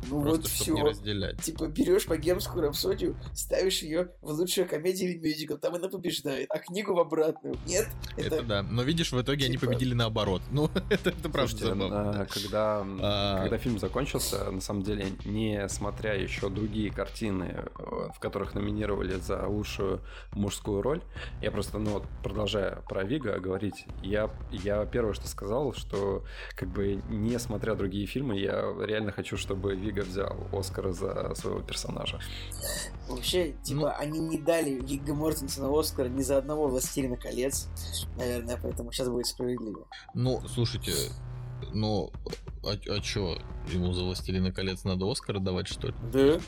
Ну 0.09 0.21
просто, 0.21 0.41
вот 0.41 0.47
все. 0.47 0.73
Не 0.73 0.83
разделять. 0.83 1.41
Типа 1.41 1.67
берешь 1.67 2.07
богемскую 2.07 2.63
рапсодию, 2.63 3.17
ставишь 3.33 3.81
ее 3.81 4.11
в 4.21 4.31
лучшую 4.31 4.67
комедию 4.67 5.11
или 5.11 5.19
мюзикл, 5.19 5.55
там 5.55 5.75
она 5.75 5.87
побеждает, 5.87 6.47
а 6.49 6.59
книгу 6.59 6.93
в 6.93 6.99
обратную. 6.99 7.57
Нет? 7.65 7.87
Это, 8.17 8.35
это 8.35 8.43
да. 8.43 8.63
Но 8.63 8.83
видишь, 8.83 9.11
в 9.11 9.21
итоге 9.21 9.47
типа... 9.47 9.49
они 9.49 9.57
победили 9.57 9.93
наоборот. 9.93 10.41
Ну, 10.55 10.69
это, 10.89 11.09
это 11.09 11.29
правда 11.29 11.49
Слушайте, 11.49 11.65
забавно. 11.65 12.27
Когда, 12.31 12.85
а... 13.01 13.41
когда 13.41 13.57
фильм 13.57 13.77
закончился, 13.77 14.49
на 14.51 14.61
самом 14.61 14.83
деле, 14.83 15.07
не 15.25 15.67
смотря 15.67 16.13
еще 16.13 16.49
другие 16.49 16.91
картины, 16.91 17.55
э, 17.77 18.09
в 18.15 18.19
которых 18.19 18.54
номинировали 18.55 19.19
за 19.19 19.47
лучшую 19.47 20.01
мужскую 20.31 20.81
роль. 20.81 21.01
Я 21.41 21.51
просто, 21.51 21.77
ну 21.77 21.91
вот, 21.91 22.03
продолжая 22.23 22.81
про 22.87 23.03
Вига 23.03 23.39
говорить, 23.39 23.85
я, 24.01 24.29
я 24.51 24.85
первое, 24.85 25.13
что 25.13 25.27
сказал, 25.27 25.73
что 25.73 26.23
как 26.55 26.69
бы 26.69 27.01
не 27.09 27.37
смотря 27.39 27.75
другие 27.75 28.05
фильмы, 28.07 28.37
я 28.39 28.73
реально 28.79 29.11
хочу, 29.11 29.37
чтобы 29.37 29.75
Вига 29.75 30.01
взял 30.01 30.35
Оскара 30.51 30.91
за 30.91 31.35
своего 31.35 31.61
персонажа. 31.61 32.19
Вообще, 33.07 33.53
типа, 33.63 33.79
ну... 33.79 33.87
они 33.97 34.19
не 34.19 34.37
дали 34.39 34.71
Вига 34.71 35.13
Мортенсона 35.13 35.69
Оскара 35.77 36.07
ни 36.07 36.21
за 36.21 36.37
одного 36.37 36.67
«Властелина 36.67 37.17
колец», 37.17 37.67
наверное, 38.17 38.57
поэтому 38.61 38.91
сейчас 38.91 39.09
будет 39.09 39.27
справедливо. 39.27 39.87
Ну, 40.13 40.41
слушайте, 40.47 40.91
ну, 41.75 42.11
а, 42.63 42.71
а 42.71 42.99
чё, 43.01 43.37
ему 43.71 43.93
за 43.93 44.03
«Властелина 44.03 44.51
колец» 44.51 44.83
надо 44.83 45.09
Оскар 45.11 45.39
давать, 45.39 45.67
что 45.67 45.89
ли? 45.89 45.93
Да. 46.11 46.39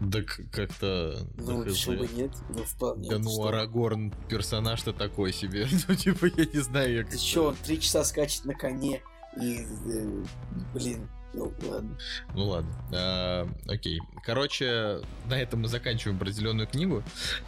Да 0.00 0.22
как-то... 0.22 1.26
Ну, 1.36 1.64
почему 1.64 1.98
бы 1.98 2.08
нет? 2.08 2.32
Ну, 2.48 2.64
вполне. 2.64 3.10
Да 3.10 3.18
ну, 3.18 3.30
что? 3.30 3.48
Арагорн 3.48 4.12
персонаж-то 4.28 4.92
такой 4.92 5.32
себе. 5.32 5.66
ну, 5.88 5.94
типа, 5.94 6.26
я 6.36 6.46
не 6.46 6.60
знаю, 6.60 6.94
я 6.94 7.04
Ты 7.04 7.18
чё, 7.18 7.48
он 7.48 7.56
три 7.56 7.80
часа 7.80 8.04
скачет 8.04 8.44
на 8.44 8.54
коне 8.54 9.02
и, 9.40 9.66
э, 9.86 10.24
блин, 10.72 11.08
Ну, 11.32 11.52
ладно. 11.68 11.98
Ну, 12.34 12.46
ладно. 12.46 12.84
А, 12.92 13.48
окей. 13.68 14.00
Короче, 14.24 15.00
на 15.28 15.40
этом 15.40 15.62
мы 15.62 15.68
заканчиваем 15.68 16.18
про 16.18 16.30
зеленую 16.30 16.66
книгу. 16.66 17.02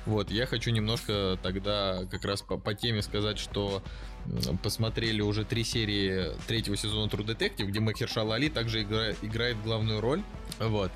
Вот, 0.07 0.31
я 0.31 0.47
хочу 0.47 0.71
немножко 0.71 1.39
тогда 1.43 2.05
как 2.11 2.25
раз 2.25 2.43
по, 2.43 2.59
по 2.59 2.75
теме 2.75 3.03
сказать, 3.03 3.39
что 3.39 3.83
посмотрели 4.63 5.21
уже 5.21 5.45
три 5.45 5.65
серии 5.65 6.33
третьего 6.47 6.77
сезона 6.77 7.09
True 7.09 7.27
Detective, 7.27 7.67
где 7.67 7.81
Махершала 7.81 8.37
Али 8.37 8.49
также 8.49 8.83
игра, 8.83 9.13
играет 9.23 9.61
главную 9.63 10.01
роль. 10.01 10.23
Вот. 10.59 10.91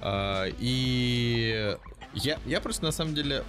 А, 0.00 0.46
и 0.58 1.76
я, 2.14 2.38
я 2.46 2.60
просто 2.60 2.84
на 2.84 2.92
самом 2.92 3.14
деле 3.14 3.44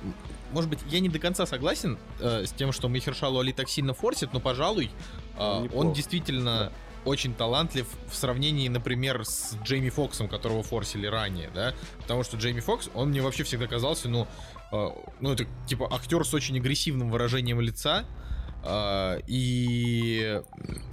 может 0.52 0.70
быть, 0.70 0.80
я 0.90 1.00
не 1.00 1.10
до 1.10 1.20
конца 1.20 1.46
согласен 1.46 1.98
э, 2.20 2.46
с 2.46 2.52
тем, 2.52 2.72
что 2.72 2.90
Махершалу 2.90 3.40
Али 3.40 3.54
так 3.54 3.70
сильно 3.70 3.94
форсит, 3.94 4.34
но, 4.34 4.40
пожалуй, 4.40 4.90
э, 5.38 5.68
он 5.74 5.94
действительно 5.94 6.58
да. 6.60 6.72
очень 7.06 7.34
талантлив 7.34 7.88
в 8.10 8.16
сравнении, 8.16 8.68
например, 8.68 9.26
с 9.26 9.56
Джейми 9.64 9.90
Фоксом, 9.90 10.28
которого 10.28 10.64
форсили 10.64 11.08
ранее, 11.08 11.50
да, 11.54 11.74
потому 12.02 12.24
что 12.24 12.38
Джейми 12.38 12.62
Фокс, 12.62 12.90
он 12.94 13.10
мне 13.10 13.22
вообще 13.22 13.44
всегда 13.44 13.68
казался, 13.68 14.10
ну, 14.10 14.28
э, 14.72 14.90
ну, 15.20 15.32
это 15.32 15.46
типа 15.68 15.88
актер 15.92 16.26
с 16.26 16.34
очень 16.34 16.58
агрессивным 16.58 17.12
выражением 17.12 17.62
лица, 17.62 18.06
и 18.66 20.42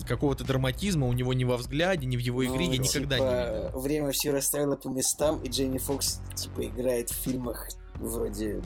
какого-то 0.07 0.45
драматизма 0.45 1.07
у 1.07 1.13
него 1.13 1.35
ни 1.35 1.45
во 1.45 1.57
взгляде, 1.57 2.07
ни 2.07 2.17
в 2.17 2.21
его 2.21 2.45
игре 2.45 2.67
ну, 2.67 2.73
я 2.73 2.79
никогда 2.79 3.17
типа, 3.17 3.27
не 3.27 3.65
видел. 3.67 3.81
Время 3.81 4.11
все 4.13 4.31
расставило 4.31 4.77
по 4.77 4.89
местам, 4.89 5.41
и 5.43 5.49
Джейми 5.49 5.79
Фокс 5.79 6.21
типа 6.35 6.67
играет 6.67 7.11
в 7.11 7.15
фильмах 7.15 7.69
вроде 7.97 8.63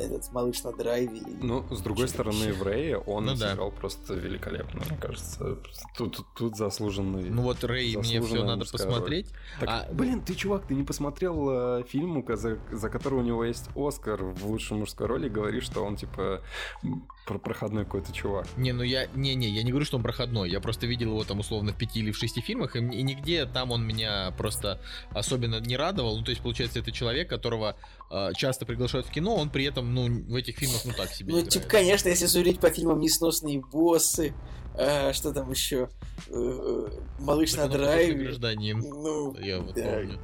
этот 0.00 0.32
малыш 0.32 0.62
на 0.64 0.72
драйве. 0.72 1.22
Ну, 1.40 1.64
с 1.70 1.80
другой 1.80 2.08
стороны, 2.08 2.52
в 2.52 2.62
Рэе 2.62 2.98
он 2.98 3.26
ну, 3.26 3.36
сыграл 3.36 3.70
да. 3.70 3.76
просто 3.76 4.14
великолепно, 4.14 4.82
мне 4.88 4.98
кажется. 4.98 5.56
Тут, 5.96 6.16
тут, 6.16 6.26
тут 6.36 6.56
заслуженный. 6.56 7.30
Ну 7.30 7.42
вот 7.42 7.62
Рэй 7.64 7.96
мне 7.96 8.20
все 8.20 8.44
надо 8.44 8.64
посмотреть. 8.70 9.28
Так, 9.58 9.68
а... 9.68 9.88
Блин, 9.92 10.22
ты, 10.22 10.34
чувак, 10.34 10.66
ты 10.66 10.74
не 10.74 10.84
посмотрел 10.84 11.80
э, 11.80 11.84
фильм, 11.88 12.24
за, 12.28 12.58
за 12.70 12.88
который 12.88 13.20
у 13.20 13.22
него 13.22 13.44
есть 13.44 13.68
Оскар 13.74 14.22
в 14.22 14.46
лучшей 14.46 14.76
мужской 14.76 15.06
роли, 15.06 15.28
говоришь, 15.28 15.64
что 15.64 15.84
он 15.84 15.96
типа 15.96 16.42
про 17.26 17.38
проходной 17.38 17.84
какой-то 17.84 18.12
чувак. 18.12 18.46
Не, 18.56 18.72
ну 18.72 18.82
я. 18.82 19.06
Не-не, 19.14 19.48
я 19.48 19.62
не 19.62 19.70
говорю, 19.70 19.86
что 19.86 19.96
он 19.96 20.02
проходной. 20.02 20.50
Я 20.50 20.60
просто 20.60 20.86
видел 20.86 21.10
его 21.10 21.24
там 21.24 21.40
условно 21.40 21.72
в 21.72 21.76
пяти 21.76 22.00
или 22.00 22.10
в 22.10 22.16
шести 22.16 22.40
фильмах, 22.40 22.74
и, 22.74 22.78
и 22.78 23.02
нигде 23.02 23.46
там 23.46 23.70
он 23.70 23.86
меня 23.86 24.32
просто 24.36 24.80
особенно 25.10 25.60
не 25.60 25.76
радовал. 25.76 26.16
Ну, 26.18 26.24
то 26.24 26.30
есть, 26.30 26.42
получается, 26.42 26.80
это 26.80 26.90
человек, 26.90 27.28
которого 27.28 27.76
э, 28.10 28.32
часто 28.34 28.66
приглашают 28.66 29.06
в 29.06 29.10
кино, 29.10 29.36
он 29.36 29.50
при 29.50 29.64
этом, 29.64 29.89
ну, 29.94 30.24
в 30.28 30.34
этих 30.34 30.56
фильмах, 30.56 30.82
ну 30.84 30.92
так 30.92 31.12
себе. 31.12 31.32
Ну, 31.32 31.42
типа, 31.42 31.66
конечно, 31.66 32.08
если 32.08 32.26
судить 32.26 32.60
по 32.60 32.70
фильмам 32.70 33.00
несносные 33.00 33.60
боссы, 33.60 34.34
а, 34.74 35.12
что 35.12 35.32
там 35.32 35.50
еще? 35.50 35.88
Э, 36.28 36.88
Малыш 37.18 37.54
на 37.54 37.68
драйве. 37.68 38.24
Гражданин. 38.24 38.78
Ну, 38.78 39.36
я 39.38 39.60
вот 39.60 39.74
да. 39.74 39.82
помню. 39.82 40.18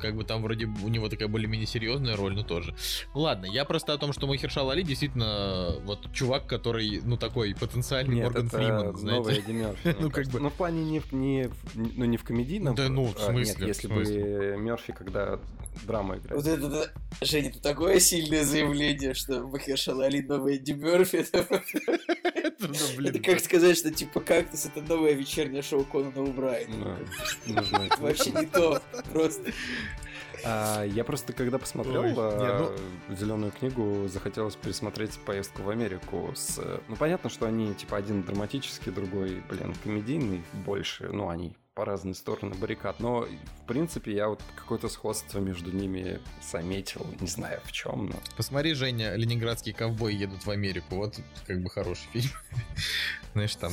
Как 0.00 0.16
бы 0.16 0.24
там 0.24 0.42
вроде 0.42 0.66
у 0.66 0.88
него 0.88 1.08
такая 1.08 1.28
более-менее 1.28 1.66
серьезная 1.66 2.16
роль, 2.16 2.34
но 2.34 2.42
тоже. 2.42 2.74
Ладно, 3.14 3.46
я 3.46 3.64
просто 3.64 3.92
о 3.92 3.98
том, 3.98 4.12
что 4.12 4.26
Махершал 4.26 4.70
Али 4.70 4.82
действительно 4.82 5.76
вот 5.84 6.12
чувак, 6.12 6.46
который, 6.46 7.00
ну, 7.02 7.16
такой 7.16 7.54
потенциальный 7.54 8.16
Нет, 8.16 8.24
Морган 8.24 8.46
это 8.46 8.56
Фриман, 8.56 8.96
знаете. 8.96 9.76
ну, 10.00 10.10
как 10.10 10.26
бы. 10.28 10.40
Ну, 10.40 10.50
в 10.50 10.54
плане 10.54 10.84
не, 10.84 11.02
не, 11.10 11.50
ну, 11.74 12.04
не 12.04 12.16
в 12.16 12.24
комедийном. 12.24 12.74
Да, 12.74 12.88
ну, 12.88 13.06
в 13.06 13.16
а, 13.16 13.30
смысле? 13.30 13.66
Нет, 13.66 13.68
если 13.68 13.88
бы 13.88 14.56
Мерфи, 14.58 14.92
когда 14.92 15.38
драма 15.86 16.16
играет. 16.16 16.42
Вот 16.42 16.46
это, 16.46 16.68
да. 16.68 16.86
Женя, 17.20 17.48
это 17.48 17.60
такое 17.60 17.98
сильное 17.98 18.44
заявление, 18.44 19.14
что 19.14 19.46
Махершал 19.46 20.00
Али 20.00 20.22
новый 20.22 20.56
Эдди 20.56 20.72
Мерфи. 20.72 21.24
Это 23.04 23.20
как 23.20 23.40
сказать, 23.40 23.71
что 23.74 23.90
типа 23.90 24.20
«Кактус»— 24.20 24.66
это 24.74 24.80
новое 24.82 25.12
вечернее 25.12 25.62
шоу 25.62 25.84
Конана 25.84 26.22
Убрайна. 26.22 26.98
Вообще 27.98 28.30
не 28.30 28.46
то, 28.46 28.80
просто. 29.12 29.52
А, 30.44 30.82
я 30.84 31.04
просто, 31.04 31.32
когда 31.32 31.58
посмотрел 31.58 32.02
Ой, 32.02 32.14
а, 32.16 32.74
ну... 33.08 33.14
зеленую 33.14 33.52
книгу, 33.52 34.08
захотелось 34.08 34.56
пересмотреть 34.56 35.18
поездку 35.20 35.62
в 35.62 35.70
Америку. 35.70 36.32
С... 36.34 36.60
Ну, 36.88 36.96
понятно, 36.96 37.30
что 37.30 37.46
они, 37.46 37.74
типа, 37.74 37.96
один 37.96 38.22
драматический, 38.22 38.90
другой, 38.90 39.42
блин, 39.48 39.74
комедийный 39.84 40.42
больше. 40.64 41.08
Ну, 41.12 41.28
они 41.28 41.56
по 41.74 41.86
разные 41.86 42.14
стороны 42.14 42.54
баррикад. 42.54 43.00
Но, 43.00 43.26
в 43.62 43.66
принципе, 43.66 44.12
я 44.12 44.28
вот 44.28 44.42
какое-то 44.56 44.88
сходство 44.88 45.38
между 45.38 45.72
ними 45.72 46.20
заметил. 46.50 47.06
Не 47.20 47.26
знаю 47.26 47.60
в 47.64 47.72
чем, 47.72 48.06
но... 48.06 48.16
Посмотри, 48.36 48.74
Женя, 48.74 49.14
ленинградские 49.14 49.74
ковбои 49.74 50.14
едут 50.14 50.44
в 50.44 50.50
Америку. 50.50 50.96
Вот 50.96 51.18
как 51.46 51.62
бы 51.62 51.70
хороший 51.70 52.06
фильм. 52.12 52.30
Знаешь, 53.32 53.56
там 53.56 53.72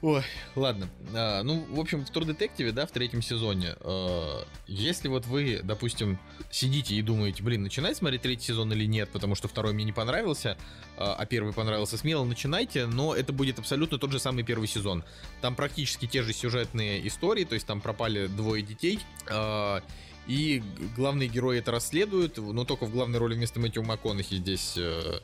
Ой, 0.00 0.22
ладно. 0.54 0.88
А, 1.14 1.42
ну, 1.42 1.64
в 1.70 1.80
общем, 1.80 2.04
в 2.04 2.10
Тур 2.10 2.24
Детективе, 2.24 2.72
да, 2.72 2.86
в 2.86 2.90
третьем 2.90 3.22
сезоне, 3.22 3.76
а, 3.80 4.44
если 4.66 5.08
вот 5.08 5.26
вы, 5.26 5.60
допустим, 5.62 6.18
сидите 6.50 6.94
и 6.94 7.02
думаете, 7.02 7.42
блин, 7.42 7.62
начинать 7.62 7.96
смотреть 7.96 8.22
третий 8.22 8.46
сезон 8.46 8.72
или 8.72 8.84
нет, 8.84 9.10
потому 9.10 9.34
что 9.34 9.48
второй 9.48 9.72
мне 9.72 9.84
не 9.84 9.92
понравился, 9.92 10.56
а, 10.96 11.14
а 11.14 11.26
первый 11.26 11.52
понравился, 11.52 11.96
смело 11.96 12.24
начинайте, 12.24 12.86
но 12.86 13.14
это 13.14 13.32
будет 13.32 13.58
абсолютно 13.58 13.98
тот 13.98 14.12
же 14.12 14.18
самый 14.18 14.44
первый 14.44 14.68
сезон. 14.68 15.04
Там 15.40 15.54
практически 15.54 16.06
те 16.06 16.22
же 16.22 16.32
сюжетные 16.32 17.06
истории, 17.06 17.44
то 17.44 17.54
есть 17.54 17.66
там 17.66 17.80
пропали 17.80 18.26
двое 18.26 18.62
детей, 18.62 19.00
а, 19.28 19.82
и 20.26 20.62
главные 20.96 21.28
герои 21.28 21.58
это 21.58 21.72
расследуют, 21.72 22.36
но 22.38 22.64
только 22.64 22.86
в 22.86 22.92
главной 22.92 23.18
роли 23.18 23.34
вместо 23.34 23.58
Мэтью 23.58 23.82
МакКонахи 23.82 24.36
здесь, 24.36 24.74
э, 24.76 25.20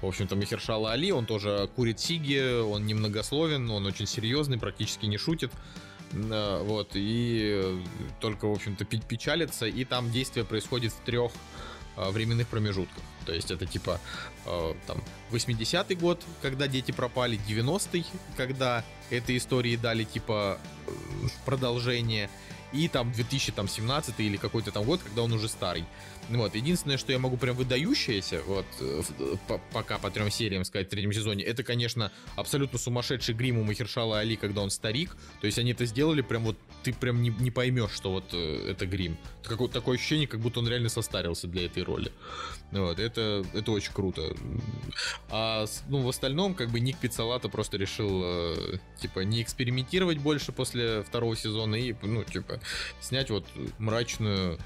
в 0.00 0.06
общем-то, 0.06 0.36
Махершала 0.36 0.92
Али. 0.92 1.10
Он 1.10 1.26
тоже 1.26 1.68
курит 1.74 1.98
сиги, 1.98 2.62
он 2.62 2.86
немногословен, 2.86 3.68
он 3.70 3.86
очень 3.86 4.06
серьезный, 4.06 4.58
практически 4.58 5.06
не 5.06 5.18
шутит. 5.18 5.50
Э, 6.12 6.62
вот, 6.62 6.90
и 6.94 7.82
только, 8.20 8.46
в 8.46 8.52
общем-то, 8.52 8.84
печалится, 8.84 9.66
и 9.66 9.84
там 9.84 10.12
действие 10.12 10.44
происходит 10.44 10.92
в 10.92 11.00
трех 11.00 11.32
э, 11.96 12.08
временных 12.10 12.46
промежутках. 12.46 13.02
То 13.26 13.32
есть 13.32 13.50
это 13.50 13.66
типа 13.66 14.00
там 14.44 15.02
80-й 15.32 15.96
год, 15.96 16.22
когда 16.40 16.68
дети 16.68 16.92
пропали, 16.92 17.40
90-й, 17.48 18.06
когда 18.36 18.84
этой 19.10 19.36
истории 19.36 19.74
дали 19.74 20.04
типа 20.04 20.60
продолжение, 21.44 22.30
и 22.72 22.88
там 22.88 23.12
2017 23.12 24.14
или 24.18 24.36
какой-то 24.36 24.70
там 24.70 24.84
год, 24.84 25.00
когда 25.02 25.22
он 25.22 25.32
уже 25.32 25.48
старый. 25.48 25.84
Вот, 26.28 26.54
единственное, 26.54 26.98
что 26.98 27.12
я 27.12 27.18
могу 27.18 27.36
прям 27.36 27.54
выдающееся, 27.54 28.42
вот, 28.46 28.66
э, 28.80 29.02
по, 29.46 29.60
пока 29.72 29.98
по 29.98 30.10
трем 30.10 30.30
сериям 30.30 30.64
сказать 30.64 30.88
в 30.88 30.90
третьем 30.90 31.12
сезоне, 31.12 31.44
это, 31.44 31.62
конечно, 31.62 32.10
абсолютно 32.34 32.78
сумасшедший 32.78 33.34
грим 33.34 33.58
у 33.58 33.64
Махершала 33.64 34.18
Али, 34.18 34.34
когда 34.36 34.62
он 34.62 34.70
старик, 34.70 35.16
то 35.40 35.46
есть 35.46 35.58
они 35.58 35.70
это 35.72 35.86
сделали 35.86 36.22
прям 36.22 36.44
вот, 36.44 36.56
ты 36.82 36.92
прям 36.92 37.22
не, 37.22 37.30
не 37.30 37.50
поймешь, 37.50 37.92
что 37.92 38.10
вот 38.10 38.24
э, 38.32 38.70
это 38.70 38.86
грим. 38.86 39.16
Какое, 39.44 39.68
такое 39.68 39.96
ощущение, 39.96 40.26
как 40.26 40.40
будто 40.40 40.58
он 40.58 40.68
реально 40.68 40.88
состарился 40.88 41.46
для 41.46 41.66
этой 41.66 41.84
роли. 41.84 42.10
Вот, 42.72 42.98
это, 42.98 43.44
это 43.54 43.70
очень 43.70 43.92
круто. 43.92 44.34
А, 45.30 45.66
ну, 45.88 46.02
в 46.02 46.08
остальном, 46.08 46.54
как 46.54 46.70
бы, 46.70 46.80
Ник 46.80 46.98
Пиццалата 46.98 47.48
просто 47.48 47.76
решил, 47.76 48.22
э, 48.24 48.78
типа, 49.00 49.20
не 49.20 49.42
экспериментировать 49.42 50.18
больше 50.18 50.50
после 50.50 51.02
второго 51.02 51.36
сезона 51.36 51.76
и, 51.76 51.94
ну, 52.02 52.24
типа, 52.24 52.60
снять 53.00 53.30
вот 53.30 53.46
мрачную 53.78 54.58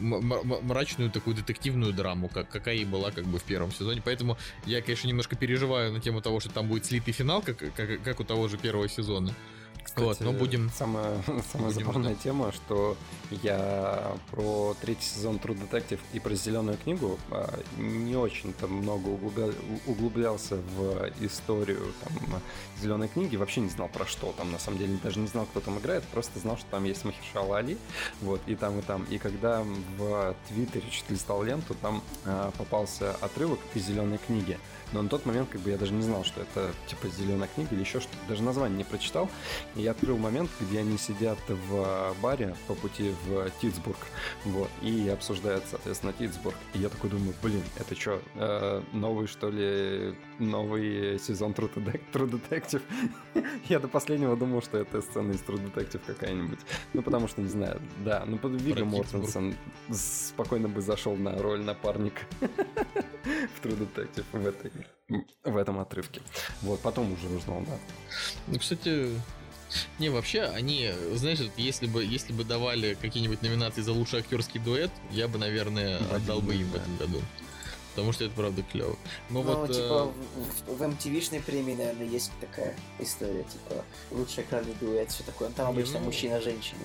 мрачную 0.00 1.10
такую 1.10 1.36
детективную 1.36 1.92
драму, 1.92 2.28
как, 2.28 2.48
какая 2.48 2.76
и 2.76 2.84
была 2.84 3.10
как 3.10 3.24
бы 3.24 3.38
в 3.38 3.44
первом 3.44 3.72
сезоне. 3.72 4.02
Поэтому 4.04 4.36
я, 4.66 4.82
конечно, 4.82 5.08
немножко 5.08 5.36
переживаю 5.36 5.92
на 5.92 6.00
тему 6.00 6.20
того, 6.20 6.40
что 6.40 6.50
там 6.50 6.68
будет 6.68 6.86
слитый 6.86 7.12
финал, 7.12 7.42
как, 7.42 7.58
как, 7.74 8.02
как 8.02 8.20
у 8.20 8.24
того 8.24 8.48
же 8.48 8.58
первого 8.58 8.88
сезона. 8.88 9.34
Кстати, 9.98 10.22
вот, 10.22 10.32
но 10.32 10.38
будем... 10.38 10.70
Самая, 10.70 11.22
самая 11.52 11.68
будем 11.68 11.86
забавная 11.86 12.10
ждать. 12.12 12.22
тема, 12.22 12.52
что 12.52 12.96
я 13.42 14.16
про 14.30 14.74
третий 14.80 15.04
сезон 15.04 15.36
True 15.36 15.58
Detective 15.58 16.00
и 16.12 16.20
про 16.20 16.34
зеленую 16.34 16.78
книгу 16.78 17.18
а, 17.30 17.58
не 17.76 18.16
очень-то 18.16 18.66
много 18.66 19.08
углубля... 19.08 19.48
углублялся 19.86 20.56
в 20.56 21.10
историю 21.20 21.92
там, 22.04 22.40
зеленой 22.80 23.08
книги, 23.08 23.36
вообще 23.36 23.60
не 23.60 23.70
знал 23.70 23.88
про 23.88 24.06
что 24.06 24.32
там, 24.36 24.52
на 24.52 24.58
самом 24.58 24.78
деле 24.78 24.98
даже 25.02 25.18
не 25.18 25.26
знал, 25.26 25.46
кто 25.46 25.60
там 25.60 25.78
играет, 25.78 26.04
просто 26.04 26.38
знал, 26.38 26.56
что 26.56 26.66
там 26.70 26.84
есть 26.84 27.04
Махишала 27.04 27.58
Али, 27.58 27.78
вот, 28.20 28.40
и 28.46 28.54
там, 28.54 28.78
и 28.78 28.82
там. 28.82 29.04
И 29.04 29.18
когда 29.18 29.64
в 29.96 30.34
Твиттере 30.48 30.88
чуть 30.90 31.08
листал 31.10 31.42
ленту, 31.42 31.74
там 31.74 32.02
а, 32.24 32.50
попался 32.56 33.12
отрывок 33.20 33.58
из 33.74 33.86
зеленой 33.86 34.18
книги, 34.18 34.58
но 34.92 35.02
на 35.02 35.08
тот 35.08 35.26
момент 35.26 35.48
как 35.50 35.60
бы 35.60 35.70
я 35.70 35.78
даже 35.78 35.92
не 35.92 36.02
знал, 36.02 36.24
что 36.24 36.40
это 36.40 36.72
типа 36.86 37.08
зеленая 37.08 37.48
книга 37.54 37.74
или 37.74 37.80
еще 37.80 38.00
что-то, 38.00 38.16
даже 38.28 38.42
название 38.42 38.78
не 38.78 38.84
прочитал, 38.84 39.28
и 39.74 39.82
я 39.82 39.92
открыл 39.92 40.16
момент, 40.18 40.50
где 40.60 40.80
они 40.80 40.98
сидят 40.98 41.38
в 41.48 42.14
баре 42.20 42.54
по 42.66 42.74
пути 42.74 43.14
в 43.26 43.50
Титсбург, 43.60 43.98
вот, 44.44 44.70
и 44.82 45.08
обсуждают, 45.08 45.64
соответственно, 45.70 46.12
Титсбург. 46.12 46.56
И 46.74 46.78
я 46.78 46.88
такой 46.88 47.10
думаю, 47.10 47.34
блин, 47.42 47.62
это 47.76 47.94
что, 47.94 48.20
э, 48.34 48.82
новый, 48.92 49.26
что 49.26 49.50
ли, 49.50 50.14
новый 50.38 51.18
сезон 51.18 51.52
True, 51.52 51.70
Detective? 52.12 52.82
я 53.68 53.78
до 53.78 53.88
последнего 53.88 54.36
думал, 54.36 54.62
что 54.62 54.78
это 54.78 55.00
сцена 55.00 55.32
из 55.32 55.40
True 55.40 55.72
Detective 55.72 56.00
какая-нибудь. 56.06 56.58
Ну, 56.94 57.02
потому 57.02 57.28
что, 57.28 57.40
не 57.40 57.48
знаю, 57.48 57.80
да, 58.04 58.24
ну, 58.26 58.38
под 58.38 58.60
Вига 58.60 58.84
Мортенсон 58.84 59.54
спокойно 59.90 60.68
бы 60.68 60.80
зашел 60.80 61.16
на 61.16 61.36
роль 61.38 61.60
напарника 61.60 62.22
в 62.40 63.64
True 63.64 63.78
Detective 63.78 64.24
в 64.32 64.46
этой 64.46 64.72
в 65.44 65.56
этом 65.56 65.78
отрывке. 65.78 66.20
Вот, 66.62 66.80
потом 66.80 67.12
уже 67.12 67.28
узнал, 67.28 67.62
да. 67.66 67.78
Ну, 68.46 68.58
кстати, 68.58 69.10
Не, 69.98 70.08
вообще, 70.08 70.42
они, 70.42 70.90
знаешь, 71.14 71.40
если 71.56 71.86
бы, 71.86 72.04
если 72.04 72.32
бы 72.32 72.44
давали 72.44 72.94
какие-нибудь 72.94 73.42
номинации 73.42 73.82
за 73.82 73.92
лучший 73.92 74.20
актерский 74.20 74.60
дуэт, 74.60 74.90
я 75.10 75.28
бы, 75.28 75.38
наверное, 75.38 75.98
отдал 76.12 76.40
бы 76.40 76.54
им 76.54 76.68
в 76.68 76.76
этом 76.76 76.96
году. 76.96 77.20
Потому 77.98 78.12
что 78.12 78.26
это 78.26 78.34
правда 78.36 78.62
клево. 78.62 78.96
Но 79.28 79.42
ну, 79.42 79.56
вот, 79.56 79.72
типа, 79.72 80.12
э... 80.14 80.70
в, 80.70 80.78
в 80.78 80.82
MTV-шной 80.82 81.42
премии, 81.42 81.74
наверное, 81.74 82.06
есть 82.06 82.30
такая 82.40 82.76
история, 83.00 83.42
типа, 83.42 83.84
лучший 84.12 84.44
экранный 84.44 84.72
дуэт, 84.80 85.10
все 85.10 85.24
такое. 85.24 85.50
Там 85.50 85.70
обычно 85.70 85.98
ну... 85.98 86.04
мужчина-женщина. 86.04 86.78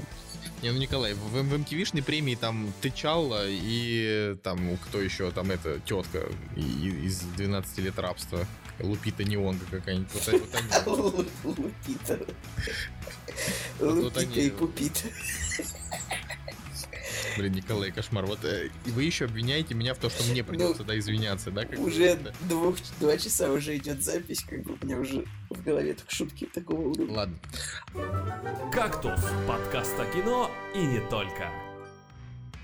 Не, 0.63 0.71
ну 0.71 0.79
Николай, 0.79 1.13
в, 1.13 1.19
в 1.19 1.53
MTV-шной 1.53 2.01
премии 2.01 2.33
там 2.33 2.73
Тычалла 2.81 3.43
и 3.47 4.35
там 4.41 4.75
кто 4.77 4.99
еще, 4.99 5.29
там 5.29 5.51
эта 5.51 5.79
тетка 5.81 6.27
из 6.55 7.19
12 7.19 7.77
лет 7.77 7.99
рабства. 7.99 8.47
Лупита 8.79 9.23
Неонга 9.23 9.65
какая-нибудь. 9.69 10.09
Вот, 10.87 11.13
вот 11.13 11.27
Лупита. 11.59 12.19
Лупита 13.79 14.39
и 14.39 14.49
Пупита. 14.49 15.09
Блин, 17.37 17.53
Николай, 17.53 17.91
кошмар. 17.91 18.25
Вот 18.25 18.43
э, 18.43 18.69
вы 18.85 19.03
еще 19.03 19.25
обвиняете 19.25 19.73
меня 19.73 19.93
в 19.93 19.97
том, 19.97 20.09
что 20.09 20.23
мне 20.31 20.43
придется, 20.43 20.83
ну, 20.83 20.85
да, 20.85 20.97
извиняться, 20.97 21.51
да? 21.51 21.65
Как 21.65 21.79
уже 21.79 22.19
двух, 22.41 22.77
два 22.99 23.17
часа 23.17 23.51
уже 23.51 23.75
идет 23.77 24.03
запись, 24.03 24.43
как 24.47 24.63
бы 24.63 24.77
у 24.79 24.85
меня 24.85 24.97
уже 24.97 25.25
в 25.49 25.63
голове 25.63 25.93
так 25.93 26.09
шутки 26.11 26.45
такого 26.45 26.89
уровня. 26.89 27.13
Ладно. 27.13 27.37
«Кактус»— 28.71 29.19
подкаст 29.47 29.99
о 29.99 30.05
кино 30.05 30.51
и 30.75 30.79
не 30.79 30.99
только. 31.09 31.51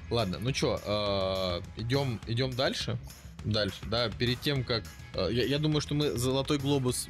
Ладно, 0.10 0.40
ну 0.40 0.54
что, 0.54 1.62
э, 1.78 1.82
идем, 1.82 2.20
идем 2.28 2.52
дальше? 2.52 2.98
Дальше, 3.46 3.78
да, 3.86 4.10
перед 4.10 4.42
тем, 4.42 4.64
как... 4.64 4.84
Э, 5.14 5.30
я, 5.32 5.46
я 5.46 5.60
думаю, 5.60 5.82
что 5.82 5.96
мы 5.96 6.12
«Золотой 6.12 6.58
глобус» 6.58 7.08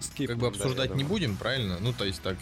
Скип, 0.00 0.28
как 0.28 0.38
бы 0.38 0.46
обсуждать 0.46 0.90
да, 0.90 0.96
не 0.96 1.04
будем, 1.04 1.36
правильно? 1.36 1.78
Ну, 1.80 1.92
то 1.92 2.04
есть 2.04 2.22
так 2.22 2.36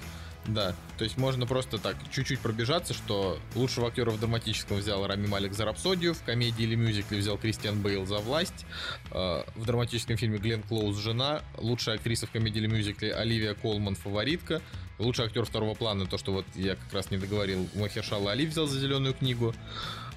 да, 0.47 0.74
то 0.98 1.05
есть 1.05 1.19
можно 1.19 1.47
просто 1.47 1.78
так 1.78 1.97
чуть-чуть 2.10 2.40
пробежаться, 2.40 2.94
что 2.94 3.39
лучшего 3.55 3.89
актера 3.89 4.10
в 4.10 4.19
драматическом 4.19 4.78
взял 4.78 5.06
Рами 5.06 5.28
Малик 5.28 5.52
за 5.55 5.64
«Рапсодию», 5.64 6.14
в 6.14 6.23
комедии 6.24 6.64
или 6.64 6.74
мюзикле 6.74 7.19
взял 7.19 7.39
Кристиан 7.39 7.81
Бейл 7.81 8.06
за 8.06 8.19
«Власть», 8.19 8.66
э, 9.12 9.43
в 9.55 9.64
драматическом 9.64 10.16
фильме 10.16 10.39
Глен 10.39 10.62
Клоуз 10.62 10.97
«Жена», 10.97 11.43
лучшая 11.59 11.97
актриса 11.97 12.27
в 12.27 12.32
комедии 12.32 12.59
или 12.59 12.66
мюзикле 12.66 13.14
Оливия 13.14 13.55
Колман 13.55 13.94
«Фаворитка», 13.94 14.60
лучший 14.98 15.27
актер 15.27 15.44
второго 15.44 15.74
плана, 15.74 16.06
то, 16.06 16.19
что 16.19 16.32
вот 16.32 16.47
я 16.56 16.74
как 16.74 16.93
раз 16.93 17.10
не 17.12 17.19
договорил, 17.19 17.69
Махершала 17.74 18.32
Али 18.32 18.47
взял 18.47 18.66
за 18.66 18.81
«Зеленую 18.81 19.14
книгу», 19.14 19.55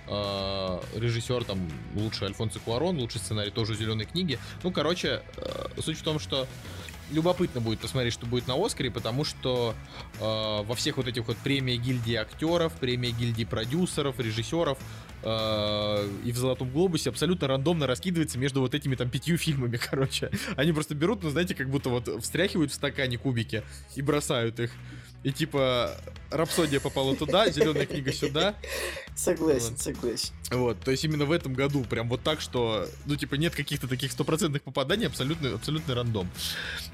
э, 0.07 0.79
режиссер 0.95 1.43
там 1.43 1.69
лучший 1.93 2.27
Альфонсо 2.27 2.59
Куарон, 2.59 2.97
лучший 2.97 3.21
сценарий 3.21 3.51
тоже 3.51 3.75
«Зеленой 3.75 4.05
книги». 4.05 4.39
Ну, 4.63 4.71
короче, 4.71 5.21
э, 5.37 5.81
суть 5.81 5.99
в 5.99 6.03
том, 6.03 6.17
что 6.19 6.47
любопытно 7.11 7.61
будет 7.61 7.79
посмотреть, 7.79 8.13
что 8.13 8.25
будет 8.25 8.47
на 8.47 8.55
Оскаре, 8.55 8.91
потому 8.91 9.23
что 9.23 9.75
э, 10.19 10.21
во 10.21 10.75
всех 10.75 10.97
вот 10.97 11.07
этих 11.07 11.27
вот 11.27 11.37
премии 11.37 11.75
гильдии 11.75 12.15
актеров, 12.15 12.73
премии 12.73 13.11
гильдии 13.11 13.43
продюсеров, 13.43 14.19
режиссеров 14.19 14.77
э, 15.23 16.09
и 16.23 16.31
в 16.31 16.37
Золотом 16.37 16.69
Глобусе 16.69 17.09
абсолютно 17.09 17.47
рандомно 17.47 17.87
раскидывается 17.87 18.37
между 18.37 18.61
вот 18.61 18.73
этими 18.73 18.95
там 18.95 19.09
пятью 19.09 19.37
фильмами, 19.39 19.77
короче. 19.77 20.31
Они 20.55 20.71
просто 20.71 20.95
берут, 20.95 21.23
ну 21.23 21.29
знаете, 21.29 21.55
как 21.55 21.69
будто 21.69 21.89
вот 21.89 22.23
встряхивают 22.23 22.71
в 22.71 22.75
стакане 22.75 23.17
кубики 23.17 23.63
и 23.95 24.01
бросают 24.01 24.59
их. 24.59 24.71
И 25.25 25.31
типа 25.31 25.97
Рапсодия 26.29 26.79
попала 26.79 27.15
туда, 27.15 27.49
Зеленая 27.49 27.87
книга 27.87 28.13
сюда. 28.13 28.53
Согласен, 29.15 29.71
вот. 29.71 29.79
согласен. 29.79 30.29
Вот, 30.51 30.79
то 30.81 30.91
есть 30.91 31.03
именно 31.03 31.25
в 31.25 31.31
этом 31.31 31.55
году 31.55 31.83
прям 31.83 32.09
вот 32.09 32.21
так, 32.21 32.39
что, 32.39 32.87
ну 33.07 33.15
типа 33.15 33.33
нет 33.33 33.55
каких-то 33.55 33.87
таких 33.87 34.11
стопроцентных 34.11 34.61
попаданий, 34.61 35.07
абсолютно, 35.07 35.55
абсолютный 35.55 35.95
рандом. 35.95 36.29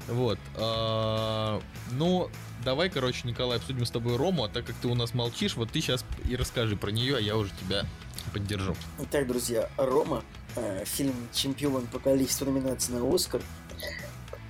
Вот. 0.08 0.38
А, 0.56 1.60
ну, 1.90 2.30
давай, 2.64 2.88
короче, 2.88 3.28
Николай, 3.28 3.58
обсудим 3.58 3.84
с 3.84 3.90
тобой 3.90 4.16
Рому, 4.16 4.44
а 4.44 4.48
так 4.48 4.64
как 4.64 4.76
ты 4.76 4.88
у 4.88 4.94
нас 4.94 5.12
молчишь, 5.12 5.54
вот 5.56 5.70
ты 5.70 5.82
сейчас 5.82 6.02
и 6.26 6.34
расскажи 6.34 6.74
про 6.74 6.90
нее, 6.90 7.18
а 7.18 7.20
я 7.20 7.36
уже 7.36 7.50
тебя 7.60 7.84
поддержу. 8.32 8.74
Итак, 8.98 9.26
друзья, 9.26 9.68
Рома, 9.76 10.24
э, 10.56 10.84
фильм 10.86 11.14
«Чемпион» 11.34 11.86
по 11.86 11.98
количеству 11.98 12.46
номинаций 12.46 12.94
на 12.94 13.14
Оскар. 13.14 13.42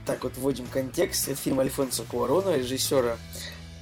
Так 0.07 0.23
вот, 0.23 0.37
вводим 0.37 0.67
контекст. 0.67 1.27
Это 1.27 1.41
фильм 1.41 1.59
Альфонсо 1.59 2.05
Куарона, 2.05 2.57
режиссера 2.59 3.19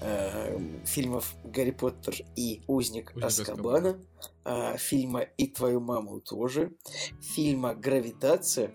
э, 0.01 0.59
фильмов 0.85 1.35
«Гарри 1.45 1.71
Поттер» 1.73 2.15
и 2.37 2.63
«Узник, 2.67 3.13
Узник 3.15 3.25
Аскабана», 3.25 3.99
э, 4.45 4.77
фильма 4.79 5.21
«И 5.21 5.47
твою 5.47 5.81
маму» 5.81 6.21
тоже, 6.21 6.73
фильма 7.21 7.75
«Гравитация», 7.75 8.73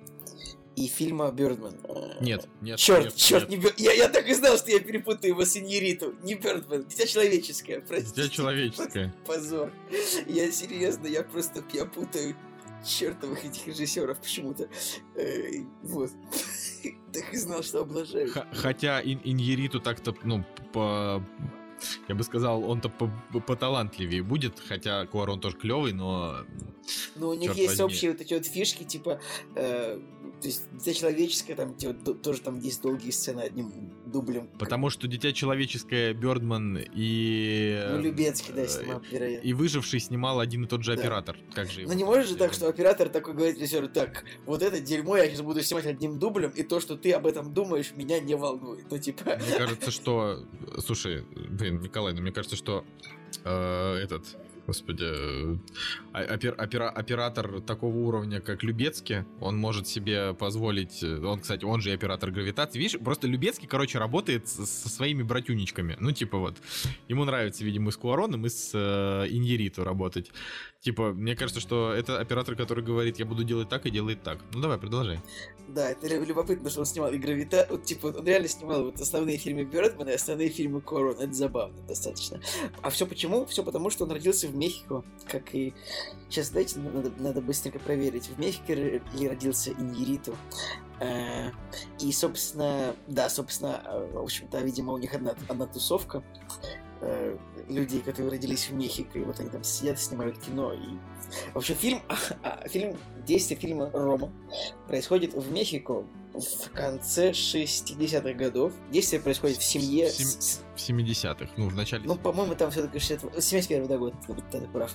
и 0.75 0.87
фильма 0.87 1.31
Бёрдман. 1.31 1.77
Нет, 2.19 2.47
нет. 2.61 2.77
Черт, 2.77 3.05
нет, 3.05 3.15
черт, 3.15 3.49
нет. 3.49 3.59
не 3.59 3.63
Бёр... 3.63 3.73
я, 3.77 3.93
я 3.93 4.09
так 4.09 4.27
и 4.27 4.33
знал, 4.33 4.57
что 4.57 4.71
я 4.71 4.79
перепутаю 4.79 5.31
его 5.31 5.45
с 5.45 5.55
Иньериту. 5.55 6.15
Не 6.21 6.35
Бёрдман, 6.35 6.85
Дитя 6.85 7.07
Человеческое, 7.07 7.79
простите. 7.79 8.23
Дитя 8.23 8.35
Человеческое. 8.35 9.15
Позор. 9.25 9.71
Я 10.27 10.51
серьезно, 10.51 11.07
я 11.07 11.23
просто 11.23 11.63
я 11.71 11.85
путаю 11.85 12.35
чертовых 12.85 13.43
этих 13.45 13.67
режиссеров 13.67 14.19
почему-то. 14.19 14.69
Э, 15.15 15.63
вот. 15.81 16.11
так 17.13 17.33
и 17.33 17.37
знал, 17.37 17.63
что 17.63 17.81
облажаю. 17.81 18.29
Хотя 18.53 19.01
Иньериту 19.01 19.79
так-то, 19.79 20.15
ну, 20.23 20.43
по 20.73 21.23
я 22.07 22.15
бы 22.15 22.23
сказал, 22.23 22.63
он-то 22.63 22.89
поталантливее 22.89 24.23
будет, 24.23 24.59
хотя 24.59 25.05
Куарон 25.05 25.39
тоже 25.39 25.57
клевый, 25.57 25.93
но... 25.93 26.45
Ну, 27.15 27.29
у 27.29 27.33
них 27.33 27.53
есть 27.55 27.79
общие 27.79 28.11
вот 28.11 28.21
эти 28.21 28.33
вот 28.33 28.45
фишки, 28.45 28.83
типа, 28.83 29.19
э, 29.55 29.99
то 30.41 30.47
есть 30.47 30.63
Дитя 30.73 30.93
Человеческое, 30.93 31.55
там 31.55 31.75
типа, 31.75 31.93
тоже 32.13 32.41
там 32.41 32.59
есть 32.59 32.81
долгие 32.81 33.11
сцены 33.11 33.41
одним 33.41 33.71
дублем. 34.05 34.47
Потому 34.59 34.89
что 34.89 35.07
Дитя 35.07 35.31
Человеческое, 35.31 36.13
Бёрдман 36.13 36.79
и... 36.93 37.87
Ну, 37.91 38.01
Любецкий, 38.01 38.53
да, 38.53 38.67
снимал, 38.67 39.01
вероятно. 39.11 39.47
И 39.47 39.53
Выживший 39.53 39.99
снимал 39.99 40.39
один 40.39 40.65
и 40.65 40.67
тот 40.67 40.83
же 40.83 40.95
да. 40.95 41.01
оператор. 41.01 41.37
Как 41.53 41.69
же 41.69 41.85
Но 41.87 41.93
не 41.93 42.03
может 42.03 42.29
же 42.29 42.35
так, 42.35 42.53
что 42.53 42.67
оператор 42.67 43.09
такой 43.09 43.33
говорит 43.33 43.57
режиссеру, 43.57 43.89
так, 43.89 44.25
вот 44.45 44.61
это 44.61 44.79
дерьмо 44.79 45.17
я 45.17 45.27
сейчас 45.27 45.41
буду 45.41 45.61
снимать 45.63 45.85
одним 45.85 46.19
дублем, 46.19 46.51
и 46.51 46.63
то, 46.63 46.79
что 46.79 46.95
ты 46.95 47.11
об 47.11 47.25
этом 47.27 47.53
думаешь, 47.53 47.91
меня 47.95 48.19
не 48.19 48.35
волнует. 48.35 48.85
Ну, 48.89 48.97
типа... 48.97 49.37
Мне 49.37 49.57
кажется, 49.57 49.91
что... 49.91 50.45
Слушай, 50.79 51.23
блин, 51.49 51.81
Николай, 51.81 52.13
ну 52.13 52.21
мне 52.21 52.31
кажется, 52.31 52.55
что 52.55 52.85
э, 53.43 53.95
этот 53.95 54.37
господи, 54.67 55.05
а, 56.13 56.33
опер, 56.33 56.55
опера, 56.57 56.89
оператор 56.89 57.61
такого 57.61 57.95
уровня, 57.97 58.41
как 58.41 58.63
Любецкий, 58.63 59.25
он 59.39 59.57
может 59.57 59.87
себе 59.87 60.33
позволить, 60.33 61.03
он, 61.03 61.39
кстати, 61.39 61.65
он 61.65 61.81
же 61.81 61.91
и 61.91 61.93
оператор 61.93 62.31
гравитации, 62.31 62.79
видишь, 62.79 62.99
просто 62.99 63.27
Любецкий, 63.27 63.67
короче, 63.67 63.99
работает 63.99 64.47
со 64.47 64.89
своими 64.89 65.23
братюничками, 65.23 65.97
ну, 65.99 66.11
типа 66.11 66.37
вот, 66.37 66.57
ему 67.07 67.25
нравится, 67.25 67.63
видимо, 67.63 67.91
с 67.91 67.97
Куароном, 67.97 68.45
и 68.45 68.49
с 68.49 68.71
э, 68.73 69.27
Иньериту 69.29 69.83
работать, 69.83 70.31
Типа, 70.85 71.13
мне 71.13 71.35
кажется, 71.35 71.59
что 71.59 71.91
это 71.91 72.19
оператор, 72.19 72.55
который 72.55 72.83
говорит, 72.83 73.17
я 73.17 73.25
буду 73.25 73.43
делать 73.43 73.69
так 73.69 73.87
и 73.87 73.89
делает 73.89 74.21
так. 74.21 74.37
Ну 74.53 74.61
давай, 74.61 74.77
продолжай. 74.77 75.19
Да, 75.67 75.89
это 75.89 76.07
любопытно, 76.07 76.69
что 76.69 76.81
он 76.81 76.85
снимал 76.85 77.11
и 77.11 77.17
Гравита. 77.17 77.65
Вот, 77.71 77.85
типа, 77.85 78.13
он 78.15 78.23
реально 78.23 78.47
снимал 78.47 78.83
вот 78.83 79.01
основные 79.01 79.37
фильмы 79.37 79.63
Бёрдмана 79.63 80.09
и 80.09 80.13
основные 80.13 80.49
фильмы 80.49 80.81
Корон. 80.81 81.15
Это 81.19 81.33
забавно 81.33 81.81
достаточно. 81.87 82.39
А 82.83 82.91
все 82.91 83.07
почему? 83.07 83.47
Все 83.47 83.63
потому, 83.63 83.89
что 83.89 84.03
он 84.03 84.11
родился 84.11 84.47
в 84.47 84.55
Мехико, 84.55 85.03
как 85.27 85.55
и... 85.55 85.73
Сейчас, 86.29 86.51
дайте, 86.51 86.77
надо, 86.77 87.11
надо 87.17 87.41
быстренько 87.41 87.79
проверить. 87.79 88.27
В 88.27 88.37
Мехико 88.37 88.75
ли 88.75 89.01
родился 89.27 89.71
Иньериту. 89.71 90.35
Э, 90.99 91.49
и, 91.99 92.11
собственно, 92.11 92.95
да, 93.07 93.27
собственно, 93.29 93.81
э, 93.85 94.11
в 94.13 94.19
общем-то, 94.19 94.59
видимо, 94.59 94.93
у 94.93 94.99
них 94.99 95.15
одна, 95.15 95.33
одна 95.47 95.65
тусовка 95.65 96.23
э, 97.01 97.37
людей, 97.67 98.01
которые 98.01 98.31
родились 98.31 98.69
в 98.69 98.73
Мехико, 98.73 99.19
и 99.19 99.23
вот 99.23 99.39
они 99.39 99.49
там 99.49 99.63
сидят, 99.63 99.99
снимают 99.99 100.37
кино. 100.39 100.73
И... 100.73 100.97
В 101.53 101.57
общем, 101.57 101.75
фильм, 101.75 102.01
а, 102.43 102.67
фильм, 102.67 102.97
действие 103.25 103.59
фильма 103.59 103.89
«Рома» 103.91 104.31
происходит 104.87 105.33
в 105.33 105.51
Мехико 105.51 106.05
в 106.33 106.69
конце 106.73 107.31
60-х 107.31 108.33
годов. 108.33 108.73
Действие 108.91 109.21
происходит 109.21 109.57
в 109.57 109.63
семье... 109.63 110.09
Сем... 110.09 110.61
В 110.75 110.77
70-х, 110.77 111.49
ну, 111.57 111.69
в 111.69 111.75
начале... 111.75 112.03
Ну, 112.05 112.15
по-моему, 112.15 112.55
там 112.55 112.71
все-таки 112.71 112.99
60... 112.99 113.43
71 113.43 113.87
да, 113.87 113.97
год, 113.97 114.13
ты 114.51 114.61
прав. 114.61 114.93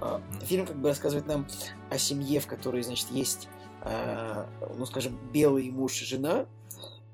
А, 0.00 0.20
фильм 0.44 0.66
как 0.66 0.80
бы 0.80 0.88
рассказывает 0.88 1.26
нам 1.26 1.46
о 1.90 1.98
семье, 1.98 2.40
в 2.40 2.46
которой, 2.46 2.82
значит, 2.82 3.10
есть, 3.10 3.48
а, 3.82 4.48
ну, 4.76 4.84
скажем, 4.86 5.18
белый 5.32 5.70
муж 5.70 6.02
и 6.02 6.04
жена, 6.04 6.46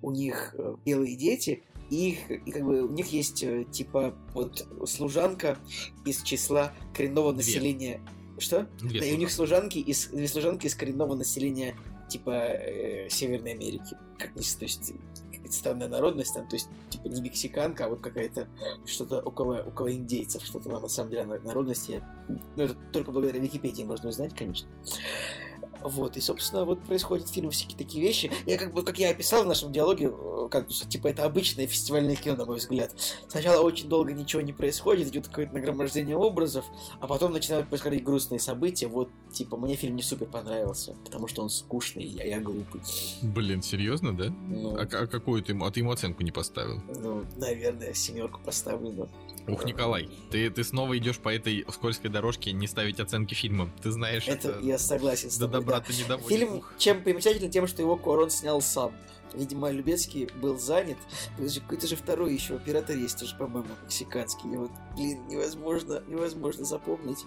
у 0.01 0.11
них 0.11 0.55
э, 0.57 0.77
белые 0.85 1.17
дети, 1.17 1.63
их, 1.91 2.31
и 2.31 2.51
как 2.51 2.65
бы 2.65 2.83
у 2.83 2.91
них 2.91 3.09
есть 3.09 3.43
э, 3.43 3.65
типа 3.65 4.15
вот 4.35 4.67
служанка 4.87 5.59
из 6.05 6.23
числа 6.23 6.73
коренного 6.95 7.33
Две. 7.33 7.39
населения. 7.39 8.01
Что? 8.39 8.69
Две 8.79 9.01
да, 9.01 9.07
и 9.07 9.15
у 9.15 9.17
них 9.17 9.31
служанки 9.31 9.79
из 9.79 10.09
две 10.09 10.29
служанки 10.29 10.67
из 10.67 10.75
коренного 10.75 11.15
населения 11.15 11.77
типа 12.09 12.31
э, 12.31 13.09
Северной 13.09 13.53
Америки. 13.53 13.97
Как 14.19 14.33
то 14.33 14.41
есть 14.41 14.59
какая-то 15.33 15.53
странная 15.53 15.89
народность 15.89 16.35
там, 16.35 16.49
то 16.49 16.57
есть 16.57 16.69
типа 16.91 17.09
не 17.09 17.21
мексиканка, 17.21 17.87
а 17.87 17.89
вот 17.89 18.01
какая-то 18.01 18.49
что-то 18.87 19.21
около 19.21 19.63
около 19.63 19.93
индейцев, 19.93 20.45
что-то 20.45 20.69
на 20.69 20.89
самом 20.89 21.11
деле 21.11 21.25
народности. 21.25 22.03
Ну 22.57 22.65
это 22.65 22.75
только 22.93 23.11
благодаря 23.11 23.41
Википедии 23.41 23.85
можно 23.85 24.11
узнать, 24.11 24.35
конечно. 24.35 24.69
Вот, 25.83 26.17
и, 26.17 26.21
собственно, 26.21 26.65
вот 26.65 26.81
происходят 26.83 27.29
в 27.29 27.33
фильме 27.33 27.51
всякие 27.51 27.79
такие 27.79 28.03
вещи. 28.03 28.31
Я 28.47 28.59
как 28.59 28.73
бы, 28.73 28.83
как 28.83 28.99
я 28.99 29.11
описал 29.11 29.45
в 29.45 29.47
нашем 29.47 29.73
диалоге, 29.73 30.11
э, 30.13 30.49
как 30.51 30.67
бы, 30.67 30.73
типа, 30.73 31.09
это 31.09 31.25
обычное 31.25 31.67
фестивальное 31.67 32.17
кино, 32.17 32.37
на 32.37 32.45
мой 32.45 32.57
взгляд. 32.57 32.95
Сначала 33.29 33.63
очень 33.63 33.89
долго 33.89 34.13
ничего 34.13 34.43
не 34.43 34.53
происходит, 34.53 35.09
идет 35.09 35.29
какое-то 35.29 35.55
нагромождение 35.55 36.17
образов, 36.17 36.65
а 37.01 37.07
потом 37.07 37.33
начинают 37.33 37.69
происходить 37.69 38.05
грустные 38.05 38.41
события. 38.41 38.87
Вот, 38.87 39.11
типа, 39.33 39.57
мне 39.57 39.77
фильм 39.77 39.97
не 39.97 40.03
супер 40.03 40.27
понравился, 40.27 40.97
потому 41.05 41.29
что 41.29 41.43
он 41.43 41.51
скучный, 41.51 42.19
а 42.21 42.25
я 42.25 42.41
глупый. 42.41 42.81
Блин, 43.23 43.63
серьезно, 43.63 44.17
да? 44.17 44.33
Ну, 44.49 44.77
а, 44.77 44.83
а 44.83 45.07
какую 45.07 45.43
ты 45.43 45.53
ему, 45.53 45.65
а 45.65 45.71
ты 45.71 45.81
ему 45.81 45.93
оценку 45.93 46.23
не 46.23 46.33
поставил? 46.33 46.81
Ну, 46.97 47.25
наверное, 47.37 47.95
семерку 47.95 48.41
поставлю, 48.45 48.91
да. 48.93 49.09
Ух, 49.49 49.65
Николай, 49.65 50.09
ты, 50.31 50.51
ты 50.51 50.63
снова 50.63 50.97
идешь 50.99 51.19
по 51.19 51.35
этой 51.35 51.65
скользкой 51.73 52.11
дорожке 52.11 52.53
не 52.53 52.67
ставить 52.67 53.01
оценки 53.01 53.35
фильмам. 53.35 53.73
Ты 53.83 53.91
знаешь, 53.91 54.29
это, 54.29 54.51
это... 54.51 54.61
я 54.61 54.79
согласен 54.79 55.31
с 55.31 55.39
тобой. 55.39 55.53
До 55.53 55.59
добра 55.61 55.79
да. 55.79 55.87
ты 55.87 55.95
не 55.95 56.05
доводишь. 56.05 56.29
Фильм 56.29 56.59
Ух. 56.59 56.73
чем 56.77 57.03
примечателен 57.03 57.51
тем, 57.51 57.67
что 57.67 57.81
его 57.81 57.97
Корон 57.97 58.31
снял 58.31 58.61
сам. 58.61 58.93
Видимо, 59.39 59.71
Любецкий 59.71 60.29
был 60.43 60.59
занят. 60.59 60.99
Какой-то 61.37 61.87
же 61.87 61.95
второй 61.95 62.35
еще 62.35 62.57
оператор 62.57 62.97
есть 62.97 63.21
тоже, 63.21 63.37
по-моему, 63.37 63.69
мексиканский. 63.85 64.53
И 64.53 64.57
вот, 64.57 64.71
блин, 64.97 65.27
невозможно, 65.29 66.03
невозможно 66.09 66.65
запомнить. 66.65 67.25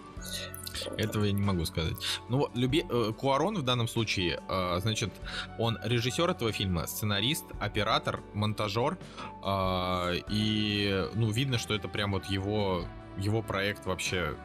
Этого 0.97 1.23
я 1.23 1.31
не 1.31 1.41
могу 1.41 1.63
сказать. 1.65 1.95
Ну, 2.27 2.49
Любе... 2.53 2.85
Э, 2.89 3.13
Куарон 3.17 3.57
в 3.57 3.63
данном 3.63 3.87
случае, 3.87 4.41
э, 4.49 4.79
значит, 4.81 5.11
он 5.57 5.77
режиссер 5.83 6.29
этого 6.29 6.51
фильма, 6.51 6.85
сценарист, 6.85 7.45
оператор, 7.59 8.21
монтажер. 8.33 8.97
Э, 9.45 10.19
и, 10.29 11.07
ну, 11.13 11.31
видно, 11.31 11.57
что 11.57 11.73
это 11.73 11.87
прям 11.87 12.11
вот 12.11 12.25
его 12.25 12.85
его 13.17 13.41
проект 13.41 13.85
вообще... 13.85 14.35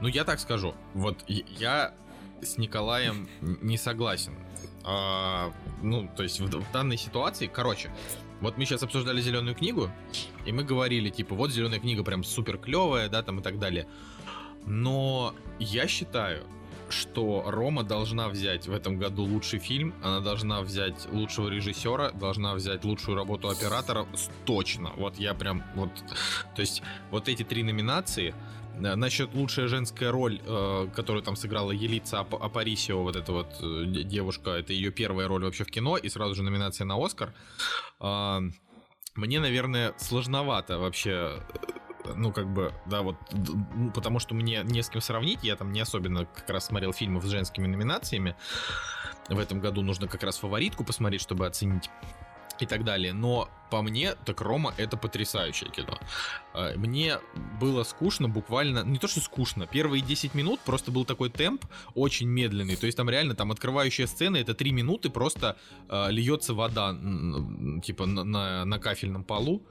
Ну, 0.00 0.08
я 0.08 0.24
так 0.24 0.40
скажу. 0.40 0.74
Вот 0.94 1.24
я 1.28 1.92
с 2.42 2.58
Николаем 2.58 3.28
не 3.40 3.76
согласен. 3.76 4.34
А, 4.84 5.52
ну, 5.82 6.08
то 6.16 6.22
есть 6.22 6.40
в, 6.40 6.46
в 6.46 6.72
данной 6.72 6.96
ситуации, 6.96 7.46
короче, 7.46 7.90
вот 8.40 8.56
мы 8.56 8.64
сейчас 8.64 8.82
обсуждали 8.82 9.20
зеленую 9.20 9.54
книгу, 9.54 9.90
и 10.46 10.52
мы 10.52 10.64
говорили, 10.64 11.10
типа, 11.10 11.34
вот 11.34 11.50
зеленая 11.50 11.80
книга 11.80 12.04
прям 12.04 12.24
супер 12.24 12.58
клевая, 12.58 13.08
да, 13.08 13.22
там 13.22 13.40
и 13.40 13.42
так 13.42 13.58
далее. 13.58 13.86
Но 14.64 15.34
я 15.58 15.88
считаю, 15.88 16.44
что 16.90 17.44
Рома 17.46 17.82
должна 17.82 18.28
взять 18.28 18.66
в 18.66 18.72
этом 18.72 18.98
году 18.98 19.24
лучший 19.24 19.58
фильм, 19.58 19.94
она 20.02 20.20
должна 20.20 20.62
взять 20.62 21.06
лучшего 21.12 21.48
режиссера, 21.48 22.10
должна 22.12 22.54
взять 22.54 22.84
лучшую 22.84 23.16
работу 23.16 23.48
оператора, 23.48 24.06
точно. 24.44 24.92
Вот 24.96 25.16
я 25.16 25.34
прям 25.34 25.62
вот, 25.74 25.90
то 26.54 26.60
есть 26.60 26.82
вот 27.10 27.28
эти 27.28 27.42
три 27.42 27.62
номинации, 27.62 28.34
Насчет 28.78 29.34
лучшая 29.34 29.68
женская 29.68 30.10
роль, 30.10 30.40
э, 30.44 30.88
которую 30.94 31.22
там 31.22 31.36
сыграла 31.36 31.72
Елица 31.72 32.20
Апарисио, 32.20 33.02
вот 33.02 33.16
эта 33.16 33.32
вот 33.32 33.56
э, 33.60 33.84
девушка, 33.86 34.50
это 34.50 34.72
ее 34.72 34.90
первая 34.90 35.28
роль 35.28 35.44
вообще 35.44 35.64
в 35.64 35.70
кино, 35.70 35.96
и 35.96 36.08
сразу 36.08 36.34
же 36.34 36.42
номинация 36.42 36.84
на 36.84 37.04
Оскар. 37.04 37.34
Э, 38.00 38.40
мне, 39.14 39.40
наверное, 39.40 39.94
сложновато 39.98 40.78
вообще 40.78 41.42
ну, 42.14 42.32
как 42.32 42.46
бы, 42.48 42.72
да, 42.86 43.02
вот, 43.02 43.16
ну, 43.32 43.90
потому 43.90 44.18
что 44.18 44.34
мне 44.34 44.62
не 44.64 44.82
с 44.82 44.88
кем 44.88 45.00
сравнить, 45.00 45.40
я 45.42 45.56
там 45.56 45.72
не 45.72 45.80
особенно 45.80 46.24
как 46.24 46.48
раз 46.50 46.66
смотрел 46.66 46.92
фильмов 46.92 47.24
с 47.24 47.28
женскими 47.28 47.66
номинациями. 47.66 48.36
В 49.28 49.38
этом 49.38 49.60
году 49.60 49.82
нужно 49.82 50.08
как 50.08 50.22
раз 50.22 50.38
фаворитку 50.38 50.84
посмотреть, 50.84 51.20
чтобы 51.20 51.46
оценить 51.46 51.90
и 52.60 52.66
так 52.66 52.84
далее. 52.84 53.12
Но 53.12 53.48
по 53.70 53.82
мне, 53.82 54.14
так 54.24 54.40
Рома 54.40 54.74
это 54.76 54.96
потрясающее 54.96 55.70
кино. 55.70 55.98
А, 56.54 56.76
мне 56.76 57.18
было 57.60 57.84
скучно 57.84 58.28
буквально, 58.28 58.84
не 58.84 58.98
то 58.98 59.08
что 59.08 59.20
скучно, 59.20 59.66
первые 59.66 60.02
10 60.02 60.34
минут 60.34 60.60
просто 60.60 60.90
был 60.90 61.04
такой 61.04 61.30
темп 61.30 61.64
очень 61.94 62.28
медленный. 62.28 62.76
То 62.76 62.86
есть 62.86 62.96
там 62.96 63.08
реально 63.08 63.34
там 63.34 63.52
открывающая 63.52 64.06
сцена, 64.06 64.36
это 64.36 64.54
3 64.54 64.72
минуты 64.72 65.10
просто 65.10 65.56
э, 65.88 66.10
льется 66.10 66.54
вода 66.54 66.92
типа 67.82 68.06
на, 68.06 68.24
на, 68.24 68.64
на 68.64 68.78
кафельном 68.78 69.24
полу. 69.24 69.62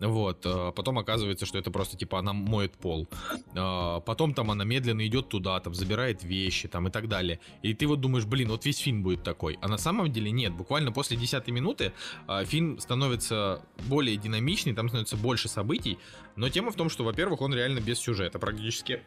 Вот. 0.00 0.44
А 0.44 0.72
потом 0.72 0.98
оказывается, 0.98 1.46
что 1.46 1.58
это 1.58 1.70
просто 1.70 1.96
типа 1.96 2.18
она 2.18 2.32
моет 2.32 2.72
пол. 2.72 3.08
Потом 3.54 4.34
там 4.34 4.50
она 4.50 4.64
медленно 4.64 5.06
идет 5.06 5.28
туда, 5.28 5.60
там 5.60 5.74
забирает 5.74 6.24
вещи 6.24 6.68
там 6.68 6.88
и 6.88 6.90
так 6.90 7.08
далее. 7.08 7.40
И 7.62 7.74
ты 7.74 7.86
вот 7.86 8.00
думаешь, 8.00 8.24
блин, 8.24 8.48
вот 8.48 8.64
весь 8.64 8.78
фильм 8.78 9.02
будет 9.02 9.22
такой. 9.22 9.58
А 9.60 9.68
на 9.68 9.78
самом 9.78 10.12
деле 10.12 10.30
нет. 10.30 10.52
Буквально 10.52 10.92
после 10.92 11.16
10 11.16 11.48
минуты 11.48 11.92
э, 12.28 12.44
фильм 12.44 12.78
становится 12.78 13.33
становится 13.34 13.60
более 13.88 14.16
динамичный, 14.16 14.74
там 14.74 14.88
становится 14.88 15.16
больше 15.16 15.48
событий, 15.48 15.98
но 16.36 16.48
тема 16.48 16.70
в 16.70 16.76
том, 16.76 16.88
что, 16.88 17.04
во-первых, 17.04 17.40
он 17.40 17.54
реально 17.54 17.80
без 17.80 17.98
сюжета 17.98 18.38
практически. 18.38 19.02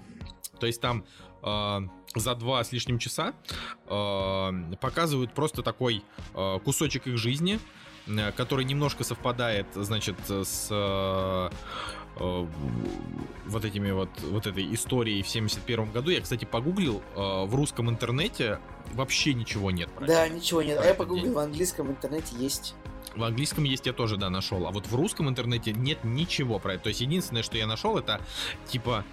То 0.60 0.66
есть 0.66 0.80
там 0.80 1.04
э, 1.42 1.80
за 2.14 2.34
два 2.36 2.62
с 2.62 2.72
лишним 2.72 2.98
часа 2.98 3.34
э, 3.86 4.74
показывают 4.80 5.32
просто 5.34 5.62
такой 5.62 6.02
э, 6.34 6.58
кусочек 6.64 7.06
их 7.06 7.18
жизни, 7.18 7.58
э, 8.06 8.32
который 8.32 8.64
немножко 8.64 9.04
совпадает, 9.04 9.66
значит, 9.74 10.16
с 10.28 10.68
э, 10.70 11.50
э, 12.20 12.46
вот 13.46 13.64
этими 13.64 13.90
вот 13.90 14.10
вот 14.22 14.46
этой 14.46 14.72
историей 14.74 15.22
в 15.22 15.28
71 15.28 15.90
году. 15.90 16.10
Я, 16.10 16.20
кстати, 16.20 16.44
погуглил 16.44 17.02
э, 17.16 17.44
в 17.44 17.54
русском 17.54 17.90
интернете 17.90 18.60
вообще 18.92 19.34
ничего 19.34 19.72
нет. 19.72 19.88
Да, 20.00 20.28
ничего 20.28 20.62
нет. 20.62 20.78
А 20.80 20.86
я 20.86 20.94
погуглил 20.94 21.34
в 21.34 21.38
английском 21.38 21.88
интернете 21.90 22.36
есть. 22.38 22.74
В 23.16 23.22
английском 23.22 23.64
есть 23.64 23.86
я 23.86 23.92
тоже, 23.92 24.16
да, 24.16 24.30
нашел. 24.30 24.66
А 24.66 24.70
вот 24.70 24.86
в 24.86 24.94
русском 24.94 25.28
интернете 25.28 25.72
нет 25.72 26.04
ничего 26.04 26.58
про 26.58 26.74
это. 26.74 26.84
То 26.84 26.88
есть 26.88 27.00
единственное, 27.00 27.42
что 27.42 27.56
я 27.56 27.66
нашел, 27.66 27.96
это 27.98 28.20
типа 28.68 29.04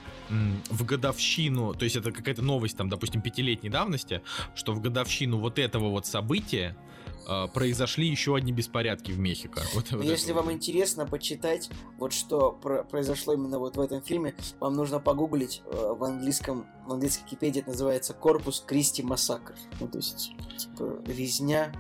в 0.70 0.86
годовщину, 0.86 1.74
то 1.74 1.84
есть 1.84 1.96
это 1.96 2.12
какая-то 2.12 2.42
новость 2.42 2.78
там, 2.78 2.90
допустим, 2.90 3.22
пятилетней 3.22 3.70
давности, 3.70 4.22
что 4.56 4.74
в 4.74 4.82
годовщину 4.82 5.38
вот 5.38 5.60
этого 5.60 5.90
вот 5.90 6.06
события 6.06 6.78
э, 7.28 7.48
произошли 7.54 8.08
еще 8.08 8.36
одни 8.36 8.52
беспорядки 8.52 9.12
в 9.12 9.20
Мехико. 9.20 9.62
Вот, 9.74 9.92
вот 9.92 10.04
если 10.04 10.32
вам 10.32 10.52
интересно 10.52 11.06
почитать, 11.06 11.70
вот 11.98 12.14
что 12.14 12.52
про- 12.52 12.84
произошло 12.84 13.34
именно 13.34 13.60
вот 13.60 13.76
в 13.78 13.82
этом 13.82 14.02
фильме, 14.02 14.34
вам 14.60 14.76
нужно 14.76 15.00
погуглить 15.00 15.62
э, 15.66 15.94
в 15.94 16.04
английском, 16.04 16.66
в 16.88 16.94
английской 16.94 17.24
Википедии 17.26 17.62
это 17.62 17.72
называется 17.72 18.14
«Корпус 18.14 18.64
Кристи 18.66 19.04
Массакр». 19.04 19.56
Ну, 19.80 19.88
то 19.88 19.98
есть, 19.98 20.32
типа, 20.58 21.02
резня 21.06 21.74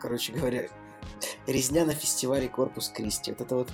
короче 0.00 0.32
говоря, 0.32 0.68
резня 1.46 1.84
на 1.84 1.92
фестивале 1.92 2.48
Корпус 2.48 2.88
Кристи. 2.88 3.32
Вот 3.32 3.40
это 3.40 3.54
вот 3.56 3.70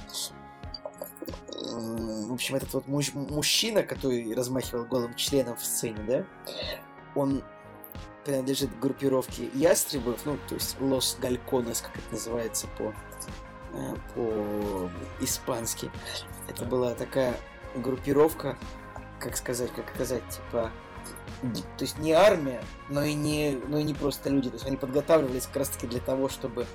в 1.72 2.32
общем, 2.32 2.56
этот 2.56 2.72
вот 2.74 2.86
муж, 2.88 3.12
мужчина, 3.14 3.82
который 3.82 4.34
размахивал 4.34 4.84
голым 4.84 5.14
членом 5.14 5.56
в 5.56 5.64
сцене, 5.64 5.98
да, 6.06 6.24
он 7.14 7.42
принадлежит 8.24 8.78
группировке 8.78 9.50
ястребов, 9.54 10.20
ну, 10.24 10.38
то 10.48 10.54
есть 10.54 10.80
Лос 10.80 11.16
Гальконес, 11.20 11.82
как 11.82 11.96
это 11.96 12.12
называется 12.12 12.66
по, 12.78 12.94
э, 13.72 13.94
по-испански. 14.14 15.90
Это 16.48 16.64
была 16.64 16.94
такая 16.94 17.36
группировка, 17.76 18.56
как 19.20 19.36
сказать, 19.36 19.70
как 19.74 19.94
сказать, 19.94 20.22
типа 20.28 20.72
то 21.52 21.84
есть 21.84 21.98
не 21.98 22.12
армия, 22.12 22.62
но 22.88 23.02
и 23.02 23.14
не, 23.14 23.58
но 23.68 23.78
и 23.78 23.82
не 23.82 23.94
просто 23.94 24.30
люди. 24.30 24.48
То 24.48 24.56
есть 24.56 24.66
они 24.66 24.76
подготавливались 24.76 25.46
как 25.46 25.56
раз 25.56 25.68
таки 25.68 25.86
для 25.86 26.00
того, 26.00 26.28
чтобы 26.28 26.66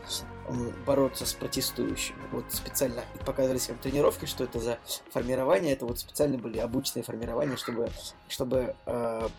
бороться 0.85 1.25
с 1.25 1.33
протестующими. 1.33 2.17
Вот 2.31 2.45
специально 2.49 3.03
показывали 3.25 3.59
всем 3.59 3.77
тренировки, 3.77 4.25
что 4.25 4.43
это 4.43 4.59
за 4.59 4.79
формирование. 5.11 5.73
Это 5.73 5.85
вот 5.85 5.99
специально 5.99 6.37
были 6.37 6.57
обученные 6.57 7.03
формирования, 7.03 7.57
чтобы, 7.57 7.89
чтобы 8.27 8.75
э, 8.85 9.29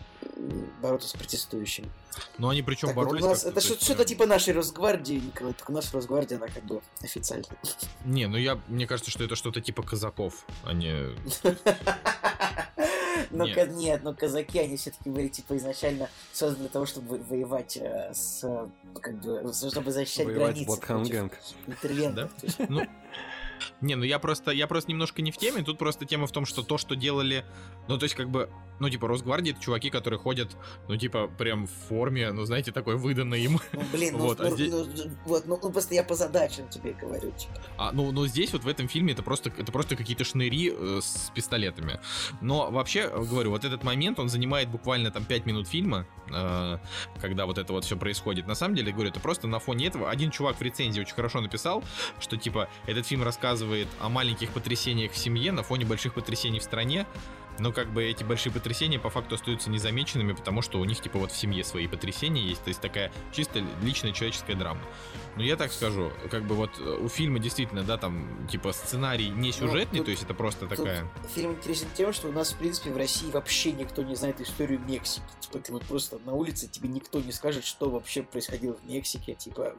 бороться 0.81 1.09
с 1.09 1.13
протестующими. 1.13 1.89
Но 2.37 2.49
они 2.49 2.61
причем 2.61 2.89
так, 2.89 2.95
боролись... 2.95 3.21
Вот 3.21 3.27
у 3.27 3.29
нас, 3.29 3.45
это 3.45 3.61
что-то, 3.61 3.83
что-то 3.83 4.05
типа 4.05 4.25
нашей 4.25 4.53
Росгвардии, 4.53 5.15
Николай, 5.15 5.53
только 5.53 5.71
наша 5.71 5.93
Росгвардия, 5.93 6.37
она 6.37 6.47
как 6.47 6.63
бы 6.63 6.81
официально. 7.01 7.45
Не, 8.05 8.27
ну 8.27 8.37
я, 8.37 8.59
мне 8.67 8.87
кажется, 8.87 9.11
что 9.11 9.23
это 9.23 9.35
что-то 9.35 9.61
типа 9.61 9.83
казаков, 9.83 10.45
а 10.63 10.73
не... 10.73 11.15
Но 13.31 13.45
нет. 13.45 13.71
нет, 13.71 14.03
но 14.03 14.13
казаки, 14.13 14.59
они 14.59 14.77
все-таки 14.77 15.09
были 15.09 15.27
типа 15.27 15.57
изначально 15.57 16.09
созданы 16.31 16.63
для 16.63 16.69
того, 16.69 16.85
чтобы 16.85 17.17
воевать 17.17 17.77
э, 17.77 18.11
с, 18.13 18.41
как 19.01 19.19
бы, 19.21 19.51
чтобы 19.53 19.91
защищать 19.91 20.25
воевать 20.25 20.53
границы. 20.53 20.81
Против 20.81 20.89
интервентов. 21.67 22.31
Да? 22.57 22.65
Ну, 22.69 22.87
не, 23.81 23.95
ну 23.95 24.03
я 24.03 24.19
просто, 24.19 24.51
я 24.51 24.67
просто 24.67 24.91
немножко 24.91 25.21
не 25.21 25.31
в 25.31 25.37
теме. 25.37 25.63
Тут 25.63 25.77
просто 25.77 26.05
тема 26.05 26.27
в 26.27 26.31
том, 26.31 26.45
что 26.45 26.63
то, 26.63 26.77
что 26.77 26.95
делали, 26.95 27.45
ну 27.87 27.97
то 27.97 28.03
есть 28.03 28.15
как 28.15 28.29
бы, 28.29 28.49
ну 28.79 28.89
типа 28.89 29.07
Росгвардии, 29.07 29.51
это 29.51 29.61
чуваки, 29.61 29.89
которые 29.89 30.19
ходят, 30.19 30.55
ну 30.87 30.97
типа 30.97 31.27
прям 31.27 31.67
в 31.67 31.71
форме, 31.71 32.31
ну 32.31 32.45
знаете, 32.45 32.71
такой 32.71 32.97
выданный 32.97 33.41
им. 33.41 33.59
Ну 33.73 33.83
блин, 33.91 34.15
ну, 34.17 34.25
вот, 34.25 34.39
ну, 34.39 34.45
а 34.45 34.51
здесь... 34.51 34.71
ну, 34.71 34.87
вот, 35.25 35.45
ну, 35.45 35.59
ну 35.61 35.71
просто 35.71 35.95
я 35.95 36.03
по 36.03 36.15
задачам 36.15 36.67
тебе 36.69 36.93
говорю. 36.93 37.31
Типа. 37.31 37.53
А, 37.77 37.91
ну, 37.91 38.11
ну 38.11 38.27
здесь 38.27 38.53
вот 38.53 38.63
в 38.63 38.67
этом 38.67 38.87
фильме 38.87 39.13
это 39.13 39.23
просто, 39.23 39.51
это 39.57 39.71
просто 39.71 39.95
какие-то 39.95 40.23
шныри 40.23 40.73
э, 40.73 40.99
с 41.01 41.31
пистолетами. 41.33 41.99
Но 42.41 42.71
вообще, 42.71 43.09
говорю, 43.09 43.51
вот 43.51 43.65
этот 43.65 43.83
момент, 43.83 44.19
он 44.19 44.29
занимает 44.29 44.69
буквально 44.69 45.11
там 45.11 45.25
5 45.25 45.45
минут 45.45 45.67
фильма, 45.67 46.07
э, 46.33 46.77
когда 47.19 47.45
вот 47.45 47.57
это 47.57 47.73
вот 47.73 47.85
все 47.85 47.97
происходит. 47.97 48.47
На 48.47 48.55
самом 48.55 48.75
деле, 48.75 48.91
говорю, 48.91 49.09
это 49.09 49.19
просто 49.19 49.47
на 49.47 49.59
фоне 49.59 49.87
этого. 49.87 50.09
Один 50.09 50.31
чувак 50.31 50.57
в 50.57 50.61
рецензии 50.61 51.01
очень 51.01 51.15
хорошо 51.15 51.41
написал, 51.41 51.83
что 52.19 52.37
типа 52.37 52.69
этот 52.87 53.05
фильм 53.05 53.23
рассказывает 53.23 53.50
рассказывает 53.51 53.89
о 53.99 54.07
маленьких 54.07 54.49
потрясениях 54.51 55.11
в 55.11 55.17
семье 55.17 55.51
на 55.51 55.61
фоне 55.61 55.85
больших 55.85 56.13
потрясений 56.13 56.59
в 56.59 56.63
стране. 56.63 57.05
но 57.59 57.71
как 57.71 57.91
бы 57.91 58.03
эти 58.03 58.23
большие 58.23 58.51
потрясения 58.51 58.97
по 58.97 59.09
факту 59.09 59.35
остаются 59.35 59.69
незамеченными, 59.69 60.33
потому 60.33 60.61
что 60.61 60.79
у 60.79 60.85
них 60.85 61.01
типа 61.01 61.19
вот 61.19 61.31
в 61.31 61.37
семье 61.37 61.63
свои 61.63 61.87
потрясения 61.87 62.41
есть, 62.41 62.63
то 62.63 62.69
есть 62.69 62.81
такая 62.81 63.11
чисто 63.33 63.61
личная 63.83 64.13
человеческая 64.13 64.55
драма. 64.55 64.81
Но 65.35 65.43
я 65.43 65.55
так 65.57 65.71
скажу, 65.71 66.11
как 66.29 66.43
бы 66.43 66.55
вот 66.55 66.79
у 66.79 67.07
фильма 67.09 67.39
действительно, 67.39 67.83
да, 67.83 67.97
там 67.97 68.47
типа 68.49 68.71
сценарий 68.71 69.29
не 69.29 69.49
ну, 69.49 69.53
сюжетный, 69.53 69.85
ну, 69.91 69.97
тут, 69.97 70.05
то 70.05 70.11
есть 70.11 70.23
это 70.23 70.33
просто 70.33 70.65
такая... 70.65 71.07
Фильм 71.35 71.51
интересен 71.51 71.87
тем, 71.93 72.13
что 72.13 72.29
у 72.29 72.31
нас 72.31 72.53
в 72.53 72.57
принципе 72.57 72.91
в 72.91 72.97
России 72.97 73.29
вообще 73.29 73.73
никто 73.73 74.01
не 74.01 74.15
знает 74.15 74.39
историю 74.41 74.79
Мексики. 74.87 75.25
Типа 75.41 75.59
ты 75.59 75.73
вот 75.73 75.83
просто 75.83 76.19
на 76.25 76.33
улице 76.33 76.67
тебе 76.67 76.89
никто 76.89 77.19
не 77.19 77.31
скажет, 77.31 77.65
что 77.65 77.89
вообще 77.89 78.23
происходило 78.23 78.73
в 78.73 78.89
Мексике, 78.89 79.35
типа 79.35 79.75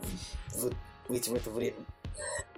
в, 0.54 0.68
в, 0.68 0.72
в, 1.12 1.28
в 1.28 1.34
это 1.34 1.50
время. 1.50 1.76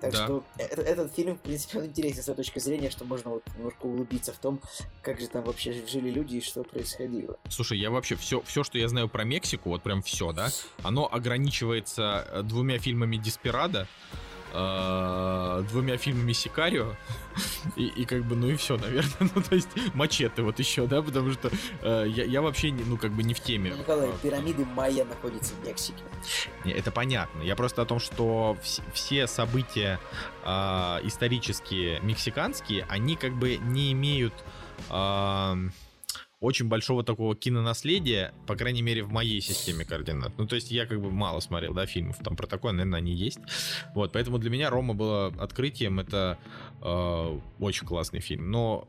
Так 0.00 0.12
да. 0.12 0.24
что 0.24 0.44
это, 0.58 0.82
этот 0.82 1.14
фильм, 1.14 1.36
в 1.36 1.40
принципе, 1.40 1.78
он 1.78 1.86
интересен 1.86 2.22
с 2.22 2.26
той 2.26 2.34
точки 2.34 2.58
зрения, 2.58 2.90
что 2.90 3.04
можно 3.04 3.30
вот 3.30 3.42
немножко 3.56 3.86
улыбиться 3.86 4.32
в 4.32 4.38
том, 4.38 4.60
как 5.02 5.20
же 5.20 5.28
там 5.28 5.44
вообще 5.44 5.72
жили 5.86 6.10
люди 6.10 6.36
и 6.36 6.40
что 6.40 6.62
происходило. 6.64 7.38
Слушай, 7.48 7.78
я 7.78 7.90
вообще 7.90 8.16
все, 8.16 8.42
все, 8.42 8.64
что 8.64 8.78
я 8.78 8.88
знаю 8.88 9.08
про 9.08 9.24
Мексику, 9.24 9.70
вот 9.70 9.82
прям 9.82 10.02
все, 10.02 10.32
да, 10.32 10.50
оно 10.82 11.08
ограничивается 11.10 12.26
э, 12.30 12.42
двумя 12.42 12.78
фильмами 12.78 13.16
Диспирада, 13.16 13.86
э, 14.54 15.64
двумя 15.70 15.96
фильмами 15.96 16.32
Сикарио 16.32 16.94
и, 17.76 17.86
и 17.86 18.04
как 18.04 18.24
бы, 18.24 18.36
ну 18.36 18.48
и 18.48 18.56
все, 18.56 18.76
наверное. 18.76 19.04
Ну, 19.34 19.42
то 19.42 19.54
есть 19.54 19.68
мачете 19.94 20.42
вот 20.42 20.58
еще, 20.58 20.86
да, 20.86 21.02
потому 21.02 21.32
что 21.32 21.50
э, 21.82 22.04
я, 22.08 22.24
я 22.24 22.40
вообще, 22.42 22.70
не, 22.70 22.84
ну, 22.84 22.96
как 22.96 23.10
бы 23.12 23.22
не 23.22 23.34
в 23.34 23.40
теме. 23.40 23.70
Николай, 23.70 24.10
пирамиды 24.22 24.64
Майя 24.64 25.04
находятся 25.04 25.54
в 25.54 25.66
Мексике. 25.66 26.02
Не, 26.64 26.72
это 26.72 26.90
понятно. 26.90 27.42
Я 27.42 27.56
просто 27.56 27.82
о 27.82 27.84
том, 27.84 27.98
что 27.98 28.56
вс- 28.62 28.82
все 28.92 29.26
события 29.26 29.98
э, 30.44 30.48
исторические 31.04 32.00
мексиканские, 32.00 32.86
они 32.88 33.16
как 33.16 33.32
бы 33.34 33.56
не 33.56 33.92
имеют... 33.92 34.34
Э, 34.90 35.56
очень 36.44 36.68
большого 36.68 37.02
такого 37.02 37.34
кинонаследия, 37.34 38.32
по 38.46 38.54
крайней 38.54 38.82
мере, 38.82 39.02
в 39.02 39.10
моей 39.10 39.40
системе 39.40 39.84
координат. 39.84 40.32
Ну, 40.38 40.46
то 40.46 40.56
есть 40.56 40.70
я 40.70 40.86
как 40.86 41.00
бы 41.00 41.10
мало 41.10 41.40
смотрел, 41.40 41.74
да, 41.74 41.86
фильмов 41.86 42.18
там 42.22 42.36
про 42.36 42.46
такое, 42.46 42.72
наверное, 42.72 42.98
они 42.98 43.12
есть. 43.12 43.38
Вот, 43.94 44.12
поэтому 44.12 44.38
для 44.38 44.50
меня 44.50 44.70
Рома 44.70 44.94
было 44.94 45.28
открытием, 45.38 46.00
это 46.00 46.38
э, 46.82 47.38
очень 47.58 47.86
классный 47.86 48.20
фильм. 48.20 48.50
Но 48.50 48.86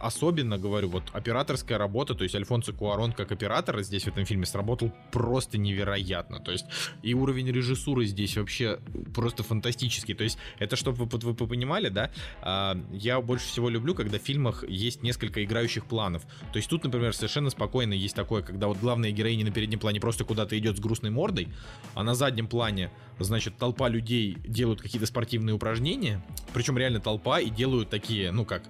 особенно, 0.00 0.58
говорю, 0.58 0.88
вот 0.88 1.04
операторская 1.12 1.78
работа, 1.78 2.14
то 2.14 2.24
есть 2.24 2.34
Альфонсо 2.34 2.72
Куарон 2.72 3.12
как 3.12 3.32
оператор 3.32 3.82
здесь 3.82 4.04
в 4.04 4.08
этом 4.08 4.24
фильме 4.24 4.46
сработал 4.46 4.92
просто 5.12 5.58
невероятно. 5.58 6.40
То 6.40 6.52
есть 6.52 6.66
и 7.02 7.14
уровень 7.14 7.50
режиссуры 7.50 8.06
здесь 8.06 8.36
вообще 8.36 8.80
просто 9.14 9.42
фантастический. 9.42 10.14
То 10.14 10.24
есть 10.24 10.38
это, 10.58 10.76
чтобы 10.76 11.04
вы, 11.04 11.18
вы 11.18 11.46
понимали, 11.46 11.88
да, 11.90 12.10
э, 12.42 12.82
я 12.92 13.20
больше 13.20 13.46
всего 13.46 13.68
люблю, 13.68 13.94
когда 13.94 14.18
в 14.18 14.22
фильмах 14.22 14.64
есть 14.66 15.02
несколько 15.02 15.44
играющих 15.44 15.84
планов. 15.86 16.22
То 16.52 16.56
есть 16.56 16.68
тут, 16.70 16.84
например, 16.84 16.93
например, 16.94 17.14
совершенно 17.14 17.50
спокойно 17.50 17.92
есть 17.92 18.14
такое, 18.14 18.42
когда 18.42 18.68
вот 18.68 18.78
главная 18.78 19.10
героиня 19.10 19.44
на 19.44 19.50
переднем 19.50 19.78
плане 19.78 20.00
просто 20.00 20.24
куда-то 20.24 20.58
идет 20.58 20.76
с 20.76 20.80
грустной 20.80 21.10
мордой, 21.10 21.48
а 21.94 22.02
на 22.02 22.14
заднем 22.14 22.46
плане, 22.46 22.90
значит, 23.18 23.56
толпа 23.56 23.88
людей 23.88 24.38
делают 24.46 24.80
какие-то 24.80 25.06
спортивные 25.06 25.54
упражнения, 25.54 26.24
причем 26.52 26.78
реально 26.78 27.00
толпа 27.00 27.40
и 27.40 27.50
делают 27.50 27.90
такие, 27.90 28.30
ну 28.32 28.44
как, 28.44 28.62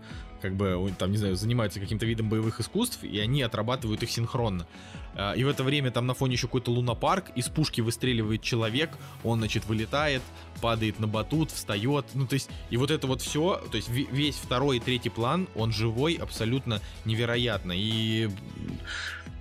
как 0.45 0.57
бы, 0.57 0.93
там, 0.99 1.11
не 1.11 1.17
знаю, 1.17 1.37
занимаются 1.37 1.81
каким-то 1.81 2.05
видом 2.05 2.29
боевых 2.29 2.61
искусств, 2.61 3.03
и 3.03 3.19
они 3.19 3.41
отрабатывают 3.41 4.03
их 4.03 4.11
синхронно. 4.11 4.67
А, 5.15 5.33
и 5.33 5.43
в 5.43 5.49
это 5.49 5.65
время 5.65 5.91
там 5.91 6.07
на 6.07 6.13
фоне 6.13 6.35
еще 6.35 6.49
какой-то 6.49 6.71
лунопарк, 6.71 7.31
из 7.35 7.49
пушки 7.49 7.81
выстреливает 7.81 8.43
человек, 8.43 8.91
он, 9.23 9.39
значит, 9.39 9.65
вылетает, 9.65 10.21
падает 10.65 10.99
на 10.99 11.07
батут, 11.07 11.51
встает, 11.51 12.07
ну, 12.15 12.27
то 12.27 12.33
есть, 12.33 12.49
и 12.71 12.79
вот 12.79 12.91
это 12.91 13.07
вот 13.07 13.21
все, 13.21 13.61
то 13.71 13.77
есть 13.77 13.91
весь 13.91 14.37
второй 14.37 14.79
и 14.79 14.81
третий 14.81 15.11
план, 15.11 15.47
он 15.55 15.73
живой, 15.73 16.15
абсолютно 16.15 16.81
невероятно, 17.05 17.73
и 17.77 18.31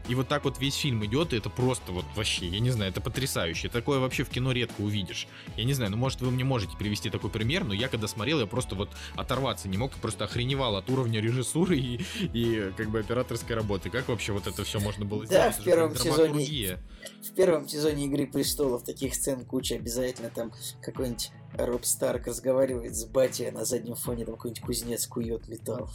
и 0.08 0.16
вот 0.16 0.28
так 0.28 0.44
вот 0.44 0.60
весь 0.60 0.76
фильм 0.76 1.04
идет, 1.06 1.34
и 1.34 1.38
это 1.38 1.50
просто 1.50 1.92
вот 1.92 2.06
вообще, 2.16 2.48
я 2.48 2.60
не 2.60 2.72
знаю, 2.72 2.92
это 2.92 3.02
потрясающе. 3.02 3.70
Такое 3.70 4.00
вообще 4.00 4.24
в 4.24 4.30
кино 4.30 4.52
редко 4.52 4.82
увидишь. 4.82 5.28
Я 5.56 5.64
не 5.64 5.74
знаю, 5.74 5.92
ну 5.92 5.98
может 5.98 6.22
вы 6.22 6.32
мне 6.32 6.44
можете 6.44 6.76
привести 6.78 7.10
такой 7.10 7.30
пример, 7.30 7.64
но 7.64 7.74
я 7.74 7.88
когда 7.88 8.08
смотрел, 8.08 8.40
я 8.40 8.46
просто 8.46 8.76
вот 8.76 8.90
оторваться 9.16 9.68
не 9.70 9.78
мог, 9.78 9.94
просто 9.94 10.26
охреневал 10.26 10.76
от 10.76 10.90
уровня 10.90 11.22
режиссуры 11.22 11.78
и, 11.78 12.06
и 12.34 12.72
как 12.76 12.90
бы 12.90 13.00
операторской 13.00 13.56
работы. 13.56 13.90
Как 13.90 14.10
вообще 14.10 14.34
вот 14.34 14.48
это 14.48 14.64
все 14.64 14.80
можно 14.80 15.06
было 15.06 15.26
сделать? 15.26 15.56
Да, 15.56 15.62
в 15.62 15.64
первом 15.64 15.96
сезоне. 15.96 16.80
В 17.22 17.36
первом 17.36 17.68
сезоне 17.68 18.06
Игры 18.06 18.28
престолов 18.28 18.84
таких 18.84 19.16
сцен 19.16 19.46
куча 19.46 19.76
обязательно 19.76 20.30
там 20.30 20.52
какой-нибудь 20.82 21.32
Роб 21.58 21.86
Старк 21.86 22.28
разговаривает 22.28 22.96
с 22.96 23.06
Бати, 23.06 23.44
а 23.44 23.52
на 23.52 23.66
заднем 23.66 23.96
фоне 23.96 24.26
там 24.26 24.36
какой-нибудь 24.36 24.64
кузнец 24.64 25.08
кует 25.08 25.48
металл. 25.48 25.90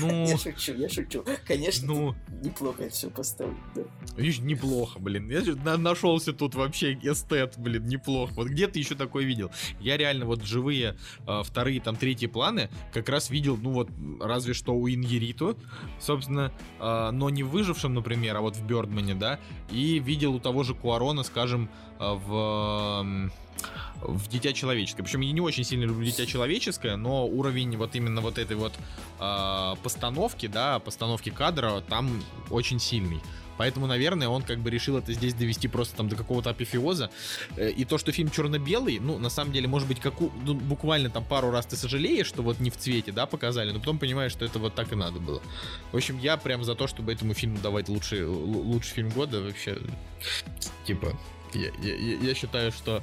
Ну... 0.00 0.26
я 0.26 0.38
шучу, 0.38 0.74
я 0.74 0.88
шучу. 0.88 1.24
Конечно, 1.46 1.86
ну... 1.86 2.14
неплохо 2.42 2.88
все 2.88 3.10
поставлено, 3.10 3.58
да. 3.74 3.82
Видишь, 4.16 4.40
неплохо, 4.40 4.98
блин. 4.98 5.28
Я 5.30 5.42
на 5.56 5.76
нашелся 5.76 6.32
тут 6.32 6.54
вообще 6.54 6.94
эстет, 6.94 7.54
блин, 7.58 7.86
неплохо. 7.86 8.32
Вот 8.34 8.48
где 8.48 8.66
ты 8.66 8.78
еще 8.78 8.94
такое 8.94 9.24
видел? 9.24 9.50
Я 9.80 9.96
реально 9.96 10.26
вот 10.26 10.42
живые 10.42 10.96
э, 11.26 11.42
вторые, 11.44 11.80
там, 11.80 11.96
третьи 11.96 12.26
планы 12.26 12.70
как 12.92 13.08
раз 13.08 13.30
видел, 13.30 13.56
ну 13.56 13.72
вот, 13.72 13.90
разве 14.20 14.54
что 14.54 14.74
у 14.74 14.88
Иньериту, 14.88 15.56
собственно, 16.00 16.52
э, 16.80 17.10
но 17.12 17.30
не 17.30 17.42
в 17.42 17.50
выжившем, 17.50 17.94
например, 17.94 18.36
а 18.36 18.40
вот 18.40 18.56
в 18.56 18.64
Бёрдмане, 18.64 19.14
да, 19.14 19.38
и 19.70 19.98
видел 19.98 20.34
у 20.34 20.40
того 20.40 20.62
же 20.62 20.74
Куарона, 20.74 21.22
скажем, 21.22 21.70
э, 21.98 22.12
в... 22.26 23.30
В 24.04 24.28
Дитя 24.28 24.52
Человеческое. 24.52 25.02
Причем 25.02 25.20
я 25.20 25.32
не 25.32 25.40
очень 25.40 25.64
сильно 25.64 25.84
люблю 25.84 26.04
Дитя 26.04 26.26
Человеческое, 26.26 26.96
но 26.96 27.26
уровень 27.26 27.76
вот 27.76 27.94
именно 27.94 28.20
вот 28.20 28.38
этой 28.38 28.56
вот 28.56 28.72
э, 29.20 29.74
постановки, 29.82 30.46
да, 30.46 30.78
постановки 30.78 31.30
кадра 31.30 31.82
там 31.88 32.22
очень 32.50 32.78
сильный. 32.78 33.20
Поэтому, 33.56 33.86
наверное, 33.86 34.28
он 34.28 34.42
как 34.42 34.58
бы 34.58 34.70
решил 34.70 34.96
это 34.96 35.12
здесь 35.12 35.34
довести 35.34 35.68
просто 35.68 35.96
там 35.96 36.08
до 36.08 36.16
какого-то 36.16 36.50
апофеоза. 36.50 37.10
Э, 37.56 37.70
и 37.70 37.84
то, 37.84 37.98
что 37.98 38.12
фильм 38.12 38.30
черно-белый, 38.30 38.98
ну, 38.98 39.18
на 39.18 39.30
самом 39.30 39.52
деле, 39.52 39.68
может 39.68 39.88
быть, 39.88 40.00
как 40.00 40.20
у, 40.20 40.32
ну, 40.44 40.54
буквально 40.54 41.10
там 41.10 41.24
пару 41.24 41.50
раз 41.50 41.66
ты 41.66 41.76
сожалеешь, 41.76 42.26
что 42.26 42.42
вот 42.42 42.60
не 42.60 42.70
в 42.70 42.76
цвете, 42.76 43.12
да, 43.12 43.26
показали, 43.26 43.70
но 43.70 43.78
потом 43.78 43.98
понимаешь, 43.98 44.32
что 44.32 44.44
это 44.44 44.58
вот 44.58 44.74
так 44.74 44.92
и 44.92 44.96
надо 44.96 45.20
было. 45.20 45.40
В 45.92 45.96
общем, 45.96 46.18
я 46.18 46.36
прям 46.36 46.64
за 46.64 46.74
то, 46.74 46.86
чтобы 46.86 47.12
этому 47.12 47.34
фильму 47.34 47.58
давать 47.58 47.88
лучший, 47.88 48.24
лучший 48.24 48.94
фильм 48.94 49.10
года, 49.10 49.40
вообще, 49.40 49.78
типа, 50.84 51.16
я, 51.54 51.70
я, 51.80 52.16
я 52.16 52.34
считаю, 52.34 52.72
что 52.72 53.02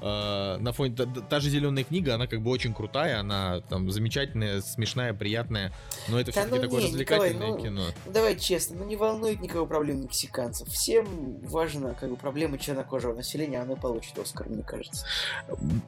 э, 0.00 0.56
на 0.58 0.72
фоне 0.72 0.94
та, 0.94 1.06
та 1.06 1.40
же 1.40 1.50
зеленая 1.50 1.84
книга, 1.84 2.14
она 2.14 2.26
как 2.26 2.42
бы 2.42 2.50
очень 2.50 2.74
крутая, 2.74 3.20
она 3.20 3.60
там 3.68 3.90
замечательная, 3.90 4.60
смешная, 4.60 5.14
приятная, 5.14 5.72
но 6.08 6.20
это 6.20 6.32
да 6.32 6.40
все-таки 6.40 6.56
ну, 6.56 6.62
такое 6.62 6.80
не, 6.80 6.86
развлекательное 6.86 7.32
Николай, 7.32 7.52
ну, 7.52 7.62
кино. 7.62 7.84
Давай 8.06 8.36
честно, 8.36 8.76
ну 8.78 8.84
не 8.84 8.96
волнует 8.96 9.40
никого 9.40 9.66
проблем 9.66 10.02
мексиканцев. 10.02 10.68
Всем 10.68 11.38
важно, 11.42 11.94
как 11.94 12.10
бы 12.10 12.16
проблемы 12.16 12.58
чернокожего 12.58 13.14
населения, 13.14 13.60
оно 13.60 13.76
получит 13.76 14.18
Оскар, 14.18 14.48
мне 14.48 14.62
кажется. 14.62 15.06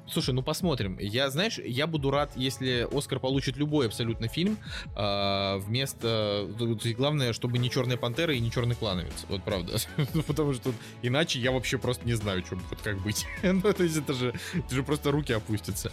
Слушай, 0.08 0.34
ну 0.34 0.42
посмотрим. 0.42 0.98
Я, 0.98 1.30
знаешь, 1.30 1.58
я 1.58 1.86
буду 1.86 2.10
рад, 2.10 2.32
если 2.36 2.88
Оскар 2.92 3.20
получит 3.20 3.56
любой 3.56 3.86
абсолютно 3.86 4.28
фильм 4.28 4.58
э, 4.96 5.58
вместо. 5.58 6.48
Главное, 6.96 7.32
чтобы 7.32 7.58
не 7.58 7.70
Черная 7.70 7.96
пантера 7.96 8.34
и 8.34 8.40
не 8.40 8.50
Черный 8.50 8.74
клановец. 8.74 9.26
Вот 9.28 9.42
правда. 9.42 9.78
Потому 10.26 10.54
что 10.54 10.72
иначе 11.02 11.38
я 11.38 11.52
вообще 11.52 11.78
просто 11.78 11.99
просто 12.00 12.06
не 12.06 12.14
знаю, 12.14 12.44
что, 12.44 12.56
вот 12.56 12.80
как 12.82 13.00
быть. 13.00 13.26
ну, 13.42 13.60
то 13.60 13.82
есть 13.82 13.96
это 13.96 14.12
же, 14.12 14.34
это 14.54 14.74
же 14.74 14.82
просто 14.82 15.10
руки 15.10 15.32
опустятся. 15.32 15.90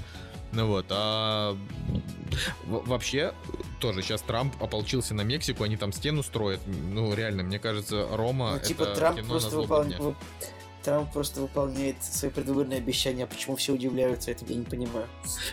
Ну 0.54 0.68
вот, 0.68 0.86
а 0.90 1.58
вообще 2.66 3.34
тоже 3.82 4.02
сейчас 4.02 4.22
Трамп 4.22 4.62
ополчился 4.64 5.14
на 5.14 5.22
Мексику, 5.22 5.64
они 5.64 5.76
там 5.76 5.92
стену 5.92 6.24
строят. 6.24 6.62
Ну 6.66 7.14
реально, 7.14 7.44
мне 7.44 7.60
кажется, 7.60 8.08
Рома. 8.12 8.54
Ну 8.54 8.60
типа 8.60 8.84
это 8.84 8.96
Трамп 8.96 9.18
кино 9.18 9.28
просто 9.28 9.58
выполняет. 9.58 10.16
Трамп 10.84 11.12
просто 11.12 11.42
выполняет 11.42 12.02
свои 12.02 12.32
предвыборные 12.32 12.78
обещания, 12.78 13.28
почему 13.28 13.58
все 13.58 13.74
удивляются, 13.74 14.32
это 14.32 14.46
я 14.46 14.56
не 14.56 14.64
понимаю. 14.64 15.06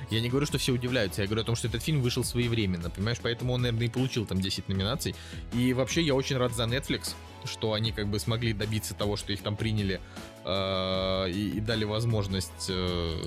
Я 0.09 0.21
не 0.21 0.29
говорю, 0.29 0.47
что 0.47 0.59
все 0.59 0.71
удивляются, 0.71 1.23
я 1.23 1.27
говорю 1.27 1.43
о 1.43 1.45
том, 1.45 1.57
что 1.57 1.67
этот 1.67 1.83
фильм 1.83 2.01
вышел 2.01 2.23
своевременно, 2.23 2.89
понимаешь, 2.89 3.19
поэтому 3.21 3.53
он, 3.53 3.63
наверное, 3.63 3.89
и 3.89 3.91
получил 3.91 4.27
там 4.27 4.41
10 4.41 4.69
номинаций. 4.69 5.17
И 5.53 5.73
вообще 5.73 6.03
я 6.03 6.15
очень 6.15 6.37
рад 6.37 6.55
за 6.55 6.65
Netflix, 6.65 7.15
что 7.45 7.73
они 7.73 7.91
как 7.91 8.07
бы 8.07 8.21
смогли 8.21 8.53
добиться 8.53 8.95
того, 8.95 9.17
что 9.17 9.33
их 9.33 9.43
там 9.43 9.57
приняли 9.57 10.01
э, 10.45 11.31
и, 11.31 11.59
и 11.59 11.61
дали 11.61 11.85
возможность, 11.85 12.69
э, 12.69 13.23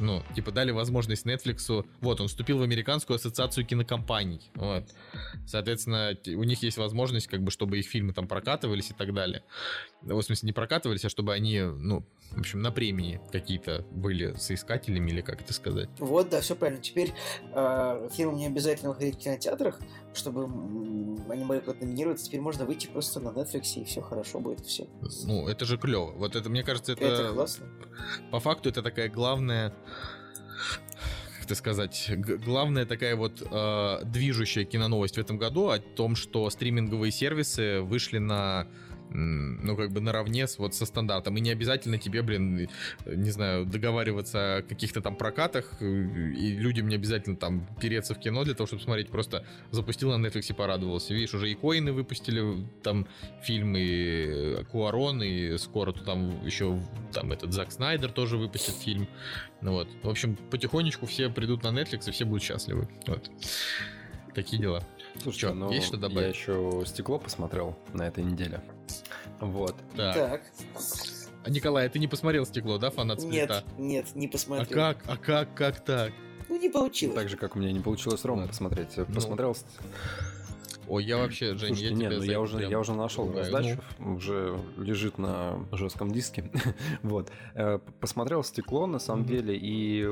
ну, 0.00 0.22
типа 0.34 0.52
дали 0.52 0.70
возможность 0.70 1.26
Netflix, 1.26 1.84
вот, 2.00 2.20
он 2.20 2.28
вступил 2.28 2.58
в 2.58 2.62
американскую 2.62 3.16
ассоциацию 3.16 3.66
кинокомпаний, 3.66 4.40
вот. 4.54 4.84
Соответственно, 5.46 6.16
у 6.26 6.44
них 6.44 6.62
есть 6.62 6.78
возможность, 6.78 7.26
как 7.26 7.42
бы, 7.42 7.50
чтобы 7.50 7.78
их 7.78 7.86
фильмы 7.86 8.12
там 8.12 8.26
прокатывались 8.26 8.90
и 8.90 8.94
так 8.94 9.12
далее. 9.14 9.42
В 10.02 10.22
смысле, 10.22 10.46
не 10.46 10.52
прокатывались, 10.52 11.04
а 11.04 11.08
чтобы 11.08 11.34
они, 11.34 11.60
ну, 11.60 12.04
в 12.32 12.40
общем, 12.40 12.62
на 12.62 12.70
премии 12.70 13.20
какие-то 13.30 13.84
были 13.90 14.34
соискателями, 14.34 15.10
или 15.10 15.20
как 15.20 15.42
это 15.42 15.52
сказать. 15.52 15.90
Вот, 15.98 16.30
да, 16.30 16.40
все 16.40 16.56
правильно. 16.56 16.80
Теперь 16.80 17.12
э, 17.52 18.08
фильм 18.12 18.36
не 18.36 18.46
обязательно 18.46 18.90
выходить 18.90 19.16
в 19.16 19.18
кинотеатрах, 19.18 19.78
чтобы 20.14 20.44
они 20.44 21.44
могли 21.44 21.60
куда-то 21.60 21.84
номинироваться. 21.84 22.26
Теперь 22.26 22.40
можно 22.40 22.64
выйти 22.64 22.86
просто 22.86 23.20
на 23.20 23.28
Netflix, 23.28 23.74
и 23.76 23.84
все 23.84 24.00
хорошо 24.00 24.40
будет, 24.40 24.64
все. 24.64 24.86
Ну, 25.24 25.48
это 25.48 25.64
же 25.64 25.76
клево. 25.76 26.12
Вот 26.12 26.34
это, 26.34 26.48
мне 26.48 26.62
кажется, 26.62 26.92
это... 26.92 27.04
Это 27.04 27.32
классно. 27.32 27.66
По 28.30 28.40
факту 28.40 28.70
это 28.70 28.82
такая 28.82 29.08
главная 29.08 29.74
это 31.42 31.56
сказать, 31.56 32.12
главная 32.16 32.86
такая 32.86 33.16
вот 33.16 33.42
э, 33.42 34.04
движущая 34.04 34.64
киноновость 34.64 35.16
в 35.16 35.18
этом 35.18 35.36
году 35.36 35.70
о 35.70 35.80
том, 35.80 36.14
что 36.14 36.48
стриминговые 36.48 37.10
сервисы 37.10 37.80
вышли 37.80 38.18
на 38.18 38.68
ну, 39.12 39.76
как 39.76 39.90
бы 39.90 40.00
наравне 40.00 40.46
с, 40.46 40.58
вот 40.58 40.74
со 40.74 40.86
стандартом. 40.86 41.36
И 41.36 41.40
не 41.40 41.50
обязательно 41.50 41.98
тебе, 41.98 42.22
блин, 42.22 42.68
не 43.06 43.30
знаю, 43.30 43.66
договариваться 43.66 44.58
о 44.58 44.62
каких-то 44.62 45.00
там 45.00 45.16
прокатах, 45.16 45.72
э, 45.80 45.84
и 45.84 46.56
людям 46.56 46.88
не 46.88 46.94
обязательно 46.94 47.36
там 47.36 47.66
переться 47.80 48.14
в 48.14 48.20
кино 48.20 48.44
для 48.44 48.54
того, 48.54 48.66
чтобы 48.66 48.82
смотреть, 48.82 49.10
просто 49.10 49.44
запустил 49.70 50.16
на 50.16 50.24
Netflix 50.24 50.46
и 50.50 50.52
порадовался. 50.52 51.14
Видишь, 51.14 51.34
уже 51.34 51.50
и 51.50 51.54
Коины 51.54 51.92
выпустили 51.92 52.64
там 52.82 53.06
фильмы, 53.42 53.80
и 53.80 54.64
Куарон, 54.70 55.22
и 55.22 55.56
скоро 55.58 55.92
-то 55.92 56.04
там 56.04 56.44
еще 56.44 56.80
там 57.12 57.32
этот 57.32 57.52
Зак 57.52 57.72
Снайдер 57.72 58.12
тоже 58.12 58.36
выпустит 58.36 58.74
фильм. 58.74 59.08
Ну 59.60 59.72
вот. 59.72 59.88
В 60.02 60.08
общем, 60.08 60.36
потихонечку 60.50 61.06
все 61.06 61.28
придут 61.28 61.64
на 61.64 61.68
Netflix, 61.68 62.08
и 62.08 62.12
все 62.12 62.24
будут 62.24 62.42
счастливы. 62.42 62.88
Вот. 63.06 63.30
Такие 64.34 64.62
дела. 64.62 64.82
Слушай, 65.22 65.38
Чё, 65.40 65.54
ну, 65.54 65.72
есть 65.72 65.86
что 65.86 65.96
добавить? 65.96 66.20
Я 66.22 66.28
еще 66.28 66.82
стекло 66.86 67.18
посмотрел 67.18 67.76
на 67.92 68.06
этой 68.06 68.22
неделе. 68.22 68.62
Вот. 69.40 69.76
Так. 69.96 70.14
так. 70.14 70.42
А, 71.44 71.50
Николай, 71.50 71.88
ты 71.88 71.98
не 71.98 72.08
посмотрел 72.08 72.44
стекло, 72.44 72.78
да, 72.78 72.90
фанат 72.90 73.22
Нет, 73.22 73.64
нет, 73.78 74.14
не 74.14 74.28
посмотрел. 74.28 74.80
А 74.80 74.94
как? 74.94 75.04
А 75.08 75.16
как? 75.16 75.54
Как 75.54 75.84
так? 75.84 76.12
Ну, 76.48 76.58
не 76.58 76.68
получилось. 76.68 77.14
Так 77.14 77.28
же, 77.28 77.36
как 77.36 77.56
у 77.56 77.58
меня 77.58 77.72
не 77.72 77.80
получилось 77.80 78.24
Рома 78.24 78.46
посмотреть. 78.48 78.96
Ну. 78.96 79.06
Посмотрел... 79.06 79.56
Ой, 80.88 81.04
я 81.04 81.18
вообще, 81.18 81.54
Жень, 81.54 81.76
Слушайте, 81.76 81.84
я 81.86 81.94
нет, 81.94 82.18
ну 82.18 82.24
я 82.24 82.40
уже, 82.40 82.62
я 82.64 82.80
уже 82.80 82.94
нашел 82.94 83.32
раздачу, 83.32 83.80
ну. 84.00 84.16
уже 84.16 84.58
лежит 84.76 85.18
на 85.18 85.64
жестком 85.70 86.10
диске. 86.10 86.50
вот. 87.04 87.30
Э, 87.54 87.78
посмотрел 88.00 88.42
стекло, 88.42 88.86
на 88.86 88.98
самом 88.98 89.22
mm-hmm. 89.22 89.28
деле, 89.28 89.56
и 89.56 90.04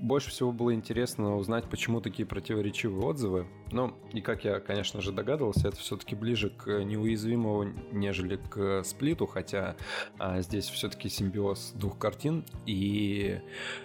больше 0.00 0.30
всего 0.30 0.52
было 0.52 0.74
интересно 0.74 1.36
узнать, 1.36 1.64
почему 1.64 2.00
такие 2.00 2.26
противоречивые 2.26 3.04
отзывы. 3.04 3.46
Ну, 3.72 3.94
и 4.12 4.20
как 4.20 4.44
я, 4.44 4.60
конечно 4.60 5.00
же, 5.00 5.12
догадывался, 5.12 5.68
это 5.68 5.76
все-таки 5.76 6.14
ближе 6.14 6.50
к 6.50 6.66
неуязвимому, 6.84 7.72
нежели 7.92 8.36
к 8.36 8.82
сплиту, 8.84 9.26
хотя 9.26 9.76
а, 10.18 10.40
здесь 10.40 10.68
все-таки 10.68 11.08
симбиоз 11.08 11.72
двух 11.74 11.98
картин, 11.98 12.44
и 12.66 13.40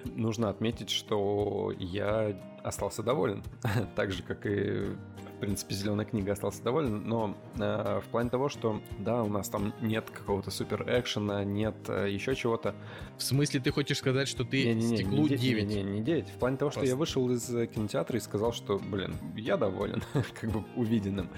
нужно 0.06 0.50
отметить, 0.50 0.90
что 0.90 1.74
я 1.78 2.40
остался 2.64 3.04
доволен, 3.04 3.44
так 3.96 4.12
же, 4.12 4.24
как 4.24 4.46
и 4.46 4.96
принципе, 5.44 5.76
зеленая 5.76 6.06
книга 6.06 6.32
остался 6.32 6.64
доволен, 6.64 7.04
но 7.06 7.36
э, 7.60 8.00
в 8.00 8.10
плане 8.10 8.30
того, 8.30 8.48
что 8.48 8.82
да, 9.00 9.24
у 9.24 9.28
нас 9.28 9.50
там 9.50 9.74
нет 9.82 10.10
какого-то 10.10 10.52
супер 10.52 10.86
экшена, 10.88 11.44
нет 11.44 11.76
э, 11.90 12.10
еще 12.10 12.34
чего-то. 12.34 12.74
В 13.18 13.24
смысле, 13.24 13.60
ты 13.60 13.70
хочешь 13.72 13.98
сказать, 13.98 14.30
что 14.30 14.46
ты 14.46 14.64
не, 14.64 14.74
не, 14.74 14.92
не, 14.92 14.98
стеклу 14.98 15.28
не, 15.28 15.36
9? 15.36 15.68
Не, 15.68 15.76
не, 15.76 15.84
не 15.84 16.02
9. 16.02 16.30
В 16.30 16.40
плане 16.40 16.56
того, 16.56 16.72
что 16.72 16.80
Просто. 16.80 16.94
я 16.94 16.96
вышел 16.96 17.30
из 17.30 17.54
э, 17.54 17.68
кинотеатра 17.68 18.18
и 18.18 18.22
сказал, 18.22 18.54
что, 18.54 18.80
блин, 18.80 19.18
я 19.36 19.58
доволен, 19.58 20.02
как 20.40 20.50
бы 20.50 20.64
увиденным. 20.78 21.30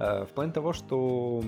Э, 0.00 0.24
в 0.24 0.30
плане 0.30 0.52
того, 0.52 0.72
что 0.72 1.40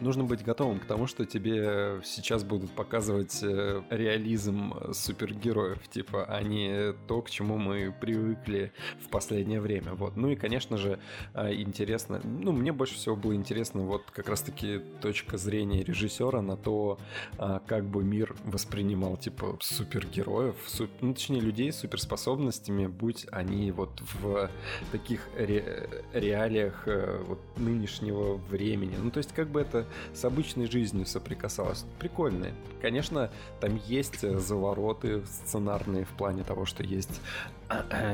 нужно 0.00 0.24
быть 0.24 0.42
готовым 0.44 0.80
к 0.80 0.84
тому, 0.84 1.06
что 1.06 1.24
тебе 1.24 2.00
сейчас 2.04 2.44
будут 2.44 2.70
показывать 2.70 3.40
э, 3.42 3.82
реализм 3.90 4.74
супергероев, 4.92 5.86
типа, 5.88 6.24
а 6.24 6.42
не 6.42 6.92
то, 7.06 7.22
к 7.22 7.30
чему 7.30 7.58
мы 7.58 7.94
привыкли 8.00 8.72
в 9.04 9.08
последнее 9.08 9.60
время. 9.60 9.92
Вот. 9.94 10.16
Ну 10.16 10.30
и, 10.30 10.36
конечно 10.36 10.76
же, 10.78 10.98
э, 11.34 11.54
интересно, 11.54 12.20
ну, 12.24 12.52
мне 12.52 12.72
больше 12.72 12.94
всего 12.94 13.16
было 13.16 13.34
интересно 13.34 13.82
вот 13.82 14.10
как 14.10 14.28
раз-таки 14.28 14.80
точка 15.00 15.38
зрения 15.38 15.82
режиссера 15.82 16.42
на 16.42 16.56
то, 16.56 16.98
э, 17.38 17.60
как 17.66 17.84
бы 17.84 18.02
мир 18.02 18.34
воспринимал, 18.44 19.16
типа, 19.16 19.58
супергероев, 19.60 20.56
суп... 20.66 20.90
ну, 21.00 21.14
точнее, 21.14 21.40
людей 21.40 21.72
с 21.72 21.80
суперспособностями, 21.80 22.86
будь 22.86 23.26
они 23.30 23.70
вот 23.72 24.00
в 24.20 24.50
таких 24.90 25.28
ре... 25.36 25.88
реалиях 26.12 26.86
вот 26.86 27.38
нынешнего 27.56 28.34
времени. 28.34 28.96
Ну, 28.96 29.10
то 29.10 29.18
есть, 29.18 29.32
как 29.32 29.48
бы 29.48 29.60
это 29.60 29.86
с 30.14 30.24
обычной 30.24 30.70
жизнью 30.70 31.06
соприкасалась. 31.06 31.84
Прикольные. 31.98 32.54
Конечно, 32.80 33.30
там 33.60 33.80
есть 33.86 34.24
э, 34.24 34.38
завороты 34.38 35.22
сценарные 35.26 36.04
в 36.04 36.10
плане 36.10 36.44
того, 36.44 36.64
что 36.66 36.82
есть 36.82 37.20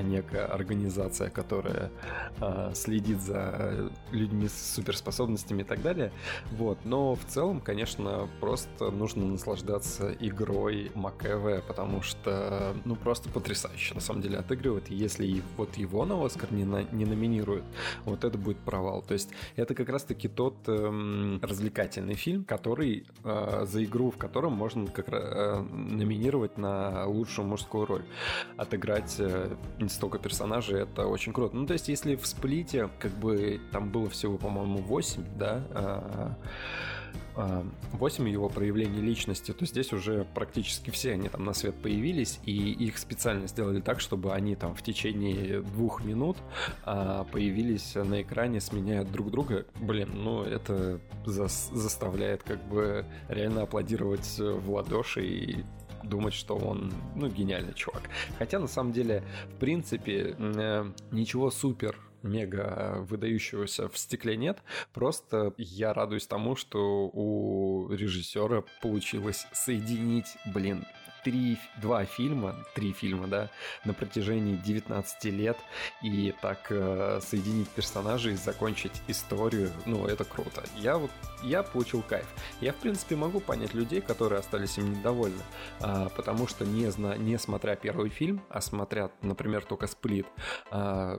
некая 0.03 0.47
организация, 0.47 1.31
которая 1.31 1.91
э, 2.41 2.73
следит 2.75 3.21
за 3.21 3.91
людьми 4.11 4.49
с 4.49 4.75
суперспособностями 4.75 5.63
и 5.63 5.65
так 5.65 5.83
далее. 5.83 6.13
Вот. 6.53 6.79
Но 6.85 7.15
в 7.15 7.25
целом, 7.27 7.61
конечно, 7.61 8.29
просто 8.41 8.91
нужно 8.91 9.27
наслаждаться 9.27 10.13
игрой 10.21 10.91
МакЭВ, 10.95 11.65
потому 11.65 12.03
что, 12.03 12.75
ну, 12.85 12.97
просто 12.97 13.29
потрясающе, 13.29 13.95
на 13.95 14.01
самом 14.01 14.23
деле, 14.23 14.39
отыгрывает. 14.39 14.91
И 14.91 14.95
если 14.95 15.43
вот 15.57 15.77
его 15.77 16.05
на 16.05 16.25
Оскар 16.25 16.53
не, 16.53 16.65
на, 16.65 16.83
не 16.93 17.05
номинируют, 17.05 17.65
вот 18.05 18.25
это 18.25 18.39
будет 18.39 18.59
провал. 18.59 19.03
То 19.03 19.15
есть 19.15 19.31
это 19.57 19.75
как 19.75 19.89
раз-таки 19.89 20.29
тот 20.29 20.57
эм, 20.69 21.41
развлекательный 21.43 22.15
фильм, 22.15 22.45
который 22.45 23.07
э, 23.25 23.67
за 23.67 23.85
игру, 23.85 24.11
в 24.11 24.17
котором 24.17 24.53
можно 24.53 24.87
как 24.87 25.09
э, 25.11 25.61
номинировать 25.61 26.59
на 26.59 27.07
лучшую 27.07 27.47
мужскую 27.47 27.87
роль. 27.87 28.05
Отыграть 28.57 29.17
э, 29.19 29.48
столько 29.89 30.19
персонажей, 30.19 30.83
это 30.83 31.07
очень 31.07 31.33
круто. 31.33 31.57
Ну, 31.57 31.67
то 31.67 31.73
есть, 31.73 31.89
если 31.89 32.17
в 32.17 32.27
сплите, 32.27 32.89
как 32.99 33.13
бы, 33.13 33.61
там 33.73 33.91
было 33.91 34.09
всего, 34.09 34.39
по-моему, 34.39 34.79
8, 34.79 35.25
да, 35.39 35.63
8 37.93 38.23
а, 38.23 38.27
а, 38.27 38.29
его 38.29 38.49
проявлений 38.49 39.01
личности, 39.01 39.53
то 39.53 39.65
здесь 39.65 39.93
уже 39.93 40.27
практически 40.35 40.91
все 40.91 41.13
они 41.13 41.29
там 41.29 41.45
на 41.45 41.53
свет 41.53 41.75
появились, 41.77 42.41
и 42.45 42.53
их 42.53 42.99
специально 42.99 43.47
сделали 43.47 43.81
так, 43.81 44.01
чтобы 44.01 44.33
они 44.33 44.57
там 44.57 44.75
в 44.75 44.83
течение 44.83 45.63
двух 45.63 46.05
минут 46.05 46.37
а, 46.85 47.25
появились 47.25 47.95
на 47.95 48.23
экране, 48.23 48.61
сменяя 48.61 49.05
друг 49.05 49.31
друга. 49.31 49.67
Блин, 49.81 50.11
ну 50.15 50.43
это 50.43 51.01
заставляет 51.25 52.43
как 52.43 52.63
бы 52.69 53.05
реально 53.29 53.63
аплодировать 53.63 54.39
в 54.39 54.71
ладоши 54.71 55.27
и 55.27 55.65
думать, 56.03 56.35
что 56.35 56.57
он, 56.57 56.93
ну, 57.15 57.29
гениальный 57.29 57.75
чувак. 57.75 58.03
Хотя, 58.39 58.59
на 58.59 58.69
самом 58.69 58.93
деле, 58.93 59.23
в 59.55 59.59
принципе, 59.59 60.37
э, 60.39 60.93
ничего 61.11 61.51
супер 61.51 61.97
мега 62.23 62.99
выдающегося 63.09 63.89
в 63.89 63.97
стекле 63.97 64.37
нет. 64.37 64.59
Просто 64.93 65.55
я 65.57 65.93
радуюсь 65.93 66.27
тому, 66.27 66.57
что 66.57 67.09
у 67.13 67.93
режиссера 67.93 68.65
получилось 68.83 69.47
соединить, 69.53 70.37
блин, 70.53 70.85
три, 71.29 71.59
два 71.77 72.07
фильма, 72.07 72.55
три 72.75 72.93
фильма, 72.93 73.27
да, 73.27 73.51
на 73.85 73.93
протяжении 73.93 74.57
19 74.57 75.25
лет 75.25 75.59
и 76.03 76.35
так 76.41 76.69
э, 76.71 77.21
соединить 77.23 77.69
персонажей, 77.69 78.35
закончить 78.35 79.03
историю, 79.09 79.71
ну, 79.85 80.07
это 80.07 80.25
круто. 80.25 80.65
Я 80.79 80.97
вот, 80.97 81.11
я 81.43 81.63
получил 81.63 82.01
кайф. 82.01 82.27
Я, 82.63 82.73
в 82.73 82.77
принципе, 82.77 83.15
могу 83.15 83.41
понять 83.41 83.75
людей, 83.75 84.01
которые 84.01 84.39
остались 84.39 84.79
им 84.79 84.91
недовольны, 84.91 85.43
э, 85.81 86.09
потому 86.17 86.47
что 86.47 86.65
не, 86.65 86.91
зна, 86.91 87.19
не 87.19 87.39
смотря 87.39 87.77
первый 87.77 88.09
фильм, 88.09 88.41
а 88.49 88.63
смотря, 88.63 89.11
например, 89.21 89.67
только 89.67 89.87
«Сплит», 89.87 90.27
э, 90.71 91.19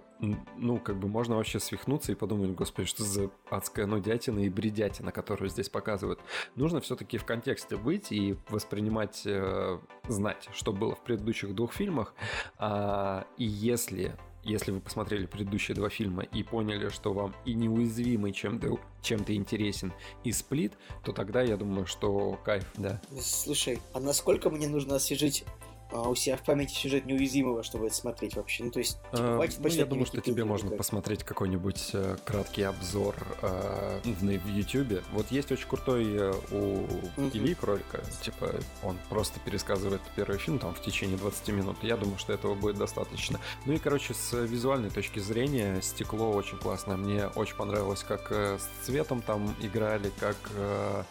ну, 0.57 0.79
как 0.79 0.97
бы 0.97 1.07
можно 1.07 1.35
вообще 1.35 1.59
свихнуться 1.59 2.11
и 2.11 2.15
подумать, 2.15 2.55
господи, 2.55 2.87
что 2.87 3.03
за 3.03 3.29
адская 3.51 3.85
нудятина 3.85 4.39
и 4.39 4.49
бредятина, 4.49 5.11
которую 5.11 5.49
здесь 5.49 5.69
показывают. 5.69 6.19
Нужно 6.55 6.81
все-таки 6.81 7.19
в 7.19 7.25
контексте 7.25 7.77
быть 7.77 8.11
и 8.11 8.35
воспринимать 8.49 9.21
э, 9.25 9.79
знать, 10.07 10.47
что 10.53 10.73
было 10.73 10.95
в 10.95 11.03
предыдущих 11.03 11.53
двух 11.55 11.73
фильмах. 11.73 12.13
А, 12.57 13.25
и 13.37 13.45
если 13.45 14.15
если 14.43 14.71
вы 14.71 14.79
посмотрели 14.79 15.25
предыдущие 15.25 15.75
два 15.75 15.89
фильма 15.89 16.23
и 16.23 16.43
поняли, 16.43 16.89
что 16.89 17.13
вам 17.13 17.35
и 17.45 17.53
неуязвимый 17.53 18.31
чем-то 18.31 18.79
чем 19.01 19.19
интересен, 19.27 19.93
и 20.23 20.31
сплит, 20.31 20.73
то 21.03 21.11
тогда 21.11 21.41
я 21.41 21.57
думаю, 21.57 21.85
что 21.85 22.39
кайф, 22.43 22.65
да. 22.77 23.01
Слушай, 23.21 23.79
а 23.93 23.99
насколько 23.99 24.49
мне 24.49 24.67
нужно 24.67 24.95
освежить 24.95 25.43
у 25.91 26.15
себя 26.15 26.37
в 26.37 26.43
памяти 26.43 26.73
сюжет 26.73 27.05
неуязвимого, 27.05 27.63
чтобы 27.63 27.87
это 27.87 27.95
смотреть 27.95 28.35
вообще. 28.35 28.63
Ну, 28.63 28.71
то 28.71 28.79
есть, 28.79 28.97
типа, 29.11 29.33
а, 29.33 29.35
хватит 29.35 29.59
ну, 29.59 29.69
Я 29.69 29.85
думаю, 29.85 30.05
что 30.05 30.21
тебе 30.21 30.45
можно 30.45 30.71
посмотреть 30.71 31.23
какой-нибудь 31.23 31.91
э, 31.93 32.17
краткий 32.25 32.63
обзор 32.63 33.15
э, 33.41 33.99
в, 34.03 34.21
в 34.21 34.47
YouTube. 34.47 35.03
Вот 35.11 35.31
есть 35.31 35.51
очень 35.51 35.67
крутой 35.67 36.05
э, 36.05 36.33
у 36.51 36.85
uh-huh. 36.85 37.31
Ильи 37.33 37.55
Кролика. 37.55 38.03
Типа, 38.21 38.53
он 38.83 38.97
просто 39.09 39.39
пересказывает 39.39 40.01
первый 40.15 40.37
фильм 40.37 40.59
там 40.59 40.73
в 40.73 40.81
течение 40.81 41.17
20 41.17 41.47
минут. 41.49 41.77
Я 41.81 41.97
думаю, 41.97 42.17
что 42.17 42.33
этого 42.33 42.55
будет 42.55 42.77
достаточно. 42.77 43.39
Ну 43.65 43.73
и, 43.73 43.79
короче, 43.79 44.13
с 44.13 44.33
визуальной 44.33 44.89
точки 44.89 45.19
зрения 45.19 45.81
стекло 45.81 46.31
очень 46.31 46.57
классное. 46.57 46.97
Мне 46.97 47.27
очень 47.27 47.55
понравилось, 47.55 48.03
как 48.03 48.31
э, 48.31 48.57
с 48.59 48.85
цветом 48.85 49.21
там 49.21 49.55
играли, 49.61 50.11
как... 50.19 50.37
Э, 50.55 51.03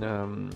э, 0.00 0.50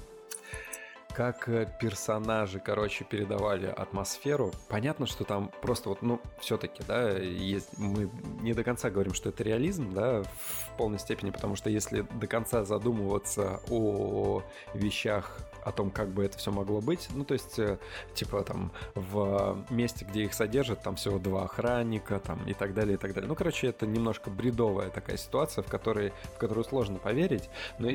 как 1.12 1.48
э, 1.48 1.66
персонажи, 1.80 2.60
короче, 2.60 3.04
передавали 3.04 3.66
атмосферу. 3.66 4.52
Понятно, 4.68 5.06
что 5.06 5.24
там 5.24 5.50
просто 5.60 5.90
вот, 5.90 6.02
ну, 6.02 6.20
все-таки, 6.38 6.82
да, 6.86 7.10
есть, 7.18 7.78
мы 7.78 8.10
не 8.40 8.54
до 8.54 8.64
конца 8.64 8.90
говорим, 8.90 9.14
что 9.14 9.28
это 9.28 9.42
реализм, 9.42 9.92
да, 9.92 10.22
в 10.22 10.76
полной 10.76 10.98
степени, 10.98 11.30
потому 11.30 11.56
что 11.56 11.70
если 11.70 12.02
до 12.02 12.26
конца 12.26 12.64
задумываться 12.64 13.60
о 13.70 14.42
вещах, 14.74 15.38
о 15.64 15.72
том, 15.72 15.90
как 15.90 16.08
бы 16.08 16.24
это 16.24 16.38
все 16.38 16.50
могло 16.50 16.80
быть, 16.80 17.08
ну, 17.14 17.24
то 17.24 17.34
есть, 17.34 17.58
э, 17.58 17.78
типа, 18.14 18.42
там, 18.42 18.72
в 18.94 19.64
месте, 19.70 20.04
где 20.08 20.24
их 20.24 20.34
содержат, 20.34 20.82
там 20.82 20.96
всего 20.96 21.18
два 21.18 21.44
охранника, 21.44 22.18
там, 22.18 22.44
и 22.46 22.54
так 22.54 22.74
далее, 22.74 22.94
и 22.94 22.98
так 22.98 23.14
далее. 23.14 23.28
Ну, 23.28 23.34
короче, 23.34 23.68
это 23.68 23.86
немножко 23.86 24.30
бредовая 24.30 24.90
такая 24.90 25.16
ситуация, 25.16 25.62
в 25.62 25.68
которой, 25.68 26.12
в 26.34 26.38
которую 26.38 26.64
сложно 26.64 26.98
поверить, 26.98 27.48
но 27.78 27.90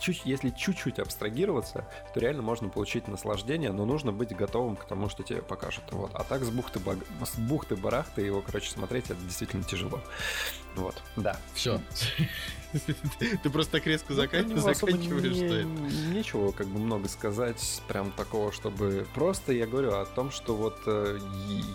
чуть, 0.00 0.22
если 0.24 0.50
чуть-чуть 0.50 0.98
абстрагироваться, 0.98 1.86
то 2.12 2.20
реально 2.20 2.42
можно 2.42 2.68
получить 2.68 3.08
наслаждение, 3.08 3.72
но 3.72 3.84
нужно 3.84 4.12
быть 4.12 4.34
готовым 4.34 4.76
к 4.76 4.84
тому, 4.84 5.08
что 5.08 5.22
тебе 5.22 5.42
покажут. 5.42 5.84
Вот. 5.90 6.10
А 6.14 6.24
так 6.24 6.42
с 6.42 6.50
бухты, 6.50 6.80
с 7.24 7.38
бухты 7.38 7.76
барахты 7.76 8.22
его, 8.22 8.42
короче, 8.42 8.70
смотреть, 8.70 9.06
это 9.10 9.20
действительно 9.22 9.64
тяжело. 9.64 10.00
Вот, 10.76 11.02
да. 11.16 11.36
Все. 11.54 11.80
Ты 13.42 13.50
просто 13.50 13.72
так 13.72 13.86
резко 13.86 14.12
ну, 14.12 14.16
заканчиваешь, 14.16 15.36
что 15.36 15.44
это? 15.44 15.66
Нечего 16.12 16.52
как 16.52 16.66
бы 16.68 16.78
много 16.78 17.08
сказать, 17.08 17.82
прям 17.88 18.12
такого, 18.12 18.52
чтобы... 18.52 19.06
Просто 19.14 19.52
я 19.52 19.66
говорю 19.66 19.92
о 19.92 20.04
том, 20.04 20.30
что 20.30 20.54
вот 20.54 20.78
э, 20.86 21.18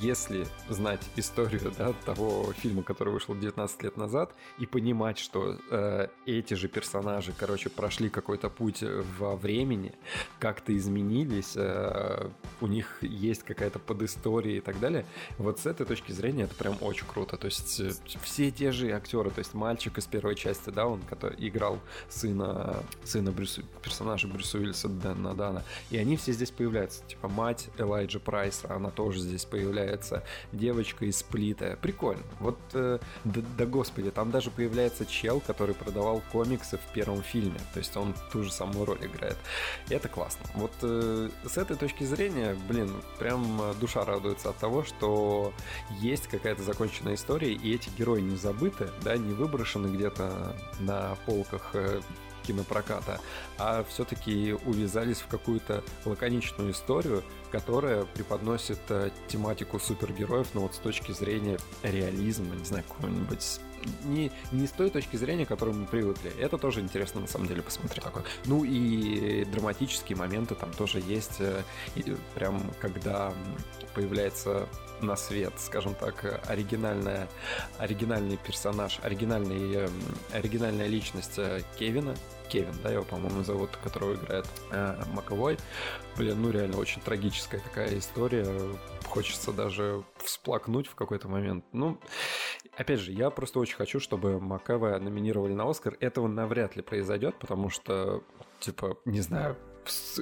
если 0.01 0.47
знать 0.69 1.01
историю 1.15 1.73
да, 1.77 1.93
того 2.05 2.53
фильма, 2.57 2.83
который 2.83 3.13
вышел 3.13 3.35
19 3.35 3.83
лет 3.83 3.97
назад, 3.97 4.33
и 4.57 4.65
понимать, 4.65 5.17
что 5.17 5.57
э, 5.69 6.07
эти 6.25 6.53
же 6.53 6.67
персонажи, 6.67 7.33
короче, 7.37 7.69
прошли 7.69 8.09
какой-то 8.09 8.49
путь 8.49 8.83
во 9.19 9.35
времени, 9.35 9.93
как-то 10.39 10.75
изменились, 10.75 11.53
э, 11.55 12.29
у 12.61 12.67
них 12.67 12.97
есть 13.01 13.43
какая-то 13.43 13.79
подистория 13.79 14.57
и 14.57 14.61
так 14.61 14.79
далее, 14.79 15.05
вот 15.37 15.59
с 15.59 15.65
этой 15.65 15.85
точки 15.85 16.11
зрения 16.11 16.43
это 16.43 16.55
прям 16.55 16.77
очень 16.81 17.05
круто. 17.05 17.37
То 17.37 17.45
есть 17.45 17.81
все 18.23 18.51
те 18.51 18.71
же 18.71 18.91
актеры, 18.91 19.29
то 19.31 19.39
есть 19.39 19.53
мальчик 19.53 19.97
из 19.97 20.05
первой 20.05 20.35
части, 20.35 20.69
да, 20.69 20.84
он 20.87 21.01
который 21.01 21.35
играл 21.47 21.79
сына, 22.09 22.83
сына 23.03 23.31
Брюса, 23.31 23.61
персонажа 23.81 24.27
Брюса 24.27 24.57
Уиллиса 24.57 24.89
Дэна 24.89 25.33
Дана. 25.33 25.63
И 25.91 25.97
они 25.97 26.17
все 26.17 26.33
здесь 26.33 26.51
появляются. 26.51 27.03
Типа 27.05 27.27
мать 27.27 27.69
Элайджа 27.77 28.19
Прайса, 28.19 28.73
она 28.73 28.89
тоже 28.89 29.19
здесь 29.19 29.45
появляется. 29.45 30.23
Девочка 30.51 31.05
из 31.05 31.17
Сплита. 31.17 31.77
Прикольно. 31.81 32.23
Вот 32.39 32.59
э, 32.73 32.99
да, 33.23 33.41
да 33.57 33.65
господи, 33.65 34.11
там 34.11 34.31
даже 34.31 34.51
появляется 34.51 35.05
чел, 35.05 35.39
который 35.39 35.75
продавал 35.75 36.21
комиксы 36.31 36.77
в 36.77 36.93
первом 36.93 37.21
фильме. 37.23 37.59
То 37.73 37.79
есть 37.79 37.95
он 37.97 38.13
ту 38.31 38.43
же 38.43 38.51
самую 38.51 38.85
роль 38.85 39.05
играет. 39.05 39.37
И 39.89 39.93
это 39.93 40.09
классно. 40.09 40.45
Вот 40.55 40.71
э, 40.81 41.29
с 41.45 41.57
этой 41.57 41.75
точки 41.75 42.03
зрения, 42.03 42.55
блин, 42.67 42.91
прям 43.19 43.61
душа 43.79 44.03
радуется 44.05 44.49
от 44.49 44.57
того, 44.57 44.83
что 44.83 45.53
есть 46.01 46.27
какая-то 46.27 46.63
законченная 46.63 47.15
история, 47.15 47.53
и 47.53 47.73
эти 47.73 47.89
герои 47.97 48.21
не 48.21 48.35
забыты, 48.35 48.89
да, 49.03 49.17
не 49.17 49.33
выброшены 49.33 49.87
где-то 49.87 50.55
на 50.79 51.15
полках 51.25 51.71
э, 51.73 52.01
кинопроката, 52.45 53.19
а 53.57 53.83
все-таки 53.83 54.53
увязались 54.65 55.21
в 55.21 55.27
какую-то 55.27 55.83
лаконичную 56.05 56.71
историю, 56.71 57.23
которая 57.51 58.05
преподносит 58.05 58.79
э, 58.89 59.09
тематику 59.27 59.79
супергероев, 59.79 60.47
но 60.53 60.61
вот 60.61 60.75
с 60.75 60.79
точки 60.79 61.11
зрения 61.11 61.57
реализма, 61.83 62.55
не 62.55 62.65
знаю, 62.65 62.83
какого-нибудь 62.87 63.59
не, 64.05 64.31
не 64.51 64.67
с 64.67 64.71
той 64.71 64.89
точки 64.89 65.15
зрения, 65.15 65.45
к 65.45 65.49
которой 65.49 65.73
мы 65.73 65.85
привыкли. 65.85 66.31
Это 66.39 66.57
тоже 66.57 66.81
интересно, 66.81 67.21
на 67.21 67.27
самом 67.27 67.47
деле, 67.47 67.61
посмотреть 67.61 68.03
такое. 68.03 68.23
Ну 68.45 68.63
и 68.63 69.45
драматические 69.45 70.17
моменты 70.17 70.55
там 70.55 70.71
тоже 70.71 70.99
есть. 70.99 71.39
Э, 71.39 71.61
прям 72.35 72.61
когда 72.79 73.33
появляется 73.93 74.67
на 75.01 75.15
свет, 75.15 75.53
скажем 75.57 75.95
так, 75.95 76.41
оригинальная, 76.47 77.27
оригинальный 77.77 78.37
персонаж, 78.37 78.99
оригинальный, 79.01 79.75
эм, 79.75 80.01
оригинальная 80.31 80.87
личность 80.87 81.37
э, 81.37 81.61
Кевина, 81.77 82.15
Кевин, 82.45 82.73
да, 82.83 82.91
его, 82.91 83.03
по-моему, 83.03 83.43
зовут, 83.43 83.69
которого 83.83 84.15
играет 84.15 84.45
э, 84.71 85.03
Маковой. 85.13 85.57
Блин, 86.17 86.41
ну 86.41 86.51
реально 86.51 86.77
очень 86.77 87.01
трагическая 87.01 87.59
такая 87.59 87.97
история. 87.97 88.45
Хочется 89.05 89.51
даже 89.51 90.03
всплакнуть 90.23 90.87
в 90.87 90.95
какой-то 90.95 91.27
момент. 91.27 91.65
Ну, 91.71 91.99
опять 92.77 92.99
же, 92.99 93.11
я 93.11 93.29
просто 93.29 93.59
очень 93.59 93.75
хочу, 93.75 93.99
чтобы 93.99 94.39
Макавая 94.39 94.99
номинировали 94.99 95.53
на 95.53 95.69
Оскар. 95.69 95.97
Этого 95.99 96.27
навряд 96.27 96.75
ли 96.75 96.81
произойдет, 96.81 97.35
потому 97.39 97.69
что, 97.69 98.23
типа, 98.59 98.97
не 99.05 99.21
знаю, 99.21 99.57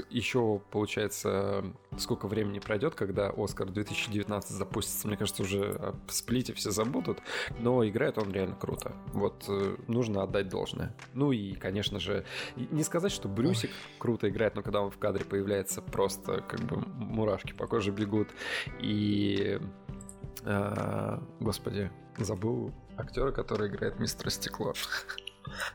еще, 0.10 0.62
получается, 0.72 1.64
сколько 1.98 2.28
времени 2.28 2.60
пройдет, 2.60 2.96
когда 2.96 3.32
Оскар 3.36 3.70
2019 3.70 4.52
запустится. 4.52 5.08
Мне 5.08 5.18
кажется, 5.18 5.44
уже 5.44 5.72
о 5.74 5.96
сплите 6.08 6.54
все 6.54 6.72
забудут, 6.72 7.20
но 7.60 7.88
играет 7.88 8.18
он 8.18 8.32
реально 8.32 8.56
круто. 8.56 8.94
Вот 9.14 9.46
э, 9.48 9.76
нужно 9.88 10.24
отдать 10.24 10.50
должное. 10.50 10.96
Ну 11.14 11.32
и, 11.32 11.54
конечно 11.54 12.00
же, 12.00 12.26
не 12.56 12.84
сказать, 12.84 13.12
что 13.12 13.28
Брюсик 13.28 13.72
круто 14.00 14.30
играет, 14.30 14.56
но 14.56 14.62
когда 14.62 14.82
он 14.82 14.92
в 14.92 14.98
кадре 14.98 15.26
появляется, 15.26 15.82
просто 15.82 16.42
как 16.42 16.62
бы 16.62 16.78
мурашки 16.78 17.54
по 17.54 17.68
коже 17.68 17.92
бегут. 17.92 18.30
И... 18.80 19.60
Э, 20.46 21.20
господи, 21.40 21.92
забыл 22.18 22.74
актера, 22.98 23.32
который 23.32 23.70
играет 23.70 24.00
мистера 24.00 24.30
Стекло. 24.30 24.74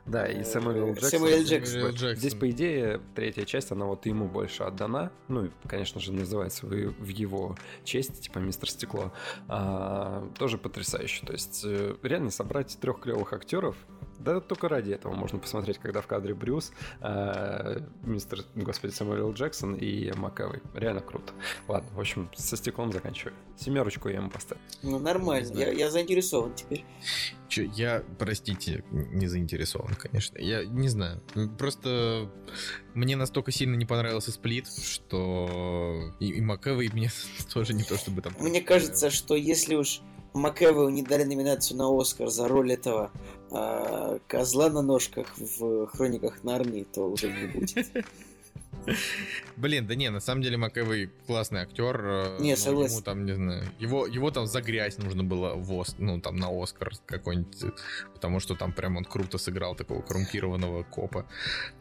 Да, 0.06 0.26
и 0.26 0.42
Сэмюэл 0.44 0.94
Джексон. 0.94 1.10
Сэмюэл 1.10 1.44
Джексон. 1.44 1.90
Джексон. 1.90 2.16
Здесь, 2.16 2.34
по 2.34 2.50
идее, 2.50 3.00
третья 3.14 3.44
часть, 3.44 3.72
она 3.72 3.86
вот 3.86 4.06
ему 4.06 4.26
больше 4.26 4.62
отдана. 4.62 5.12
Ну, 5.28 5.46
и, 5.46 5.50
конечно 5.66 6.00
же, 6.00 6.12
называется 6.12 6.66
в 6.66 7.06
его 7.06 7.56
честь, 7.84 8.22
типа 8.22 8.38
Мистер 8.38 8.70
Стекло. 8.70 9.12
А, 9.48 10.28
тоже 10.38 10.58
потрясающе. 10.58 11.26
То 11.26 11.32
есть, 11.32 11.62
э, 11.64 11.96
реально 12.02 12.30
собрать 12.30 12.78
трех 12.80 13.00
клевых 13.00 13.32
актеров, 13.32 13.76
да 14.18 14.40
только 14.40 14.68
ради 14.68 14.92
этого 14.92 15.14
можно 15.14 15.38
посмотреть, 15.38 15.78
когда 15.78 16.00
в 16.00 16.06
кадре 16.06 16.34
Брюс, 16.34 16.72
э, 17.00 17.80
мистер, 18.02 18.40
господи, 18.54 18.92
Сэмюэл 18.92 19.32
Джексон 19.32 19.74
и 19.74 20.12
Макэвой. 20.12 20.60
Реально 20.74 21.00
круто. 21.00 21.32
Ладно, 21.68 21.88
в 21.94 22.00
общем, 22.00 22.30
со 22.34 22.56
стеклом 22.56 22.92
заканчиваю. 22.92 23.34
Семерочку 23.56 24.08
я 24.08 24.16
ему 24.16 24.30
поставлю. 24.30 24.62
Ну, 24.82 24.98
нормально. 24.98 25.52
Я, 25.56 25.70
я 25.70 25.90
заинтересован 25.90 26.54
теперь. 26.54 26.84
Че, 27.48 27.64
я, 27.74 28.02
простите, 28.18 28.84
не 28.90 29.26
заинтересован, 29.26 29.94
конечно. 29.94 30.38
Я 30.38 30.64
не 30.64 30.88
знаю. 30.88 31.22
Просто 31.58 32.30
мне 32.94 33.16
настолько 33.16 33.52
сильно 33.52 33.76
не 33.76 33.86
понравился 33.86 34.32
сплит, 34.32 34.68
что 34.68 36.12
и, 36.20 36.28
и 36.28 36.40
Макэвой 36.40 36.90
мне 36.92 37.10
тоже 37.52 37.74
не 37.74 37.84
то 37.84 37.96
чтобы 37.96 38.22
там... 38.22 38.34
Мне 38.40 38.60
кажется, 38.60 39.10
что 39.10 39.34
если 39.34 39.76
уж 39.76 40.02
Макэвою 40.34 40.90
не 40.90 41.02
дали 41.02 41.24
номинацию 41.24 41.76
на 41.76 41.88
Оскар 41.88 42.28
за 42.28 42.48
роль 42.48 42.72
этого 42.72 43.10
э, 43.50 44.18
козла 44.26 44.70
на 44.70 44.82
ножках 44.82 45.26
в 45.36 45.86
Хрониках 45.88 46.44
Нарнии, 46.44 46.84
то 46.84 47.10
уже 47.10 47.30
не 47.30 47.46
будет. 47.46 47.86
Блин, 49.56 49.86
да 49.86 49.94
не, 49.94 50.10
на 50.10 50.20
самом 50.20 50.42
деле 50.42 50.56
Макэвой 50.56 51.10
классный 51.26 51.60
актер. 51.60 52.00
Э, 52.04 52.36
не, 52.40 52.56
согласен. 52.56 52.92
Ему 52.92 53.02
там, 53.02 53.26
не 53.26 53.34
знаю, 53.34 53.64
его, 53.78 54.06
его 54.06 54.30
там 54.30 54.46
за 54.46 54.62
грязь 54.62 54.98
нужно 54.98 55.24
было 55.24 55.54
в 55.54 55.72
Ос, 55.72 55.96
ну, 55.98 56.20
там 56.20 56.36
на 56.36 56.48
Оскар 56.50 56.92
какой-нибудь, 57.06 57.74
потому 58.14 58.40
что 58.40 58.54
там 58.54 58.72
прям 58.72 58.96
он 58.96 59.04
круто 59.04 59.38
сыграл 59.38 59.74
такого 59.74 60.02
коррумпированного 60.02 60.84
копа. 60.84 61.26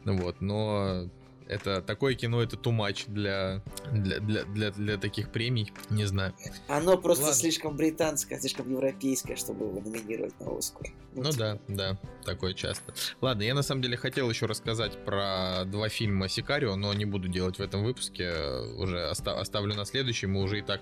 Вот, 0.06 0.41
но 0.41 1.10
это 1.48 1.82
такое 1.82 2.15
кино, 2.15 2.41
это 2.41 2.56
too 2.56 2.76
much 2.76 3.06
для, 3.07 3.64
для, 3.91 4.19
для, 4.19 4.44
для, 4.45 4.72
для 4.72 4.98
таких 4.98 5.32
премий, 5.32 5.72
не 5.90 6.06
знаю. 6.06 6.34
Оно 6.68 6.98
просто 6.98 7.26
Ладно. 7.26 7.40
слишком 7.40 7.76
британское, 7.76 8.40
слишком 8.40 8.69
европейское, 8.69 9.36
чтобы 9.36 9.65
его 9.65 9.80
номинировать 9.80 10.40
на 10.40 10.57
Оскар. 10.57 10.88
Ну, 11.15 11.24
ну 11.24 11.32
да, 11.32 11.60
да, 11.68 11.98
такое 12.24 12.53
часто. 12.53 12.94
Ладно, 13.22 13.44
я 13.44 13.56
на 13.56 13.64
самом 13.64 13.82
деле 13.82 13.98
хотел 13.98 14.30
еще 14.30 14.45
рассказать 14.45 15.03
про 15.03 15.64
два 15.65 15.90
фильма 15.90 16.30
Сикарио, 16.30 16.76
но 16.76 16.94
не 16.94 17.06
буду 17.06 17.28
делать 17.28 17.57
в 17.57 17.61
этом 17.61 17.84
выпуске, 17.84 18.32
уже 18.76 19.10
оста- 19.10 19.40
оставлю 19.40 19.74
на 19.74 19.86
следующий, 19.86 20.28
мы 20.28 20.41
уже 20.41 20.60
и 20.60 20.61
так 20.61 20.82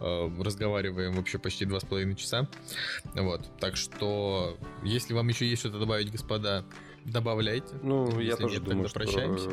э, 0.00 0.30
разговариваем 0.42 1.14
вообще 1.14 1.38
почти 1.38 1.64
два 1.64 1.80
с 1.80 1.84
половиной 1.84 2.16
часа. 2.16 2.48
Вот, 3.14 3.48
так 3.58 3.76
что, 3.76 4.58
если 4.82 5.14
вам 5.14 5.28
еще 5.28 5.46
есть 5.48 5.60
что-то 5.60 5.78
добавить, 5.78 6.10
господа, 6.10 6.64
добавляйте. 7.04 7.74
Ну, 7.82 8.20
я 8.20 8.36
тоже 8.36 8.56
нет, 8.56 8.64
думаю, 8.64 8.88
что 8.88 9.00
прощаемся. 9.00 9.50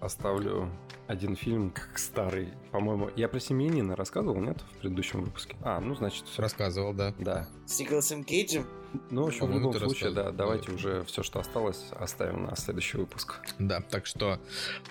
оставлю 0.00 0.70
один 1.06 1.34
фильм 1.34 1.70
как 1.70 1.98
старый. 1.98 2.48
По-моему, 2.70 3.10
я 3.16 3.28
про 3.28 3.40
семьянина 3.40 3.96
рассказывал, 3.96 4.40
нет, 4.40 4.58
в 4.60 4.78
предыдущем 4.78 5.24
выпуске? 5.24 5.56
А, 5.62 5.80
ну, 5.80 5.94
значит, 5.94 6.26
все. 6.26 6.42
Рассказывал, 6.42 6.94
да. 6.94 7.14
Да. 7.18 7.48
С 7.66 7.80
Николасом 7.80 8.24
Кейджем? 8.24 8.66
Ну, 9.10 9.24
в 9.24 9.28
общем, 9.28 9.46
в 9.46 9.50
любом 9.52 9.72
случае, 9.74 10.10
да, 10.10 10.30
давайте 10.30 10.68
да. 10.68 10.74
уже 10.74 11.04
все, 11.04 11.22
что 11.22 11.40
осталось, 11.40 11.88
оставим 11.92 12.44
на 12.44 12.56
следующий 12.56 12.98
выпуск. 12.98 13.40
Да, 13.58 13.80
так 13.80 14.06
что, 14.06 14.40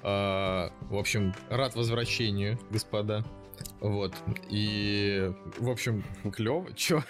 э, 0.03 0.05
в 0.05 0.97
общем, 0.97 1.33
рад 1.49 1.75
возвращению, 1.75 2.59
господа. 2.69 3.25
Вот. 3.79 4.15
И, 4.49 5.31
в 5.57 5.69
общем, 5.69 6.03
клево. 6.33 6.67
Чё? 6.75 7.03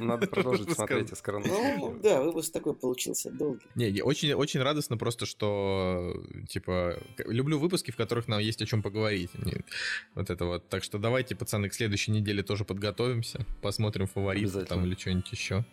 Надо 0.00 0.26
продолжить 0.28 0.72
смотреть 0.72 1.12
из 1.12 1.22
Ну, 1.26 1.98
да, 2.02 2.22
выпуск 2.22 2.52
такой 2.52 2.74
получился 2.74 3.30
долгий. 3.30 3.66
Не, 3.74 4.02
очень, 4.02 4.32
очень 4.32 4.60
радостно 4.60 4.96
просто, 4.96 5.26
что, 5.26 6.22
типа, 6.48 6.98
люблю 7.18 7.58
выпуски, 7.58 7.90
в 7.90 7.96
которых 7.96 8.28
нам 8.28 8.40
есть 8.40 8.62
о 8.62 8.66
чем 8.66 8.82
поговорить. 8.82 9.30
Вот 10.14 10.30
это 10.30 10.44
вот. 10.44 10.68
Так 10.68 10.82
что 10.82 10.98
давайте, 10.98 11.34
пацаны, 11.34 11.68
к 11.68 11.74
следующей 11.74 12.10
неделе 12.10 12.42
тоже 12.42 12.64
подготовимся, 12.64 13.46
посмотрим 13.62 14.06
фаворитов 14.06 14.66
там 14.66 14.84
или 14.84 14.94
что-нибудь 14.94 15.30
еще. 15.32 15.64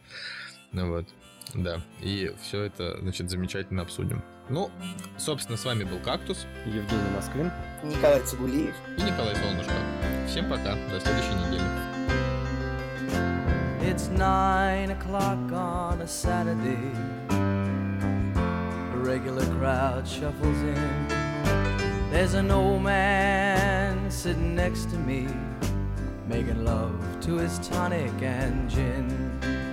Ну 0.72 0.90
вот. 0.90 1.08
Да, 1.54 1.84
и 2.02 2.34
все 2.42 2.62
это, 2.62 2.98
значит, 3.02 3.30
замечательно 3.30 3.82
обсудим. 3.82 4.24
Ну, 4.50 4.70
собственно, 5.18 5.58
с 5.58 5.64
вами 5.64 5.86
был 5.86 6.00
Кактус. 6.00 6.46
Евгений 6.66 7.10
Москвин. 7.16 7.52
Николай 7.82 8.22
Цугулиев. 8.22 8.76
И 8.98 9.02
Николай 9.02 9.36
Солнышко. 9.36 9.74
Всем 10.28 10.50
пока, 10.50 10.76
до 10.92 11.00
следующей 11.00 11.34
недели. 11.48 11.64
It's 13.82 14.10
nine 14.10 14.92
o'clock 14.92 15.52
on 15.52 16.02
a 16.02 16.08
Saturday. 16.08 16.92
A 17.30 18.98
regular 18.98 19.46
crowd 19.58 20.08
shuffles 20.08 20.62
in. 20.62 21.08
There's 22.12 22.34
an 22.34 22.52
old 22.52 22.82
man 22.82 24.10
sitting 24.10 24.56
next 24.56 24.90
to 24.92 24.98
me, 24.98 25.28
making 26.28 26.64
love 26.64 26.92
to 27.22 27.38
his 27.38 27.60
tonic 27.60 28.12
and 28.22 28.70
gin. 28.70 29.73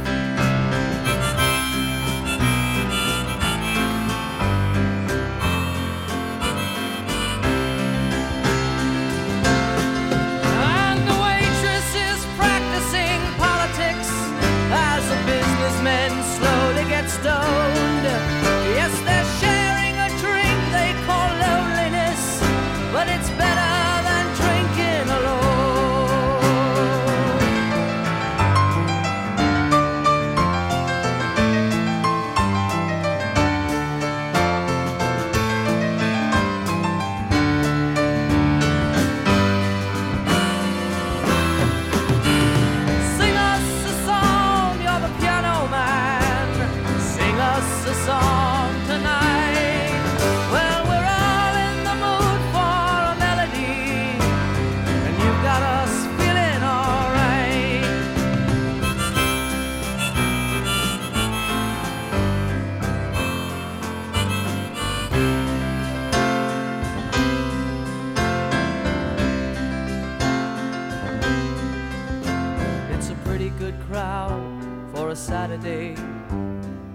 Saturday, 75.61 75.93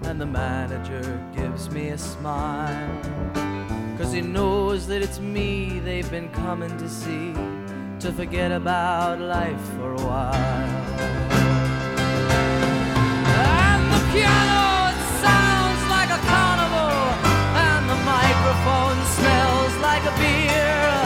and 0.03 0.19
the 0.19 0.25
manager 0.25 1.23
gives 1.33 1.69
me 1.69 1.89
a 1.89 1.97
smile. 1.97 3.01
Cause 3.97 4.11
he 4.11 4.21
knows 4.21 4.87
that 4.87 5.01
it's 5.01 5.19
me 5.19 5.79
they've 5.79 6.09
been 6.11 6.29
coming 6.29 6.75
to 6.77 6.89
see 6.89 7.33
to 7.99 8.11
forget 8.11 8.51
about 8.51 9.19
life 9.19 9.61
for 9.77 9.93
a 9.93 10.01
while. 10.01 10.33
And 13.39 13.83
the 13.93 14.01
piano, 14.11 14.91
it 14.91 14.99
sounds 15.23 15.81
like 15.89 16.09
a 16.09 16.21
carnival, 16.27 16.91
and 17.67 17.89
the 17.89 17.99
microphone 18.03 18.99
smells 19.17 19.75
like 19.81 20.03
a 20.03 20.13
beer. 20.19 20.96